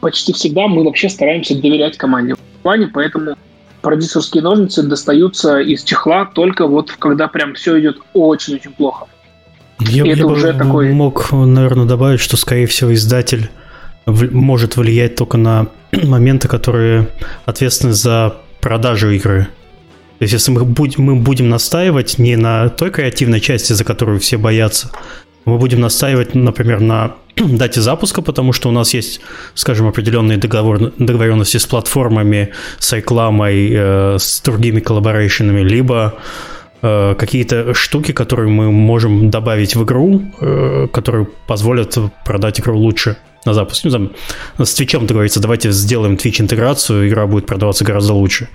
почти 0.00 0.32
всегда 0.32 0.66
мы 0.66 0.84
вообще 0.84 1.08
стараемся 1.08 1.54
доверять 1.54 1.96
команде 1.96 2.34
в 2.34 2.62
плане, 2.62 2.90
поэтому 2.92 3.36
продюсерские 3.80 4.42
ножницы 4.42 4.82
достаются 4.82 5.60
из 5.60 5.84
чехла 5.84 6.26
только 6.26 6.66
вот 6.66 6.90
когда 6.92 7.28
прям 7.28 7.54
все 7.54 7.78
идет 7.80 7.98
очень-очень 8.12 8.72
плохо. 8.72 9.06
Я, 9.80 10.06
это 10.06 10.20
я 10.20 10.26
уже 10.26 10.52
бы 10.52 10.58
такой... 10.58 10.92
мог, 10.92 11.32
наверное, 11.32 11.86
добавить, 11.86 12.20
что, 12.20 12.36
скорее 12.36 12.66
всего, 12.66 12.94
издатель 12.94 13.50
может 14.06 14.76
влиять 14.76 15.16
только 15.16 15.36
на 15.36 15.68
моменты, 16.02 16.48
которые 16.48 17.08
ответственны 17.44 17.92
за 17.92 18.36
продажу 18.60 19.10
игры. 19.10 19.48
То 20.18 20.22
есть, 20.22 20.32
если 20.32 20.52
мы 20.52 20.64
будем, 20.64 21.02
мы 21.02 21.16
будем 21.16 21.48
настаивать 21.48 22.18
не 22.18 22.36
на 22.36 22.68
той 22.68 22.90
креативной 22.90 23.40
части, 23.40 23.72
за 23.72 23.84
которую 23.84 24.20
все 24.20 24.36
боятся, 24.36 24.90
мы 25.44 25.58
будем 25.58 25.80
настаивать, 25.80 26.34
например, 26.34 26.80
на 26.80 27.16
дате 27.36 27.80
запуска, 27.80 28.22
потому 28.22 28.52
что 28.52 28.68
у 28.68 28.72
нас 28.72 28.94
есть, 28.94 29.20
скажем, 29.54 29.88
определенные 29.88 30.38
договор, 30.38 30.92
договоренности 30.98 31.56
с 31.56 31.66
платформами, 31.66 32.50
с 32.78 32.92
рекламой, 32.92 33.70
э, 33.72 34.16
с 34.18 34.40
другими 34.40 34.80
коллаборейшенами, 34.80 35.60
либо 35.60 36.18
э, 36.84 37.14
какие-то 37.14 37.74
штуки, 37.74 38.12
которые 38.12 38.48
мы 38.48 38.70
можем 38.70 39.30
добавить 39.30 39.74
в 39.74 39.84
игру, 39.84 40.22
э, 40.40 40.88
которые 40.92 41.26
позволят 41.46 41.96
продать 42.24 42.60
игру 42.60 42.78
лучше 42.78 43.16
на 43.46 43.54
запуск. 43.54 43.84
Ну, 43.84 43.90
там, 43.90 44.10
с 44.58 44.78
Twitch 44.78 45.06
договориться, 45.06 45.40
давайте 45.40 45.72
сделаем 45.72 46.14
Twitch 46.14 46.40
интеграцию, 46.40 47.08
игра 47.08 47.26
будет 47.26 47.46
продаваться 47.46 47.84
гораздо 47.84 48.12
лучше. 48.12 48.48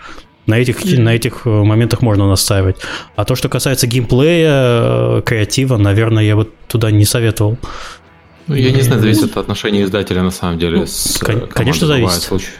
На 0.45 0.57
этих, 0.57 0.81
mm-hmm. 0.81 1.01
на 1.01 1.15
этих 1.15 1.41
э, 1.45 1.49
моментах 1.49 2.01
можно 2.01 2.27
настаивать. 2.27 2.77
А 3.15 3.25
то, 3.25 3.35
что 3.35 3.49
касается 3.49 3.87
геймплея, 3.87 5.21
креатива, 5.21 5.77
наверное, 5.77 6.23
я 6.23 6.35
вот 6.35 6.53
туда 6.67 6.91
не 6.91 7.05
советовал. 7.05 7.57
Ну, 8.47 8.55
я 8.55 8.71
не 8.71 8.81
знаю, 8.81 9.01
зависит 9.01 9.31
от 9.31 9.37
отношения 9.37 9.83
издателя 9.83 10.23
на 10.23 10.31
самом 10.31 10.57
деле. 10.57 10.79
Ну, 10.79 10.85
с 10.87 11.19
кон- 11.19 11.47
конечно, 11.47 11.85
зависит. 11.87 12.05
Бывает 12.05 12.23
случай, 12.23 12.51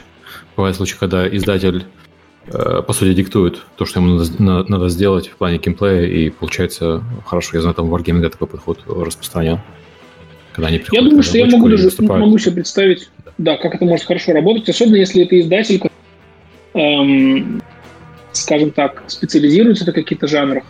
бывает 0.56 0.76
случай, 0.76 0.96
когда 0.98 1.28
издатель 1.28 1.84
по 2.50 2.92
сути, 2.92 3.14
диктует 3.14 3.62
то, 3.76 3.84
что 3.84 4.00
ему 4.00 4.16
надо, 4.16 4.68
надо 4.68 4.88
сделать 4.88 5.28
в 5.28 5.36
плане 5.36 5.58
геймплея, 5.58 6.06
и 6.06 6.30
получается 6.30 7.02
хорошо. 7.26 7.56
Я 7.56 7.62
знаю, 7.62 7.74
там 7.74 7.88
в 7.88 7.94
Wargaming 7.94 8.28
такой 8.28 8.48
подход 8.48 8.80
распространен. 8.86 9.60
Когда 10.52 10.68
они 10.68 10.78
приходят 10.78 11.04
я 11.04 11.08
думаю, 11.08 11.22
что 11.22 11.38
я 11.38 11.46
могу, 11.46 11.68
даже, 11.68 11.90
могу 12.00 12.38
себе 12.38 12.56
представить, 12.56 13.08
да, 13.38 13.56
как 13.56 13.74
это 13.74 13.84
может 13.84 14.06
хорошо 14.06 14.32
работать, 14.32 14.68
особенно 14.68 14.96
если 14.96 15.22
это 15.22 15.38
издатель, 15.38 15.80
эм, 16.74 17.62
скажем 18.32 18.72
так, 18.72 19.04
специализируются 19.06 19.86
на 19.86 19.92
каких-то 19.92 20.26
жанрах 20.26 20.64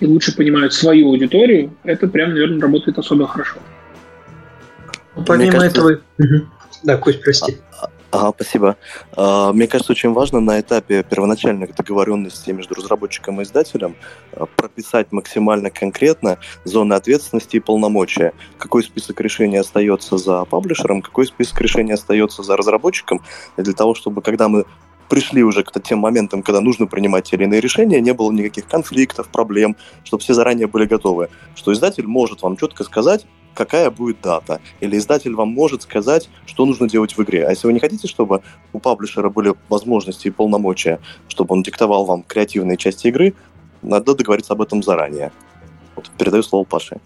и 0.00 0.06
лучше 0.06 0.34
понимают 0.34 0.72
свою 0.72 1.08
аудиторию, 1.08 1.72
это 1.84 2.08
прям, 2.08 2.30
наверное, 2.30 2.60
работает 2.60 2.98
особо 2.98 3.26
хорошо. 3.26 3.58
Ну, 5.16 5.24
помимо 5.24 5.52
кажется... 5.52 5.80
этого... 5.80 6.00
Да, 6.84 6.96
Кость, 6.96 7.20
прости. 7.22 7.58
Ага, 8.10 8.32
спасибо. 8.34 8.76
А, 9.12 9.52
мне 9.52 9.66
кажется, 9.66 9.92
очень 9.92 10.12
важно 10.12 10.40
на 10.40 10.58
этапе 10.60 11.02
первоначальных 11.02 11.74
договоренностей 11.74 12.52
между 12.52 12.74
разработчиком 12.74 13.40
и 13.40 13.44
издателем 13.44 13.96
а, 14.32 14.46
прописать 14.46 15.12
максимально 15.12 15.68
конкретно 15.70 16.38
зоны 16.64 16.94
ответственности 16.94 17.56
и 17.56 17.60
полномочия. 17.60 18.32
Какой 18.56 18.82
список 18.82 19.20
решений 19.20 19.58
остается 19.58 20.16
за 20.16 20.46
паблишером, 20.46 21.02
какой 21.02 21.26
список 21.26 21.60
решений 21.60 21.92
остается 21.92 22.42
за 22.42 22.56
разработчиком, 22.56 23.20
для 23.58 23.74
того, 23.74 23.94
чтобы 23.94 24.22
когда 24.22 24.48
мы 24.48 24.64
пришли 25.10 25.42
уже 25.42 25.62
к 25.62 25.78
тем 25.80 25.98
моментам, 25.98 26.42
когда 26.42 26.60
нужно 26.60 26.86
принимать 26.86 27.24
те 27.24 27.36
или 27.36 27.44
иные 27.44 27.60
решения, 27.60 28.00
не 28.00 28.12
было 28.12 28.30
никаких 28.32 28.66
конфликтов, 28.66 29.28
проблем, 29.28 29.76
чтобы 30.04 30.22
все 30.22 30.34
заранее 30.34 30.66
были 30.66 30.86
готовы. 30.86 31.28
Что 31.54 31.72
издатель 31.72 32.06
может 32.06 32.42
вам 32.42 32.56
четко 32.56 32.84
сказать, 32.84 33.26
какая 33.54 33.90
будет 33.90 34.20
дата. 34.20 34.60
Или 34.80 34.96
издатель 34.96 35.34
вам 35.34 35.48
может 35.48 35.82
сказать, 35.82 36.28
что 36.46 36.64
нужно 36.66 36.88
делать 36.88 37.16
в 37.16 37.22
игре. 37.22 37.46
А 37.46 37.50
если 37.50 37.66
вы 37.66 37.72
не 37.72 37.80
хотите, 37.80 38.08
чтобы 38.08 38.42
у 38.72 38.78
паблишера 38.78 39.28
были 39.30 39.54
возможности 39.68 40.28
и 40.28 40.30
полномочия, 40.30 41.00
чтобы 41.28 41.54
он 41.54 41.62
диктовал 41.62 42.04
вам 42.04 42.22
креативные 42.22 42.76
части 42.76 43.08
игры, 43.08 43.34
надо 43.82 44.14
договориться 44.14 44.52
об 44.52 44.62
этом 44.62 44.82
заранее. 44.82 45.32
Вот, 45.96 46.10
передаю 46.18 46.42
слово 46.42 46.64
Паше. 46.64 46.98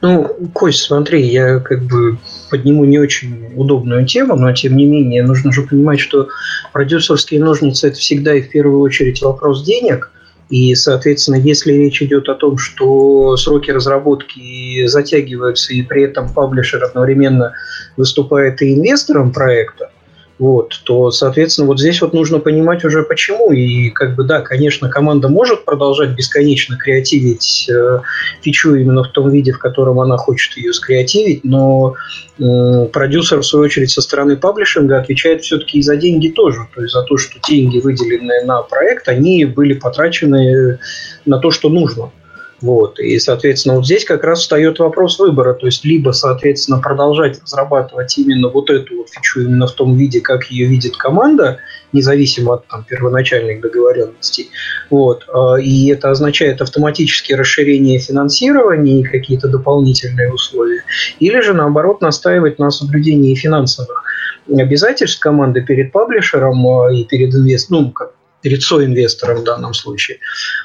Ну, 0.00 0.24
Кость, 0.52 0.80
смотри, 0.80 1.26
я 1.26 1.60
как 1.60 1.82
бы 1.82 2.18
подниму 2.50 2.84
не 2.84 2.98
очень 2.98 3.52
удобную 3.54 4.06
тему, 4.06 4.36
но 4.36 4.52
тем 4.52 4.76
не 4.76 4.86
менее 4.86 5.22
нужно 5.22 5.52
же 5.52 5.62
понимать, 5.62 6.00
что 6.00 6.28
продюсерские 6.72 7.40
ножницы– 7.40 7.88
это 7.88 7.98
всегда 7.98 8.34
и 8.34 8.42
в 8.42 8.50
первую 8.50 8.80
очередь 8.80 9.20
вопрос 9.22 9.64
денег. 9.64 10.10
И, 10.50 10.74
соответственно, 10.74 11.36
если 11.36 11.72
речь 11.72 12.02
идет 12.02 12.28
о 12.28 12.34
том, 12.34 12.56
что 12.56 13.36
сроки 13.36 13.70
разработки 13.70 14.86
затягиваются, 14.86 15.74
и 15.74 15.82
при 15.82 16.04
этом 16.04 16.32
паблишер 16.32 16.82
одновременно 16.82 17.52
выступает 17.96 18.62
и 18.62 18.74
инвестором 18.74 19.32
проекта, 19.32 19.90
вот, 20.38 20.80
то, 20.84 21.10
соответственно, 21.10 21.66
вот 21.66 21.80
здесь 21.80 22.00
вот 22.00 22.12
нужно 22.12 22.38
понимать 22.38 22.84
уже 22.84 23.02
почему. 23.02 23.50
И 23.50 23.90
как 23.90 24.14
бы, 24.14 24.22
да, 24.22 24.40
конечно, 24.40 24.88
команда 24.88 25.28
может 25.28 25.64
продолжать 25.64 26.10
бесконечно 26.10 26.76
креативить 26.76 27.68
э, 27.68 28.00
фичу 28.40 28.74
именно 28.76 29.02
в 29.02 29.08
том 29.08 29.30
виде, 29.30 29.52
в 29.52 29.58
котором 29.58 29.98
она 29.98 30.16
хочет 30.16 30.56
ее 30.56 30.72
скреативить, 30.72 31.42
но 31.42 31.94
э, 32.38 32.88
продюсер, 32.92 33.38
в 33.38 33.46
свою 33.46 33.64
очередь, 33.64 33.90
со 33.90 34.00
стороны 34.00 34.36
паблишинга 34.36 34.98
отвечает 34.98 35.42
все-таки 35.42 35.78
и 35.78 35.82
за 35.82 35.96
деньги 35.96 36.28
тоже. 36.28 36.68
То 36.74 36.82
есть 36.82 36.94
за 36.94 37.02
то, 37.02 37.16
что 37.16 37.40
деньги, 37.48 37.80
выделенные 37.80 38.44
на 38.44 38.62
проект, 38.62 39.08
они 39.08 39.44
были 39.44 39.74
потрачены 39.74 40.78
на 41.24 41.38
то, 41.38 41.50
что 41.50 41.68
нужно. 41.68 42.12
Вот. 42.60 42.98
И, 42.98 43.18
соответственно, 43.18 43.76
вот 43.76 43.84
здесь 43.84 44.04
как 44.04 44.24
раз 44.24 44.40
встает 44.40 44.78
вопрос 44.78 45.18
выбора. 45.18 45.54
То 45.54 45.66
есть, 45.66 45.84
либо, 45.84 46.10
соответственно, 46.10 46.78
продолжать 46.78 47.40
разрабатывать 47.40 48.18
именно 48.18 48.48
вот 48.48 48.68
эту 48.70 48.98
вот 48.98 49.10
фичу 49.10 49.42
именно 49.42 49.66
в 49.66 49.72
том 49.72 49.96
виде, 49.96 50.20
как 50.20 50.50
ее 50.50 50.66
видит 50.66 50.96
команда, 50.96 51.58
независимо 51.92 52.54
от 52.54 52.66
там, 52.66 52.84
первоначальных 52.84 53.60
договоренностей. 53.60 54.50
Вот. 54.90 55.24
А, 55.32 55.56
и 55.56 55.88
это 55.88 56.10
означает 56.10 56.60
автоматически 56.60 57.32
расширение 57.32 58.00
финансирования 58.00 59.00
и 59.00 59.04
какие-то 59.04 59.48
дополнительные 59.48 60.32
условия. 60.32 60.82
Или 61.20 61.40
же, 61.40 61.54
наоборот, 61.54 62.00
настаивать 62.00 62.58
на 62.58 62.70
соблюдении 62.70 63.34
финансовых 63.34 64.02
обязательств 64.48 65.20
команды 65.20 65.62
перед 65.62 65.92
паблишером 65.92 66.66
а, 66.66 66.92
и 66.92 67.04
перед 67.04 67.32
инвестором, 67.34 67.84
ну, 67.84 67.90
как 67.92 68.17
перед 68.42 68.62
соинвестором 68.62 69.38
в 69.38 69.44
данном 69.44 69.74
случае. 69.74 70.18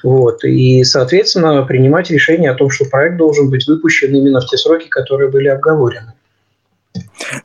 Вот. 0.03 0.43
И, 0.43 0.83
соответственно, 0.83 1.63
принимать 1.63 2.09
решение 2.11 2.51
о 2.51 2.55
том, 2.55 2.69
что 2.69 2.85
проект 2.85 3.17
должен 3.17 3.49
быть 3.49 3.67
выпущен 3.67 4.15
именно 4.15 4.41
в 4.41 4.45
те 4.45 4.57
сроки, 4.57 4.87
которые 4.87 5.29
были 5.29 5.47
обговорены. 5.47 6.13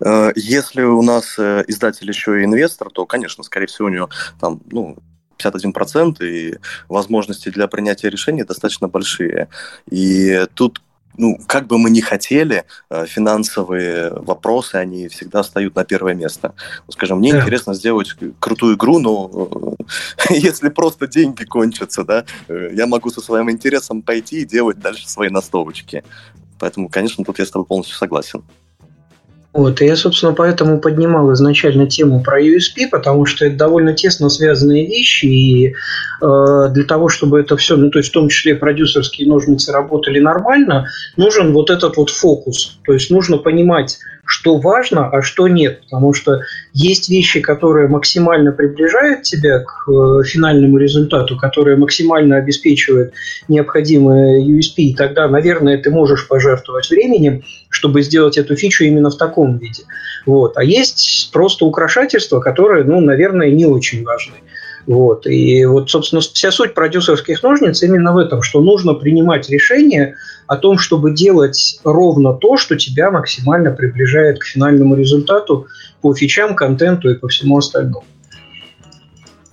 Э, 0.05 0.32
если 0.34 0.82
у 0.82 1.02
нас 1.02 1.38
э, 1.38 1.64
издатель 1.66 2.09
еще 2.09 2.40
и 2.40 2.44
инвестор, 2.44 2.90
то, 2.90 3.06
конечно, 3.06 3.42
скорее 3.44 3.66
всего, 3.66 3.86
у 3.86 3.90
него 3.90 4.09
там, 4.40 4.60
ну, 4.70 4.96
51%, 5.38 6.24
и 6.24 6.59
возможности 6.88 7.48
для 7.48 7.68
принятия 7.68 8.10
решений 8.10 8.44
достаточно 8.44 8.88
большие. 8.88 9.48
И 9.90 10.46
тут 10.55 10.82
ну, 11.18 11.38
как 11.46 11.66
бы 11.66 11.78
мы 11.78 11.90
ни 11.90 12.00
хотели, 12.00 12.64
э, 12.90 13.06
финансовые 13.06 14.10
вопросы, 14.10 14.76
они 14.76 15.08
всегда 15.08 15.42
встают 15.42 15.74
на 15.74 15.84
первое 15.84 16.14
место. 16.14 16.54
Скажем, 16.88 17.18
мне 17.18 17.32
да. 17.32 17.40
интересно 17.40 17.74
сделать 17.74 18.14
крутую 18.38 18.76
игру, 18.76 18.98
но 19.00 19.76
э, 20.30 20.34
если 20.34 20.68
просто 20.68 21.06
деньги 21.06 21.44
кончатся, 21.44 22.04
да, 22.04 22.24
э, 22.48 22.70
я 22.72 22.86
могу 22.86 23.10
со 23.10 23.20
своим 23.20 23.50
интересом 23.50 24.02
пойти 24.02 24.42
и 24.42 24.46
делать 24.46 24.78
дальше 24.78 25.08
свои 25.08 25.28
настолочки. 25.28 26.04
Поэтому, 26.58 26.88
конечно, 26.88 27.24
тут 27.24 27.38
я 27.38 27.46
с 27.46 27.50
тобой 27.50 27.66
полностью 27.66 27.96
согласен. 27.96 28.44
Вот, 29.59 29.80
и 29.80 29.86
я, 29.86 29.97
собственно, 29.97 30.35
поэтому 30.35 30.78
поднимал 30.78 31.32
изначально 31.32 31.89
тему 31.89 32.22
про 32.22 32.40
USP, 32.40 32.86
потому 32.89 33.26
что 33.26 33.44
это 33.44 33.56
довольно 33.56 33.93
тесно 33.93 34.28
связанные 34.28 34.86
вещи, 34.86 35.24
и 35.24 35.66
э, 35.66 36.66
для 36.70 36.85
того, 36.85 37.09
чтобы 37.09 37.40
это 37.40 37.56
все, 37.56 37.76
ну, 37.76 37.90
то 37.90 37.98
есть 37.98 38.10
в 38.10 38.12
том 38.12 38.28
числе 38.28 38.55
продюсерские 38.55 39.26
ножницы 39.26 39.72
работали 39.72 40.20
нормально, 40.20 40.86
нужен 41.16 41.52
вот 41.52 41.70
этот 41.70 41.97
вот 41.97 42.10
фокус. 42.10 42.78
То 42.85 42.93
есть 42.93 43.10
нужно 43.10 43.39
понимать, 43.39 43.98
что 44.28 44.59
важно, 44.59 45.09
а 45.09 45.22
что 45.22 45.48
нет. 45.48 45.80
Потому 45.80 46.12
что 46.12 46.43
есть 46.74 47.09
вещи, 47.09 47.40
которые 47.40 47.89
максимально 47.89 48.52
приближают 48.52 49.22
тебя 49.22 49.60
к 49.60 49.90
э, 49.90 50.22
финальному 50.24 50.76
результату, 50.76 51.36
которые 51.36 51.78
максимально 51.78 52.36
обеспечивают 52.36 53.14
необходимые 53.48 54.47
USP, 54.47 54.74
и 54.76 54.94
тогда, 54.94 55.28
наверное, 55.28 55.78
ты 55.78 55.90
можешь 55.90 56.28
пожертвовать 56.28 56.90
временем, 56.90 57.43
чтобы 57.78 58.02
сделать 58.02 58.36
эту 58.36 58.56
фичу 58.56 58.84
именно 58.84 59.09
в 59.09 59.16
таком 59.16 59.56
виде. 59.59 59.84
Вот. 60.26 60.56
А 60.56 60.64
есть 60.64 61.30
просто 61.32 61.64
украшательства, 61.64 62.40
которые, 62.40 62.84
ну, 62.84 63.00
наверное, 63.00 63.52
не 63.52 63.66
очень 63.66 64.05
важны. 64.05 64.34
Вот. 64.86 65.26
И 65.26 65.64
вот, 65.64 65.88
собственно, 65.88 66.20
вся 66.20 66.50
суть 66.50 66.74
продюсерских 66.74 67.40
ножниц 67.44 67.82
именно 67.84 68.12
в 68.12 68.18
этом, 68.18 68.42
что 68.42 68.60
нужно 68.60 68.94
принимать 68.94 69.48
решение 69.48 70.16
о 70.48 70.56
том, 70.56 70.78
чтобы 70.78 71.12
делать 71.12 71.78
ровно 71.84 72.32
то, 72.32 72.56
что 72.56 72.74
тебя 72.74 73.12
максимально 73.12 73.70
приближает 73.70 74.40
к 74.40 74.44
финальному 74.44 74.96
результату 74.96 75.66
по 76.00 76.14
фичам, 76.14 76.56
контенту 76.56 77.10
и 77.10 77.14
по 77.14 77.28
всему 77.28 77.59
остальному. 77.59 78.05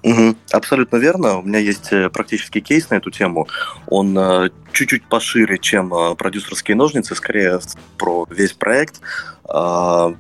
Угу, 0.06 0.36
абсолютно 0.52 0.98
верно. 0.98 1.40
У 1.40 1.42
меня 1.42 1.58
есть 1.58 1.92
э, 1.92 2.12
практический 2.12 2.62
кейс 2.62 2.92
на 2.92 2.96
эту 2.96 3.10
тему. 3.10 3.48
Он 3.88 4.16
э, 4.16 4.50
чуть-чуть 4.72 5.04
пошире, 5.08 5.58
чем 5.58 5.92
э, 5.92 6.16
продюсерские 6.16 6.78
ножницы, 6.78 7.16
скорее 7.16 7.60
про 7.98 8.28
весь 8.30 8.54
проект. 8.54 9.02
Э, 9.50 10.14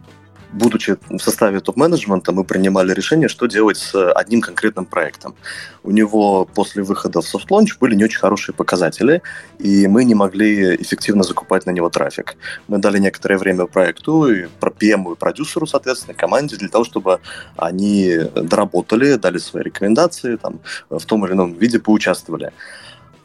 будучи 0.55 0.97
в 1.09 1.19
составе 1.19 1.59
топ-менеджмента, 1.59 2.31
мы 2.31 2.43
принимали 2.43 2.93
решение, 2.93 3.27
что 3.27 3.45
делать 3.47 3.77
с 3.77 4.11
одним 4.13 4.41
конкретным 4.41 4.85
проектом. 4.85 5.35
У 5.83 5.91
него 5.91 6.45
после 6.45 6.83
выхода 6.83 7.21
в 7.21 7.27
soft 7.27 7.47
launch 7.47 7.77
были 7.77 7.95
не 7.95 8.05
очень 8.05 8.19
хорошие 8.19 8.55
показатели, 8.55 9.21
и 9.59 9.87
мы 9.87 10.05
не 10.05 10.15
могли 10.15 10.75
эффективно 10.75 11.23
закупать 11.23 11.65
на 11.65 11.71
него 11.71 11.89
трафик. 11.89 12.35
Мы 12.67 12.77
дали 12.77 12.99
некоторое 12.99 13.37
время 13.37 13.65
проекту, 13.65 14.27
и 14.27 14.45
PM 14.61 15.13
и 15.13 15.15
продюсеру, 15.15 15.67
соответственно, 15.67 16.13
команде 16.13 16.57
для 16.57 16.69
того, 16.69 16.83
чтобы 16.83 17.19
они 17.57 18.17
доработали, 18.35 19.15
дали 19.15 19.37
свои 19.37 19.63
рекомендации, 19.63 20.37
там, 20.37 20.59
в 20.89 21.05
том 21.05 21.25
или 21.25 21.33
ином 21.33 21.53
виде 21.53 21.79
поучаствовали. 21.79 22.51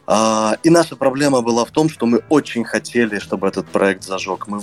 А, 0.07 0.57
и 0.63 0.69
наша 0.69 0.95
проблема 0.95 1.41
была 1.41 1.63
в 1.65 1.71
том, 1.71 1.89
что 1.89 2.05
мы 2.05 2.21
очень 2.29 2.63
хотели, 2.63 3.19
чтобы 3.19 3.47
этот 3.47 3.67
проект 3.67 4.03
зажег. 4.03 4.47
Мы 4.47 4.59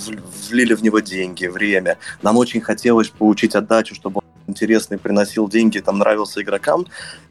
влили 0.49 0.73
в 0.73 0.83
него 0.83 0.99
деньги, 0.99 1.47
время. 1.47 1.97
Нам 2.21 2.37
очень 2.37 2.61
хотелось 2.61 3.09
получить 3.09 3.55
отдачу, 3.55 3.95
чтобы 3.95 4.19
он 4.19 4.23
интересный, 4.47 4.97
приносил 4.97 5.47
деньги, 5.47 5.79
там 5.79 5.99
нравился 5.99 6.41
игрокам. 6.41 6.85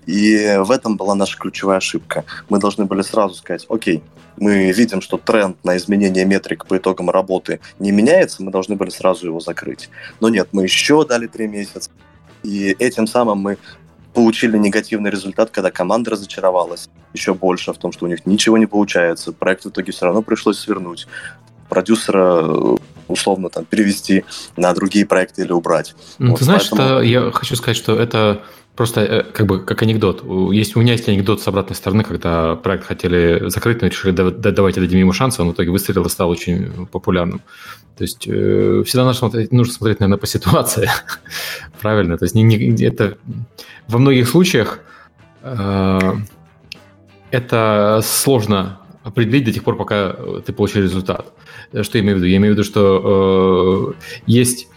И 0.06 0.56
в 0.60 0.70
этом 0.70 0.96
была 0.96 1.14
наша 1.14 1.36
ключевая 1.38 1.78
ошибка. 1.78 2.24
Мы 2.48 2.58
должны 2.58 2.86
были 2.86 3.02
сразу 3.02 3.34
сказать, 3.34 3.66
окей, 3.68 4.02
мы 4.36 4.72
видим, 4.72 5.00
что 5.00 5.18
тренд 5.18 5.62
на 5.64 5.76
изменение 5.76 6.24
метрик 6.24 6.66
по 6.66 6.76
итогам 6.78 7.10
работы 7.10 7.60
не 7.78 7.90
меняется, 7.90 8.42
мы 8.42 8.50
должны 8.50 8.76
были 8.76 8.90
сразу 8.90 9.26
его 9.26 9.40
закрыть. 9.40 9.90
Но 10.20 10.28
нет, 10.28 10.48
мы 10.52 10.62
еще 10.62 11.04
дали 11.04 11.26
три 11.26 11.46
месяца. 11.46 11.90
И 12.42 12.76
этим 12.78 13.06
самым 13.06 13.38
мы 13.38 13.58
получили 14.18 14.58
негативный 14.58 15.12
результат, 15.12 15.50
когда 15.50 15.70
команда 15.70 16.10
разочаровалась 16.10 16.88
еще 17.14 17.34
больше 17.34 17.72
в 17.72 17.78
том, 17.78 17.92
что 17.92 18.06
у 18.06 18.08
них 18.08 18.26
ничего 18.26 18.58
не 18.58 18.66
получается. 18.66 19.32
Проект 19.32 19.64
в 19.64 19.68
итоге 19.68 19.92
все 19.92 20.06
равно 20.06 20.22
пришлось 20.22 20.58
свернуть. 20.58 21.06
Продюсера 21.68 22.40
э, 22.42 22.76
условно 23.06 23.48
там 23.48 23.64
перевести 23.64 24.24
на 24.56 24.74
другие 24.74 25.06
проекты 25.06 25.42
или 25.42 25.52
убрать. 25.52 25.94
Ну, 26.18 26.32
вот, 26.32 26.40
ты 26.40 26.46
знаешь, 26.46 26.68
поэтому... 26.68 26.98
что 26.98 27.00
я 27.02 27.30
хочу 27.30 27.54
сказать, 27.54 27.76
что 27.76 27.94
это 27.94 28.42
просто 28.74 29.02
э, 29.02 29.22
как 29.22 29.46
бы 29.46 29.60
как 29.60 29.82
анекдот. 29.82 30.24
Есть, 30.52 30.74
у 30.74 30.80
меня 30.80 30.94
есть 30.94 31.08
анекдот 31.08 31.40
с 31.40 31.46
обратной 31.46 31.76
стороны, 31.76 32.02
когда 32.02 32.56
проект 32.56 32.86
хотели 32.86 33.48
закрыть, 33.50 33.82
но 33.82 33.86
решили 33.86 34.10
да, 34.10 34.30
да, 34.30 34.50
давайте 34.50 34.80
дадим 34.80 34.98
ему 34.98 35.12
шанс, 35.12 35.38
он 35.38 35.50
в 35.50 35.52
итоге 35.52 35.70
выстрелил 35.70 36.04
и 36.06 36.08
стал 36.08 36.28
очень 36.28 36.88
популярным. 36.88 37.40
То 37.96 38.02
есть 38.02 38.26
э, 38.28 38.82
всегда 38.84 39.04
нужно 39.04 39.18
смотреть, 39.18 39.52
нужно 39.52 39.72
смотреть, 39.72 40.00
наверное, 40.00 40.20
по 40.20 40.26
ситуации. 40.26 40.90
Правильно. 41.80 42.18
То 42.18 42.24
есть 42.24 42.34
не, 42.34 42.42
не, 42.42 42.84
это 42.84 43.18
во 43.88 43.98
многих 43.98 44.28
случаях 44.28 44.80
э, 45.42 46.12
это 47.30 48.00
сложно 48.04 48.80
определить 49.02 49.44
до 49.44 49.52
тех 49.52 49.64
пор, 49.64 49.76
пока 49.76 50.14
ты 50.44 50.52
получил 50.52 50.82
результат. 50.82 51.32
Что 51.82 51.98
я 51.98 52.04
имею 52.04 52.16
в 52.16 52.18
виду? 52.18 52.26
Я 52.26 52.36
имею 52.36 52.54
в 52.54 52.56
виду, 52.58 52.64
что 52.64 53.94
э, 53.96 54.20
есть 54.26 54.68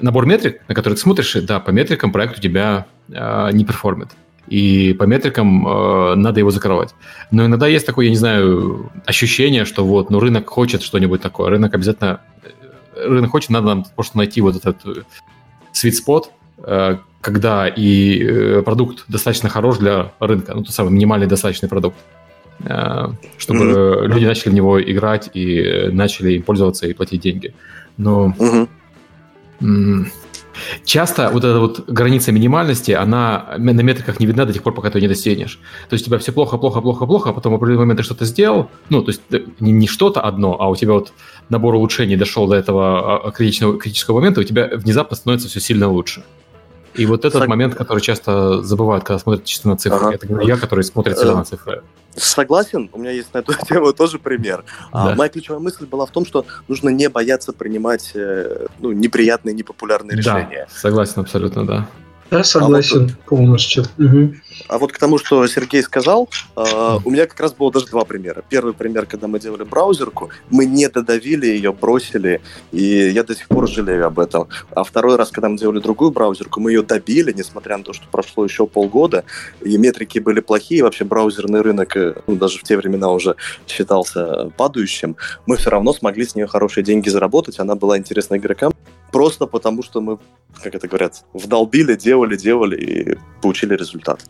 набор 0.00 0.26
метрик, 0.26 0.60
на 0.68 0.74
которые 0.74 0.96
ты 0.96 1.02
смотришь, 1.02 1.36
и 1.36 1.40
да, 1.40 1.60
по 1.60 1.70
метрикам 1.70 2.12
проект 2.12 2.38
у 2.38 2.40
тебя 2.40 2.86
э, 3.08 3.50
не 3.52 3.64
перформит. 3.64 4.08
И 4.48 4.94
по 4.98 5.04
метрикам 5.04 5.66
э, 5.66 6.14
надо 6.16 6.40
его 6.40 6.50
закрывать. 6.50 6.94
Но 7.30 7.46
иногда 7.46 7.66
есть 7.66 7.86
такое, 7.86 8.06
я 8.06 8.10
не 8.10 8.16
знаю, 8.16 8.90
ощущение, 9.06 9.64
что 9.64 9.84
вот, 9.84 10.10
ну, 10.10 10.20
рынок 10.20 10.48
хочет 10.48 10.82
что-нибудь 10.82 11.22
такое. 11.22 11.50
Рынок 11.50 11.74
обязательно... 11.74 12.20
Э, 12.94 13.08
рынок 13.08 13.30
хочет, 13.30 13.50
надо 13.50 13.66
нам 13.66 13.84
просто 13.94 14.18
найти 14.18 14.40
вот 14.40 14.56
этот 14.56 14.84
sweet 15.72 15.94
spot, 16.06 16.24
э, 16.26 16.41
когда 17.22 17.68
и 17.68 18.20
э, 18.20 18.62
продукт 18.62 19.04
достаточно 19.08 19.48
хорош 19.48 19.78
для 19.78 20.12
рынка, 20.18 20.54
ну, 20.54 20.64
тот 20.64 20.74
самый 20.74 20.92
минимальный 20.92 21.28
достаточный 21.28 21.68
продукт, 21.68 21.96
э, 22.64 23.06
чтобы 23.38 23.64
mm-hmm. 23.64 24.06
люди 24.08 24.26
начали 24.26 24.50
в 24.50 24.54
него 24.54 24.82
играть 24.82 25.30
и 25.32 25.88
начали 25.92 26.32
им 26.32 26.42
пользоваться 26.42 26.86
и 26.88 26.92
платить 26.92 27.22
деньги. 27.22 27.54
Но 27.96 28.34
mm-hmm. 29.60 30.06
часто 30.84 31.30
вот 31.32 31.44
эта 31.44 31.60
вот 31.60 31.88
граница 31.88 32.32
минимальности, 32.32 32.90
она 32.90 33.54
на 33.56 33.82
метриках 33.82 34.18
не 34.18 34.26
видна 34.26 34.44
до 34.44 34.52
тех 34.52 34.64
пор, 34.64 34.74
пока 34.74 34.90
ты 34.90 34.98
ее 34.98 35.02
не 35.02 35.08
достигнешь. 35.08 35.60
То 35.88 35.94
есть 35.94 36.04
у 36.04 36.08
тебя 36.08 36.18
все 36.18 36.32
плохо, 36.32 36.58
плохо, 36.58 36.80
плохо, 36.80 37.06
плохо, 37.06 37.30
а 37.30 37.32
потом 37.32 37.52
в 37.52 37.56
определенный 37.56 37.82
момент 37.82 37.98
ты 37.98 38.04
что-то 38.04 38.24
сделал, 38.24 38.68
ну, 38.88 39.02
то 39.02 39.12
есть 39.12 39.22
не, 39.60 39.70
не 39.70 39.86
что-то 39.86 40.22
одно, 40.22 40.56
а 40.58 40.68
у 40.68 40.74
тебя 40.74 40.94
вот 40.94 41.12
набор 41.50 41.76
улучшений 41.76 42.16
дошел 42.16 42.48
до 42.48 42.56
этого 42.56 43.28
а, 43.28 43.30
критичного, 43.30 43.78
критического 43.78 44.16
момента, 44.16 44.40
у 44.40 44.44
тебя 44.44 44.70
внезапно 44.72 45.16
становится 45.16 45.48
все 45.48 45.60
сильно 45.60 45.88
лучше. 45.88 46.24
И 46.94 47.06
вот 47.06 47.24
этот 47.24 47.40
Сог... 47.40 47.48
момент, 47.48 47.74
который 47.74 48.00
часто 48.00 48.62
забывают, 48.62 49.04
когда 49.04 49.18
смотрят 49.18 49.44
чисто 49.44 49.68
на 49.68 49.76
цифры, 49.76 49.98
ага. 49.98 50.14
это 50.14 50.26
говорю 50.26 50.46
я, 50.46 50.56
который 50.56 50.84
смотрит 50.84 51.16
всегда 51.16 51.36
на 51.36 51.44
цифры. 51.44 51.82
Согласен, 52.14 52.90
у 52.92 52.98
меня 52.98 53.10
есть 53.10 53.32
на 53.32 53.38
эту 53.38 53.54
тему 53.66 53.92
тоже 53.92 54.18
пример. 54.18 54.64
А, 54.90 55.06
да. 55.06 55.12
А, 55.12 55.16
моя 55.16 55.30
ключевая 55.30 55.60
мысль 55.60 55.86
была 55.86 56.04
в 56.04 56.10
том, 56.10 56.26
что 56.26 56.44
нужно 56.68 56.90
не 56.90 57.08
бояться 57.08 57.52
принимать 57.52 58.12
э, 58.14 58.66
ну, 58.80 58.92
неприятные, 58.92 59.54
непопулярные 59.54 60.18
решения. 60.18 60.66
Да, 60.68 60.78
согласен 60.78 61.20
абсолютно, 61.22 61.66
да. 61.66 61.88
Да, 62.32 62.42
согласен 62.44 62.98
а 62.98 63.02
вот, 63.02 63.12
полностью. 63.26 63.84
Угу. 63.98 64.34
А 64.68 64.78
вот 64.78 64.90
к 64.90 64.98
тому, 64.98 65.18
что 65.18 65.46
Сергей 65.46 65.82
сказал, 65.82 66.30
э, 66.56 66.98
у 67.04 67.10
меня 67.10 67.26
как 67.26 67.38
раз 67.38 67.52
было 67.52 67.70
даже 67.70 67.88
два 67.88 68.06
примера. 68.06 68.42
Первый 68.48 68.72
пример, 68.72 69.04
когда 69.04 69.28
мы 69.28 69.38
делали 69.38 69.64
браузерку, 69.64 70.30
мы 70.48 70.64
не 70.64 70.88
додавили 70.88 71.46
ее, 71.46 71.74
бросили, 71.74 72.40
и 72.70 73.10
я 73.10 73.22
до 73.22 73.34
сих 73.36 73.48
пор 73.48 73.68
жалею 73.68 74.06
об 74.06 74.18
этом. 74.18 74.48
А 74.70 74.82
второй 74.82 75.16
раз, 75.16 75.30
когда 75.30 75.50
мы 75.50 75.58
делали 75.58 75.78
другую 75.78 76.10
браузерку, 76.10 76.58
мы 76.58 76.72
ее 76.72 76.82
добили, 76.82 77.32
несмотря 77.32 77.76
на 77.76 77.84
то, 77.84 77.92
что 77.92 78.06
прошло 78.10 78.44
еще 78.44 78.66
полгода, 78.66 79.24
и 79.60 79.76
метрики 79.76 80.18
были 80.18 80.40
плохие, 80.40 80.84
вообще 80.84 81.04
браузерный 81.04 81.60
рынок, 81.60 81.94
э, 81.98 82.14
ну, 82.26 82.36
даже 82.36 82.58
в 82.58 82.62
те 82.62 82.78
времена 82.78 83.10
уже 83.10 83.36
считался 83.68 84.50
падающим, 84.56 85.16
мы 85.44 85.58
все 85.58 85.68
равно 85.68 85.92
смогли 85.92 86.24
с 86.24 86.34
нее 86.34 86.46
хорошие 86.46 86.82
деньги 86.82 87.10
заработать, 87.10 87.60
она 87.60 87.74
была 87.74 87.98
интересна 87.98 88.36
игрокам, 88.36 88.72
просто 89.12 89.46
потому 89.46 89.82
что 89.82 90.00
мы, 90.00 90.18
как 90.62 90.74
это 90.74 90.88
говорят, 90.88 91.24
вдолбили, 91.32 91.94
делали, 91.94 92.36
делали 92.36 92.76
и 92.76 93.18
получили 93.40 93.74
результат. 93.74 94.20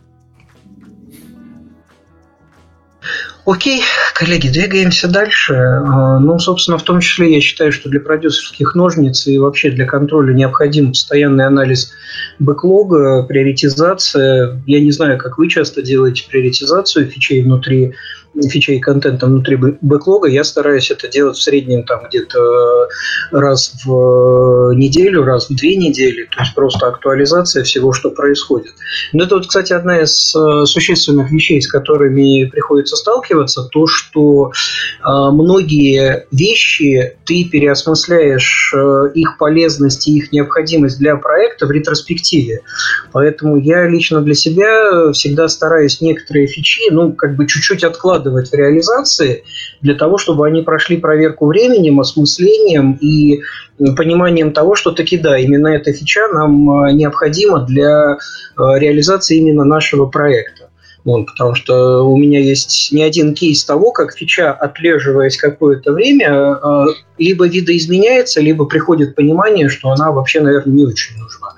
Окей, 3.44 3.82
коллеги, 4.14 4.48
двигаемся 4.48 5.08
дальше. 5.08 5.54
А, 5.54 6.20
ну, 6.20 6.38
собственно, 6.38 6.78
в 6.78 6.84
том 6.84 7.00
числе 7.00 7.34
я 7.34 7.40
считаю, 7.40 7.72
что 7.72 7.88
для 7.88 7.98
продюсерских 7.98 8.76
ножниц 8.76 9.26
и 9.26 9.36
вообще 9.36 9.72
для 9.72 9.84
контроля 9.84 10.32
необходим 10.32 10.90
постоянный 10.90 11.44
анализ 11.44 11.92
бэклога, 12.38 13.24
приоритизация. 13.24 14.62
Я 14.66 14.80
не 14.80 14.92
знаю, 14.92 15.18
как 15.18 15.38
вы 15.38 15.48
часто 15.48 15.82
делаете 15.82 16.24
приоритизацию 16.30 17.08
фичей 17.08 17.42
внутри 17.42 17.94
фичей 18.40 18.80
контента 18.80 19.26
внутри 19.26 19.56
бэклога, 19.56 20.28
я 20.28 20.44
стараюсь 20.44 20.90
это 20.90 21.08
делать 21.08 21.36
в 21.36 21.42
среднем 21.42 21.84
там 21.84 22.06
где-то 22.08 22.88
раз 23.30 23.72
в 23.84 24.72
неделю, 24.74 25.24
раз 25.24 25.50
в 25.50 25.54
две 25.54 25.76
недели, 25.76 26.24
то 26.24 26.40
есть 26.40 26.54
просто 26.54 26.86
актуализация 26.86 27.64
всего, 27.64 27.92
что 27.92 28.10
происходит. 28.10 28.72
Но 29.12 29.24
это 29.24 29.36
вот, 29.36 29.46
кстати, 29.46 29.72
одна 29.72 30.00
из 30.00 30.34
э, 30.34 30.64
существенных 30.64 31.30
вещей, 31.30 31.60
с 31.60 31.68
которыми 31.68 32.46
приходится 32.46 32.96
сталкиваться, 32.96 33.64
то, 33.70 33.86
что 33.86 34.50
э, 34.50 34.50
многие 35.04 36.26
вещи 36.30 37.16
ты 37.26 37.44
переосмысляешь 37.44 38.72
э, 38.74 39.10
их 39.14 39.36
полезность 39.38 40.08
и 40.08 40.16
их 40.16 40.32
необходимость 40.32 40.98
для 40.98 41.16
проекта 41.16 41.66
в 41.66 41.70
ретроспективе. 41.70 42.60
Поэтому 43.12 43.58
я 43.58 43.86
лично 43.86 44.22
для 44.22 44.34
себя 44.34 45.12
всегда 45.12 45.48
стараюсь 45.48 46.00
некоторые 46.00 46.46
фичи, 46.46 46.90
ну, 46.90 47.12
как 47.12 47.36
бы 47.36 47.46
чуть-чуть 47.46 47.84
откладывать 47.84 48.21
вкладывать 48.22 48.50
в 48.50 48.54
реализации 48.54 49.44
для 49.80 49.94
того, 49.94 50.18
чтобы 50.18 50.46
они 50.46 50.62
прошли 50.62 50.96
проверку 50.96 51.46
временем, 51.46 52.00
осмыслением 52.00 52.98
и 53.00 53.40
пониманием 53.96 54.52
того, 54.52 54.74
что 54.74 54.92
таки 54.92 55.18
да, 55.18 55.38
именно 55.38 55.68
эта 55.68 55.92
фича 55.92 56.28
нам 56.28 56.70
а, 56.70 56.92
необходима 56.92 57.60
для 57.66 58.18
а, 58.56 58.78
реализации 58.78 59.38
именно 59.38 59.64
нашего 59.64 60.06
проекта. 60.06 60.68
Вот, 61.04 61.26
потому 61.26 61.56
что 61.56 62.02
у 62.08 62.16
меня 62.16 62.38
есть 62.38 62.92
не 62.92 63.02
один 63.02 63.34
кейс 63.34 63.64
того, 63.64 63.90
как 63.90 64.16
фича, 64.16 64.52
отлеживаясь 64.52 65.36
какое-то 65.36 65.92
время, 65.92 66.30
а, 66.30 66.86
либо 67.18 67.48
видоизменяется, 67.48 68.40
либо 68.40 68.66
приходит 68.66 69.16
понимание, 69.16 69.68
что 69.68 69.90
она 69.90 70.12
вообще, 70.12 70.40
наверное, 70.40 70.74
не 70.74 70.86
очень 70.86 71.18
нужна. 71.18 71.48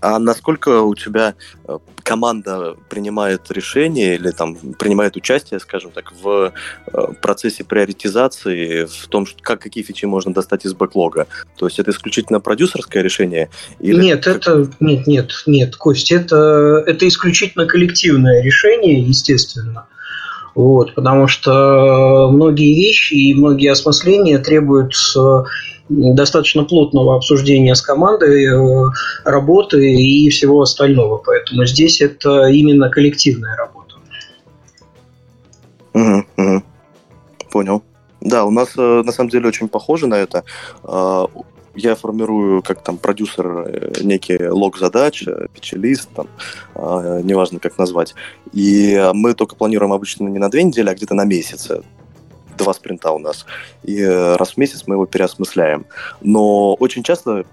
А 0.00 0.18
насколько 0.18 0.80
у 0.82 0.94
тебя 0.94 1.34
э, 1.66 1.78
команда 2.02 2.76
принимает 2.88 3.50
решение 3.50 4.14
или 4.14 4.30
там 4.30 4.56
принимает 4.56 5.16
участие, 5.16 5.60
скажем 5.60 5.90
так, 5.90 6.12
в 6.12 6.52
э, 6.86 7.06
процессе 7.20 7.64
приоритизации, 7.64 8.86
в 8.86 9.08
том, 9.08 9.26
как 9.42 9.60
какие 9.60 9.84
фичи 9.84 10.06
можно 10.06 10.32
достать 10.32 10.64
из 10.64 10.72
бэклога? 10.72 11.26
То 11.56 11.66
есть 11.66 11.78
это 11.78 11.90
исключительно 11.90 12.40
продюсерское 12.40 13.02
решение? 13.02 13.50
Или 13.78 14.02
нет, 14.02 14.26
это 14.26 14.70
нет, 14.80 15.06
нет, 15.06 15.32
нет, 15.46 15.76
Кость, 15.76 16.10
это 16.12 16.82
это 16.86 17.06
исключительно 17.06 17.66
коллективное 17.66 18.42
решение, 18.42 19.00
естественно. 19.02 19.86
Вот, 20.54 20.94
потому 20.94 21.28
что 21.28 22.28
многие 22.32 22.74
вещи 22.74 23.14
и 23.14 23.34
многие 23.34 23.70
осмысления 23.70 24.38
требуют 24.38 24.94
э, 25.16 25.44
достаточно 25.90 26.64
плотного 26.64 27.16
обсуждения 27.16 27.74
с 27.74 27.82
командой, 27.82 28.46
э, 28.46 28.90
работы 29.24 29.92
и 29.92 30.30
всего 30.30 30.62
остального. 30.62 31.16
Поэтому 31.18 31.66
здесь 31.66 32.00
это 32.00 32.46
именно 32.46 32.88
коллективная 32.88 33.56
работа. 33.56 33.96
Угу, 35.92 36.24
угу. 36.36 36.62
Понял. 37.50 37.82
Да, 38.20 38.44
у 38.44 38.50
нас 38.50 38.70
э, 38.76 39.02
на 39.04 39.12
самом 39.12 39.30
деле 39.30 39.48
очень 39.48 39.68
похоже 39.68 40.06
на 40.06 40.14
это. 40.14 40.44
А, 40.84 41.26
я 41.74 41.94
формирую 41.94 42.62
как 42.62 42.82
там 42.82 42.96
продюсер 42.96 43.46
э, 43.46 43.92
некий 44.02 44.46
лог 44.48 44.78
задач, 44.78 45.24
пичелист, 45.54 46.10
там, 46.14 46.28
а, 46.74 47.20
неважно 47.22 47.58
как 47.58 47.78
назвать. 47.78 48.14
И 48.52 49.10
мы 49.14 49.34
только 49.34 49.56
планируем 49.56 49.92
обычно 49.92 50.28
не 50.28 50.38
на 50.38 50.50
две 50.50 50.62
недели, 50.62 50.88
а 50.88 50.94
где-то 50.94 51.14
на 51.14 51.24
месяц 51.24 51.68
два 52.60 52.74
спринта 52.74 53.10
у 53.12 53.18
нас, 53.18 53.46
и 53.82 54.00
э, 54.00 54.36
раз 54.36 54.52
в 54.52 54.56
месяц 54.56 54.84
мы 54.86 54.94
его 54.94 55.06
переосмысляем. 55.06 55.86
Но 56.20 56.74
очень 56.74 57.02
часто 57.02 57.44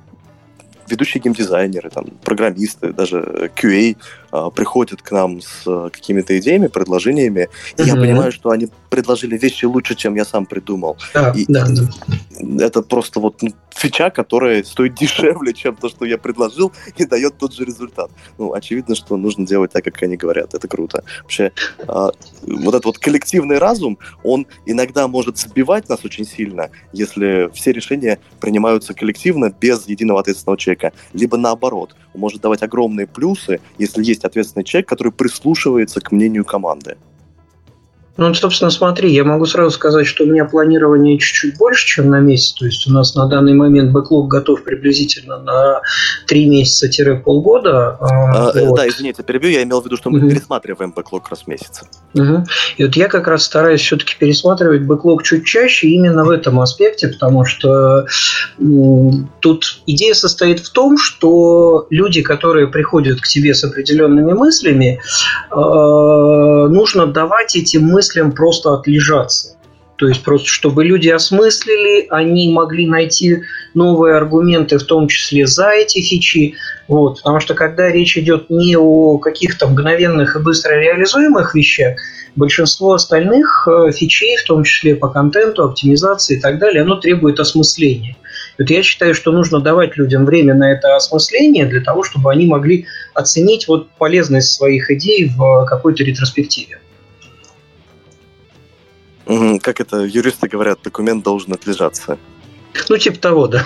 ведущие 0.89 1.21
геймдизайнеры, 1.21 1.89
там, 1.89 2.05
программисты, 2.23 2.93
даже 2.93 3.51
QA 3.55 3.97
а, 4.31 4.49
приходят 4.49 5.01
к 5.01 5.11
нам 5.11 5.41
с 5.41 5.63
а, 5.65 5.89
какими-то 5.89 6.37
идеями, 6.39 6.67
предложениями, 6.67 7.49
и 7.77 7.81
mm-hmm. 7.81 7.85
я 7.85 7.95
понимаю, 7.95 8.31
что 8.31 8.49
они 8.49 8.69
предложили 8.89 9.37
вещи 9.37 9.65
лучше, 9.65 9.95
чем 9.95 10.15
я 10.15 10.25
сам 10.25 10.45
придумал. 10.45 10.97
Да, 11.13 11.33
и, 11.35 11.45
да, 11.47 11.67
да. 11.67 12.65
Это 12.65 12.81
просто 12.81 13.19
вот 13.19 13.41
ну, 13.41 13.49
фича, 13.77 14.09
которая 14.09 14.63
стоит 14.63 14.95
дешевле, 14.95 15.53
чем 15.53 15.75
то, 15.75 15.89
что 15.89 16.05
я 16.05 16.17
предложил, 16.17 16.71
и 16.97 17.05
дает 17.05 17.37
тот 17.37 17.53
же 17.53 17.63
результат. 17.65 18.11
Ну, 18.37 18.53
очевидно, 18.53 18.95
что 18.95 19.17
нужно 19.17 19.45
делать 19.45 19.71
так, 19.71 19.83
как 19.83 20.01
они 20.03 20.17
говорят. 20.17 20.53
Это 20.53 20.67
круто. 20.67 21.03
Вообще, 21.21 21.51
а, 21.87 22.11
вот 22.41 22.73
этот 22.73 22.85
вот 22.85 22.97
коллективный 22.97 23.57
разум, 23.57 23.97
он 24.23 24.47
иногда 24.65 25.07
может 25.07 25.37
сбивать 25.37 25.89
нас 25.89 26.03
очень 26.03 26.25
сильно, 26.25 26.69
если 26.93 27.49
все 27.53 27.71
решения 27.71 28.19
принимаются 28.39 28.93
коллективно, 28.93 29.49
без 29.49 29.87
единого 29.87 30.19
ответственного 30.19 30.57
человека. 30.57 30.93
Либо 31.13 31.37
наоборот, 31.37 31.95
может 32.13 32.41
давать 32.41 32.63
огромные 32.63 33.07
плюсы, 33.07 33.59
если 33.77 34.03
есть 34.03 34.23
ответственный 34.23 34.63
человек, 34.63 34.89
который 34.89 35.11
прислушивается 35.11 36.01
к 36.01 36.11
мнению 36.11 36.45
команды. 36.45 36.97
Ну, 38.17 38.33
собственно, 38.33 38.71
смотри, 38.71 39.13
я 39.13 39.23
могу 39.23 39.45
сразу 39.45 39.71
сказать, 39.71 40.07
что 40.07 40.23
у 40.23 40.27
меня 40.27 40.45
планирование 40.45 41.17
чуть-чуть 41.19 41.57
больше, 41.57 41.85
чем 41.85 42.09
на 42.09 42.19
месяц. 42.19 42.53
То 42.53 42.65
есть 42.65 42.87
у 42.87 42.91
нас 42.91 43.15
на 43.15 43.27
данный 43.27 43.53
момент 43.53 43.91
бэклог 43.91 44.27
готов 44.27 44.63
приблизительно 44.63 45.37
на 45.37 45.81
3 46.25 46.49
месяца-полгода. 46.49 47.97
А, 47.99 48.49
а, 48.49 48.51
вот. 48.65 48.75
Да, 48.75 48.87
извините, 48.87 49.23
перебью. 49.23 49.51
Я 49.51 49.63
имел 49.63 49.81
в 49.81 49.85
виду, 49.85 49.97
что 49.97 50.09
мы 50.09 50.19
угу. 50.19 50.29
пересматриваем 50.29 50.91
бэклог 50.91 51.29
раз 51.29 51.43
в 51.43 51.47
месяц. 51.47 51.83
Угу. 52.15 52.45
И 52.77 52.85
вот 52.85 52.95
я 52.95 53.07
как 53.07 53.27
раз 53.27 53.43
стараюсь 53.43 53.81
все-таки 53.81 54.15
пересматривать 54.17 54.81
бэклог 54.81 55.23
чуть 55.23 55.45
чаще 55.45 55.87
именно 55.87 56.23
в 56.23 56.29
этом 56.29 56.59
аспекте, 56.59 57.09
потому 57.09 57.45
что 57.45 58.05
тут 59.39 59.81
идея 59.85 60.13
состоит 60.15 60.59
в 60.59 60.71
том, 60.71 60.97
что 60.97 61.85
люди, 61.91 62.21
которые 62.21 62.67
приходят 62.67 63.21
к 63.21 63.27
тебе 63.27 63.53
с 63.53 63.63
определенными 63.63 64.33
мыслями, 64.33 64.99
э, 65.51 65.55
нужно 65.55 67.07
давать 67.07 67.55
эти 67.55 67.77
мысли 67.77 68.06
мыслям 68.07 68.31
просто 68.31 68.73
отлежаться. 68.73 69.53
То 69.97 70.07
есть 70.07 70.23
просто 70.23 70.47
чтобы 70.47 70.85
люди 70.85 71.09
осмыслили, 71.09 72.05
они 72.09 72.51
могли 72.53 72.87
найти 72.87 73.41
новые 73.73 74.15
аргументы, 74.15 74.77
в 74.77 74.83
том 74.83 75.07
числе 75.07 75.47
за 75.47 75.69
эти 75.71 76.01
фичи. 76.01 76.53
Вот. 76.87 77.17
Потому 77.17 77.39
что 77.39 77.55
когда 77.55 77.89
речь 77.89 78.15
идет 78.15 78.49
не 78.49 78.77
о 78.77 79.17
каких-то 79.17 79.67
мгновенных 79.67 80.35
и 80.35 80.39
быстро 80.39 80.75
реализуемых 80.75 81.55
вещах, 81.55 81.97
большинство 82.35 82.93
остальных 82.93 83.67
э, 83.67 83.91
фичей, 83.91 84.37
в 84.37 84.43
том 84.43 84.63
числе 84.63 84.95
по 84.95 85.09
контенту, 85.09 85.63
оптимизации 85.63 86.37
и 86.37 86.39
так 86.39 86.59
далее, 86.59 86.83
оно 86.83 86.97
требует 86.97 87.39
осмысления. 87.39 88.15
Вот 88.59 88.69
я 88.69 88.83
считаю, 88.83 89.15
что 89.15 89.31
нужно 89.31 89.59
давать 89.61 89.97
людям 89.97 90.25
время 90.25 90.53
на 90.53 90.71
это 90.71 90.95
осмысление 90.95 91.65
для 91.65 91.81
того, 91.81 92.03
чтобы 92.03 92.31
они 92.31 92.45
могли 92.45 92.85
оценить 93.15 93.67
вот 93.67 93.89
полезность 93.97 94.53
своих 94.53 94.91
идей 94.91 95.31
в 95.35 95.65
какой-то 95.65 96.03
ретроспективе. 96.03 96.77
Как 99.61 99.79
это 99.81 99.97
юристы 100.05 100.47
говорят, 100.47 100.79
документ 100.83 101.23
должен 101.23 101.53
отлежаться. 101.53 102.17
Ну, 102.89 102.97
типа 102.97 103.19
того, 103.19 103.47
да. 103.47 103.65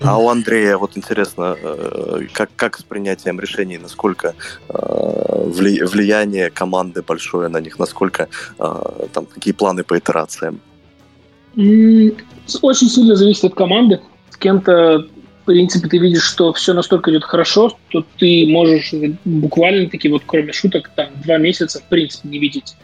А 0.00 0.16
у 0.16 0.28
Андрея, 0.28 0.76
вот 0.76 0.96
интересно, 0.96 1.56
э, 1.60 2.26
как, 2.32 2.50
как 2.54 2.78
с 2.78 2.84
принятием 2.84 3.40
решений, 3.40 3.78
насколько 3.78 4.34
э, 4.68 5.42
вли, 5.46 5.82
влияние 5.82 6.50
команды 6.50 7.02
большое 7.02 7.48
на 7.48 7.60
них, 7.60 7.80
насколько 7.80 8.28
э, 8.58 9.06
там 9.12 9.26
какие 9.26 9.52
планы 9.52 9.82
по 9.82 9.98
итерациям? 9.98 10.60
Очень 11.56 12.88
сильно 12.88 13.16
зависит 13.16 13.44
от 13.44 13.54
команды. 13.54 14.00
С 14.30 14.36
кем-то, 14.36 15.08
принципе, 15.48 15.88
ты 15.88 15.96
видишь, 15.96 16.24
что 16.24 16.52
все 16.52 16.74
настолько 16.74 17.10
идет 17.10 17.24
хорошо, 17.24 17.74
что 17.88 18.04
ты 18.18 18.46
можешь 18.46 18.92
буквально 19.24 19.88
таки 19.88 20.10
вот 20.10 20.22
кроме 20.26 20.52
шуток 20.52 20.90
там 20.94 21.08
два 21.24 21.38
месяца 21.38 21.80
в 21.80 21.84
принципе 21.84 22.28
не 22.28 22.38
видеть, 22.38 22.76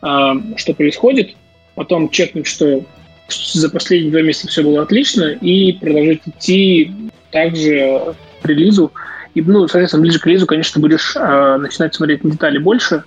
что 0.00 0.74
происходит, 0.74 1.36
потом 1.74 2.08
чекнуть, 2.08 2.46
что 2.46 2.82
за 3.28 3.68
последние 3.68 4.10
два 4.10 4.22
месяца 4.22 4.48
все 4.48 4.62
было 4.62 4.82
отлично, 4.82 5.32
и 5.32 5.72
продолжать 5.72 6.22
идти 6.24 6.92
также 7.30 8.14
к 8.40 8.46
релизу. 8.46 8.90
И, 9.34 9.42
ну, 9.42 9.68
соответственно, 9.68 10.02
ближе 10.02 10.18
к 10.18 10.26
релизу, 10.26 10.46
конечно, 10.46 10.80
будешь 10.80 11.14
э, 11.14 11.56
начинать 11.58 11.94
смотреть 11.94 12.24
на 12.24 12.30
детали 12.30 12.56
больше, 12.56 13.04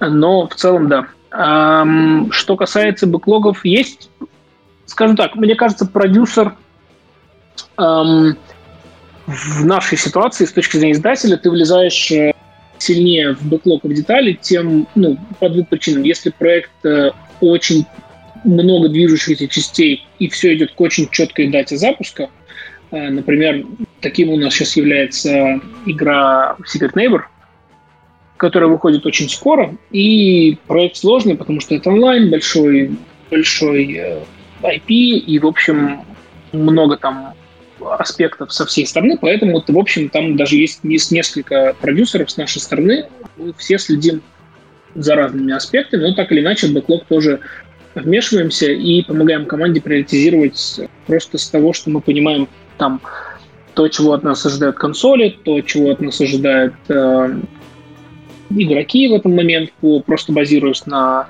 но 0.00 0.46
в 0.46 0.54
целом, 0.54 0.88
да. 0.88 1.06
Эм, 1.30 2.30
что 2.30 2.56
касается 2.56 3.06
бэклогов, 3.06 3.64
есть, 3.64 4.10
скажем 4.84 5.16
так, 5.16 5.34
мне 5.34 5.54
кажется, 5.54 5.86
продюсер 5.86 6.54
в 9.28 9.66
нашей 9.66 9.98
ситуации, 9.98 10.46
с 10.46 10.52
точки 10.52 10.78
зрения 10.78 10.94
издателя, 10.94 11.36
ты 11.36 11.50
влезаешь 11.50 12.10
э, 12.10 12.32
сильнее 12.78 13.34
в 13.34 13.42
бэклог 13.46 13.84
в 13.84 13.92
детали, 13.92 14.38
тем, 14.40 14.88
ну, 14.94 15.18
по 15.38 15.50
двум 15.50 15.66
причинам. 15.66 16.02
Если 16.02 16.30
проект 16.30 16.70
э, 16.84 17.10
очень 17.40 17.84
много 18.44 18.88
движущихся 18.88 19.46
частей, 19.46 20.06
и 20.18 20.28
все 20.28 20.54
идет 20.54 20.72
к 20.72 20.80
очень 20.80 21.08
четкой 21.10 21.48
дате 21.48 21.76
запуска. 21.76 22.30
Э, 22.90 23.10
например, 23.10 23.66
таким 24.00 24.30
у 24.30 24.38
нас 24.38 24.54
сейчас 24.54 24.76
является 24.76 25.60
игра 25.84 26.56
Secret 26.60 26.94
Neighbor, 26.94 27.22
которая 28.38 28.70
выходит 28.70 29.04
очень 29.04 29.28
скоро, 29.28 29.76
и 29.90 30.56
проект 30.66 30.96
сложный, 30.96 31.36
потому 31.36 31.60
что 31.60 31.74
это 31.74 31.90
онлайн, 31.90 32.30
большой, 32.30 32.92
большой 33.30 34.00
IP, 34.62 34.88
и, 34.88 35.38
в 35.38 35.46
общем, 35.46 36.00
много 36.52 36.96
там 36.96 37.34
аспектов 37.80 38.52
со 38.52 38.66
всей 38.66 38.86
стороны, 38.86 39.18
поэтому, 39.20 39.62
в 39.66 39.78
общем, 39.78 40.08
там 40.08 40.36
даже 40.36 40.56
есть, 40.56 40.80
есть 40.82 41.10
несколько 41.10 41.74
продюсеров 41.80 42.30
с 42.30 42.36
нашей 42.36 42.60
стороны, 42.60 43.06
мы 43.36 43.52
все 43.56 43.78
следим 43.78 44.22
за 44.94 45.14
разными 45.14 45.52
аспектами, 45.52 46.08
но 46.08 46.14
так 46.14 46.32
или 46.32 46.40
иначе 46.40 46.68
бэклог 46.68 47.04
тоже 47.06 47.40
вмешиваемся 47.94 48.66
и 48.70 49.02
помогаем 49.02 49.46
команде 49.46 49.80
приоритизировать 49.80 50.80
просто 51.06 51.38
с 51.38 51.48
того, 51.48 51.72
что 51.72 51.90
мы 51.90 52.00
понимаем 52.00 52.48
там 52.76 53.00
то, 53.74 53.88
чего 53.88 54.12
от 54.12 54.22
нас 54.22 54.44
ожидают 54.44 54.76
консоли, 54.76 55.38
то, 55.44 55.60
чего 55.60 55.90
от 55.90 56.00
нас 56.00 56.20
ожидают 56.20 56.74
э, 56.88 57.40
игроки 58.50 59.08
в 59.08 59.14
этот 59.14 59.32
момент, 59.32 59.72
по, 59.80 60.00
просто 60.00 60.32
базируясь 60.32 60.86
на 60.86 61.26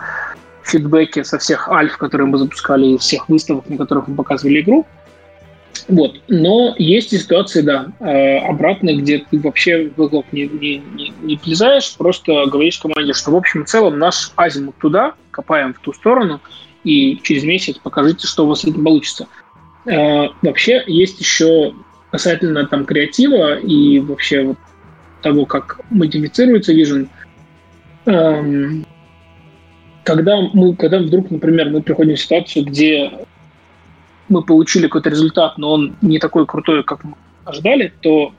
фидбэке 0.65 1.25
со 1.25 1.39
всех 1.39 1.69
альф, 1.69 1.97
которые 1.97 2.27
мы 2.27 2.39
запускали, 2.39 2.87
из 2.87 3.01
всех 3.01 3.29
выставок, 3.29 3.69
на 3.69 3.77
которых 3.77 4.09
мы 4.09 4.16
показывали 4.16 4.61
игру. 4.61 4.87
Вот. 5.89 6.20
Но 6.28 6.74
есть 6.78 7.15
и 7.15 7.19
ситуации, 7.19 7.62
да, 7.62 7.86
э, 8.01 8.39
обратные, 8.39 8.97
где 8.97 9.24
ты 9.31 9.40
вообще 9.40 9.90
в 9.97 10.06
игрок 10.06 10.27
не, 10.32 10.47
не, 10.47 10.78
не, 10.78 11.12
не 11.23 11.36
влезаешь, 11.36 11.97
просто 11.97 12.44
говоришь 12.47 12.78
команде, 12.78 13.15
что 13.15 13.31
в 13.31 13.36
общем 13.36 13.62
и 13.62 13.66
целом 13.66 13.98
наш 13.98 14.31
азимут 14.36 14.77
туда, 14.77 15.15
копаем 15.31 15.73
в 15.73 15.78
ту 15.78 15.94
сторону, 15.94 16.40
и 16.85 17.19
через 17.23 17.44
месяц 17.44 17.78
покажите, 17.78 18.27
что 18.27 18.44
у 18.44 18.48
вас 18.48 18.65
это 18.65 18.78
получится. 18.78 19.28
Э, 19.86 20.27
вообще 20.43 20.85
есть 20.86 21.20
еще 21.20 21.73
касательно 22.10 22.66
там 22.66 22.85
креатива 22.85 23.59
и 23.59 23.98
вообще 24.01 24.43
вот 24.43 24.59
того, 25.23 25.47
как 25.47 25.81
модифицируется 25.90 26.74
Vision, 26.74 27.09
эм, 28.05 28.86
когда 30.05 30.36
мы, 30.52 30.77
когда 30.77 30.98
вдруг, 30.98 31.31
например, 31.31 31.70
мы 31.70 31.82
приходим 31.82 32.16
в 32.16 32.20
ситуацию, 32.20 32.65
где 32.66 33.10
мы 34.28 34.42
получили 34.42 34.84
какой-то 34.84 35.10
результат, 35.10 35.59
но 35.59 35.72
он 35.72 35.96
не 36.02 36.18
такой 36.18 36.46
крутой, 36.46 36.82
как 36.84 37.05
мы 37.05 37.14
ожидали, 37.44 37.92
то, 38.00 38.32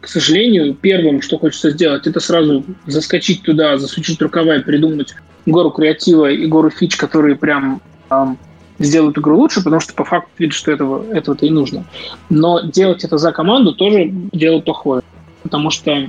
к 0.00 0.08
сожалению, 0.08 0.74
первым, 0.74 1.20
что 1.20 1.38
хочется 1.38 1.70
сделать, 1.70 2.06
это 2.06 2.20
сразу 2.20 2.64
заскочить 2.86 3.42
туда, 3.42 3.78
засучить 3.78 4.20
рукава 4.22 4.56
и 4.56 4.62
придумать 4.62 5.14
гору 5.46 5.70
креатива 5.70 6.30
и 6.30 6.46
гору 6.46 6.70
фич, 6.70 6.96
которые 6.96 7.34
прям 7.34 7.80
эм, 8.10 8.38
сделают 8.78 9.18
игру 9.18 9.36
лучше, 9.36 9.62
потому 9.62 9.80
что 9.80 9.94
по 9.94 10.04
факту 10.04 10.30
видишь, 10.38 10.56
что 10.56 10.70
этого, 10.70 11.04
этого-то 11.12 11.46
и 11.46 11.50
нужно. 11.50 11.84
Но 12.30 12.60
делать 12.60 13.02
это 13.04 13.18
за 13.18 13.32
команду 13.32 13.74
тоже 13.74 14.08
дело 14.32 14.60
плохое, 14.60 15.02
потому 15.42 15.70
что 15.70 16.06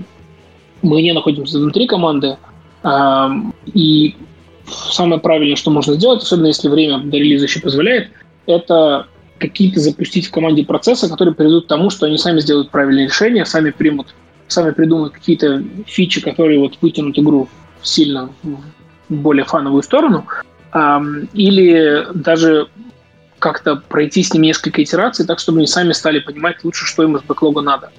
мы 0.84 1.01
не 1.01 1.13
находимся 1.13 1.57
внутри 1.57 1.88
команды, 1.88 2.38
эм, 2.84 3.55
и 3.65 4.15
самое 4.91 5.19
правильное, 5.19 5.55
что 5.55 5.71
можно 5.71 5.95
сделать, 5.95 6.21
особенно 6.21 6.47
если 6.47 6.69
время 6.69 6.99
до 6.99 7.17
релиза 7.17 7.45
еще 7.45 7.59
позволяет– 7.59 8.11
это 8.45 9.07
какие-то 9.38 9.80
запустить 9.80 10.28
в 10.28 10.32
команде 10.32 10.65
процессы, 10.65 11.10
которые 11.10 11.36
приведут 11.36 11.65
к 11.65 11.68
тому, 11.68 11.90
что 11.90 12.06
они 12.06 12.18
сами 12.18 12.40
сделают 12.40 12.70
правильные 12.70 13.07
решения, 13.07 13.45
сами 13.45 13.72
примут, 13.72 14.14
сами 14.48 14.72
придумают 14.72 15.14
какие-то 15.14 15.64
фичи, 15.86 16.22
которые 16.22 16.60
вот 16.60 16.78
вытянут 16.82 17.18
игру 17.20 17.49
сильно 17.82 18.30
более 19.10 19.45
фановую 19.45 19.84
сторону, 19.84 20.26
или 21.34 22.07
даже 22.14 22.68
как-то 23.40 23.76
пройти 23.76 24.24
с 24.24 24.34
ними 24.34 24.48
несколько 24.48 24.82
итераций, 24.82 25.26
так 25.26 25.40
чтобы 25.40 25.57
они 25.57 25.68
сами 25.68 25.91
стали 25.91 26.20
понимать 26.20 26.64
лучше, 26.64 26.86
что 26.86 27.03
им 27.03 27.18
из 27.18 27.24
бэклога 27.24 27.61
надо. 27.61 27.91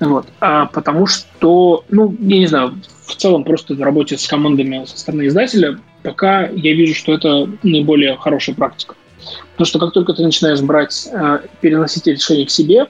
Вот. 0.00 0.26
А 0.40 0.66
потому 0.66 1.06
что, 1.06 1.84
ну, 1.88 2.14
я 2.20 2.38
не 2.38 2.46
знаю, 2.46 2.78
в 3.06 3.16
целом 3.16 3.44
просто 3.44 3.74
в 3.74 3.82
работе 3.82 4.18
с 4.18 4.26
командами 4.26 4.84
со 4.86 4.98
стороны 4.98 5.26
издателя, 5.26 5.78
пока 6.02 6.46
я 6.46 6.74
вижу, 6.74 6.94
что 6.94 7.14
это 7.14 7.48
наиболее 7.62 8.16
хорошая 8.16 8.54
практика. 8.54 8.94
Потому 9.52 9.66
что 9.66 9.78
как 9.78 9.92
только 9.92 10.12
ты 10.12 10.22
начинаешь 10.22 10.60
брать, 10.60 11.08
э, 11.12 11.40
переносить 11.60 12.06
решение 12.06 12.46
к 12.46 12.50
себе, 12.50 12.86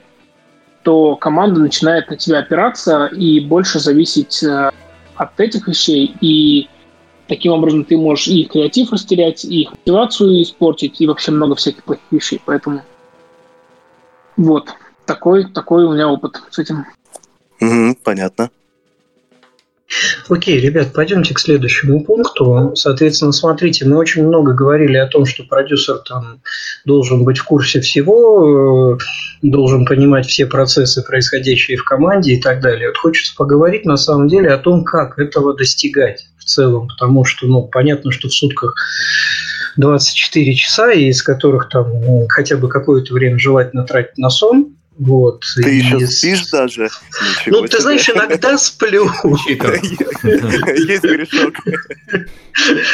то 0.83 1.15
команда 1.15 1.59
начинает 1.59 2.09
на 2.09 2.17
тебя 2.17 2.39
опираться 2.39 3.05
и 3.07 3.39
больше 3.39 3.79
зависеть 3.79 4.43
э, 4.43 4.71
от 5.15 5.39
этих 5.39 5.67
вещей. 5.67 6.15
И 6.21 6.69
таким 7.27 7.53
образом 7.53 7.85
ты 7.85 7.97
можешь 7.97 8.27
и 8.27 8.45
креатив 8.45 8.91
растерять, 8.91 9.45
и 9.45 9.67
мотивацию 9.69 10.41
испортить, 10.41 10.99
и 10.99 11.07
вообще 11.07 11.31
много 11.31 11.55
всяких 11.55 11.83
плохих 11.83 12.03
вещей. 12.11 12.41
Поэтому 12.45 12.81
вот, 14.37 14.69
такой, 15.05 15.45
такой 15.51 15.85
у 15.85 15.93
меня 15.93 16.07
опыт 16.07 16.41
с 16.49 16.59
этим. 16.59 16.85
Угу, 17.59 17.97
понятно. 18.03 18.49
Окей, 20.29 20.59
ребят, 20.59 20.93
пойдемте 20.93 21.33
к 21.33 21.39
следующему 21.39 22.03
пункту. 22.03 22.71
Соответственно, 22.75 23.31
смотрите, 23.31 23.85
мы 23.85 23.97
очень 23.97 24.25
много 24.25 24.53
говорили 24.53 24.97
о 24.97 25.07
том, 25.07 25.25
что 25.25 25.43
продюсер 25.43 25.97
там 25.97 26.41
должен 26.85 27.23
быть 27.23 27.39
в 27.39 27.43
курсе 27.43 27.81
всего, 27.81 28.93
э, 28.93 28.97
должен 29.41 29.85
понимать 29.85 30.27
все 30.27 30.45
процессы, 30.45 31.03
происходящие 31.03 31.77
в 31.77 31.83
команде 31.83 32.33
и 32.33 32.41
так 32.41 32.61
далее. 32.61 32.87
Вот 32.87 32.97
хочется 32.97 33.35
поговорить 33.35 33.85
на 33.85 33.97
самом 33.97 34.27
деле 34.27 34.49
о 34.49 34.57
том, 34.57 34.83
как 34.83 35.19
этого 35.19 35.55
достигать 35.55 36.25
в 36.37 36.45
целом, 36.45 36.87
потому 36.87 37.25
что, 37.25 37.45
ну, 37.47 37.63
понятно, 37.63 38.11
что 38.11 38.29
в 38.29 38.33
сутках 38.33 38.75
24 39.77 40.55
часа, 40.55 40.91
из 40.91 41.21
которых 41.21 41.69
там 41.69 41.87
ну, 42.01 42.25
хотя 42.29 42.57
бы 42.57 42.67
какое-то 42.67 43.13
время 43.13 43.37
желательно 43.37 43.85
тратить 43.85 44.17
на 44.17 44.29
сон, 44.29 44.75
Вот. 45.01 45.41
Ты 45.55 45.77
и... 45.77 45.77
еще 45.79 46.05
спишь 46.05 46.47
даже? 46.51 46.83
Ничего 46.83 47.61
ну, 47.61 47.67
ты 47.67 47.81
знаешь, 47.81 48.07
иногда 48.07 48.55
сплю. 48.59 49.09
Есть 49.23 51.03
грешок. 51.03 51.55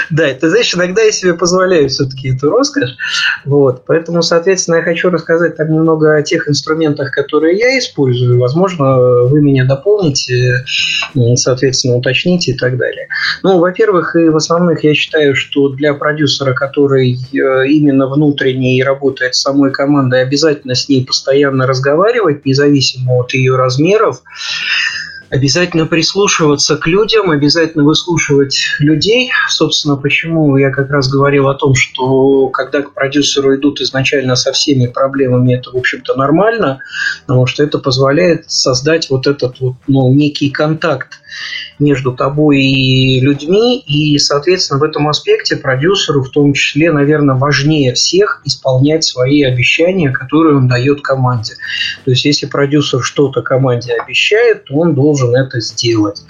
Да, 0.09 0.33
ты 0.33 0.49
знаешь, 0.49 0.73
иногда 0.73 1.01
я 1.01 1.11
себе 1.11 1.33
позволяю 1.33 1.89
все-таки 1.89 2.33
эту 2.33 2.49
роскошь. 2.49 2.91
Вот. 3.43 3.83
Поэтому, 3.85 4.21
соответственно, 4.21 4.77
я 4.77 4.83
хочу 4.83 5.09
рассказать 5.09 5.57
там 5.57 5.73
немного 5.73 6.15
о 6.15 6.21
тех 6.21 6.47
инструментах, 6.47 7.11
которые 7.11 7.57
я 7.57 7.77
использую. 7.77 8.39
Возможно, 8.39 8.97
вы 9.25 9.41
меня 9.41 9.65
дополните, 9.65 10.63
соответственно, 11.35 11.95
уточните 11.95 12.51
и 12.51 12.57
так 12.57 12.77
далее. 12.77 13.09
Ну, 13.43 13.59
во-первых, 13.59 14.15
и 14.15 14.29
в 14.29 14.37
основных 14.37 14.83
я 14.85 14.93
считаю, 14.93 15.35
что 15.35 15.69
для 15.69 15.93
продюсера, 15.93 16.53
который 16.53 17.17
э, 17.33 17.67
именно 17.67 18.07
внутренний 18.07 18.77
и 18.77 18.83
работает 18.83 19.35
с 19.35 19.41
самой 19.41 19.71
командой, 19.71 20.21
обязательно 20.21 20.73
с 20.73 20.87
ней 20.87 21.05
постоянно 21.05 21.67
разговаривать, 21.67 21.96
независимо 22.45 23.19
от 23.19 23.33
ее 23.33 23.55
размеров 23.55 24.21
обязательно 25.29 25.85
прислушиваться 25.85 26.77
к 26.77 26.87
людям, 26.87 27.31
обязательно 27.31 27.83
выслушивать 27.83 28.57
людей. 28.79 29.31
Собственно, 29.49 29.97
почему 29.97 30.57
я 30.57 30.71
как 30.71 30.89
раз 30.89 31.09
говорил 31.09 31.47
о 31.49 31.55
том, 31.55 31.75
что 31.75 32.47
когда 32.49 32.81
к 32.81 32.93
продюсеру 32.93 33.55
идут 33.55 33.81
изначально 33.81 34.35
со 34.35 34.51
всеми 34.51 34.87
проблемами, 34.87 35.55
это, 35.55 35.71
в 35.71 35.75
общем-то, 35.75 36.15
нормально, 36.15 36.79
потому 37.25 37.45
что 37.45 37.63
это 37.63 37.79
позволяет 37.79 38.49
создать 38.49 39.09
вот 39.09 39.27
этот 39.27 39.59
вот, 39.59 39.75
ну, 39.87 40.13
некий 40.13 40.49
контакт 40.49 41.19
между 41.79 42.13
тобой 42.13 42.61
и 42.61 43.19
людьми, 43.19 43.79
и, 43.79 44.17
соответственно, 44.17 44.79
в 44.79 44.83
этом 44.83 45.07
аспекте 45.07 45.55
продюсеру 45.55 46.23
в 46.23 46.29
том 46.29 46.53
числе, 46.53 46.91
наверное, 46.91 47.35
важнее 47.35 47.93
всех 47.93 48.41
исполнять 48.45 49.03
свои 49.03 49.43
обещания, 49.43 50.09
которые 50.09 50.57
он 50.57 50.67
дает 50.67 51.01
команде. 51.01 51.53
То 52.05 52.11
есть, 52.11 52.25
если 52.25 52.47
продюсер 52.47 53.03
что-то 53.03 53.41
команде 53.41 53.93
обещает, 53.93 54.65
то 54.65 54.75
он 54.75 54.95
должен 54.95 55.35
это 55.35 55.59
сделать. 55.59 56.23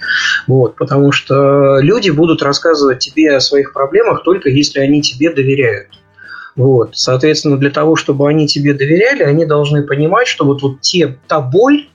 Вот, 0.46 0.76
потому 0.76 1.12
что 1.12 1.78
люди 1.80 2.10
будут 2.10 2.42
рассказывать 2.42 2.98
тебе 2.98 3.34
о 3.34 3.40
своих 3.40 3.72
проблемах 3.72 4.22
только 4.24 4.50
если 4.58 4.80
они 4.80 5.02
тебе 5.02 5.32
доверяют. 5.32 5.88
Вот. 6.56 6.96
Соответственно, 6.96 7.56
для 7.56 7.70
того, 7.70 7.94
чтобы 7.94 8.28
они 8.28 8.48
тебе 8.48 8.74
доверяли, 8.74 9.22
они 9.22 9.46
должны 9.46 9.84
понимать, 9.84 10.26
что 10.26 10.44
вот, 10.44 10.60
вот 10.60 10.80
те, 10.80 11.16
та 11.28 11.40
боль, 11.40 11.88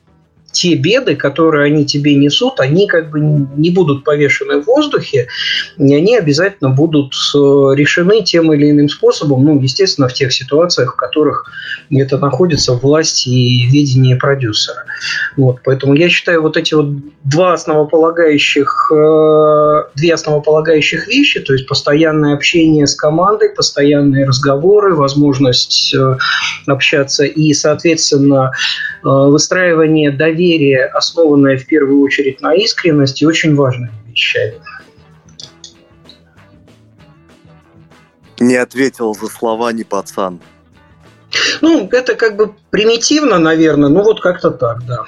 те 0.53 0.75
беды, 0.75 1.15
которые 1.15 1.65
они 1.65 1.85
тебе 1.85 2.15
несут, 2.15 2.59
они 2.59 2.87
как 2.87 3.09
бы 3.09 3.19
не 3.19 3.71
будут 3.71 4.03
повешены 4.03 4.61
в 4.61 4.65
воздухе, 4.65 5.27
и 5.77 5.93
они 5.93 6.15
обязательно 6.15 6.69
будут 6.69 7.13
э, 7.13 7.37
решены 7.75 8.21
тем 8.21 8.53
или 8.53 8.69
иным 8.69 8.87
способом, 8.87 9.43
ну, 9.43 9.59
естественно, 9.59 10.07
в 10.07 10.13
тех 10.13 10.31
ситуациях, 10.31 10.93
в 10.93 10.95
которых 10.95 11.51
это 11.91 12.17
находится 12.17 12.73
в 12.73 12.81
власти 12.81 13.29
и 13.29 13.67
ведении 13.67 14.13
продюсера. 14.13 14.85
Вот, 15.35 15.59
поэтому 15.63 15.95
я 15.95 16.07
считаю, 16.07 16.41
вот 16.41 16.55
эти 16.55 16.75
вот 16.75 16.87
два 17.23 17.53
основополагающих, 17.53 18.91
э, 18.93 19.83
две 19.95 20.13
основополагающих 20.13 21.07
вещи, 21.07 21.39
то 21.39 21.53
есть 21.53 21.67
постоянное 21.67 22.35
общение 22.35 22.85
с 22.85 22.95
командой, 22.95 23.49
постоянные 23.49 24.25
разговоры, 24.25 24.95
возможность 24.95 25.95
э, 25.95 26.17
общаться 26.67 27.25
и, 27.25 27.53
соответственно, 27.53 28.51
выстраивание 29.03 30.11
доверия 30.11 30.42
доверие, 30.43 30.85
основанное 30.85 31.57
в 31.57 31.65
первую 31.65 32.01
очередь 32.01 32.41
на 32.41 32.53
искренности, 32.53 33.25
очень 33.25 33.55
важными 33.55 33.91
вещами. 34.07 34.59
Не 38.39 38.55
ответил 38.55 39.13
за 39.13 39.27
слова 39.27 39.71
не 39.71 39.83
пацан. 39.83 40.39
Ну, 41.61 41.87
это 41.91 42.15
как 42.15 42.35
бы 42.35 42.53
примитивно, 42.69 43.39
наверное, 43.39 43.89
ну 43.89 44.03
вот 44.03 44.21
как-то 44.21 44.51
так, 44.51 44.85
да. 44.85 45.03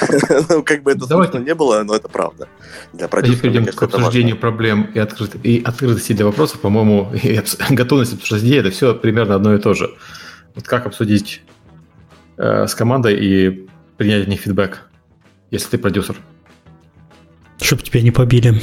Ну, 0.48 0.62
как 0.62 0.82
бы 0.82 0.92
это 0.92 1.08
Давайте. 1.08 1.38
не 1.38 1.54
было, 1.54 1.82
но 1.82 1.94
это 1.94 2.08
правда. 2.08 2.48
Для 2.92 3.08
продюсера, 3.08 3.42
перейдем 3.42 3.66
к 3.66 3.82
обсуждению 3.82 4.36
проблем 4.36 4.90
и, 4.94 4.98
открыт... 4.98 5.34
и 5.42 5.62
открытости 5.64 6.12
для 6.12 6.24
вопросов, 6.24 6.60
по-моему, 6.60 7.12
и 7.22 7.40
готовность 7.70 8.14
обсуждать 8.14 8.42
идеи, 8.42 8.60
это 8.60 8.70
все 8.70 8.94
примерно 8.94 9.34
одно 9.34 9.54
и 9.54 9.58
то 9.58 9.74
же. 9.74 9.90
Вот 10.54 10.66
как 10.66 10.86
обсудить 10.86 11.42
э, 12.36 12.66
с 12.66 12.74
командой 12.74 13.16
и 13.16 13.68
принять 13.98 14.22
от 14.22 14.28
них 14.28 14.40
фидбэк, 14.40 14.88
если 15.50 15.70
ты 15.70 15.78
продюсер? 15.78 16.16
Чтобы 17.60 17.82
тебя 17.82 18.00
не 18.00 18.12
побили. 18.12 18.54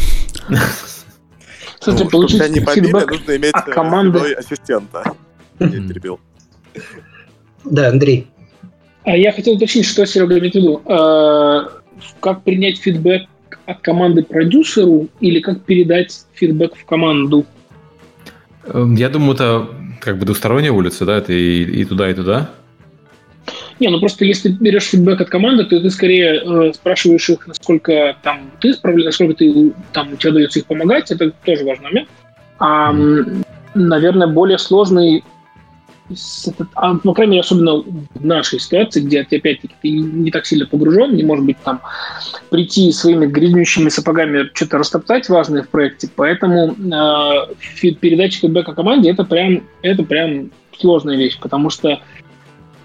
Кстати, 1.80 2.04
ну, 2.04 2.10
получить 2.10 2.38
тебя 2.38 2.48
не 2.48 2.62
побили, 2.62 2.92
нужно 2.92 3.36
иметь 3.36 3.54
от 3.54 3.66
команды 3.66 4.34
ассистента. 4.34 5.14
Я 5.60 5.68
перебил. 5.68 6.20
Да, 7.66 7.90
Андрей. 7.90 8.28
А 9.04 9.16
я 9.16 9.32
хотел 9.32 9.56
уточнить, 9.56 9.86
что 9.86 10.06
Серега 10.06 10.40
имеет 10.40 10.54
в 10.54 10.58
виду. 10.58 10.82
А, 10.86 11.70
как 12.22 12.44
принять 12.44 12.80
фидбэк 12.80 13.28
от 13.66 13.82
команды 13.82 14.24
продюсеру 14.24 15.10
или 15.20 15.40
как 15.42 15.64
передать 15.64 16.26
фидбэк 16.34 16.76
в 16.76 16.86
команду? 16.86 17.46
Эм, 18.66 18.96
я 18.96 19.10
думаю, 19.10 19.34
это 19.36 19.70
как 20.02 20.18
бы 20.18 20.26
двусторонняя 20.26 20.72
улица, 20.72 21.06
да, 21.06 21.18
это 21.18 21.34
и, 21.34 21.64
и 21.64 21.86
туда, 21.86 22.10
и 22.10 22.14
туда. 22.14 22.52
Не, 23.80 23.90
ну 23.90 24.00
просто 24.00 24.24
если 24.26 24.50
берешь 24.50 24.86
фидбэк 24.86 25.22
от 25.22 25.30
команды, 25.30 25.66
то 25.66 25.80
ты 25.80 25.90
скорее 25.90 26.42
э, 26.42 26.74
спрашиваешь 26.74 27.30
их, 27.30 27.46
насколько 27.48 28.16
там 28.24 28.52
ты 28.62 28.74
справляешься, 28.74 29.24
насколько 29.24 29.34
ты 29.36 29.74
там 29.92 30.14
у 30.14 30.16
тебя 30.16 30.32
дается 30.32 30.60
их 30.60 30.66
помогать, 30.66 31.12
это 31.12 31.32
тоже 31.44 31.66
важный 31.66 31.86
момент. 31.86 32.10
А, 32.60 32.96
наверное, 33.74 34.28
более 34.28 34.58
сложный 34.58 35.24
а, 36.76 36.94
ну, 36.94 37.00
по 37.00 37.14
крайней 37.14 37.32
мере, 37.32 37.42
особенно 37.42 37.78
в 37.78 38.26
нашей 38.26 38.60
ситуации, 38.60 39.02
где 39.02 39.24
ты, 39.24 39.38
опять-таки, 39.38 39.74
ты 39.82 39.90
не 39.90 40.30
так 40.30 40.46
сильно 40.46 40.68
погружен, 40.68 41.16
не 41.16 41.24
может 41.24 41.46
быть 41.46 41.58
там 41.64 41.82
прийти 42.52 42.92
своими 42.92 43.26
грязнющими 43.26 43.90
сапогами 43.90 44.50
что-то 44.54 44.78
растоптать 44.78 45.28
важное 45.30 45.64
в 45.64 45.70
проекте, 45.70 46.08
поэтому 46.16 46.76
э, 46.76 47.94
передача 48.00 48.40
фидбэка 48.40 48.74
команде 48.74 49.10
это 49.10 49.24
прям, 49.24 49.64
это 49.82 50.04
прям 50.04 50.52
сложная 50.78 51.18
вещь, 51.18 51.40
потому 51.40 51.72
что 51.72 52.00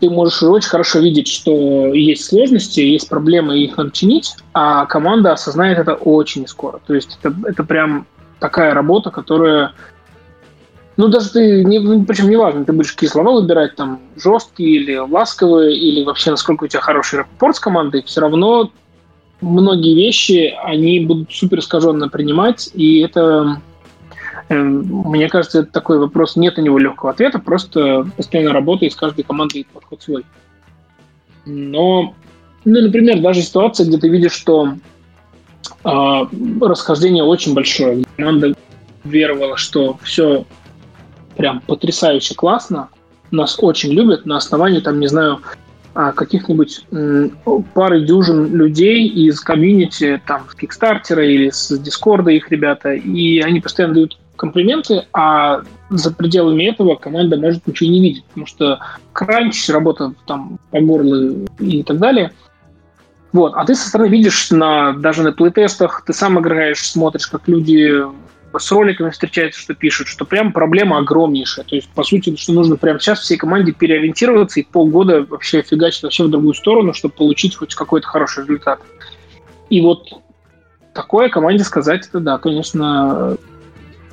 ты 0.01 0.09
можешь 0.09 0.43
очень 0.43 0.69
хорошо 0.69 0.99
видеть, 1.01 1.29
что 1.29 1.95
есть 1.95 2.25
сложности, 2.25 2.81
есть 2.81 3.09
проблемы, 3.09 3.59
их 3.59 3.77
надо 3.77 3.91
чинить, 3.91 4.35
а 4.55 4.87
команда 4.87 5.33
осознает 5.33 5.79
это 5.79 5.95
очень 5.95 6.47
скоро. 6.49 6.81
То 6.87 6.95
есть 6.95 7.19
это, 7.23 7.35
это 7.47 7.63
прям 7.65 8.07
такая 8.39 8.75
работа, 8.75 9.11
которая... 9.11 9.73
Ну, 10.97 11.09
даже 11.09 11.31
ты, 11.31 11.65
не, 11.65 12.05
причем 12.05 12.29
не 12.29 12.37
важно, 12.37 12.65
ты 12.65 12.73
будешь 12.73 12.93
какие 12.93 13.09
слова 13.09 13.33
выбирать, 13.33 13.77
там, 13.77 14.01
жесткие 14.17 14.83
или 14.83 14.97
ласковые, 14.97 15.77
или 15.77 16.05
вообще 16.05 16.31
насколько 16.31 16.65
у 16.65 16.67
тебя 16.67 16.81
хороший 16.81 17.21
рапорт 17.21 17.57
с 17.57 17.61
командой, 17.61 18.03
все 18.05 18.21
равно 18.21 18.71
многие 19.41 19.95
вещи, 19.95 20.55
они 20.63 21.01
будут 21.01 21.33
супер 21.33 21.61
искаженно 21.61 22.09
принимать, 22.09 22.71
и 22.75 23.01
это 23.01 23.61
мне 24.51 25.29
кажется, 25.29 25.61
это 25.61 25.71
такой 25.71 25.99
вопрос, 25.99 26.37
нет 26.37 26.57
на 26.57 26.63
него 26.63 26.79
легкого 26.79 27.13
ответа, 27.13 27.39
просто 27.39 28.07
постоянно 28.17 28.53
работа, 28.53 28.85
и 28.85 28.91
с 28.91 28.97
каждой 28.97 29.23
командой 29.23 29.67
подход 29.73 30.03
свой. 30.03 30.27
Но, 31.47 32.15
ну, 32.65 32.81
например, 32.83 33.21
даже 33.21 33.43
ситуация, 33.43 33.87
где 33.87 33.99
ты 33.99 34.09
видишь, 34.09 34.33
что 34.33 34.75
э, 35.85 35.91
расхождение 36.61 37.23
очень 37.23 37.55
большое. 37.55 38.05
Команда 38.17 38.55
веровала, 39.05 39.57
что 39.57 39.99
все 40.03 40.45
прям 41.37 41.61
потрясающе 41.61 42.35
классно, 42.35 42.89
нас 43.31 43.57
очень 43.61 43.93
любят 43.93 44.27
на 44.27 44.37
основании, 44.37 44.81
там, 44.81 44.99
не 44.99 45.07
знаю, 45.07 45.41
а, 45.95 46.13
каких-нибудь 46.13 46.85
пары 47.75 48.05
дюжин 48.05 48.55
людей 48.55 49.07
из 49.09 49.41
комьюнити, 49.41 50.21
там, 50.27 50.47
с 50.51 50.55
Кикстартера 50.55 51.27
или 51.27 51.51
с 51.51 51.77
Дискорда 51.79 52.31
их 52.31 52.51
ребята, 52.51 52.93
и 52.93 53.41
они 53.41 53.61
постоянно 53.61 53.95
дают 53.95 54.19
комплименты, 54.41 55.05
а 55.12 55.61
за 55.91 56.11
пределами 56.15 56.65
этого 56.65 56.95
команда 56.95 57.37
может 57.37 57.67
ничего 57.67 57.91
не 57.91 58.01
видеть, 58.01 58.25
потому 58.25 58.47
что 58.47 58.81
кранч, 59.12 59.69
работа 59.69 60.15
там 60.27 60.59
по 60.71 60.81
горлу 60.81 61.47
и 61.59 61.83
так 61.83 61.99
далее. 61.99 62.33
Вот, 63.35 63.53
а 63.55 63.67
ты 63.67 63.75
со 63.75 63.87
стороны 63.87 64.09
видишь 64.09 64.51
на, 64.51 64.95
даже 64.95 65.23
на 65.23 65.33
плейтестах, 65.33 66.05
ты 66.07 66.15
сам 66.15 66.41
играешь, 66.41 66.79
смотришь, 66.79 67.27
как 67.27 67.49
люди 67.49 68.03
с 68.59 68.73
роликами 68.73 69.11
встречаются, 69.11 69.61
что 69.61 69.75
пишут, 69.75 70.09
что 70.09 70.25
прям 70.25 70.55
проблема 70.55 70.97
огромнейшая. 70.97 71.67
То 71.67 71.77
есть, 71.77 71.91
по 71.91 72.03
сути, 72.03 72.35
что 72.37 72.55
нужно 72.55 72.77
прямо 72.77 72.99
сейчас 72.99 73.21
всей 73.21 73.37
команде 73.37 73.73
переориентироваться 73.73 74.59
и 74.59 74.62
полгода 74.62 75.27
вообще 75.29 75.61
фигачить 75.61 76.03
вообще 76.03 76.25
в 76.25 76.31
другую 76.31 76.55
сторону, 76.55 76.95
чтобы 76.95 77.12
получить 77.12 77.57
хоть 77.57 77.75
какой-то 77.75 78.07
хороший 78.07 78.45
результат. 78.45 78.81
И 79.69 79.83
вот 79.83 80.09
такое 80.95 81.29
команде 81.29 81.62
сказать, 81.62 82.09
это 82.09 82.21
да, 82.21 82.39
конечно, 82.39 83.37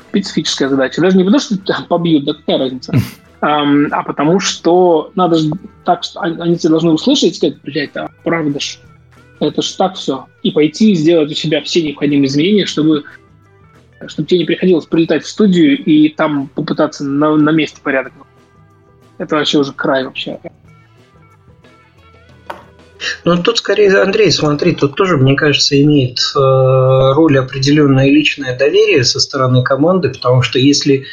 специфическая 0.10 0.70
задача. 0.70 1.02
Даже 1.02 1.18
не 1.18 1.24
потому, 1.24 1.40
что 1.40 1.58
побьют, 1.88 2.26
да 2.26 2.34
какая 2.34 2.58
разница, 2.58 2.94
а 3.42 4.04
потому 4.04 4.40
что 4.40 5.12
надо 5.16 5.38
же 5.38 5.52
так, 5.86 6.04
что 6.04 6.22
они 6.22 6.58
тебя 6.58 6.72
должны 6.72 6.92
услышать 6.92 7.32
и 7.32 7.34
сказать, 7.34 7.62
блядь, 7.62 7.96
а 7.96 8.10
правда 8.24 8.60
ж, 8.60 8.80
это 9.40 9.62
ж 9.62 9.72
так 9.72 9.96
все. 9.96 10.26
И 10.44 10.52
пойти 10.52 10.92
и 10.92 10.96
сделать 10.96 11.32
у 11.32 11.36
себя 11.36 11.62
все 11.62 11.84
необходимые 11.84 12.28
изменения, 12.28 12.66
чтобы 12.66 13.04
чтобы 14.06 14.28
тебе 14.28 14.40
не 14.40 14.46
приходилось 14.46 14.86
прилетать 14.86 15.24
в 15.24 15.28
студию 15.28 15.84
и 15.84 16.10
там 16.10 16.48
попытаться 16.50 17.04
на, 17.04 17.36
на 17.36 17.50
месте 17.50 17.82
порядок. 17.82 18.14
Это 19.18 19.36
вообще 19.36 19.58
уже 19.58 19.74
край 19.74 20.06
вообще. 20.06 20.40
Ну, 23.24 23.42
тут 23.42 23.58
скорее, 23.60 24.02
Андрей, 24.02 24.32
смотри, 24.32 24.74
тут 24.74 24.96
тоже, 24.96 25.18
мне 25.18 25.36
кажется, 25.36 25.80
имеет 25.82 26.20
э, 26.36 26.40
роль 26.40 27.38
определенное 27.38 28.10
личное 28.10 28.58
доверие 28.58 29.04
со 29.04 29.20
стороны 29.20 29.64
команды, 29.64 30.10
потому 30.10 30.42
что 30.42 30.60
если 30.60 31.06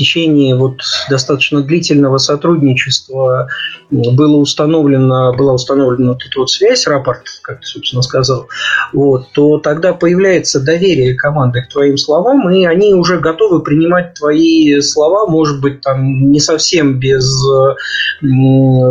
течение 0.00 0.56
вот 0.56 0.80
достаточно 1.10 1.62
длительного 1.62 2.16
сотрудничества 2.16 3.48
было 3.90 4.36
установлено, 4.36 5.34
была 5.34 5.52
установлена 5.52 6.12
вот 6.12 6.22
эта 6.26 6.40
вот 6.40 6.50
связь, 6.50 6.86
рапорт, 6.86 7.26
как 7.42 7.60
ты, 7.60 7.66
собственно, 7.66 8.02
сказал, 8.02 8.48
вот, 8.94 9.26
то 9.32 9.58
тогда 9.58 9.92
появляется 9.92 10.60
доверие 10.60 11.14
команды 11.14 11.62
к 11.62 11.68
твоим 11.68 11.98
словам, 11.98 12.48
и 12.50 12.64
они 12.64 12.94
уже 12.94 13.18
готовы 13.18 13.60
принимать 13.60 14.14
твои 14.14 14.80
слова, 14.80 15.26
может 15.26 15.60
быть, 15.60 15.82
там 15.82 16.32
не 16.32 16.40
совсем 16.40 16.98
без 16.98 17.30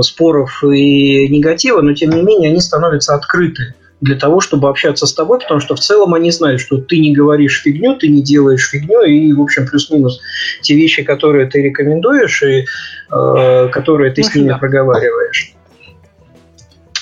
споров 0.05 0.63
и 0.63 1.27
негатива, 1.27 1.81
но 1.81 1.93
тем 1.93 2.11
не 2.11 2.21
менее 2.21 2.51
они 2.51 2.61
становятся 2.61 3.15
открыты 3.15 3.73
для 4.01 4.15
того, 4.15 4.39
чтобы 4.39 4.69
общаться 4.69 5.05
с 5.05 5.13
тобой, 5.13 5.39
потому 5.39 5.59
что 5.59 5.75
в 5.75 5.79
целом 5.79 6.13
они 6.13 6.31
знают, 6.31 6.61
что 6.61 6.77
ты 6.77 6.99
не 6.99 7.13
говоришь 7.13 7.61
фигню, 7.61 7.95
ты 7.95 8.07
не 8.07 8.21
делаешь 8.21 8.69
фигню, 8.69 9.01
и, 9.03 9.33
в 9.33 9.41
общем, 9.41 9.67
плюс-минус 9.67 10.21
те 10.61 10.75
вещи, 10.75 11.03
которые 11.03 11.47
ты 11.47 11.61
рекомендуешь 11.61 12.41
и 12.43 12.65
э, 13.11 13.69
которые 13.71 14.11
ты 14.11 14.21
ну, 14.21 14.27
с 14.27 14.35
ними 14.35 14.49
да. 14.49 14.57
проговариваешь. 14.57 15.53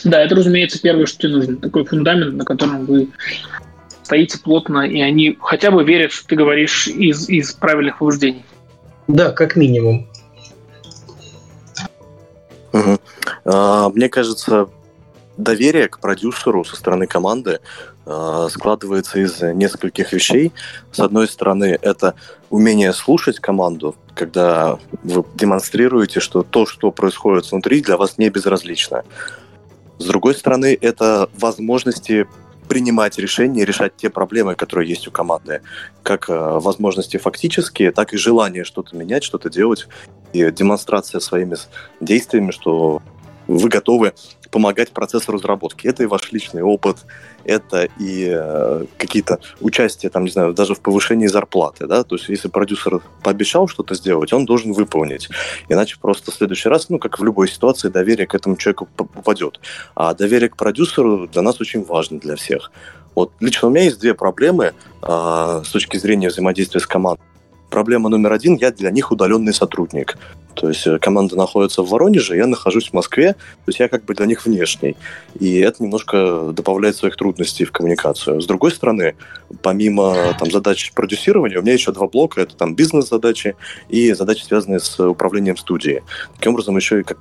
Да, 0.04 0.22
это, 0.22 0.36
разумеется, 0.36 0.82
первое, 0.82 1.06
что 1.06 1.20
тебе 1.20 1.34
нужно. 1.34 1.58
Такой 1.58 1.86
фундамент, 1.86 2.36
на 2.36 2.46
котором 2.46 2.86
вы 2.86 3.10
стоите 4.04 4.40
плотно, 4.40 4.88
и 4.88 5.02
они 5.02 5.38
хотя 5.42 5.70
бы 5.70 5.84
верят, 5.84 6.12
что 6.12 6.28
ты 6.28 6.36
говоришь 6.36 6.88
из, 6.88 7.28
из 7.30 7.52
правильных 7.54 8.00
побуждений. 8.00 8.46
Да, 9.08 9.32
как 9.32 9.56
минимум. 9.56 10.08
Угу. 12.74 13.00
А, 13.46 13.90
мне 13.90 14.10
кажется, 14.10 14.70
доверие 15.38 15.88
к 15.88 16.00
продюсеру 16.00 16.66
со 16.66 16.76
стороны 16.76 17.08
команды 17.08 17.60
э, 18.06 18.48
складывается 18.52 19.20
из 19.20 19.42
нескольких 19.42 20.12
вещей. 20.14 20.52
С 20.92 21.00
одной 21.00 21.28
стороны, 21.28 21.78
это 21.82 22.16
умение 22.50 22.94
слушать 22.94 23.40
команду, 23.40 23.96
когда 24.16 24.80
вы 25.04 25.24
демонстрируете, 25.36 26.20
что 26.20 26.44
то, 26.44 26.66
что 26.66 26.92
происходит 26.92 27.52
внутри, 27.52 27.82
для 27.82 27.98
вас 27.98 28.18
не 28.18 28.30
безразлично. 28.30 29.04
С 30.00 30.06
другой 30.06 30.36
стороны, 30.36 30.78
это 30.80 31.30
возможности 31.38 32.28
принимать 32.68 33.18
решения, 33.18 33.66
решать 33.66 33.96
те 33.96 34.10
проблемы, 34.10 34.56
которые 34.56 34.90
есть 34.90 35.08
у 35.08 35.12
команды. 35.12 35.62
Как 36.04 36.30
э, 36.30 36.34
возможности 36.34 37.18
фактические, 37.18 37.92
так 37.92 38.14
и 38.14 38.18
желание 38.18 38.64
что-то 38.64 38.96
менять, 38.96 39.24
что-то 39.24 39.50
делать. 39.50 39.88
И 40.34 40.52
демонстрация 40.52 41.20
своими 41.20 41.56
действиями, 42.02 42.52
что 42.52 43.02
вы 43.48 43.70
готовы 43.70 44.14
помогать 44.52 44.92
процессу 44.92 45.32
разработки. 45.32 45.88
Это 45.88 46.04
и 46.04 46.06
ваш 46.06 46.32
личный 46.32 46.62
опыт, 46.62 46.98
это 47.44 47.88
и 48.00 48.28
э, 48.30 48.86
какие-то 48.98 49.40
участия, 49.60 50.10
там, 50.10 50.24
не 50.26 50.32
знаю, 50.32 50.54
даже 50.54 50.74
в 50.74 50.80
повышении 50.80 51.28
зарплаты, 51.28 51.88
да, 51.88 52.04
то 52.04 52.16
есть 52.16 52.30
если 52.30 52.48
продюсер 52.48 53.02
пообещал 53.24 53.68
что-то 53.68 53.96
сделать, 53.96 54.34
он 54.34 54.46
должен 54.46 54.74
выполнить, 54.74 55.30
иначе 55.70 55.98
просто 56.02 56.32
в 56.32 56.36
следующий 56.36 56.70
раз, 56.70 56.90
ну, 56.90 57.00
как 57.00 57.20
в 57.20 57.24
любой 57.24 57.48
ситуации, 57.48 57.90
доверие 57.90 58.28
к 58.28 58.36
этому 58.36 58.58
человеку 58.58 58.88
попадет. 58.96 59.60
А 59.96 60.14
доверие 60.14 60.50
к 60.50 60.58
продюсеру 60.58 61.28
для 61.28 61.42
нас 61.42 61.60
очень 61.62 61.84
важно, 61.84 62.20
для 62.20 62.36
всех. 62.36 62.72
Вот 63.16 63.32
лично 63.40 63.68
у 63.68 63.72
меня 63.72 63.86
есть 63.86 64.00
две 64.00 64.14
проблемы 64.14 64.74
э, 65.02 65.62
с 65.66 65.70
точки 65.70 65.98
зрения 65.98 66.30
взаимодействия 66.30 66.80
с 66.80 66.86
командой. 66.86 67.24
Проблема 67.70 68.10
номер 68.10 68.34
один, 68.34 68.56
я 68.56 68.72
для 68.72 68.92
них 68.92 69.12
удаленный 69.12 69.54
сотрудник. 69.54 70.18
То 70.58 70.70
есть 70.70 70.88
э, 70.88 70.98
команда 70.98 71.36
находится 71.36 71.84
в 71.84 71.90
Воронеже, 71.90 72.36
я 72.36 72.48
нахожусь 72.48 72.90
в 72.90 72.94
Москве, 72.94 73.34
то 73.34 73.68
есть 73.68 73.80
я 73.80 73.88
как 73.88 74.06
бы 74.06 74.16
для 74.16 74.26
них 74.26 74.46
внешний. 74.46 74.98
И 75.40 75.60
это 75.60 75.84
немножко 75.84 76.52
добавляет 76.52 76.96
своих 76.96 77.16
трудностей 77.16 77.66
в 77.66 77.72
коммуникацию. 77.72 78.42
С 78.42 78.46
другой 78.48 78.72
стороны, 78.72 79.16
помимо 79.62 80.36
там, 80.40 80.50
задач 80.50 80.92
продюсирования, 80.94 81.60
у 81.60 81.62
меня 81.62 81.74
еще 81.74 81.92
два 81.92 82.08
блока. 82.08 82.42
Это 82.42 82.56
там 82.56 82.76
бизнес-задачи 82.76 83.56
и 83.90 84.14
задачи, 84.14 84.44
связанные 84.44 84.80
с 84.80 85.00
управлением 85.00 85.58
студией. 85.58 86.02
Таким 86.36 86.54
образом, 86.54 86.76
еще 86.76 87.02
и 87.02 87.04
как 87.04 87.20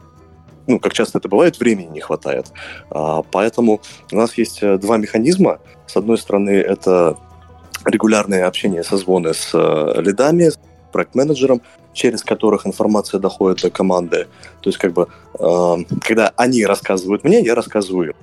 ну, 0.68 0.80
как 0.80 0.94
часто 0.94 1.18
это 1.18 1.28
бывает, 1.28 1.60
времени 1.60 1.88
не 1.92 2.00
хватает. 2.00 2.46
А, 2.90 3.22
поэтому 3.22 3.80
у 4.10 4.16
нас 4.16 4.36
есть 4.36 4.62
э, 4.62 4.78
два 4.78 4.96
механизма. 4.96 5.60
С 5.86 5.96
одной 5.96 6.18
стороны, 6.18 6.50
это 6.50 7.16
регулярное 7.86 8.46
общение, 8.46 8.82
созвоны 8.82 9.34
с 9.34 9.50
э, 9.54 10.00
лидами, 10.00 10.50
с 10.50 10.58
проект-менеджером, 10.92 11.62
через 11.92 12.22
которых 12.22 12.66
информация 12.66 13.20
доходит 13.20 13.62
до 13.62 13.70
команды. 13.70 14.26
То 14.60 14.70
есть, 14.70 14.78
как 14.78 14.92
бы, 14.92 15.08
э, 15.38 15.76
когда 16.00 16.32
они 16.36 16.64
рассказывают 16.64 17.24
мне, 17.24 17.40
я 17.40 17.54
рассказываю 17.54 18.14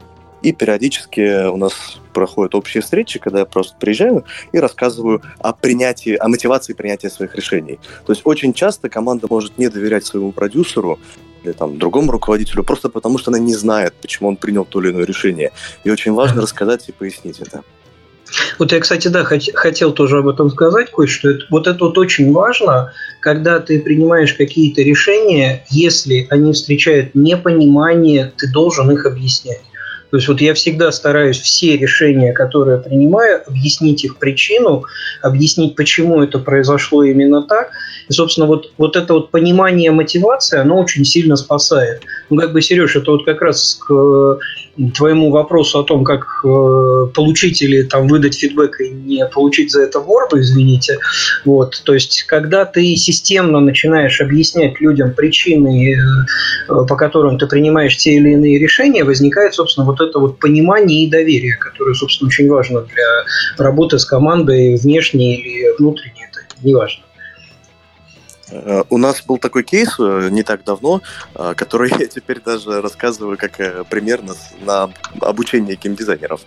И 0.41 0.51
периодически 0.51 1.47
у 1.47 1.55
нас 1.55 1.73
проходят 2.13 2.53
общие 2.53 2.81
встречи, 2.81 3.17
когда 3.17 3.39
я 3.39 3.45
просто 3.45 3.75
приезжаю 3.79 4.25
и 4.51 4.59
рассказываю 4.59 5.21
о 5.39 5.53
принятии, 5.53 6.17
о 6.17 6.27
мотивации 6.27 6.73
принятия 6.73 7.09
своих 7.09 7.33
решений. 7.35 7.79
То 8.05 8.11
есть 8.11 8.23
очень 8.25 8.53
часто 8.53 8.89
команда 8.89 9.27
может 9.29 9.57
не 9.57 9.69
доверять 9.69 10.05
своему 10.05 10.33
продюсеру 10.33 10.99
или 11.43 11.53
там 11.53 11.77
другому 11.77 12.11
руководителю, 12.11 12.63
просто 12.63 12.89
потому 12.89 13.17
что 13.17 13.31
она 13.31 13.39
не 13.39 13.55
знает, 13.55 13.93
почему 14.01 14.27
он 14.27 14.35
принял 14.35 14.65
то 14.65 14.81
или 14.81 14.91
иное 14.91 15.05
решение. 15.05 15.51
И 15.85 15.89
очень 15.89 16.11
важно 16.11 16.41
рассказать 16.41 16.89
и 16.89 16.91
пояснить 16.91 17.39
это. 17.39 17.63
Вот 18.59 18.71
я, 18.71 18.79
кстати, 18.79 19.07
да, 19.07 19.23
хотел 19.23 19.91
тоже 19.91 20.19
об 20.19 20.27
этом 20.27 20.49
сказать 20.49 20.91
кое-что. 20.91 21.29
Вот 21.49 21.67
это 21.67 21.85
вот 21.85 21.97
очень 21.97 22.31
важно, 22.31 22.93
когда 23.19 23.59
ты 23.59 23.79
принимаешь 23.79 24.33
какие-то 24.33 24.81
решения, 24.81 25.65
если 25.69 26.27
они 26.29 26.53
встречают 26.53 27.15
непонимание, 27.15 28.31
ты 28.37 28.51
должен 28.51 28.91
их 28.91 29.05
объяснять. 29.05 29.61
То 30.13 30.17
есть 30.17 30.27
вот 30.27 30.41
я 30.41 30.53
всегда 30.53 30.91
стараюсь 30.91 31.39
все 31.39 31.75
решения, 31.75 32.33
которые 32.33 32.77
принимаю, 32.77 33.41
объяснить 33.47 34.03
их 34.05 34.17
причину, 34.17 34.83
объяснить, 35.23 35.75
почему 35.75 36.21
это 36.21 36.37
произошло 36.37 37.03
именно 37.03 37.41
так. 37.41 37.71
И, 38.07 38.13
собственно, 38.13 38.45
вот, 38.45 38.71
вот 38.77 38.95
это 38.95 39.13
вот 39.13 39.31
понимание 39.31 39.89
мотивации, 39.89 40.59
оно 40.59 40.79
очень 40.79 41.03
сильно 41.03 41.35
спасает. 41.35 42.03
Ну, 42.29 42.39
как 42.39 42.53
бы, 42.53 42.61
Сереж, 42.61 42.95
это 42.95 43.11
вот 43.11 43.25
как 43.25 43.41
раз 43.41 43.79
к 43.85 44.39
твоему 44.95 45.29
вопросу 45.29 45.79
о 45.79 45.83
том, 45.83 46.03
как 46.03 46.25
э, 46.43 47.07
получить 47.13 47.61
или 47.61 47.83
там 47.83 48.07
выдать 48.07 48.35
фидбэк 48.35 48.81
и 48.81 48.89
не 48.89 49.25
получить 49.27 49.71
за 49.71 49.83
это 49.83 49.99
ворду, 49.99 50.39
извините. 50.39 50.97
Вот, 51.45 51.81
то 51.83 51.93
есть, 51.93 52.23
когда 52.23 52.65
ты 52.65 52.95
системно 52.95 53.59
начинаешь 53.59 54.19
объяснять 54.19 54.81
людям 54.81 55.13
причины, 55.13 55.93
э, 55.93 55.97
по 56.67 56.95
которым 56.95 57.37
ты 57.37 57.45
принимаешь 57.45 57.97
те 57.97 58.15
или 58.15 58.31
иные 58.31 58.57
решения, 58.57 59.03
возникает, 59.03 59.53
собственно, 59.53 59.85
вот 59.85 60.01
это 60.01 60.19
вот 60.19 60.39
понимание 60.39 61.03
и 61.03 61.09
доверие, 61.09 61.55
которое, 61.55 61.93
собственно, 61.93 62.27
очень 62.27 62.49
важно 62.49 62.81
для 62.81 63.63
работы 63.63 63.99
с 63.99 64.05
командой 64.05 64.75
внешней 64.75 65.35
или 65.35 65.77
внутренней, 65.77 66.25
это 66.31 66.39
неважно. 66.63 67.03
Э, 68.53 68.83
у 68.89 68.97
нас 68.97 69.23
был 69.23 69.37
такой 69.37 69.63
кейс 69.63 69.95
э, 69.99 70.29
не 70.29 70.43
так 70.43 70.63
давно, 70.63 71.01
э, 71.35 71.53
который 71.55 71.91
я 71.99 72.07
теперь 72.07 72.39
даже 72.39 72.81
рассказываю 72.81 73.37
как 73.37 73.87
примерно 73.89 74.35
на 74.61 74.91
обучение 75.21 75.75
геймдизайнеров. 75.75 76.41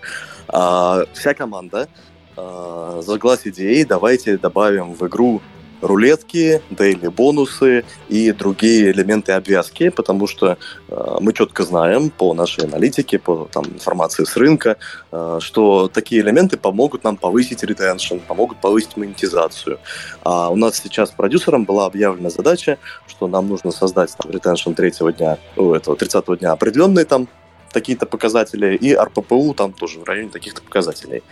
А, 0.48 1.04
вся 1.12 1.34
команда 1.34 1.88
заглас 2.36 3.46
идеи, 3.46 3.82
давайте 3.82 4.36
добавим 4.36 4.92
в 4.92 5.06
игру 5.06 5.40
рулетки, 5.80 6.62
дейли 6.70 7.08
бонусы 7.08 7.84
и 8.08 8.32
другие 8.32 8.90
элементы 8.92 9.32
обвязки, 9.32 9.90
потому 9.90 10.26
что 10.26 10.58
э, 10.88 11.16
мы 11.20 11.32
четко 11.32 11.64
знаем 11.64 12.10
по 12.10 12.34
нашей 12.34 12.64
аналитике, 12.64 13.18
по 13.18 13.48
там, 13.52 13.64
информации 13.66 14.24
с 14.24 14.36
рынка, 14.36 14.76
э, 15.12 15.38
что 15.40 15.88
такие 15.88 16.22
элементы 16.22 16.56
помогут 16.56 17.04
нам 17.04 17.16
повысить 17.16 17.62
ретеншн, 17.62 18.18
помогут 18.18 18.60
повысить 18.60 18.96
монетизацию. 18.96 19.78
А 20.22 20.50
у 20.50 20.56
нас 20.56 20.76
сейчас 20.76 21.10
продюсером 21.10 21.64
была 21.64 21.86
объявлена 21.86 22.30
задача, 22.30 22.78
что 23.06 23.26
нам 23.26 23.48
нужно 23.48 23.70
создать 23.70 24.14
там, 24.16 24.30
ретеншн 24.30 24.72
третьего 24.72 25.12
дня, 25.12 25.38
у 25.56 25.72
этого 25.72 25.96
30 25.96 26.38
дня 26.38 26.52
определенные 26.52 27.04
там 27.04 27.28
такие-то 27.72 28.06
показатели, 28.06 28.74
и 28.76 28.94
РППУ 28.94 29.52
там 29.54 29.72
тоже 29.72 29.98
в 29.98 30.04
районе 30.04 30.30
таких-то 30.30 30.62
показателей. 30.62 31.22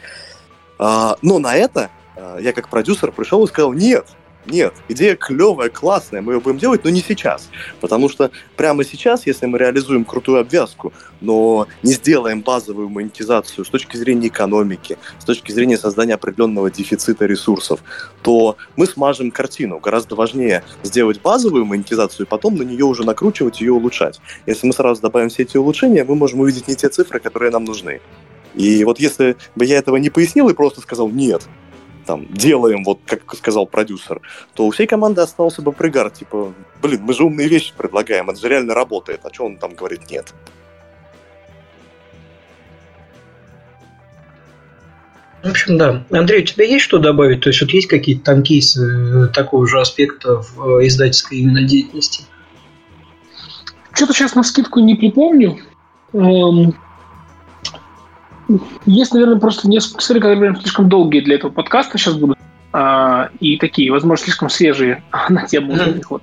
А, 0.79 1.17
но 1.23 1.39
на 1.39 1.55
это 1.55 1.91
э, 2.17 2.39
я 2.41 2.53
как 2.53 2.69
продюсер 2.69 3.13
пришел 3.13 3.43
и 3.45 3.49
сказал, 3.49 3.73
нет, 3.73 4.07
нет, 4.47 4.75
идея 4.89 5.17
клевая, 5.17 5.71
классная, 5.71 6.21
мы 6.21 6.35
ее 6.35 6.41
будем 6.41 6.59
делать, 6.59 6.85
но 6.85 6.91
не 6.91 7.01
сейчас. 7.01 7.49
Потому 7.81 8.09
что 8.09 8.31
прямо 8.57 8.85
сейчас, 8.85 9.27
если 9.27 9.47
мы 9.47 9.59
реализуем 9.59 10.05
крутую 10.05 10.41
обвязку, 10.41 10.93
но 11.21 11.67
не 11.83 11.93
сделаем 11.93 12.43
базовую 12.43 12.89
монетизацию 12.91 13.65
с 13.65 13.69
точки 13.69 13.97
зрения 13.97 14.29
экономики, 14.29 14.99
с 15.19 15.25
точки 15.25 15.53
зрения 15.53 15.79
создания 15.79 16.15
определенного 16.15 16.71
дефицита 16.71 17.25
ресурсов, 17.27 17.81
то 18.23 18.57
мы 18.77 18.87
смажем 18.87 19.31
картину. 19.31 19.79
Гораздо 19.79 20.15
важнее 20.15 20.63
сделать 20.83 21.21
базовую 21.23 21.65
монетизацию 21.65 22.27
и 22.27 22.29
потом 22.29 22.57
на 22.57 22.63
нее 22.63 22.85
уже 22.85 23.05
накручивать, 23.05 23.61
ее 23.61 23.73
улучшать. 23.73 24.21
Если 24.47 24.67
мы 24.67 24.73
сразу 24.73 25.01
добавим 25.01 25.31
все 25.31 25.45
эти 25.45 25.57
улучшения, 25.57 26.05
мы 26.05 26.15
можем 26.15 26.41
увидеть 26.41 26.69
не 26.69 26.75
те 26.75 26.89
цифры, 26.89 27.19
которые 27.19 27.51
нам 27.51 27.65
нужны. 27.65 28.01
И 28.55 28.85
вот 28.85 29.01
если 29.01 29.37
бы 29.57 29.65
я 29.65 29.79
этого 29.79 29.97
не 29.97 30.11
пояснил 30.11 30.49
и 30.49 30.55
просто 30.55 30.81
сказал 30.81 31.09
«нет», 31.09 31.43
там, 32.05 32.27
делаем, 32.31 32.85
вот 32.85 33.01
как 33.07 33.35
сказал 33.35 33.67
продюсер, 33.67 34.21
то 34.55 34.67
у 34.67 34.71
всей 34.71 34.87
команды 34.87 35.21
остался 35.21 35.63
бы 35.63 35.73
прыгар, 35.73 36.11
типа, 36.11 36.55
блин, 36.83 37.01
мы 37.03 37.15
же 37.15 37.25
умные 37.25 37.49
вещи 37.49 37.73
предлагаем, 37.77 38.31
это 38.31 38.41
же 38.41 38.49
реально 38.49 38.75
работает, 38.75 39.21
а 39.25 39.33
что 39.33 39.47
он 39.47 39.57
там 39.57 39.75
говорит 39.75 40.11
нет? 40.11 40.35
В 45.45 45.51
общем, 45.51 45.77
да. 45.77 46.05
Андрей, 46.11 46.43
у 46.43 46.47
тебя 46.47 46.65
есть 46.65 46.85
что 46.85 46.99
добавить? 46.99 47.43
То 47.43 47.51
есть 47.51 47.61
вот 47.61 47.71
есть 47.71 47.87
какие-то 47.87 48.25
там 48.25 48.43
кейсы 48.43 48.81
э, 48.81 49.27
такого 49.29 49.67
же 49.67 49.79
аспекта 49.79 50.41
в 50.41 50.79
э, 50.79 50.87
издательской 50.87 51.39
именно 51.39 51.63
деятельности? 51.63 52.25
Что-то 53.93 54.15
сейчас 54.15 54.35
на 54.35 54.43
скидку 54.43 54.81
не 54.81 54.95
припомню. 54.95 55.59
Эм, 56.15 56.75
есть, 58.87 59.13
наверное, 59.13 59.39
просто 59.39 59.69
несколько 59.69 60.01
историй, 60.01 60.21
которые 60.21 60.41
прям 60.41 60.57
слишком 60.61 60.89
долгие 60.89 61.21
для 61.21 61.37
этого 61.37 61.51
подкаста 61.51 61.99
сейчас 61.99 62.15
будут. 62.15 62.39
А, 62.73 63.31
и 63.41 63.57
такие, 63.57 63.91
возможно, 63.93 64.25
слишком 64.25 64.51
свежие 64.51 65.03
на 65.29 65.47
тему 65.47 65.75
mm-hmm. 65.75 66.03
вот 66.11 66.23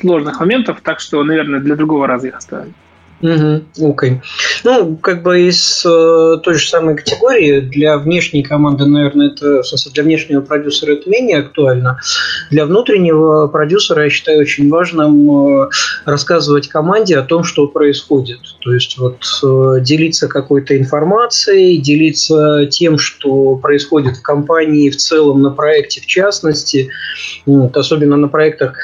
сложных 0.00 0.40
моментов, 0.40 0.78
так 0.82 1.00
что, 1.00 1.22
наверное, 1.22 1.60
для 1.60 1.76
другого 1.76 2.06
раза 2.06 2.28
их 2.28 2.34
оставим. 2.34 2.74
Угу, 3.22 3.90
окей. 3.92 4.20
Ну, 4.64 4.96
как 4.96 5.22
бы 5.22 5.42
из 5.42 5.84
э, 5.86 6.38
той 6.42 6.54
же 6.54 6.68
самой 6.68 6.96
категории 6.96 7.60
для 7.60 7.96
внешней 7.96 8.42
команды, 8.42 8.84
наверное, 8.84 9.28
это, 9.28 9.62
в 9.62 9.66
смысле, 9.66 9.92
для 9.92 10.02
внешнего 10.02 10.40
продюсера 10.40 10.94
это 10.94 11.08
менее 11.08 11.38
актуально. 11.38 12.00
Для 12.50 12.66
внутреннего 12.66 13.46
продюсера 13.46 14.04
я 14.04 14.10
считаю 14.10 14.40
очень 14.40 14.68
важным 14.68 15.62
э, 15.62 15.68
рассказывать 16.04 16.68
команде 16.68 17.16
о 17.16 17.22
том, 17.22 17.44
что 17.44 17.68
происходит. 17.68 18.40
То 18.60 18.74
есть 18.74 18.98
вот 18.98 19.22
э, 19.44 19.80
делиться 19.80 20.26
какой-то 20.26 20.76
информацией, 20.76 21.78
делиться 21.78 22.66
тем, 22.66 22.98
что 22.98 23.54
происходит 23.54 24.16
в 24.16 24.22
компании 24.22 24.90
в 24.90 24.96
целом, 24.96 25.42
на 25.42 25.50
проекте 25.50 26.00
в 26.00 26.06
частности, 26.06 26.90
вот, 27.46 27.76
особенно 27.76 28.16
на 28.16 28.26
проектах 28.26 28.76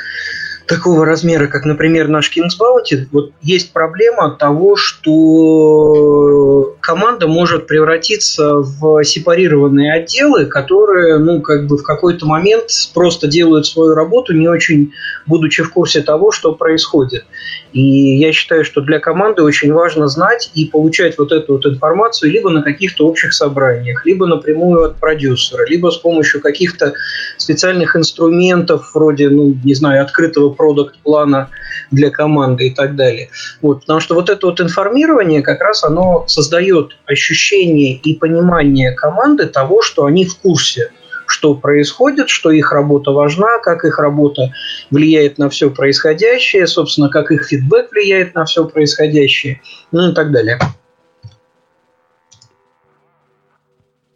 такого 0.68 1.04
размера, 1.04 1.48
как, 1.48 1.64
например, 1.64 2.08
наш 2.08 2.30
Kings 2.30 2.54
Bounty, 2.60 3.08
вот 3.10 3.32
есть 3.42 3.72
проблема 3.72 4.30
того, 4.30 4.76
что 4.76 6.76
команда 6.88 7.26
может 7.26 7.66
превратиться 7.66 8.54
в 8.54 9.04
сепарированные 9.04 9.92
отделы, 9.92 10.46
которые, 10.46 11.18
ну, 11.18 11.42
как 11.42 11.66
бы 11.66 11.76
в 11.76 11.82
какой-то 11.82 12.24
момент 12.24 12.70
просто 12.94 13.26
делают 13.26 13.66
свою 13.66 13.94
работу, 13.94 14.32
не 14.32 14.48
очень 14.48 14.92
будучи 15.26 15.62
в 15.62 15.70
курсе 15.70 16.00
того, 16.00 16.32
что 16.32 16.54
происходит. 16.54 17.26
И 17.74 18.16
я 18.16 18.32
считаю, 18.32 18.64
что 18.64 18.80
для 18.80 19.00
команды 19.00 19.42
очень 19.42 19.70
важно 19.70 20.08
знать 20.08 20.50
и 20.54 20.64
получать 20.64 21.18
вот 21.18 21.30
эту 21.30 21.52
вот 21.52 21.66
информацию 21.66 22.32
либо 22.32 22.48
на 22.48 22.62
каких-то 22.62 23.06
общих 23.06 23.34
собраниях, 23.34 24.06
либо 24.06 24.24
напрямую 24.24 24.84
от 24.84 24.96
продюсера, 24.96 25.66
либо 25.66 25.90
с 25.90 25.98
помощью 25.98 26.40
каких-то 26.40 26.94
специальных 27.36 27.96
инструментов, 27.96 28.92
вроде, 28.94 29.28
ну, 29.28 29.54
не 29.62 29.74
знаю, 29.74 30.02
открытого 30.02 30.48
продукт-плана 30.48 31.50
для 31.90 32.10
команды 32.10 32.68
и 32.68 32.74
так 32.74 32.96
далее. 32.96 33.28
Вот, 33.60 33.80
потому 33.80 34.00
что 34.00 34.14
вот 34.14 34.30
это 34.30 34.46
вот 34.46 34.60
информирование 34.60 35.42
как 35.42 35.60
раз 35.60 35.84
оно 35.84 36.24
создает 36.26 36.77
ощущение 37.06 37.94
и 37.94 38.14
понимание 38.14 38.92
команды 38.92 39.46
того, 39.46 39.82
что 39.82 40.04
они 40.04 40.24
в 40.24 40.36
курсе 40.38 40.90
что 41.28 41.54
происходит, 41.54 42.30
что 42.30 42.50
их 42.50 42.72
работа 42.72 43.10
важна, 43.10 43.58
как 43.58 43.84
их 43.84 43.98
работа 43.98 44.50
влияет 44.90 45.36
на 45.36 45.50
все 45.50 45.70
происходящее, 45.70 46.66
собственно, 46.66 47.10
как 47.10 47.30
их 47.30 47.44
фидбэк 47.44 47.92
влияет 47.92 48.34
на 48.34 48.46
все 48.46 48.66
происходящее, 48.66 49.60
ну 49.92 50.10
и 50.10 50.14
так 50.14 50.32
далее. 50.32 50.58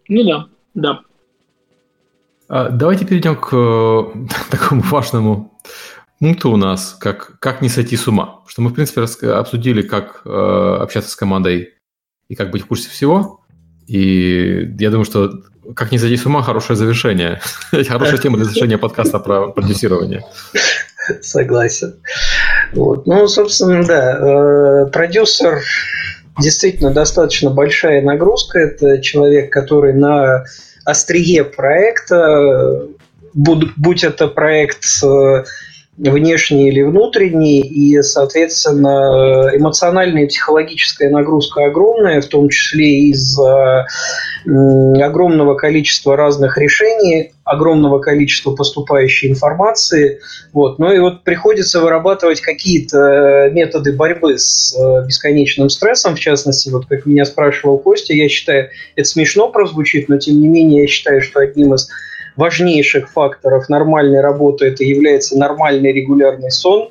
Ну 0.08 0.24
да, 0.24 0.46
да. 0.74 1.00
А, 2.48 2.70
давайте 2.70 3.04
перейдем 3.04 3.36
к 3.36 3.50
э, 3.52 4.50
такому 4.50 4.80
важному 4.82 5.58
пункту 6.18 6.50
у 6.50 6.56
нас, 6.56 6.96
как, 6.98 7.38
как 7.40 7.62
не 7.62 7.68
сойти 7.68 7.96
с 7.96 8.08
ума. 8.08 8.40
Что 8.46 8.62
мы, 8.62 8.70
в 8.70 8.74
принципе, 8.74 9.02
обсудили, 9.30 9.82
как 9.82 10.22
э, 10.24 10.76
общаться 10.80 11.10
с 11.10 11.16
командой 11.16 11.74
и 12.32 12.34
как 12.34 12.50
быть 12.50 12.62
в 12.62 12.66
курсе 12.66 12.88
всего. 12.88 13.40
И 13.86 14.74
я 14.78 14.88
думаю, 14.88 15.04
что 15.04 15.42
как 15.76 15.92
не 15.92 15.98
зайти 15.98 16.16
с 16.16 16.24
ума, 16.24 16.42
хорошее 16.42 16.78
завершение. 16.78 17.42
Хорошая 17.88 18.16
тема 18.16 18.38
для 18.38 18.46
завершения 18.46 18.78
подкаста 18.78 19.18
про 19.18 19.48
продюсирование. 19.48 20.24
Согласен. 21.20 21.96
Вот. 22.72 23.06
Ну, 23.06 23.28
собственно, 23.28 23.84
да. 23.84 24.16
Э, 24.16 24.86
продюсер 24.86 25.60
действительно 26.40 26.90
достаточно 26.90 27.50
большая 27.50 28.00
нагрузка. 28.00 28.60
Это 28.60 29.02
человек, 29.02 29.52
который 29.52 29.92
на 29.92 30.44
острие 30.86 31.44
проекта, 31.44 32.86
будь 33.34 34.04
это 34.04 34.26
проект 34.28 34.86
внешний 35.98 36.68
или 36.68 36.82
внутренний, 36.82 37.60
и, 37.60 38.00
соответственно, 38.02 39.50
эмоциональная 39.54 40.24
и 40.24 40.26
психологическая 40.26 41.10
нагрузка 41.10 41.66
огромная, 41.66 42.22
в 42.22 42.26
том 42.26 42.48
числе 42.48 43.10
из-за 43.10 43.86
огромного 44.44 45.54
количества 45.54 46.16
разных 46.16 46.56
решений, 46.56 47.32
огромного 47.44 47.98
количества 47.98 48.54
поступающей 48.54 49.28
информации. 49.28 50.20
Вот. 50.52 50.78
Ну 50.78 50.92
и 50.92 50.98
вот 50.98 51.24
приходится 51.24 51.80
вырабатывать 51.80 52.40
какие-то 52.40 53.50
методы 53.52 53.92
борьбы 53.92 54.38
с 54.38 54.74
э, 54.76 55.06
бесконечным 55.06 55.68
стрессом, 55.68 56.16
в 56.16 56.20
частности, 56.20 56.70
вот 56.70 56.86
как 56.86 57.04
меня 57.04 57.24
спрашивал 57.24 57.78
Костя, 57.78 58.14
я 58.14 58.28
считаю, 58.28 58.70
это 58.96 59.08
смешно 59.08 59.48
прозвучит, 59.48 60.08
но 60.08 60.18
тем 60.18 60.40
не 60.40 60.48
менее 60.48 60.82
я 60.82 60.88
считаю, 60.88 61.20
что 61.20 61.40
одним 61.40 61.74
из 61.74 61.88
важнейших 62.36 63.10
факторов 63.10 63.68
нормальной 63.68 64.20
работы 64.20 64.66
это 64.66 64.84
является 64.84 65.38
нормальный 65.38 65.92
регулярный 65.92 66.50
сон. 66.50 66.90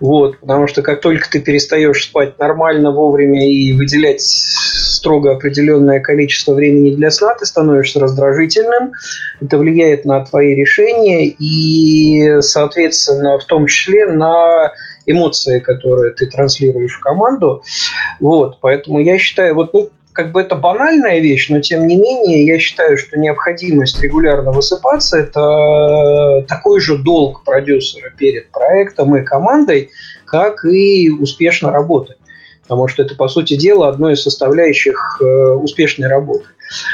Вот, 0.00 0.40
потому 0.40 0.66
что 0.66 0.82
как 0.82 1.00
только 1.00 1.30
ты 1.30 1.40
перестаешь 1.40 2.02
спать 2.02 2.36
нормально, 2.36 2.90
вовремя 2.90 3.48
и 3.48 3.72
выделять 3.72 4.20
строго 4.22 5.32
определенное 5.32 6.00
количество 6.00 6.54
времени 6.54 6.94
для 6.94 7.12
сна, 7.12 7.36
ты 7.38 7.46
становишься 7.46 8.00
раздражительным, 8.00 8.92
это 9.40 9.58
влияет 9.58 10.04
на 10.04 10.24
твои 10.24 10.56
решения 10.56 11.26
и, 11.28 12.40
соответственно, 12.40 13.38
в 13.38 13.44
том 13.44 13.66
числе 13.66 14.06
на 14.06 14.72
эмоции, 15.06 15.60
которые 15.60 16.12
ты 16.14 16.26
транслируешь 16.26 16.94
в 16.94 17.00
команду. 17.00 17.62
Вот, 18.18 18.58
поэтому 18.60 19.00
я 19.00 19.18
считаю, 19.18 19.54
вот 19.54 19.72
ну, 19.72 19.90
как 20.12 20.32
бы 20.32 20.40
это 20.40 20.56
банальная 20.56 21.20
вещь, 21.20 21.48
но 21.48 21.60
тем 21.60 21.86
не 21.86 21.96
менее 21.96 22.44
я 22.44 22.58
считаю, 22.58 22.98
что 22.98 23.18
необходимость 23.18 24.00
регулярно 24.02 24.52
высыпаться– 24.52 25.18
это 25.18 26.44
такой 26.48 26.80
же 26.80 26.98
долг 26.98 27.44
продюсера 27.44 28.10
перед 28.10 28.50
проектом 28.50 29.16
и 29.16 29.22
командой, 29.22 29.90
как 30.26 30.64
и 30.64 31.10
успешно 31.10 31.70
работать. 31.70 32.18
Потому 32.62 32.88
что 32.88 33.02
это, 33.02 33.14
по 33.14 33.28
сути 33.28 33.56
дела, 33.56 33.88
одно 33.88 34.10
из 34.10 34.22
составляющих 34.22 35.20
э, 35.20 35.24
успешной 35.24 36.08
работы. 36.08 36.44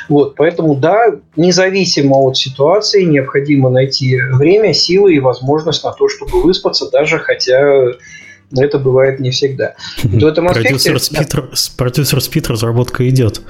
Вот, 0.09 0.35
поэтому, 0.35 0.75
да, 0.75 1.15
независимо 1.37 2.17
от 2.17 2.37
ситуации, 2.37 3.05
необходимо 3.05 3.71
найти 3.71 4.19
время, 4.33 4.73
силы 4.73 5.15
и 5.15 5.21
возможность 5.21 5.85
на 5.85 5.93
то, 5.93 6.09
чтобы 6.09 6.43
выспаться, 6.43 6.91
даже 6.91 7.19
хотя 7.19 7.93
но 8.51 8.65
это 8.65 8.79
бывает 8.79 9.21
не 9.21 9.31
всегда. 9.31 9.75
В 10.03 10.25
этом 10.25 10.49
аспекте... 10.49 10.71
Продюсер 10.71 11.01
спит, 11.01 11.29
да. 11.33 11.43
продюсер 11.77 12.21
спит, 12.21 12.49
разработка 12.49 13.09
идет. 13.09 13.43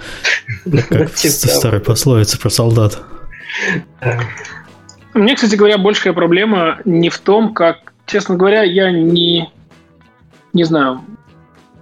Как 0.65 1.13
в 1.13 1.19
старой 1.19 1.81
пословице 1.81 2.39
про 2.39 2.51
солдат. 2.51 3.01
Мне, 5.15 5.35
кстати 5.35 5.57
говоря, 5.57 5.79
большая 5.79 6.13
проблема 6.13 6.79
не 6.85 7.09
в 7.09 7.19
том, 7.19 7.55
как, 7.55 7.93
честно 8.07 8.37
говоря, 8.37 8.63
я 8.63 8.91
не, 8.91 9.51
не 10.53 10.65
знаю, 10.65 11.01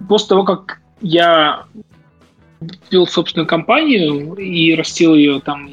после 0.07 0.29
того, 0.29 0.43
как 0.43 0.79
я 1.01 1.65
вел 2.89 3.05
собственную 3.05 3.47
компанию 3.47 4.33
и 4.35 4.73
растил 4.73 5.13
ее 5.13 5.39
там 5.41 5.71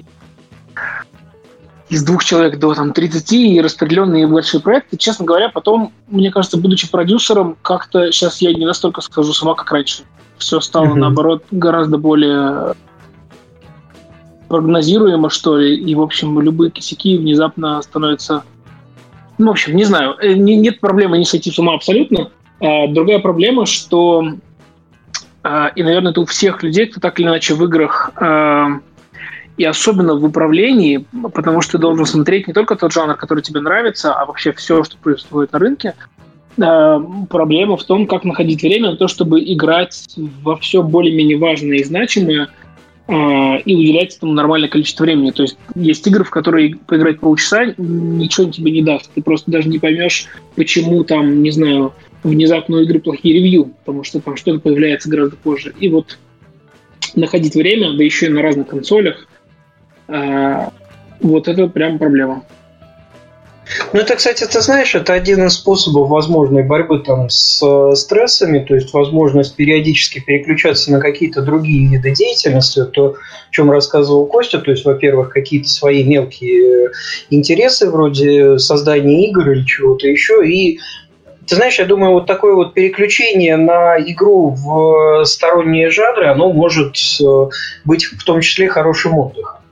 из 1.88 2.02
двух 2.02 2.24
человек 2.24 2.58
до 2.58 2.74
там, 2.74 2.92
30 2.92 3.32
и 3.32 3.60
распределенные 3.60 4.26
большие 4.26 4.60
проекты. 4.60 4.96
Честно 4.96 5.24
говоря, 5.24 5.48
потом, 5.50 5.92
мне 6.08 6.30
кажется, 6.30 6.56
будучи 6.56 6.90
продюсером, 6.90 7.56
как-то 7.62 8.10
сейчас 8.10 8.40
я 8.40 8.52
не 8.54 8.64
настолько 8.64 9.00
скажу 9.00 9.32
сама, 9.32 9.54
как 9.54 9.70
раньше. 9.70 10.04
Все 10.38 10.60
стало, 10.60 10.86
mm-hmm. 10.86 10.98
наоборот, 10.98 11.44
гораздо 11.50 11.98
более 11.98 12.74
прогнозируемо, 14.48 15.30
что 15.30 15.58
ли. 15.58 15.76
И, 15.76 15.94
в 15.94 16.00
общем, 16.00 16.40
любые 16.40 16.70
косяки 16.70 17.18
внезапно 17.18 17.80
становятся... 17.82 18.44
Ну, 19.36 19.48
в 19.48 19.50
общем, 19.50 19.76
не 19.76 19.84
знаю. 19.84 20.16
Э, 20.20 20.32
не, 20.32 20.56
нет 20.56 20.80
проблемы 20.80 21.18
не 21.18 21.24
сойти 21.24 21.50
с 21.50 21.58
ума 21.58 21.74
абсолютно. 21.74 22.30
А 22.60 22.86
другая 22.88 23.18
проблема, 23.18 23.66
что... 23.66 24.24
А, 25.42 25.68
и, 25.68 25.82
наверное, 25.82 26.12
это 26.12 26.22
у 26.22 26.24
всех 26.24 26.62
людей, 26.62 26.86
кто 26.86 27.00
так 27.00 27.20
или 27.20 27.26
иначе 27.26 27.54
в 27.54 27.64
играх 27.64 28.10
а, 28.16 28.80
и 29.56 29.64
особенно 29.64 30.14
в 30.14 30.24
управлении, 30.24 31.04
потому 31.32 31.60
что 31.60 31.72
ты 31.72 31.78
должен 31.78 32.06
смотреть 32.06 32.48
не 32.48 32.52
только 32.52 32.76
тот 32.76 32.92
жанр, 32.92 33.14
который 33.14 33.42
тебе 33.42 33.60
нравится, 33.60 34.12
а 34.12 34.26
вообще 34.26 34.52
все, 34.52 34.82
что 34.82 34.96
происходит 34.96 35.52
на 35.52 35.58
рынке. 35.58 35.94
Э, 36.56 37.00
проблема 37.30 37.76
в 37.76 37.84
том, 37.84 38.06
как 38.06 38.24
находить 38.24 38.62
время 38.62 38.92
на 38.92 38.96
то, 38.96 39.08
чтобы 39.08 39.40
играть 39.40 40.06
во 40.16 40.56
все 40.56 40.82
более-менее 40.82 41.38
важное 41.38 41.78
и 41.78 41.84
значимое, 41.84 42.48
э, 43.06 43.58
и 43.64 43.74
уделять 43.76 44.16
этому 44.16 44.32
нормальное 44.32 44.68
количество 44.68 45.04
времени. 45.04 45.30
То 45.30 45.42
есть 45.42 45.56
есть 45.76 46.06
игры, 46.06 46.24
в 46.24 46.30
которые 46.30 46.76
поиграть 46.76 47.20
полчаса 47.20 47.74
ничего 47.76 48.50
тебе 48.50 48.72
не 48.72 48.82
даст. 48.82 49.10
Ты 49.14 49.22
просто 49.22 49.50
даже 49.50 49.68
не 49.68 49.78
поймешь, 49.78 50.26
почему 50.56 51.04
там, 51.04 51.42
не 51.42 51.52
знаю, 51.52 51.92
внезапно 52.24 52.78
у 52.78 52.80
игры 52.80 52.98
плохие 52.98 53.34
ревью, 53.34 53.72
потому 53.84 54.02
что 54.02 54.20
там 54.20 54.36
что-то 54.36 54.58
появляется 54.58 55.08
гораздо 55.08 55.36
позже. 55.36 55.74
И 55.78 55.88
вот 55.88 56.18
находить 57.14 57.54
время, 57.54 57.96
да 57.96 58.02
еще 58.02 58.26
и 58.26 58.30
на 58.30 58.42
разных 58.42 58.68
консолях, 58.68 59.28
вот 60.06 61.48
это 61.48 61.66
прям 61.68 61.98
проблема. 61.98 62.44
Ну, 63.92 64.00
это, 64.00 64.16
кстати, 64.16 64.44
ты 64.44 64.60
знаешь, 64.60 64.94
это 64.94 65.14
один 65.14 65.46
из 65.46 65.54
способов 65.54 66.08
возможной 66.08 66.62
борьбы 66.62 66.98
там 67.00 67.30
с 67.30 67.62
э, 67.62 67.94
стрессами, 67.94 68.58
то 68.58 68.74
есть 68.74 68.92
возможность 68.92 69.56
периодически 69.56 70.20
переключаться 70.20 70.92
на 70.92 71.00
какие-то 71.00 71.42
другие 71.42 71.88
виды 71.88 72.12
деятельности, 72.12 72.84
то, 72.84 73.06
о 73.06 73.14
чем 73.50 73.70
рассказывал 73.70 74.26
Костя, 74.26 74.58
то 74.58 74.70
есть, 74.70 74.84
во-первых, 74.84 75.30
какие-то 75.30 75.68
свои 75.68 76.04
мелкие 76.04 76.90
интересы 77.30 77.90
вроде 77.90 78.58
создания 78.58 79.28
игр 79.28 79.50
или 79.50 79.64
чего-то 79.64 80.06
еще, 80.08 80.46
и 80.46 80.78
ты 81.46 81.56
знаешь, 81.56 81.78
я 81.78 81.84
думаю, 81.84 82.12
вот 82.12 82.26
такое 82.26 82.54
вот 82.54 82.74
переключение 82.74 83.56
на 83.56 83.98
игру 83.98 84.50
в 84.50 85.24
сторонние 85.24 85.90
жанры, 85.90 86.26
оно 86.26 86.52
может 86.52 86.96
э, 87.20 87.24
быть 87.84 88.04
в 88.04 88.24
том 88.24 88.40
числе 88.40 88.68
хорошим 88.68 89.18
отдыхом. 89.18 89.63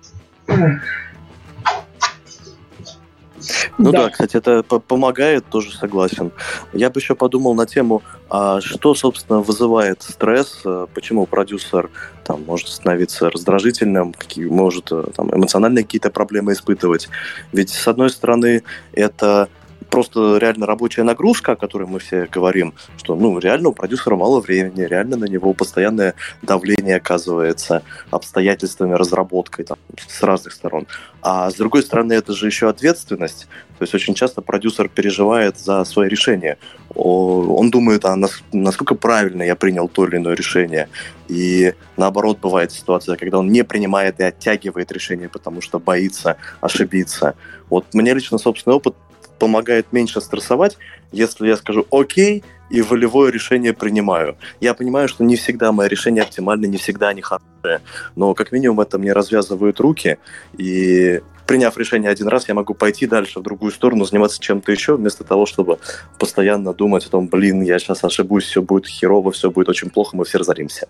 Ну 3.79 3.91
да. 3.91 4.05
да, 4.05 4.11
кстати, 4.11 4.37
это 4.37 4.63
помогает, 4.63 5.45
тоже 5.47 5.73
согласен. 5.73 6.31
Я 6.73 6.91
бы 6.91 7.01
еще 7.01 7.15
подумал 7.15 7.55
на 7.55 7.67
тему, 7.67 8.03
а 8.31 8.61
что, 8.61 8.95
собственно, 8.95 9.41
вызывает 9.41 10.03
стресс, 10.03 10.61
э, 10.65 10.87
почему 10.95 11.27
продюсер 11.27 11.91
там, 12.25 12.45
может 12.45 12.69
становиться 12.69 13.31
раздражительным, 13.31 14.13
какие, 14.13 14.47
может 14.47 14.93
э, 14.93 15.05
там, 15.17 15.35
эмоциональные 15.35 15.85
какие-то 15.85 16.11
проблемы 16.11 16.53
испытывать. 16.53 17.09
Ведь, 17.53 17.71
с 17.71 17.89
одной 17.89 18.11
стороны, 18.11 18.63
это 18.93 19.49
просто 19.93 20.39
реально 20.39 20.65
рабочая 20.65 21.03
нагрузка, 21.03 21.53
о 21.53 21.57
которой 21.57 21.87
мы 21.87 21.99
все 21.99 22.27
говорим, 22.27 22.73
что 22.97 23.15
ну 23.15 23.39
реально 23.39 23.69
у 23.69 23.73
продюсера 23.73 24.17
мало 24.17 24.41
времени, 24.41 24.81
реально 24.81 25.19
на 25.19 25.27
него 25.27 25.53
постоянное 25.53 26.15
давление 26.41 26.97
оказывается 26.97 27.83
обстоятельствами 28.11 28.95
разработкой 28.95 29.67
там, 29.67 29.77
с 30.09 30.23
разных 30.23 30.55
сторон. 30.55 30.87
А 31.21 31.51
с 31.51 31.55
другой 31.57 31.83
стороны, 31.83 32.15
это 32.15 32.33
же 32.33 32.47
еще 32.47 32.71
ответственность. 32.71 33.49
То 33.79 33.83
есть 33.83 33.95
очень 33.95 34.15
часто 34.15 34.41
продюсер 34.41 34.89
переживает 34.89 35.59
за 35.59 35.85
свои 35.85 36.09
решения. 36.09 36.57
Он 36.95 37.71
думает, 37.71 38.07
а 38.07 38.17
насколько 38.53 38.95
правильно 38.95 39.43
я 39.43 39.57
принял 39.57 39.89
то 39.89 40.07
или 40.07 40.17
иное 40.17 40.35
решение. 40.35 40.89
И 41.29 41.75
наоборот, 41.99 42.39
бывает 42.41 42.73
ситуация, 42.73 43.17
когда 43.17 43.39
он 43.39 43.53
не 43.53 43.63
принимает 43.63 44.21
и 44.21 44.25
оттягивает 44.25 44.91
решение, 44.91 45.29
потому 45.29 45.61
что 45.61 45.79
боится 45.79 46.39
ошибиться. 46.63 47.35
Вот 47.69 47.93
мне 47.93 48.15
лично 48.15 48.39
собственный 48.39 48.77
опыт 48.77 48.95
помогает 49.43 49.93
меньше 49.93 50.21
стрессовать, 50.21 50.79
если 51.11 51.49
я 51.49 51.57
скажу 51.57 51.85
«Окей», 51.91 52.45
и 52.71 52.81
волевое 52.81 53.33
решение 53.33 53.73
принимаю. 53.73 54.37
Я 54.61 54.73
понимаю, 54.73 55.09
что 55.09 55.25
не 55.25 55.35
всегда 55.35 55.73
мои 55.73 55.89
решения 55.89 56.23
оптимальны, 56.23 56.67
не 56.67 56.77
всегда 56.77 57.09
они 57.09 57.23
хорошие, 57.23 57.81
но 58.15 58.35
как 58.35 58.53
минимум 58.53 58.81
это 58.81 59.01
мне 59.01 59.13
развязывают 59.13 59.81
руки, 59.81 60.19
и 60.57 61.21
приняв 61.49 61.77
решение 61.77 62.09
один 62.09 62.29
раз, 62.29 62.47
я 62.47 62.55
могу 62.55 62.73
пойти 62.73 63.09
дальше 63.09 63.41
в 63.41 63.43
другую 63.43 63.73
сторону, 63.73 64.05
заниматься 64.05 64.41
чем-то 64.41 64.71
еще, 64.71 64.97
вместо 64.97 65.25
того, 65.25 65.45
чтобы 65.45 65.81
постоянно 66.21 66.73
думать 66.73 67.05
о 67.07 67.11
том, 67.11 67.27
блин, 67.27 67.63
я 67.63 67.81
сейчас 67.81 68.05
ошибусь, 68.05 68.45
все 68.45 68.63
будет 68.63 68.87
херово, 68.87 69.33
все 69.33 69.51
будет 69.51 69.71
очень 69.71 69.91
плохо, 69.91 70.17
мы 70.17 70.25
все 70.25 70.39
разоримся. 70.39 70.87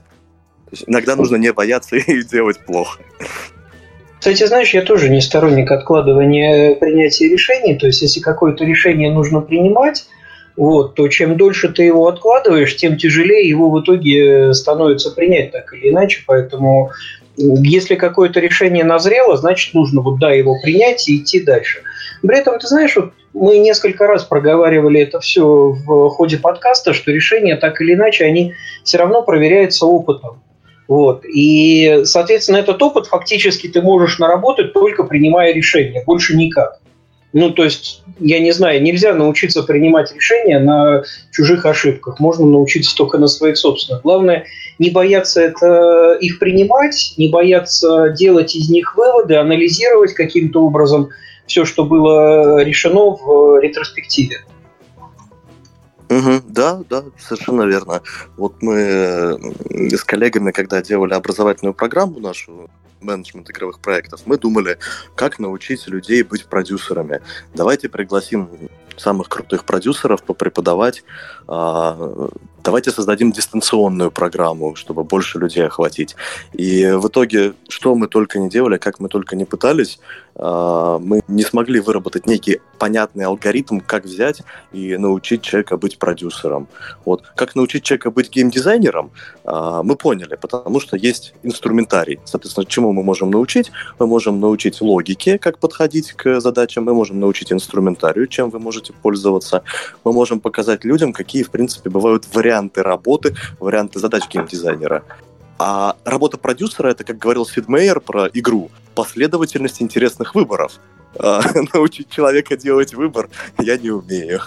иногда 0.87 1.17
нужно 1.17 1.37
не 1.37 1.55
бояться 1.55 1.97
и 1.97 2.23
делать 2.23 2.59
плохо. 2.67 3.01
Кстати, 4.23 4.47
знаешь, 4.47 4.73
я 4.73 4.83
тоже 4.83 5.09
не 5.09 5.21
сторонник 5.21 5.73
откладывания 5.73 6.77
принятия 6.77 7.29
решений. 7.29 7.75
То 7.75 7.89
есть, 7.89 8.03
если 8.03 8.21
какое-то 8.21 8.65
решение 8.65 9.11
нужно 9.11 9.41
принимать, 9.41 10.07
вот, 10.57 10.95
то 10.95 11.09
чем 11.09 11.37
дольше 11.37 11.71
ты 11.71 11.83
его 11.83 12.07
откладываешь, 12.07 12.77
тем 12.77 12.97
тяжелее 12.97 13.49
его 13.49 13.69
в 13.69 13.83
итоге 13.83 14.55
становится 14.55 15.11
принять 15.11 15.51
так 15.51 15.75
или 15.75 15.89
иначе. 15.89 16.23
Поэтому 16.25 16.93
если 17.37 17.97
какое-то 17.97 18.39
решение 18.39 18.85
назрело, 18.85 19.37
значит 19.37 19.75
нужно 19.75 20.03
вот 20.03 20.21
да, 20.21 20.31
его 20.31 20.57
принять 20.63 21.09
и 21.09 21.17
идти 21.17 21.41
дальше. 21.41 21.81
При 22.23 22.39
этом, 22.39 22.61
ты 22.61 22.69
знаешь, 22.69 22.95
вот 22.95 23.11
мы 23.35 23.59
несколько 23.59 24.07
раз 24.07 24.23
проговаривали 24.23 25.01
это 25.01 25.19
все 25.19 25.45
в 25.45 26.11
ходе 26.11 26.37
подкаста, 26.37 26.95
что 26.95 27.11
решения 27.11 27.57
так 27.57 27.81
или 27.81 27.95
иначе, 27.95 28.25
они 28.25 28.55
все 28.85 28.99
равно 28.99 29.23
проверяются 29.23 29.85
опытом. 29.85 30.41
Вот. 30.89 31.25
И, 31.25 32.03
соответственно, 32.05 32.59
этот 32.59 32.83
опыт 32.83 33.07
фактически 33.07 33.69
ты 33.69 33.81
можешь 33.81 34.19
наработать 34.19 34.73
только 34.73 35.05
принимая 35.05 35.53
решения, 35.53 36.03
больше 36.05 36.37
никак. 36.37 36.81
Ну, 37.33 37.51
то 37.51 37.65
есть, 37.65 38.03
я 38.19 38.41
не 38.41 38.53
знаю, 38.53 38.83
нельзя 38.83 39.15
научиться 39.15 39.63
принимать 39.63 40.13
решения 40.15 40.59
на 40.59 41.03
чужих 41.31 41.65
ошибках. 41.65 42.21
Можно 42.21 42.47
научиться 42.47 42.95
только 42.95 43.17
на 43.17 43.27
своих 43.27 43.57
собственных. 43.57 44.03
Главное, 44.03 44.45
не 44.79 44.91
бояться 44.91 45.41
это, 45.41 46.19
их 46.21 46.39
принимать, 46.39 47.15
не 47.17 47.29
бояться 47.29 48.11
делать 48.11 48.55
из 48.55 48.69
них 48.69 48.97
выводы, 48.97 49.37
анализировать 49.37 50.13
каким-то 50.13 50.63
образом 50.63 51.09
все, 51.47 51.65
что 51.65 51.85
было 51.85 52.63
решено 52.63 53.17
в 53.17 53.61
ретроспективе. 53.61 54.41
Угу, 56.13 56.43
да, 56.49 56.83
да, 56.91 57.05
совершенно 57.19 57.63
верно. 57.63 58.03
Вот 58.37 58.61
мы 58.61 59.39
с 59.71 60.05
коллегами, 60.05 60.51
когда 60.51 60.83
делали 60.83 61.15
образовательную 61.15 61.75
программу 61.75 62.21
нашу, 62.21 62.69
менеджмент 63.01 63.51
игровых 63.51 63.81
проектов, 63.81 64.23
мы 64.27 64.37
думали, 64.37 64.79
как 65.15 65.39
научить 65.39 65.87
людей 65.89 66.23
быть 66.23 66.47
продюсерами. 66.47 67.21
Давайте 67.55 67.89
пригласим 67.89 68.49
самых 68.97 69.29
крутых 69.29 69.65
продюсеров 69.65 70.23
попреподавать. 70.23 71.03
А, 71.49 72.29
давайте 72.63 72.91
создадим 72.91 73.33
дистанционную 73.33 74.11
программу, 74.11 74.75
чтобы 74.75 75.05
больше 75.05 75.39
людей 75.39 75.67
охватить. 75.67 76.17
И 76.53 76.87
в 76.93 77.09
итоге, 77.09 77.55
что 77.69 77.95
мы 77.95 78.09
только 78.09 78.39
не 78.39 78.49
делали, 78.49 78.79
как 78.79 79.01
мы 79.01 79.09
только 79.09 79.37
не 79.37 79.45
пытались, 79.45 79.99
а, 80.35 80.99
мы 80.99 81.23
не 81.29 81.43
смогли 81.43 81.81
выработать 81.81 82.27
некий 82.27 82.61
понятный 82.79 83.25
алгоритм, 83.25 83.81
как 83.81 84.05
взять 84.05 84.43
и 84.73 84.97
научить 84.97 85.43
человека 85.43 85.77
быть 85.77 85.99
продюсером. 85.99 86.69
Вот. 87.05 87.23
Как 87.37 87.55
научить 87.55 87.83
человека 87.83 88.11
быть 88.11 88.31
геймдизайнером, 88.31 89.11
а, 89.45 89.83
мы 89.83 89.97
поняли, 89.97 90.37
потому 90.37 90.81
что 90.81 90.97
есть 90.97 91.35
инструментарий. 91.43 92.21
Соответственно, 92.25 92.67
чему 92.67 92.93
мы 92.93 93.03
можем 93.03 93.31
научить? 93.31 93.71
Мы 93.99 94.07
можем 94.07 94.41
научить 94.41 94.81
логике, 94.81 95.39
как 95.39 95.59
подходить 95.59 96.13
к 96.13 96.41
задачам, 96.41 96.85
мы 96.85 96.95
можем 96.95 97.21
научить 97.21 97.53
инструментарию, 97.53 98.27
чем 98.27 98.51
вы 98.51 98.59
можете 98.59 98.93
пользоваться. 98.93 99.63
Мы 100.05 100.13
можем 100.13 100.41
показать 100.41 100.85
людям, 100.85 101.13
какие, 101.13 101.43
в 101.43 101.51
принципе, 101.51 101.91
бывают 101.91 102.27
варианты 102.33 102.52
работы, 102.83 103.35
варианты 103.59 103.99
задач 103.99 104.29
геймдизайнера. 104.29 105.05
А 105.59 105.97
работа 106.05 106.39
продюсера 106.39 106.89
это, 106.89 107.05
как 107.05 107.19
говорил 107.19 107.47
Сид 107.47 107.69
Мейер 107.69 108.01
про 108.01 108.27
игру, 108.27 108.71
последовательность 108.95 109.81
интересных 109.81 110.35
выборов. 110.35 110.81
А, 111.19 111.41
научить 111.75 112.09
человека 112.11 112.57
делать 112.57 112.95
выбор 112.95 113.29
я 113.59 113.77
не 113.77 113.91
умею. 113.91 114.41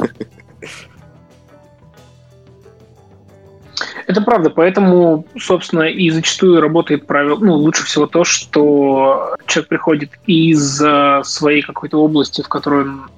Это 4.07 4.21
правда, 4.21 4.49
поэтому, 4.49 5.25
собственно, 5.39 5.83
и 5.83 6.09
зачастую 6.11 6.61
работает 6.61 7.07
правило, 7.07 7.37
ну, 7.39 7.55
лучше 7.55 7.85
всего 7.85 8.05
то, 8.05 8.23
что 8.23 9.35
человек 9.47 9.69
приходит 9.69 10.11
из 10.27 10.81
э, 10.81 11.21
своей 11.23 11.63
какой-то 11.63 11.97
области, 11.97 12.41
в 12.41 12.47
которой 12.47 12.83
он 12.83 13.09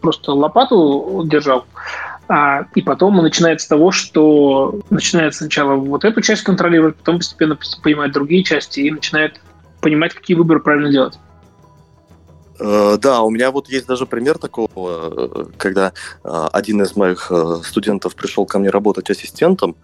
просто 0.00 0.32
лопату 0.32 1.24
держал, 1.26 1.66
а, 2.28 2.66
и 2.74 2.82
потом 2.82 3.18
он 3.18 3.24
начинает 3.24 3.60
с 3.60 3.66
того, 3.66 3.90
что 3.90 4.80
начинает 4.90 5.34
сначала 5.34 5.74
вот 5.76 6.04
эту 6.04 6.20
часть 6.20 6.42
контролировать, 6.42 6.96
потом 6.96 7.18
постепенно 7.18 7.58
понимает 7.82 8.12
другие 8.12 8.44
части 8.44 8.80
и 8.80 8.90
начинает 8.90 9.40
понимать, 9.80 10.12
какие 10.12 10.36
выборы 10.36 10.60
правильно 10.60 10.90
делать. 10.90 11.18
Э, 12.60 12.98
да, 13.00 13.22
у 13.22 13.30
меня 13.30 13.50
вот 13.50 13.68
есть 13.70 13.86
даже 13.86 14.04
пример 14.04 14.36
такого, 14.36 14.68
э, 14.76 15.44
когда 15.56 15.92
э, 16.22 16.48
один 16.52 16.82
из 16.82 16.96
моих 16.96 17.32
студентов 17.64 18.14
пришел 18.14 18.44
ко 18.44 18.58
мне 18.58 18.68
работать 18.68 19.08
ассистентом, 19.10 19.74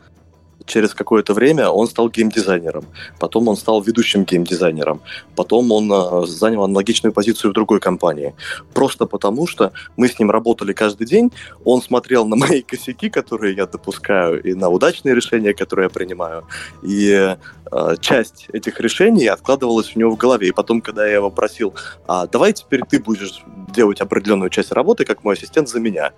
через 0.67 0.95
какое-то 0.95 1.35
время 1.35 1.69
он 1.69 1.87
стал 1.87 2.09
геймдизайнером, 2.09 2.85
потом 3.19 3.49
он 3.49 3.57
стал 3.57 3.83
ведущим 3.83 4.25
геймдизайнером, 4.25 5.01
потом 5.37 5.73
он 5.73 5.93
э, 5.93 6.27
занял 6.27 6.65
аналогичную 6.65 7.13
позицию 7.13 7.51
в 7.51 7.55
другой 7.55 7.81
компании. 7.81 8.35
Просто 8.73 9.07
потому, 9.07 9.47
что 9.47 9.73
мы 9.97 10.09
с 10.09 10.19
ним 10.19 10.31
работали 10.31 10.73
каждый 10.73 11.07
день, 11.07 11.33
он 11.65 11.83
смотрел 11.83 12.27
на 12.27 12.37
мои 12.47 12.63
косяки, 12.63 13.11
которые 13.11 13.55
я 13.55 13.67
допускаю, 13.67 14.43
и 14.43 14.55
на 14.55 14.69
удачные 14.69 15.15
решения, 15.15 15.55
которые 15.55 15.85
я 15.85 15.91
принимаю, 15.91 16.47
и 16.83 17.37
э, 17.73 17.97
часть 18.01 18.47
этих 18.53 18.81
решений 18.81 19.27
откладывалась 19.27 19.95
у 19.95 19.99
него 19.99 20.11
в 20.13 20.17
голове. 20.17 20.49
И 20.49 20.53
потом, 20.53 20.81
когда 20.81 21.07
я 21.07 21.15
его 21.15 21.31
просил, 21.31 21.75
а 22.07 22.27
давай 22.27 22.53
теперь 22.53 22.83
ты 22.89 23.01
будешь 23.01 23.43
делать 23.75 24.01
определенную 24.01 24.51
часть 24.51 24.73
работы, 24.73 25.05
как 25.05 25.25
мой 25.25 25.35
ассистент 25.35 25.69
за 25.69 25.81
меня, 25.81 26.13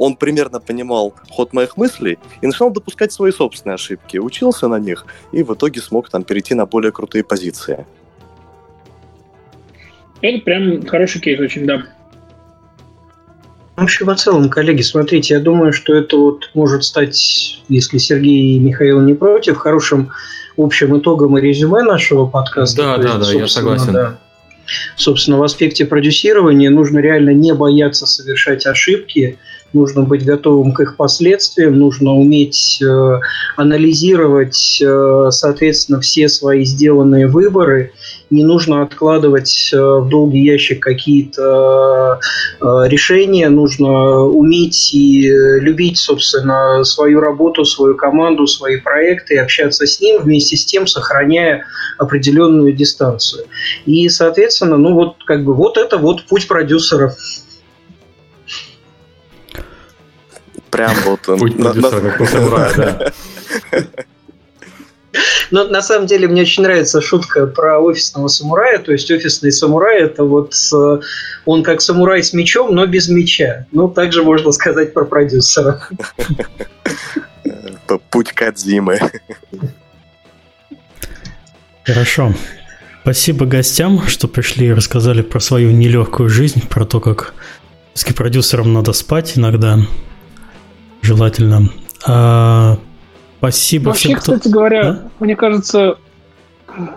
он 0.00 0.16
примерно 0.16 0.60
понимал 0.60 1.14
ход 1.28 1.52
моих 1.52 1.76
мыслей 1.76 2.18
и 2.40 2.46
начинал 2.46 2.70
допускать 2.70 3.12
свои 3.12 3.32
собственные 3.32 3.74
ошибки, 3.74 4.16
учился 4.16 4.66
на 4.66 4.78
них 4.78 5.04
и 5.30 5.42
в 5.42 5.52
итоге 5.52 5.82
смог 5.82 6.08
там 6.08 6.24
перейти 6.24 6.54
на 6.54 6.64
более 6.64 6.90
крутые 6.90 7.22
позиции. 7.22 7.86
Это 10.22 10.42
прям 10.42 10.86
хороший 10.86 11.20
кейс 11.20 11.38
очень, 11.38 11.66
да. 11.66 11.82
Вообще, 13.76 14.04
в 14.04 14.14
целом, 14.14 14.48
коллеги, 14.48 14.82
смотрите, 14.82 15.34
я 15.34 15.40
думаю, 15.40 15.72
что 15.72 15.94
это 15.94 16.16
вот 16.16 16.50
может 16.54 16.84
стать, 16.84 17.62
если 17.68 17.98
Сергей 17.98 18.56
и 18.56 18.58
Михаил 18.58 19.00
не 19.00 19.14
против, 19.14 19.58
хорошим 19.58 20.10
общим 20.56 20.98
итогом 20.98 21.36
и 21.36 21.42
резюме 21.42 21.82
нашего 21.82 22.26
подкаста. 22.26 22.82
Да, 22.82 22.96
да, 22.96 23.18
есть, 23.18 23.32
да, 23.32 23.38
я 23.38 23.48
согласен. 23.48 23.92
Да, 23.92 24.18
собственно, 24.96 25.38
в 25.38 25.42
аспекте 25.42 25.84
продюсирования 25.84 26.70
нужно 26.70 26.98
реально 26.98 27.30
не 27.30 27.54
бояться 27.54 28.06
совершать 28.06 28.66
ошибки, 28.66 29.38
нужно 29.72 30.02
быть 30.02 30.24
готовым 30.24 30.72
к 30.72 30.80
их 30.80 30.96
последствиям, 30.96 31.78
нужно 31.78 32.14
уметь 32.14 32.82
э, 32.82 33.20
анализировать, 33.56 34.80
э, 34.82 35.28
соответственно, 35.30 36.00
все 36.00 36.28
свои 36.28 36.64
сделанные 36.64 37.26
выборы. 37.26 37.92
Не 38.30 38.44
нужно 38.44 38.82
откладывать 38.82 39.70
э, 39.72 39.76
в 39.76 40.08
долгий 40.08 40.44
ящик 40.44 40.80
какие-то 40.80 42.18
э, 42.60 42.64
решения, 42.86 43.48
нужно 43.48 44.20
уметь 44.20 44.94
и 44.94 45.30
любить, 45.30 45.98
собственно, 45.98 46.84
свою 46.84 47.20
работу, 47.20 47.64
свою 47.64 47.96
команду, 47.96 48.46
свои 48.46 48.78
проекты, 48.78 49.38
общаться 49.38 49.86
с 49.86 50.00
ним, 50.00 50.22
вместе 50.22 50.56
с 50.56 50.64
тем 50.64 50.86
сохраняя 50.86 51.64
определенную 51.98 52.72
дистанцию. 52.72 53.44
И, 53.86 54.08
соответственно, 54.08 54.76
ну 54.76 54.94
вот 54.94 55.16
как 55.24 55.44
бы 55.44 55.54
вот 55.54 55.76
это 55.76 55.98
вот 55.98 56.24
путь 56.24 56.48
продюсеров. 56.48 57.16
Прям 60.70 60.94
вот... 61.04 61.20
Путь 61.38 61.58
у 61.58 62.26
самурая, 62.26 62.74
да. 62.74 63.12
Но 65.50 65.64
на 65.64 65.82
самом 65.82 66.06
деле 66.06 66.28
мне 66.28 66.42
очень 66.42 66.62
нравится 66.62 67.00
шутка 67.00 67.46
про 67.46 67.80
офисного 67.80 68.28
самурая. 68.28 68.78
То 68.78 68.92
есть 68.92 69.10
офисный 69.10 69.50
самурай 69.50 70.02
это 70.02 70.24
вот 70.24 70.54
э, 70.72 71.00
он 71.44 71.62
как 71.64 71.80
самурай 71.80 72.22
с 72.22 72.32
мечом, 72.32 72.74
но 72.74 72.86
без 72.86 73.08
меча. 73.08 73.66
Ну, 73.72 73.88
также 73.88 74.22
можно 74.22 74.52
сказать 74.52 74.94
про 74.94 75.04
продюсера. 75.04 75.82
Путь 78.10 78.32
Кадзимы. 78.32 79.00
Хорошо. 81.84 82.32
Спасибо 83.02 83.46
гостям, 83.46 84.06
что 84.06 84.28
пришли 84.28 84.68
и 84.68 84.72
рассказали 84.72 85.22
про 85.22 85.40
свою 85.40 85.72
нелегкую 85.72 86.28
жизнь, 86.28 86.62
про 86.68 86.84
то, 86.84 87.00
как 87.00 87.34
с 87.94 88.04
продюсерам 88.04 88.72
надо 88.72 88.92
спать 88.92 89.36
иногда, 89.36 89.78
желательно. 91.10 91.68
А, 92.06 92.78
спасибо 93.38 93.88
Вообще, 93.88 94.08
всем, 94.10 94.18
кто... 94.20 94.32
кстати 94.32 94.52
говоря, 94.52 94.88
а? 94.88 95.08
мне 95.18 95.34
кажется, 95.34 95.96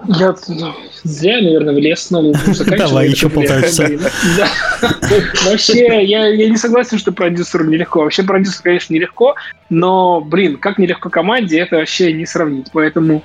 я 0.08 0.36
ну, 0.48 0.74
зря, 1.04 1.42
наверное, 1.42 1.74
влез 1.74 2.04
снова. 2.04 2.36
Давай, 2.78 3.10
еще 3.10 3.28
полтора 3.30 3.64
часа. 3.64 3.88
Вообще, 5.46 6.06
я, 6.06 6.28
я 6.28 6.50
не 6.50 6.58
согласен, 6.58 7.00
что 7.00 7.12
продюсеру 7.12 7.66
нелегко. 7.66 8.02
Вообще, 8.02 8.22
продюсер, 8.22 8.62
конечно, 8.62 8.94
нелегко, 8.94 9.36
но, 9.70 10.22
блин, 10.22 10.58
как 10.58 10.78
нелегко 10.78 11.10
команде, 11.10 11.60
это 11.60 11.78
вообще 11.78 12.14
не 12.14 12.28
сравнить. 12.28 12.68
Поэтому 12.72 13.24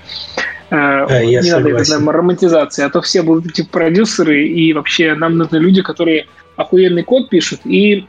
э, 0.71 0.75
а, 0.75 1.23
не 1.23 1.51
надо 1.51 1.69
это, 1.69 1.91
наверное, 1.91 2.13
романтизации. 2.15 2.83
А 2.83 2.89
то 2.89 3.03
все 3.03 3.21
будут 3.21 3.47
эти 3.47 3.63
продюсеры, 3.63 4.49
и 4.49 4.73
вообще 4.73 5.15
нам 5.15 5.37
нужны 5.37 5.59
люди, 5.59 5.83
которые 5.83 6.27
охуенный 6.57 7.03
код 7.03 7.29
пишут 7.29 7.61
и 7.65 8.07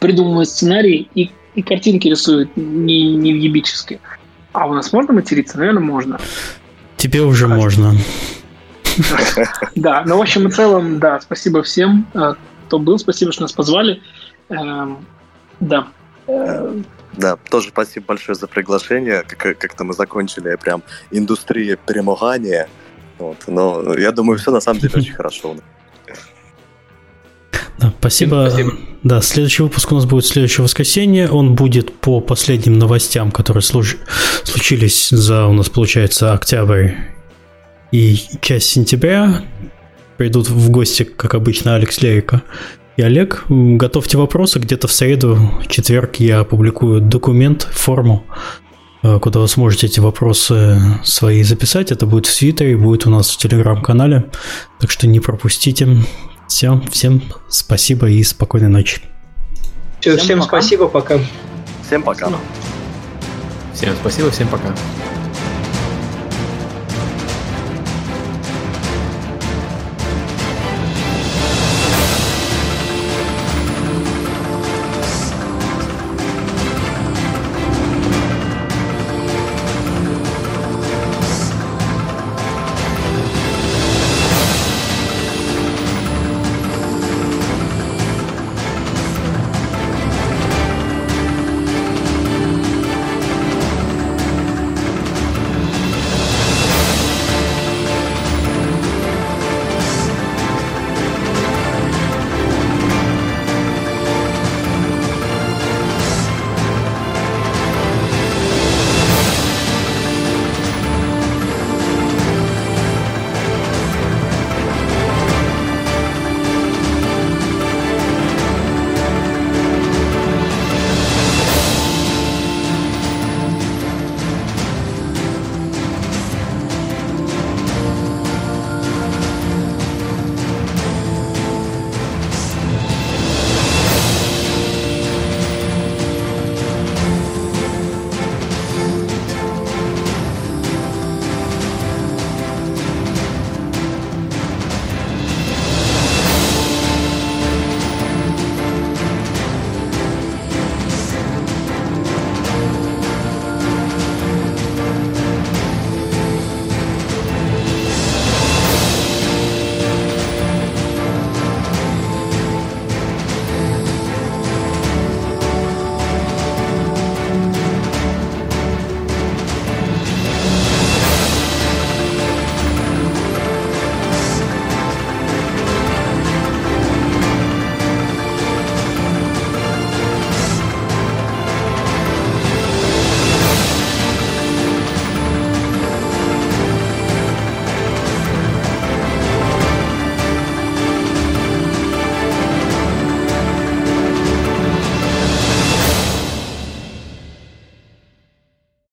придумывают 0.00 0.48
сценарий, 0.48 1.08
и 1.14 1.30
и 1.54 1.62
картинки 1.62 2.08
рисуют 2.08 2.56
не, 2.56 3.14
не 3.16 3.32
ебически. 3.32 4.00
А 4.52 4.66
у 4.66 4.74
нас 4.74 4.92
можно 4.92 5.14
материться? 5.14 5.58
Наверное, 5.58 5.82
можно. 5.82 6.20
Тебе 6.96 7.22
уже 7.22 7.48
Кажется. 7.48 7.80
можно. 7.80 7.98
Да, 9.74 10.04
ну, 10.06 10.18
в 10.18 10.20
общем 10.20 10.46
и 10.46 10.50
целом, 10.52 11.00
да, 11.00 11.20
спасибо 11.20 11.64
всем, 11.64 12.06
э, 12.14 12.34
кто 12.66 12.78
был, 12.78 12.96
спасибо, 12.98 13.32
что 13.32 13.42
нас 13.42 13.52
позвали. 13.52 14.00
Эм, 14.50 15.04
да. 15.58 15.88
Э, 16.28 16.80
да, 17.14 17.36
тоже 17.50 17.70
спасибо 17.70 18.06
большое 18.06 18.36
за 18.36 18.46
приглашение. 18.46 19.24
Как- 19.26 19.58
как-то 19.58 19.84
мы 19.84 19.94
закончили 19.94 20.56
прям 20.56 20.82
индустрия 21.10 21.76
перемогания. 21.76 22.68
Вот, 23.18 23.38
но 23.46 23.96
я 23.96 24.12
думаю, 24.12 24.38
все 24.38 24.50
на 24.52 24.60
самом 24.60 24.80
деле 24.80 24.94
очень 24.96 25.14
хорошо. 25.14 25.56
Да, 27.78 27.92
спасибо. 27.98 28.48
спасибо. 28.50 28.72
Да, 29.02 29.20
следующий 29.20 29.62
выпуск 29.62 29.92
у 29.92 29.96
нас 29.96 30.06
будет 30.06 30.24
следующее 30.24 30.64
воскресенье. 30.64 31.28
Он 31.28 31.54
будет 31.54 31.92
по 31.92 32.20
последним 32.20 32.78
новостям, 32.78 33.30
которые 33.30 33.62
служ... 33.62 33.96
случились 34.44 35.10
за, 35.10 35.46
у 35.46 35.52
нас 35.52 35.68
получается, 35.68 36.32
октябрь 36.32 36.92
и 37.92 38.18
часть 38.40 38.68
сентября. 38.70 39.44
Придут 40.16 40.48
в 40.48 40.70
гости, 40.70 41.02
как 41.02 41.34
обычно, 41.34 41.74
Алекс 41.74 42.00
Лерика 42.00 42.42
и 42.96 43.02
Олег. 43.02 43.44
Готовьте 43.48 44.16
вопросы. 44.16 44.58
Где-то 44.58 44.88
в 44.88 44.92
среду, 44.92 45.38
четверг 45.68 46.16
я 46.16 46.40
опубликую 46.40 47.00
документ, 47.00 47.68
форму, 47.72 48.24
э, 49.02 49.18
куда 49.18 49.40
вы 49.40 49.48
сможете 49.48 49.86
эти 49.86 50.00
вопросы 50.00 50.80
свои 51.04 51.42
записать. 51.42 51.92
Это 51.92 52.06
будет 52.06 52.26
в 52.26 52.38
Твиттере, 52.38 52.76
будет 52.76 53.06
у 53.06 53.10
нас 53.10 53.30
в 53.30 53.36
Телеграм-канале. 53.36 54.30
Так 54.80 54.90
что 54.90 55.06
не 55.06 55.20
пропустите. 55.20 55.88
Все, 56.48 56.80
всем 56.90 57.22
спасибо 57.48 58.08
и 58.08 58.22
спокойной 58.22 58.68
ночи. 58.68 59.00
Все, 60.00 60.16
всем, 60.16 60.38
всем 60.38 60.42
спасибо, 60.42 60.88
пока. 60.88 61.18
Всем 61.86 62.02
пока. 62.02 62.30
Всем 63.72 63.94
спасибо, 64.00 64.30
всем 64.30 64.48
пока. 64.48 64.74